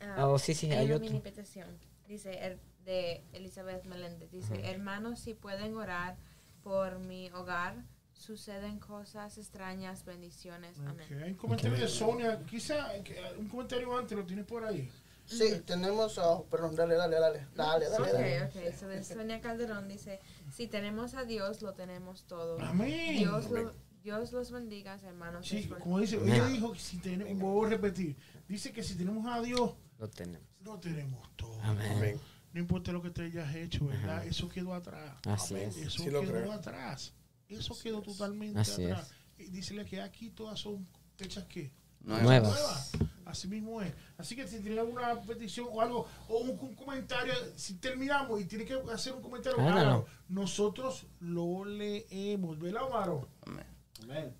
Ah, 0.00 0.26
Oh, 0.28 0.38
sí, 0.38 0.54
sí, 0.54 0.70
hay 0.70 0.86
una 0.86 0.96
otro. 0.96 1.06
mini 1.08 1.20
petición. 1.20 1.66
Dice 2.08 2.32
el- 2.44 2.58
de 2.84 3.22
Elizabeth 3.32 3.84
Meléndez. 3.84 4.30
Dice, 4.30 4.68
hermanos, 4.70 5.20
si 5.20 5.34
pueden 5.34 5.76
orar 5.76 6.16
por 6.62 6.98
mi 6.98 7.30
hogar, 7.30 7.74
suceden 8.12 8.78
cosas 8.78 9.36
extrañas, 9.38 10.04
bendiciones. 10.04 10.78
Amén. 10.78 11.06
Ok, 11.10 11.26
Un 11.28 11.34
comentario 11.34 11.78
de 11.78 11.88
Sonia. 11.88 12.40
Quizá 12.48 13.02
que- 13.02 13.20
un 13.38 13.48
comentario 13.48 13.96
antes 13.96 14.16
lo 14.16 14.24
tienes 14.24 14.44
por 14.46 14.64
ahí. 14.64 14.90
Sí, 15.24 15.62
tenemos. 15.64 16.18
oh, 16.18 16.44
perdón, 16.50 16.74
dale, 16.76 16.94
dale, 16.96 17.18
dale. 17.18 17.46
Dale, 17.54 17.88
dale, 17.88 18.04
Ok, 18.06 18.12
dale. 18.12 18.42
ok. 18.44 18.74
So 18.78 18.88
de 18.88 19.02
Sonia 19.04 19.40
Calderón 19.40 19.88
dice, 19.88 20.20
si 20.50 20.66
tenemos 20.66 21.14
a 21.14 21.24
Dios, 21.24 21.62
lo 21.62 21.74
tenemos 21.74 22.24
todo. 22.24 22.60
Amén. 22.60 23.18
Dios, 23.18 23.48
lo- 23.50 23.72
Dios 24.02 24.32
los 24.32 24.50
bendiga, 24.50 24.98
hermanos. 25.04 25.46
Sí, 25.46 25.68
como 25.68 26.00
dice, 26.00 26.16
ella 26.16 26.46
dijo 26.48 26.72
que 26.72 26.80
si 26.80 26.98
tenemos, 26.98 27.40
voy 27.40 27.66
a 27.66 27.70
repetir, 27.70 28.16
dice 28.48 28.72
que 28.72 28.82
si 28.82 28.96
tenemos 28.96 29.24
a 29.26 29.40
Dios, 29.40 29.74
Lo 29.98 30.08
tenemos. 30.08 30.46
no 30.60 30.78
tenemos 30.80 31.36
todo. 31.36 31.56
Amén. 31.62 31.92
Amén. 31.96 32.20
No 32.52 32.60
importa 32.60 32.92
lo 32.92 33.02
que 33.02 33.10
te 33.10 33.22
hayas 33.22 33.54
hecho, 33.54 33.86
¿verdad? 33.86 34.24
Eso 34.26 34.48
quedó 34.48 34.74
atrás. 34.74 35.16
Así 35.26 35.54
es. 35.54 35.76
Eso 35.76 36.02
Sí 36.02 36.10
quedó 36.10 36.20
creo. 36.20 36.52
atrás. 36.52 37.12
Eso 37.48 37.76
quedó 37.82 38.02
totalmente 38.02 38.60
Así 38.60 38.84
atrás. 38.84 39.10
Y 39.38 39.44
dísele 39.44 39.84
que 39.84 40.00
aquí 40.00 40.30
todas 40.30 40.60
son 40.60 40.86
hechas 41.18 41.44
que 41.44 41.70
Nuevas. 42.04 42.42
Nuevas. 42.42 42.90
Así 43.24 43.48
mismo 43.48 43.80
es. 43.80 43.92
Así 44.18 44.34
que 44.34 44.46
si 44.48 44.58
tiene 44.58 44.80
alguna 44.80 45.20
petición 45.22 45.68
o 45.70 45.80
algo, 45.80 46.06
o 46.28 46.38
un, 46.38 46.58
un 46.60 46.74
comentario, 46.74 47.32
si 47.56 47.74
terminamos 47.74 48.40
y 48.40 48.44
tiene 48.44 48.64
que 48.64 48.76
hacer 48.92 49.12
un 49.12 49.22
comentario, 49.22 49.60
hágalo. 49.60 50.06
nosotros 50.28 51.06
lo 51.20 51.64
leemos. 51.64 52.58
¿Verdad, 52.58 52.84
Omaro? 52.84 53.28
Amén. 53.46 53.66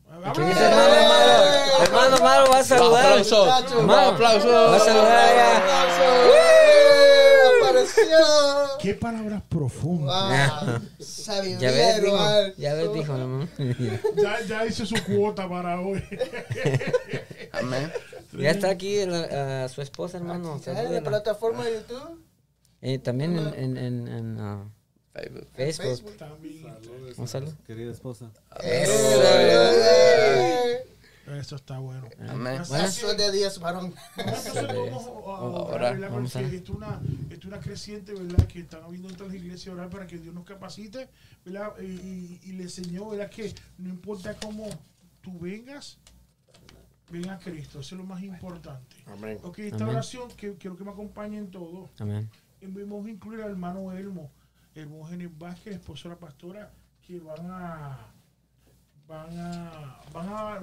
¡Vámonos! 0.09 0.37
¿Qué 0.37 0.45
dice 0.45 0.65
hermano 0.65 2.51
va 2.51 2.59
a 2.59 2.65
saludar. 2.65 3.07
Aplausos. 3.07 3.73
Hermano, 3.73 4.09
Aplausos. 4.09 4.51
Va 4.51 4.77
a 4.77 4.81
saludar 4.81 7.02
ya. 8.11 8.69
¡Qué 8.81 8.95
palabras 8.95 9.43
profundas! 9.49 10.63
Wow. 10.65 10.81
Ya 10.99 11.05
Sabiduría 11.05 11.71
ves, 11.71 11.97
de 11.97 12.03
dijo. 12.03 12.19
Ya 12.59 12.75
ves, 12.75 12.93
dijo, 12.95 13.15
hermano. 13.17 13.49
Ya, 14.17 14.41
ya 14.47 14.67
hice 14.67 14.87
su 14.87 14.95
cuota 15.05 15.49
para 15.49 15.81
hoy. 15.81 16.03
Amén. 17.53 17.93
Ya 18.39 18.51
está 18.51 18.71
aquí 18.71 19.05
la- 19.05 19.65
ah, 19.65 19.69
su 19.69 19.83
esposa, 19.83 20.19
hermano. 20.19 20.59
¿Sabes 20.59 20.67
la 20.79 20.83
salúdela. 20.85 21.09
plataforma 21.11 21.65
de 21.65 21.75
YouTube? 21.75 22.25
Eh, 22.81 22.99
también 22.99 23.39
en, 23.39 23.55
en, 23.55 23.77
en, 23.77 24.09
en, 24.09 24.37
ah, 24.41 24.65
Facebook. 25.55 25.89
Facebook. 25.89 26.17
También. 26.17 26.65
Un 27.17 27.29
saludo. 27.29 27.53
Querida 27.67 27.93
esposa. 27.93 28.31
¡Eh! 28.63 28.83
Eso 28.85 29.23
está 31.57 31.78
bueno. 31.78 32.09
Amén. 32.28 32.59
Así 32.61 32.74
Eso 32.74 33.11
es 33.12 33.16
de 33.19 33.32
10, 33.32 33.59
varón. 33.61 33.94
Entonces 34.16 34.55
vamos 34.55 35.07
a 35.07 35.11
es 36.55 36.69
una, 36.70 37.01
esto 37.31 37.35
es 37.40 37.44
una 37.44 37.61
creciente, 37.61 38.12
¿verdad? 38.12 38.47
Que 38.47 38.61
están 38.61 38.82
habiendo 38.82 39.09
en 39.09 39.16
todas 39.16 39.32
las 39.32 39.43
iglesias 39.43 39.74
orar 39.74 39.89
para 39.89 40.07
que 40.07 40.19
Dios 40.19 40.35
nos 40.35 40.44
capacite, 40.44 41.09
¿verdad? 41.44 41.73
Y, 41.81 41.85
y- 41.85 42.40
y 42.43 42.53
le 42.53 42.65
enseñó, 42.65 43.09
¿verdad? 43.11 43.31
Que 43.31 43.55
no 43.78 43.89
importa 43.90 44.35
cómo 44.35 44.66
tú 45.20 45.39
vengas, 45.39 45.99
ven 47.11 47.28
a 47.31 47.39
Cristo. 47.39 47.81
Eso 47.81 47.94
es 47.94 48.01
lo 48.01 48.07
más 48.07 48.23
importante. 48.23 48.97
Amén. 49.07 49.39
Ok, 49.43 49.59
esta 49.61 49.77
Amén. 49.77 49.90
oración, 49.90 50.28
que 50.36 50.57
quiero 50.57 50.77
que 50.77 50.85
me 50.85 50.90
acompañen 50.90 51.51
todos. 51.51 51.90
Amén. 52.01 52.28
Y 52.61 52.66
Vamos 52.66 53.07
a 53.07 53.11
incluir 53.11 53.43
al 53.43 53.51
hermano 53.51 53.93
Elmo, 53.93 54.31
Hermógenes 54.74 55.36
Vázquez, 55.39 55.74
esposo 55.74 56.09
de 56.09 56.15
la 56.15 56.20
pastora, 56.20 56.70
que 57.07 57.19
van 57.20 57.51
a, 57.51 58.07
van 59.07 59.39
a, 59.39 60.01
van 60.12 60.28
a, 60.28 60.61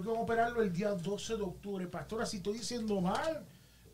creo 0.00 0.02
que 0.02 0.08
van 0.10 0.18
a 0.18 0.22
operarlo 0.22 0.62
el 0.62 0.72
día 0.72 0.90
12 0.90 1.36
de 1.36 1.42
octubre. 1.42 1.86
Pastora, 1.86 2.26
si 2.26 2.38
estoy 2.38 2.54
diciendo 2.58 3.00
mal, 3.00 3.44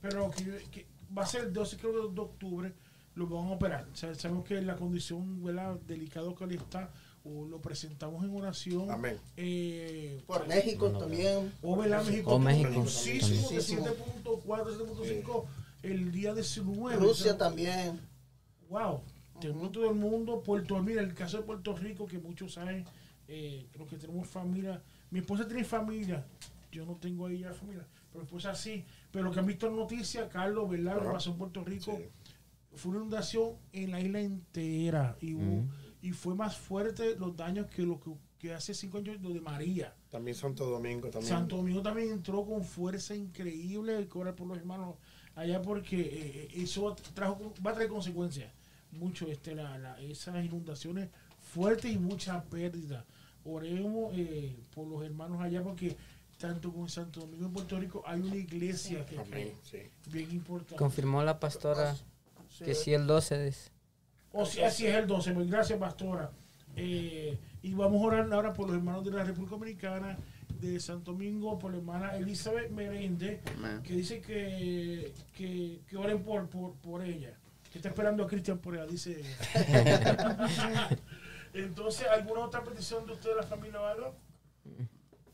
pero 0.01 0.31
que, 0.31 0.45
yo- 0.45 0.53
que 0.70 0.87
va 1.16 1.23
a 1.23 1.27
ser 1.27 1.45
el 1.45 1.53
12 1.53 1.77
creo 1.77 1.93
que 2.09 2.15
de 2.15 2.20
octubre, 2.20 2.73
lo 3.15 3.27
van 3.27 3.49
a 3.49 3.53
operar. 3.53 3.87
O 3.93 3.97
sea, 3.97 4.15
sabemos 4.15 4.45
que 4.45 4.61
la 4.62 4.77
condición 4.77 5.43
¿verdad? 5.43 5.75
delicado 5.87 6.35
que 6.37 6.45
él 6.45 6.53
está, 6.53 6.91
o 7.25 7.45
lo 7.47 7.61
presentamos 7.61 8.25
en 8.25 8.35
oración. 8.35 8.91
Amén. 8.91 9.19
Eh, 9.37 10.23
Por 10.27 10.47
México 10.47 10.91
también. 10.91 11.53
o 11.62 11.77
¿verdad? 11.77 12.05
México. 12.05 12.31
O 12.35 12.39
México, 12.39 12.70
muchísimo, 12.70 13.49
de 13.51 13.59
también. 13.61 13.95
7.4, 14.25 14.77
7.5 14.77 15.45
el 15.83 16.12
día 16.12 16.33
19. 16.35 16.97
Rusia 16.97 17.37
también. 17.37 18.01
Wow, 18.69 19.01
de 19.41 19.53
todo 19.70 19.89
el 19.91 19.95
mundo, 19.97 20.43
Puerto 20.43 20.81
mira, 20.83 21.01
el 21.03 21.15
caso 21.15 21.39
de 21.39 21.43
Puerto 21.45 21.75
Rico, 21.75 22.07
que 22.07 22.19
muchos 22.19 22.53
saben, 22.55 22.85
eh, 23.27 23.66
los 23.79 23.89
que 23.89 23.97
tenemos 23.97 24.29
familia, 24.29 24.81
mi 25.10 25.20
esposa 25.20 25.47
tiene 25.47 25.64
familia, 25.64 26.24
yo 26.72 26.85
no 26.85 26.97
tengo 26.97 27.26
ahí 27.26 27.39
ya 27.40 27.52
familia, 27.52 27.86
pero 28.10 28.20
mi 28.22 28.26
esposa 28.26 28.55
sí, 28.55 28.85
pero 29.10 29.30
que 29.30 29.40
han 29.40 29.47
visto 29.47 29.66
en 29.68 29.76
noticias, 29.76 30.28
Carlos, 30.30 30.68
¿verdad? 30.68 31.02
Lo 31.02 31.12
pasó 31.12 31.30
en 31.30 31.39
Puerto 31.39 31.64
Rico, 31.64 31.97
Sí. 31.97 32.05
fue 32.74 32.90
una 32.90 33.01
inundación 33.01 33.52
en 33.72 33.90
la 33.90 34.01
isla 34.01 34.20
entera 34.20 35.16
y, 35.20 35.36
y 36.02 36.12
fue 36.12 36.35
más 36.35 36.56
fuerte 36.56 37.16
los 37.16 37.36
daños 37.36 37.66
que 37.66 37.82
lo 37.82 37.98
que, 38.01 38.10
que 38.39 38.55
hace 38.55 38.74
cinco 38.74 38.98
años 38.98 39.20
lo 39.20 39.30
de 39.30 39.40
María. 39.40 39.94
También 40.10 40.36
Santo 40.36 40.64
Domingo. 40.66 41.09
También. 41.10 41.28
Santo 41.32 41.56
Domingo 41.56 41.82
también 41.82 42.10
entró 42.12 42.44
con 42.47 42.62
fuerza 42.64 43.14
increíble 43.14 43.97
el 43.97 44.06
cobrar 44.09 44.35
por 44.35 44.47
los 44.47 44.56
hermanos 44.59 44.94
allá 45.35 45.60
porque 45.62 46.01
eh, 46.01 46.48
eh, 46.55 46.62
eso 46.62 46.94
trajo 47.14 47.52
va 47.66 47.70
a 47.72 47.74
traer 47.74 47.89
consecuencias 47.90 48.51
mucho 48.93 49.26
este 49.28 49.55
la, 49.55 49.76
la- 49.78 50.01
esas 50.01 50.43
inundaciones 50.44 51.09
fuertes 51.40 51.93
y 51.93 51.98
mucha 51.98 52.43
pérdida 52.44 53.05
oremos 53.53 54.12
eh, 54.16 54.57
por 54.75 54.87
los 54.87 55.05
hermanos 55.05 55.41
allá 55.41 55.62
porque 55.62 55.97
tanto 56.39 56.73
con 56.73 56.89
Santo 56.89 57.20
Domingo 57.20 57.47
y 57.49 57.51
Puerto 57.51 57.79
Rico 57.81 58.03
hay 58.07 58.20
una 58.20 58.37
iglesia 58.37 59.05
que, 59.05 59.19
Amén. 59.19 59.53
Sí. 59.65 59.79
bien 60.11 60.31
importante 60.31 60.77
Confirmó 60.77 61.23
la 61.23 61.39
pastora 61.41 61.97
Sí. 62.51 62.65
que 62.65 62.75
sí 62.75 62.93
el 62.95 63.07
12 63.07 63.45
dice. 63.45 63.70
o 64.33 64.45
si 64.47 64.62
así 64.62 64.87
es 64.87 64.95
el 64.95 65.07
12 65.07 65.33
pues 65.33 65.51
gracias 65.51 65.79
pastora 65.79 66.31
Eh, 66.77 67.37
y 67.62 67.73
vamos 67.75 68.01
a 68.03 68.07
orar 68.07 68.33
ahora 68.33 68.53
por 68.53 68.69
los 68.69 68.77
hermanos 68.77 69.05
de 69.05 69.11
la 69.11 69.25
República 69.25 69.57
Dominicana 69.57 70.16
de 70.61 70.79
Santo 70.81 71.12
Domingo 71.12 71.59
por 71.59 71.73
la 71.73 71.79
hermana 71.79 72.16
Elizabeth 72.16 72.70
Merende 72.70 73.41
Amén. 73.57 73.83
que 73.83 73.95
dice 73.95 74.20
que, 74.20 75.12
que, 75.37 75.81
que 75.89 75.97
oren 75.97 76.23
por, 76.23 76.49
por, 76.49 76.75
por 76.77 77.03
ella. 77.05 77.37
Que 77.73 77.79
está 77.79 77.89
esperando 77.91 78.23
a 78.25 78.27
Cristian 78.27 78.59
por 78.59 78.75
ella, 78.77 78.87
dice 78.87 79.20
ella. 79.55 80.89
Entonces, 81.55 82.07
¿alguna 82.09 82.41
otra 82.41 82.62
petición 82.62 83.07
de 83.07 83.12
usted 83.12 83.31
de 83.31 83.37
la 83.37 83.43
familia 83.43 83.81
o 83.81 83.87
algo? 83.87 84.15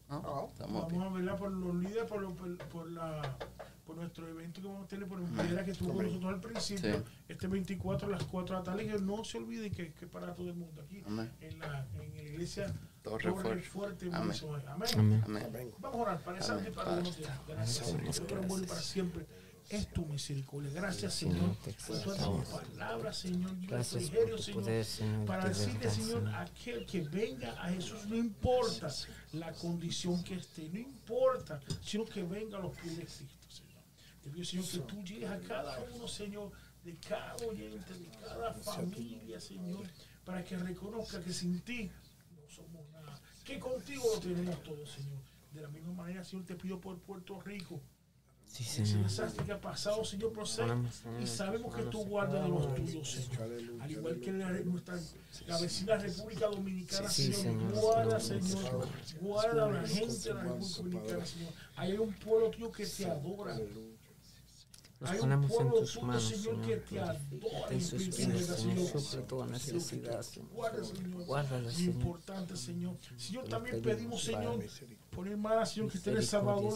No, 0.08 0.52
bien. 0.58 0.72
Vamos 0.72 1.12
a 1.12 1.14
verla 1.14 1.36
por 1.36 1.50
los 1.50 1.74
líderes, 1.74 2.04
por, 2.04 2.20
lo- 2.22 2.34
por, 2.34 2.56
por 2.68 2.90
la, 2.90 3.36
por 3.84 3.96
nuestro 3.96 4.28
evento 4.28 4.60
que 4.60 4.68
vamos 4.68 4.84
a 4.84 4.88
tener, 4.88 5.08
por 5.08 5.20
piedra 5.24 5.64
que 5.64 5.72
estuvo 5.72 5.92
con 5.94 6.06
nosotros 6.06 6.32
al 6.34 6.40
principio, 6.40 6.96
Sí. 6.98 7.02
este 7.28 7.46
24 7.48 8.06
a 8.08 8.10
las 8.10 8.22
4 8.24 8.54
de 8.54 8.60
la 8.60 8.64
tarde, 8.64 8.86
que 8.86 8.98
no 8.98 9.24
se 9.24 9.38
olvide 9.38 9.70
que, 9.70 9.92
que 9.92 10.04
es 10.04 10.10
para 10.10 10.34
todo 10.34 10.48
el 10.50 10.54
mundo 10.54 10.82
aquí, 10.82 11.02
Amén. 11.06 11.32
en 11.40 11.58
la, 11.58 11.86
en 12.00 12.14
la 12.14 12.22
iglesia 12.22 12.72
Torre 13.02 13.30
Fuerte. 13.32 13.62
Fuerte. 13.62 14.10
Amén. 14.12 14.36
Amén. 14.68 14.88
Amén. 14.94 15.22
Amén. 15.24 15.42
Amén. 15.46 15.74
Vamos 15.78 15.98
a 15.98 16.02
orar 16.02 16.20
para 16.20 16.38
esa 16.38 16.58
para. 16.74 17.02
Gracias, 17.48 17.86
Señor. 17.88 18.66
Para 18.66 18.80
siempre. 18.80 19.26
Es 19.70 19.88
tu 19.92 20.04
misericordia. 20.06 20.70
Gracias, 20.70 21.14
Señor, 21.14 21.56
por 21.86 22.02
todas 22.02 22.22
tus 22.22 22.60
palabras, 22.60 23.18
Señor, 23.18 23.50
y 23.60 23.66
refrigerio, 23.66 24.38
Señor. 24.38 25.26
Para 25.26 25.44
de 25.44 25.48
decirle, 25.50 25.90
Señor, 25.90 26.28
a 26.28 26.42
aquel 26.42 26.84
que 26.84 27.00
venga 27.00 27.52
a 27.62 27.70
Jesús, 27.70 28.06
no 28.06 28.16
importa 28.16 28.88
la 29.32 29.52
condición 29.52 30.22
que 30.22 30.34
esté, 30.34 30.68
no 30.68 30.78
importa, 30.78 31.60
sino 31.82 32.04
que 32.04 32.22
venga 32.22 32.58
a 32.58 32.60
los 32.60 32.76
pies 32.76 32.96
de 32.98 33.04
Cristo, 33.04 33.50
Señor. 33.50 33.82
Te 34.22 34.30
pido, 34.30 34.44
Señor, 34.44 34.68
que 34.68 34.78
tú 34.80 35.02
llegues 35.02 35.30
a 35.30 35.40
cada 35.40 35.82
uno, 35.94 36.06
Señor, 36.08 36.52
de 36.84 36.96
cada 36.96 37.34
oyente, 37.36 37.94
de 37.94 38.08
cada 38.20 38.52
familia, 38.52 39.40
Señor, 39.40 39.86
para 40.24 40.44
que 40.44 40.56
reconozca 40.58 41.22
que 41.22 41.32
sin 41.32 41.60
ti 41.60 41.90
no 42.36 42.48
somos 42.48 42.86
nada. 42.90 43.18
Que 43.42 43.58
contigo 43.58 44.04
lo 44.14 44.20
tenemos 44.20 44.62
todo, 44.62 44.86
Señor. 44.86 45.22
De 45.52 45.62
la 45.62 45.68
misma 45.68 45.92
manera, 45.92 46.22
Señor, 46.22 46.44
te 46.44 46.54
pido 46.54 46.78
por 46.80 46.98
Puerto 46.98 47.40
Rico. 47.40 47.80
Sí, 48.46 48.62
Ese 48.62 48.86
Señor. 48.86 49.04
desastre 49.04 49.44
que 49.44 49.52
ha 49.52 49.60
pasado, 49.60 50.04
Señor, 50.04 50.32
procede. 50.32 50.72
Y 51.20 51.26
sabemos 51.26 51.74
que 51.74 51.82
tú 51.84 52.04
guardas 52.04 52.44
de 52.44 52.48
los 52.48 52.74
tuyos, 52.74 53.10
Señor. 53.10 53.50
Al 53.80 53.90
igual 53.90 54.20
que 54.20 54.32
la, 54.32 54.50
nuestra, 54.60 54.96
la 55.48 55.60
vecina 55.60 55.96
República 55.96 56.46
Dominicana, 56.46 57.08
Señor. 57.08 57.72
Guarda, 57.72 58.20
Señor. 58.20 58.88
Guarda 59.20 59.64
a 59.64 59.70
la 59.72 59.88
gente 59.88 60.28
de 60.28 60.34
la 60.34 60.42
República 60.44 60.76
Dominicana, 60.76 61.26
Señor. 61.26 61.52
Hay 61.76 61.92
un 61.96 62.12
pueblo 62.14 62.50
tuyo 62.50 62.70
que 62.70 62.86
te 62.86 63.06
adora. 63.06 63.58
Un 65.12 65.18
ponemos 65.18 65.50
en 65.50 65.56
pueblo 65.56 65.80
tus 65.80 66.02
manos, 66.02 66.24
Señor, 66.24 66.60
que 66.60 66.80
Señor. 66.80 66.84
te 66.88 67.00
adora. 67.00 67.68
En 67.70 67.80
sus 67.80 68.02
Espíritu 68.02 68.36
pies, 68.38 68.46
Señor. 68.46 69.00
Suple 69.00 69.22
toda 69.22 69.46
necesidad, 69.46 70.22
Señor. 70.22 70.50
Guarda, 70.50 71.70
Señor. 71.70 71.94
Importante, 71.94 72.56
Señor. 72.56 72.96
Señor, 73.16 73.48
también 73.48 73.82
pedimos. 73.82 74.22
Señor, 74.24 74.64
por 75.10 75.28
hermana, 75.28 75.66
Señor, 75.66 75.90
que 75.90 75.98
está 75.98 76.10
en 76.10 76.16
El 76.16 76.26
Salvador. 76.26 76.74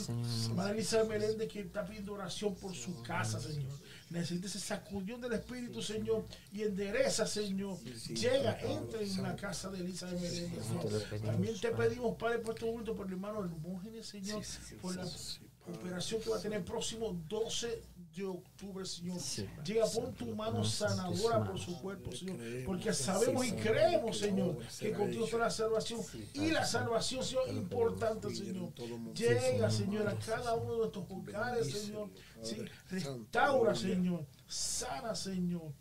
Madre 0.55 0.74
Elizabeth 0.74 1.09
Meléndez, 1.09 1.48
que 1.48 1.60
está 1.60 1.84
pidiendo 1.84 2.12
oración 2.12 2.55
por 2.55 2.74
su 2.74 3.02
casa, 3.02 3.40
Señor. 3.40 3.72
Necesita 4.10 4.46
ese 4.46 4.59
sacudión 4.60 5.20
del 5.20 5.34
Espíritu, 5.34 5.82
Señor, 5.82 6.24
y 6.52 6.62
endereza, 6.62 7.26
Señor. 7.26 7.78
Llega, 7.82 8.59
entra 8.60 9.00
en 9.02 9.22
la 9.22 9.36
casa 9.36 9.68
de 9.70 9.78
Señor. 9.92 10.84
Te 10.84 10.90
lo 10.90 10.98
pedimos, 11.00 11.22
También 11.22 11.60
te 11.60 11.68
pedimos, 11.70 12.16
Padre, 12.16 12.38
por 12.38 12.55
este 12.55 12.66
momento, 12.66 12.94
por 12.94 13.06
el 13.06 13.12
hermano 13.12 13.44
Hermógenes, 13.44 14.06
Señor, 14.06 14.42
por 14.80 14.96
la 14.96 15.06
operación 15.74 16.22
que 16.22 16.30
va 16.30 16.36
a 16.36 16.40
tener 16.40 16.60
el 16.60 16.64
próximo 16.64 17.20
12 17.28 17.82
de 18.24 18.31
octubre, 18.31 18.85
Señor. 18.85 19.19
Llega, 19.65 19.86
pon 19.86 20.15
tu 20.15 20.35
mano 20.35 20.65
sanadora 20.65 21.45
por 21.45 21.59
su 21.59 21.81
cuerpo, 21.81 22.12
Señor, 22.12 22.36
porque 22.66 22.93
sabemos 22.93 23.47
y 23.47 23.53
creemos, 23.53 24.19
Señor, 24.19 24.59
que 24.78 24.93
contigo 24.93 25.24
está 25.24 25.39
la 25.39 25.51
salvación 25.51 26.01
y 26.35 26.51
la 26.51 26.65
salvación, 26.65 27.24
Señor, 27.24 27.49
importante, 27.49 28.35
Señor. 28.35 28.73
Llega, 29.15 29.70
Señor, 29.70 30.09
a 30.09 30.19
cada 30.19 30.55
uno 30.55 30.73
de 30.73 30.78
nuestros 30.78 31.05
hogares, 31.11 31.70
Señor. 31.70 32.11
Sí, 32.43 32.57
restaura, 32.90 33.74
Señor. 33.74 34.27
Sana, 34.47 35.15
Señor. 35.15 35.73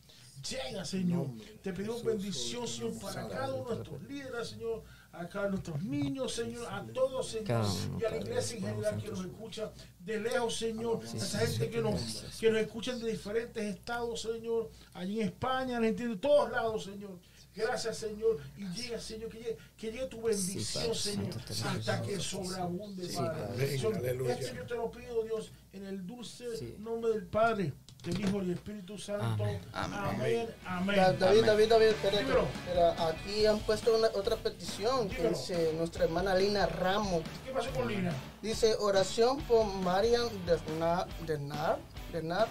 Llega, 0.50 0.86
Señor. 0.86 1.28
Te 1.62 1.74
pedimos 1.74 2.04
bendición, 2.04 2.68
Señor, 2.68 3.00
para 3.00 3.28
cada 3.28 3.54
uno 3.54 3.70
de 3.70 3.76
nuestros 3.76 4.04
líderes, 4.04 4.50
Señor. 4.50 4.84
A 5.20 5.28
cada 5.28 5.50
nuestros 5.50 5.82
niños, 5.84 6.34
Señor. 6.34 6.68
A 6.72 6.86
todos, 6.94 7.30
Señor. 7.30 7.66
Y 8.00 8.06
a 8.06 8.10
la 8.12 8.18
iglesia 8.18 8.58
en 8.58 8.64
general 8.66 8.98
que 9.02 9.08
en 9.08 9.14
nos 9.14 9.26
escucha 9.26 9.72
de 10.00 10.20
lejos, 10.20 10.56
Señor. 10.58 11.00
A 11.04 11.18
esa 11.18 11.40
gente 11.40 11.70
que 11.70 11.82
nos, 11.82 12.24
que 12.40 12.52
nos 12.52 12.62
escuchan 12.62 13.00
de 13.02 13.12
diferentes 13.12 13.64
estados, 13.64 14.22
Señor. 14.22 14.70
Allí 14.94 15.22
en 15.22 15.28
España, 15.30 15.78
Argentina, 15.78 16.10
de 16.10 16.18
todos 16.18 16.52
lados, 16.52 16.84
Señor. 16.84 17.18
Gracias, 17.56 17.98
Señor. 17.98 18.38
Y 18.56 18.66
llega, 18.80 19.00
Señor, 19.00 19.30
que 19.32 19.38
llegue, 19.40 19.58
que 19.76 19.92
llegue 19.92 20.06
tu 20.06 20.22
bendición, 20.22 20.94
Señor, 20.94 21.34
hasta 21.66 22.02
que 22.04 22.20
sobreabunde, 22.20 23.10
Sí, 23.10 23.16
Padre. 23.16 23.80
Aleluya. 23.98 24.34
esto 24.36 24.56
yo 24.56 24.66
te 24.68 24.76
lo 24.76 24.92
pido, 24.92 25.24
Dios, 25.24 25.52
en 25.74 25.86
el 25.88 26.06
dulce 26.06 26.56
Sí. 26.56 26.76
nombre 26.78 27.10
del 27.14 27.26
Padre, 27.26 27.74
del 28.08 28.22
Hijo 28.22 28.42
y 28.44 28.52
Espíritu 28.52 28.98
Santo. 28.98 29.44
Amén. 29.44 29.62
Amén. 29.74 30.48
Amén. 30.66 30.96
Da- 30.96 31.14
David, 31.14 31.46
David, 31.46 31.68
David. 31.70 31.88
Espera, 31.88 33.08
aquí 33.10 33.46
han 33.46 33.60
puesto 33.60 33.96
una, 33.98 34.08
otra 34.16 34.36
petición 34.38 35.10
que 35.10 35.30
dice 35.30 35.74
nuestra 35.78 36.06
hermana 36.06 36.34
Lina 36.36 36.66
Ramos. 36.66 37.22
¿Qué 37.46 37.52
pasó 37.52 37.70
con 37.72 37.88
Lina? 37.88 38.14
Dice 38.42 38.76
oración 38.80 39.42
por 39.42 39.66
Marian 39.66 40.30
Dernar, 40.46 41.78
Dernar, 42.12 42.48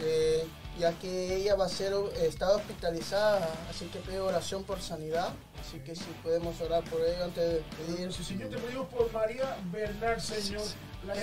eh, 0.00 0.44
ya 0.78 0.92
que 0.98 1.36
ella 1.36 1.54
va 1.54 1.66
a 1.66 1.68
ser, 1.68 1.92
está 2.20 2.50
hospitalizada, 2.56 3.48
así 3.70 3.86
que 3.86 3.98
pide 4.00 4.20
oración 4.20 4.64
por 4.64 4.80
sanidad. 4.80 5.28
Así 5.60 5.78
que 5.78 5.94
si 5.94 6.04
podemos 6.24 6.60
orar 6.60 6.82
por 6.84 7.00
ella 7.02 7.24
antes 7.24 7.44
de 7.44 7.62
pedir. 7.76 8.12
Sí, 8.12 8.24
Señor, 8.24 8.50
te 8.50 8.58
pedimos 8.58 8.88
por 8.88 9.12
María 9.12 9.56
Bernal, 9.70 10.20
Señor, 10.20 10.62
la 11.06 11.14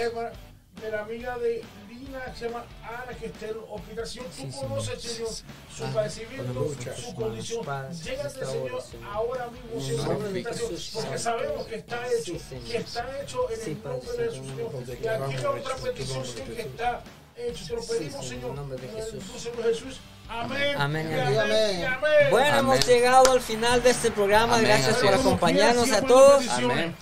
de 0.81 0.91
la 0.91 1.01
amiga 1.01 1.37
de 1.37 1.63
Lina, 1.89 2.25
que 2.25 2.39
se 2.39 2.45
llama 2.47 2.65
Ana, 2.83 3.17
que 3.17 3.25
está 3.27 3.47
en 3.47 3.57
hospitalización. 3.69 4.25
Tú 4.25 4.31
Sí, 4.35 4.51
conoces, 4.59 5.01
Señor. 5.01 5.29
Su 5.75 5.83
Ah, 5.85 5.91
padecimiento, 5.93 6.53
lucha. 6.53 6.95
su 6.95 7.15
condición. 7.15 7.65
Padre, 7.65 7.93
Llégate, 7.95 8.27
esta 8.27 8.45
Señor, 8.45 8.71
hora, 8.73 8.83
Señor. 8.83 9.09
ahora 9.13 9.47
mismo, 9.47 9.81
Señor, 9.81 10.33
Jesús, 10.53 10.91
porque 10.93 11.17
sabemos 11.17 11.67
que 11.67 11.75
está 11.75 12.07
hecho, 12.13 12.33
que 12.71 12.77
está 12.77 13.21
hecho 13.21 13.49
en 13.51 13.61
el 13.61 13.83
nombre 13.83 14.11
de 14.17 14.23
Jesús, 14.29 14.47
Señor. 14.47 14.71
Y 15.01 15.07
aquí 15.07 15.45
otra 15.45 15.75
petición, 15.75 16.25
Señor, 16.25 16.55
que 16.55 16.61
está 16.61 17.03
hecho. 17.47 17.65
Te 17.67 17.73
lo 17.75 17.81
Sí, 17.81 17.93
pedimos, 17.97 18.27
Señor, 18.27 18.43
en 18.43 18.49
el 18.49 18.55
nombre 18.55 18.77
de 18.79 18.87
en 18.89 18.97
el 18.97 19.03
Jesús. 19.03 19.19
de. 19.55 20.19
Amén. 20.31 20.75
Amén, 20.77 21.07
amén. 21.07 21.39
amén. 21.39 21.79
y 21.79 21.83
amén. 21.85 21.97
Bueno, 22.29 22.47
Amén. 22.59 22.59
hemos 22.59 22.85
llegado 22.87 23.31
al 23.31 23.41
final 23.41 23.81
de 23.81 23.89
este 23.89 24.11
programa. 24.11 24.55
Amén. 24.57 24.67
Gracias 24.67 24.97
por 24.97 25.11
acompañarnos 25.11 25.91
a 25.91 26.01
todos. 26.03 26.43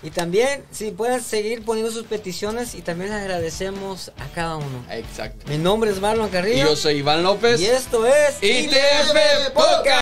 Y 0.01 0.11
también, 0.11 0.63
si 0.71 0.91
pueden 0.91 1.21
seguir 1.21 1.65
poniendo 1.65 1.91
sus 1.91 2.05
peticiones 2.05 2.73
y 2.73 2.81
también 2.81 3.11
les 3.11 3.19
agradecemos 3.19 4.13
a 4.17 4.33
cada 4.33 4.55
uno. 4.55 4.85
Exacto. 4.89 5.45
Mi 5.49 5.57
nombre 5.57 5.91
es 5.91 5.99
Marlon 5.99 6.27
Y 6.29 6.31
Carrillo. 6.31 6.65
yo 6.69 6.75
soy 6.77 6.99
Iván 6.99 7.21
López. 7.21 7.59
Y 7.59 7.65
esto 7.65 8.05
es 8.05 8.41
ITF 8.41 9.51
Podcast. 9.53 9.87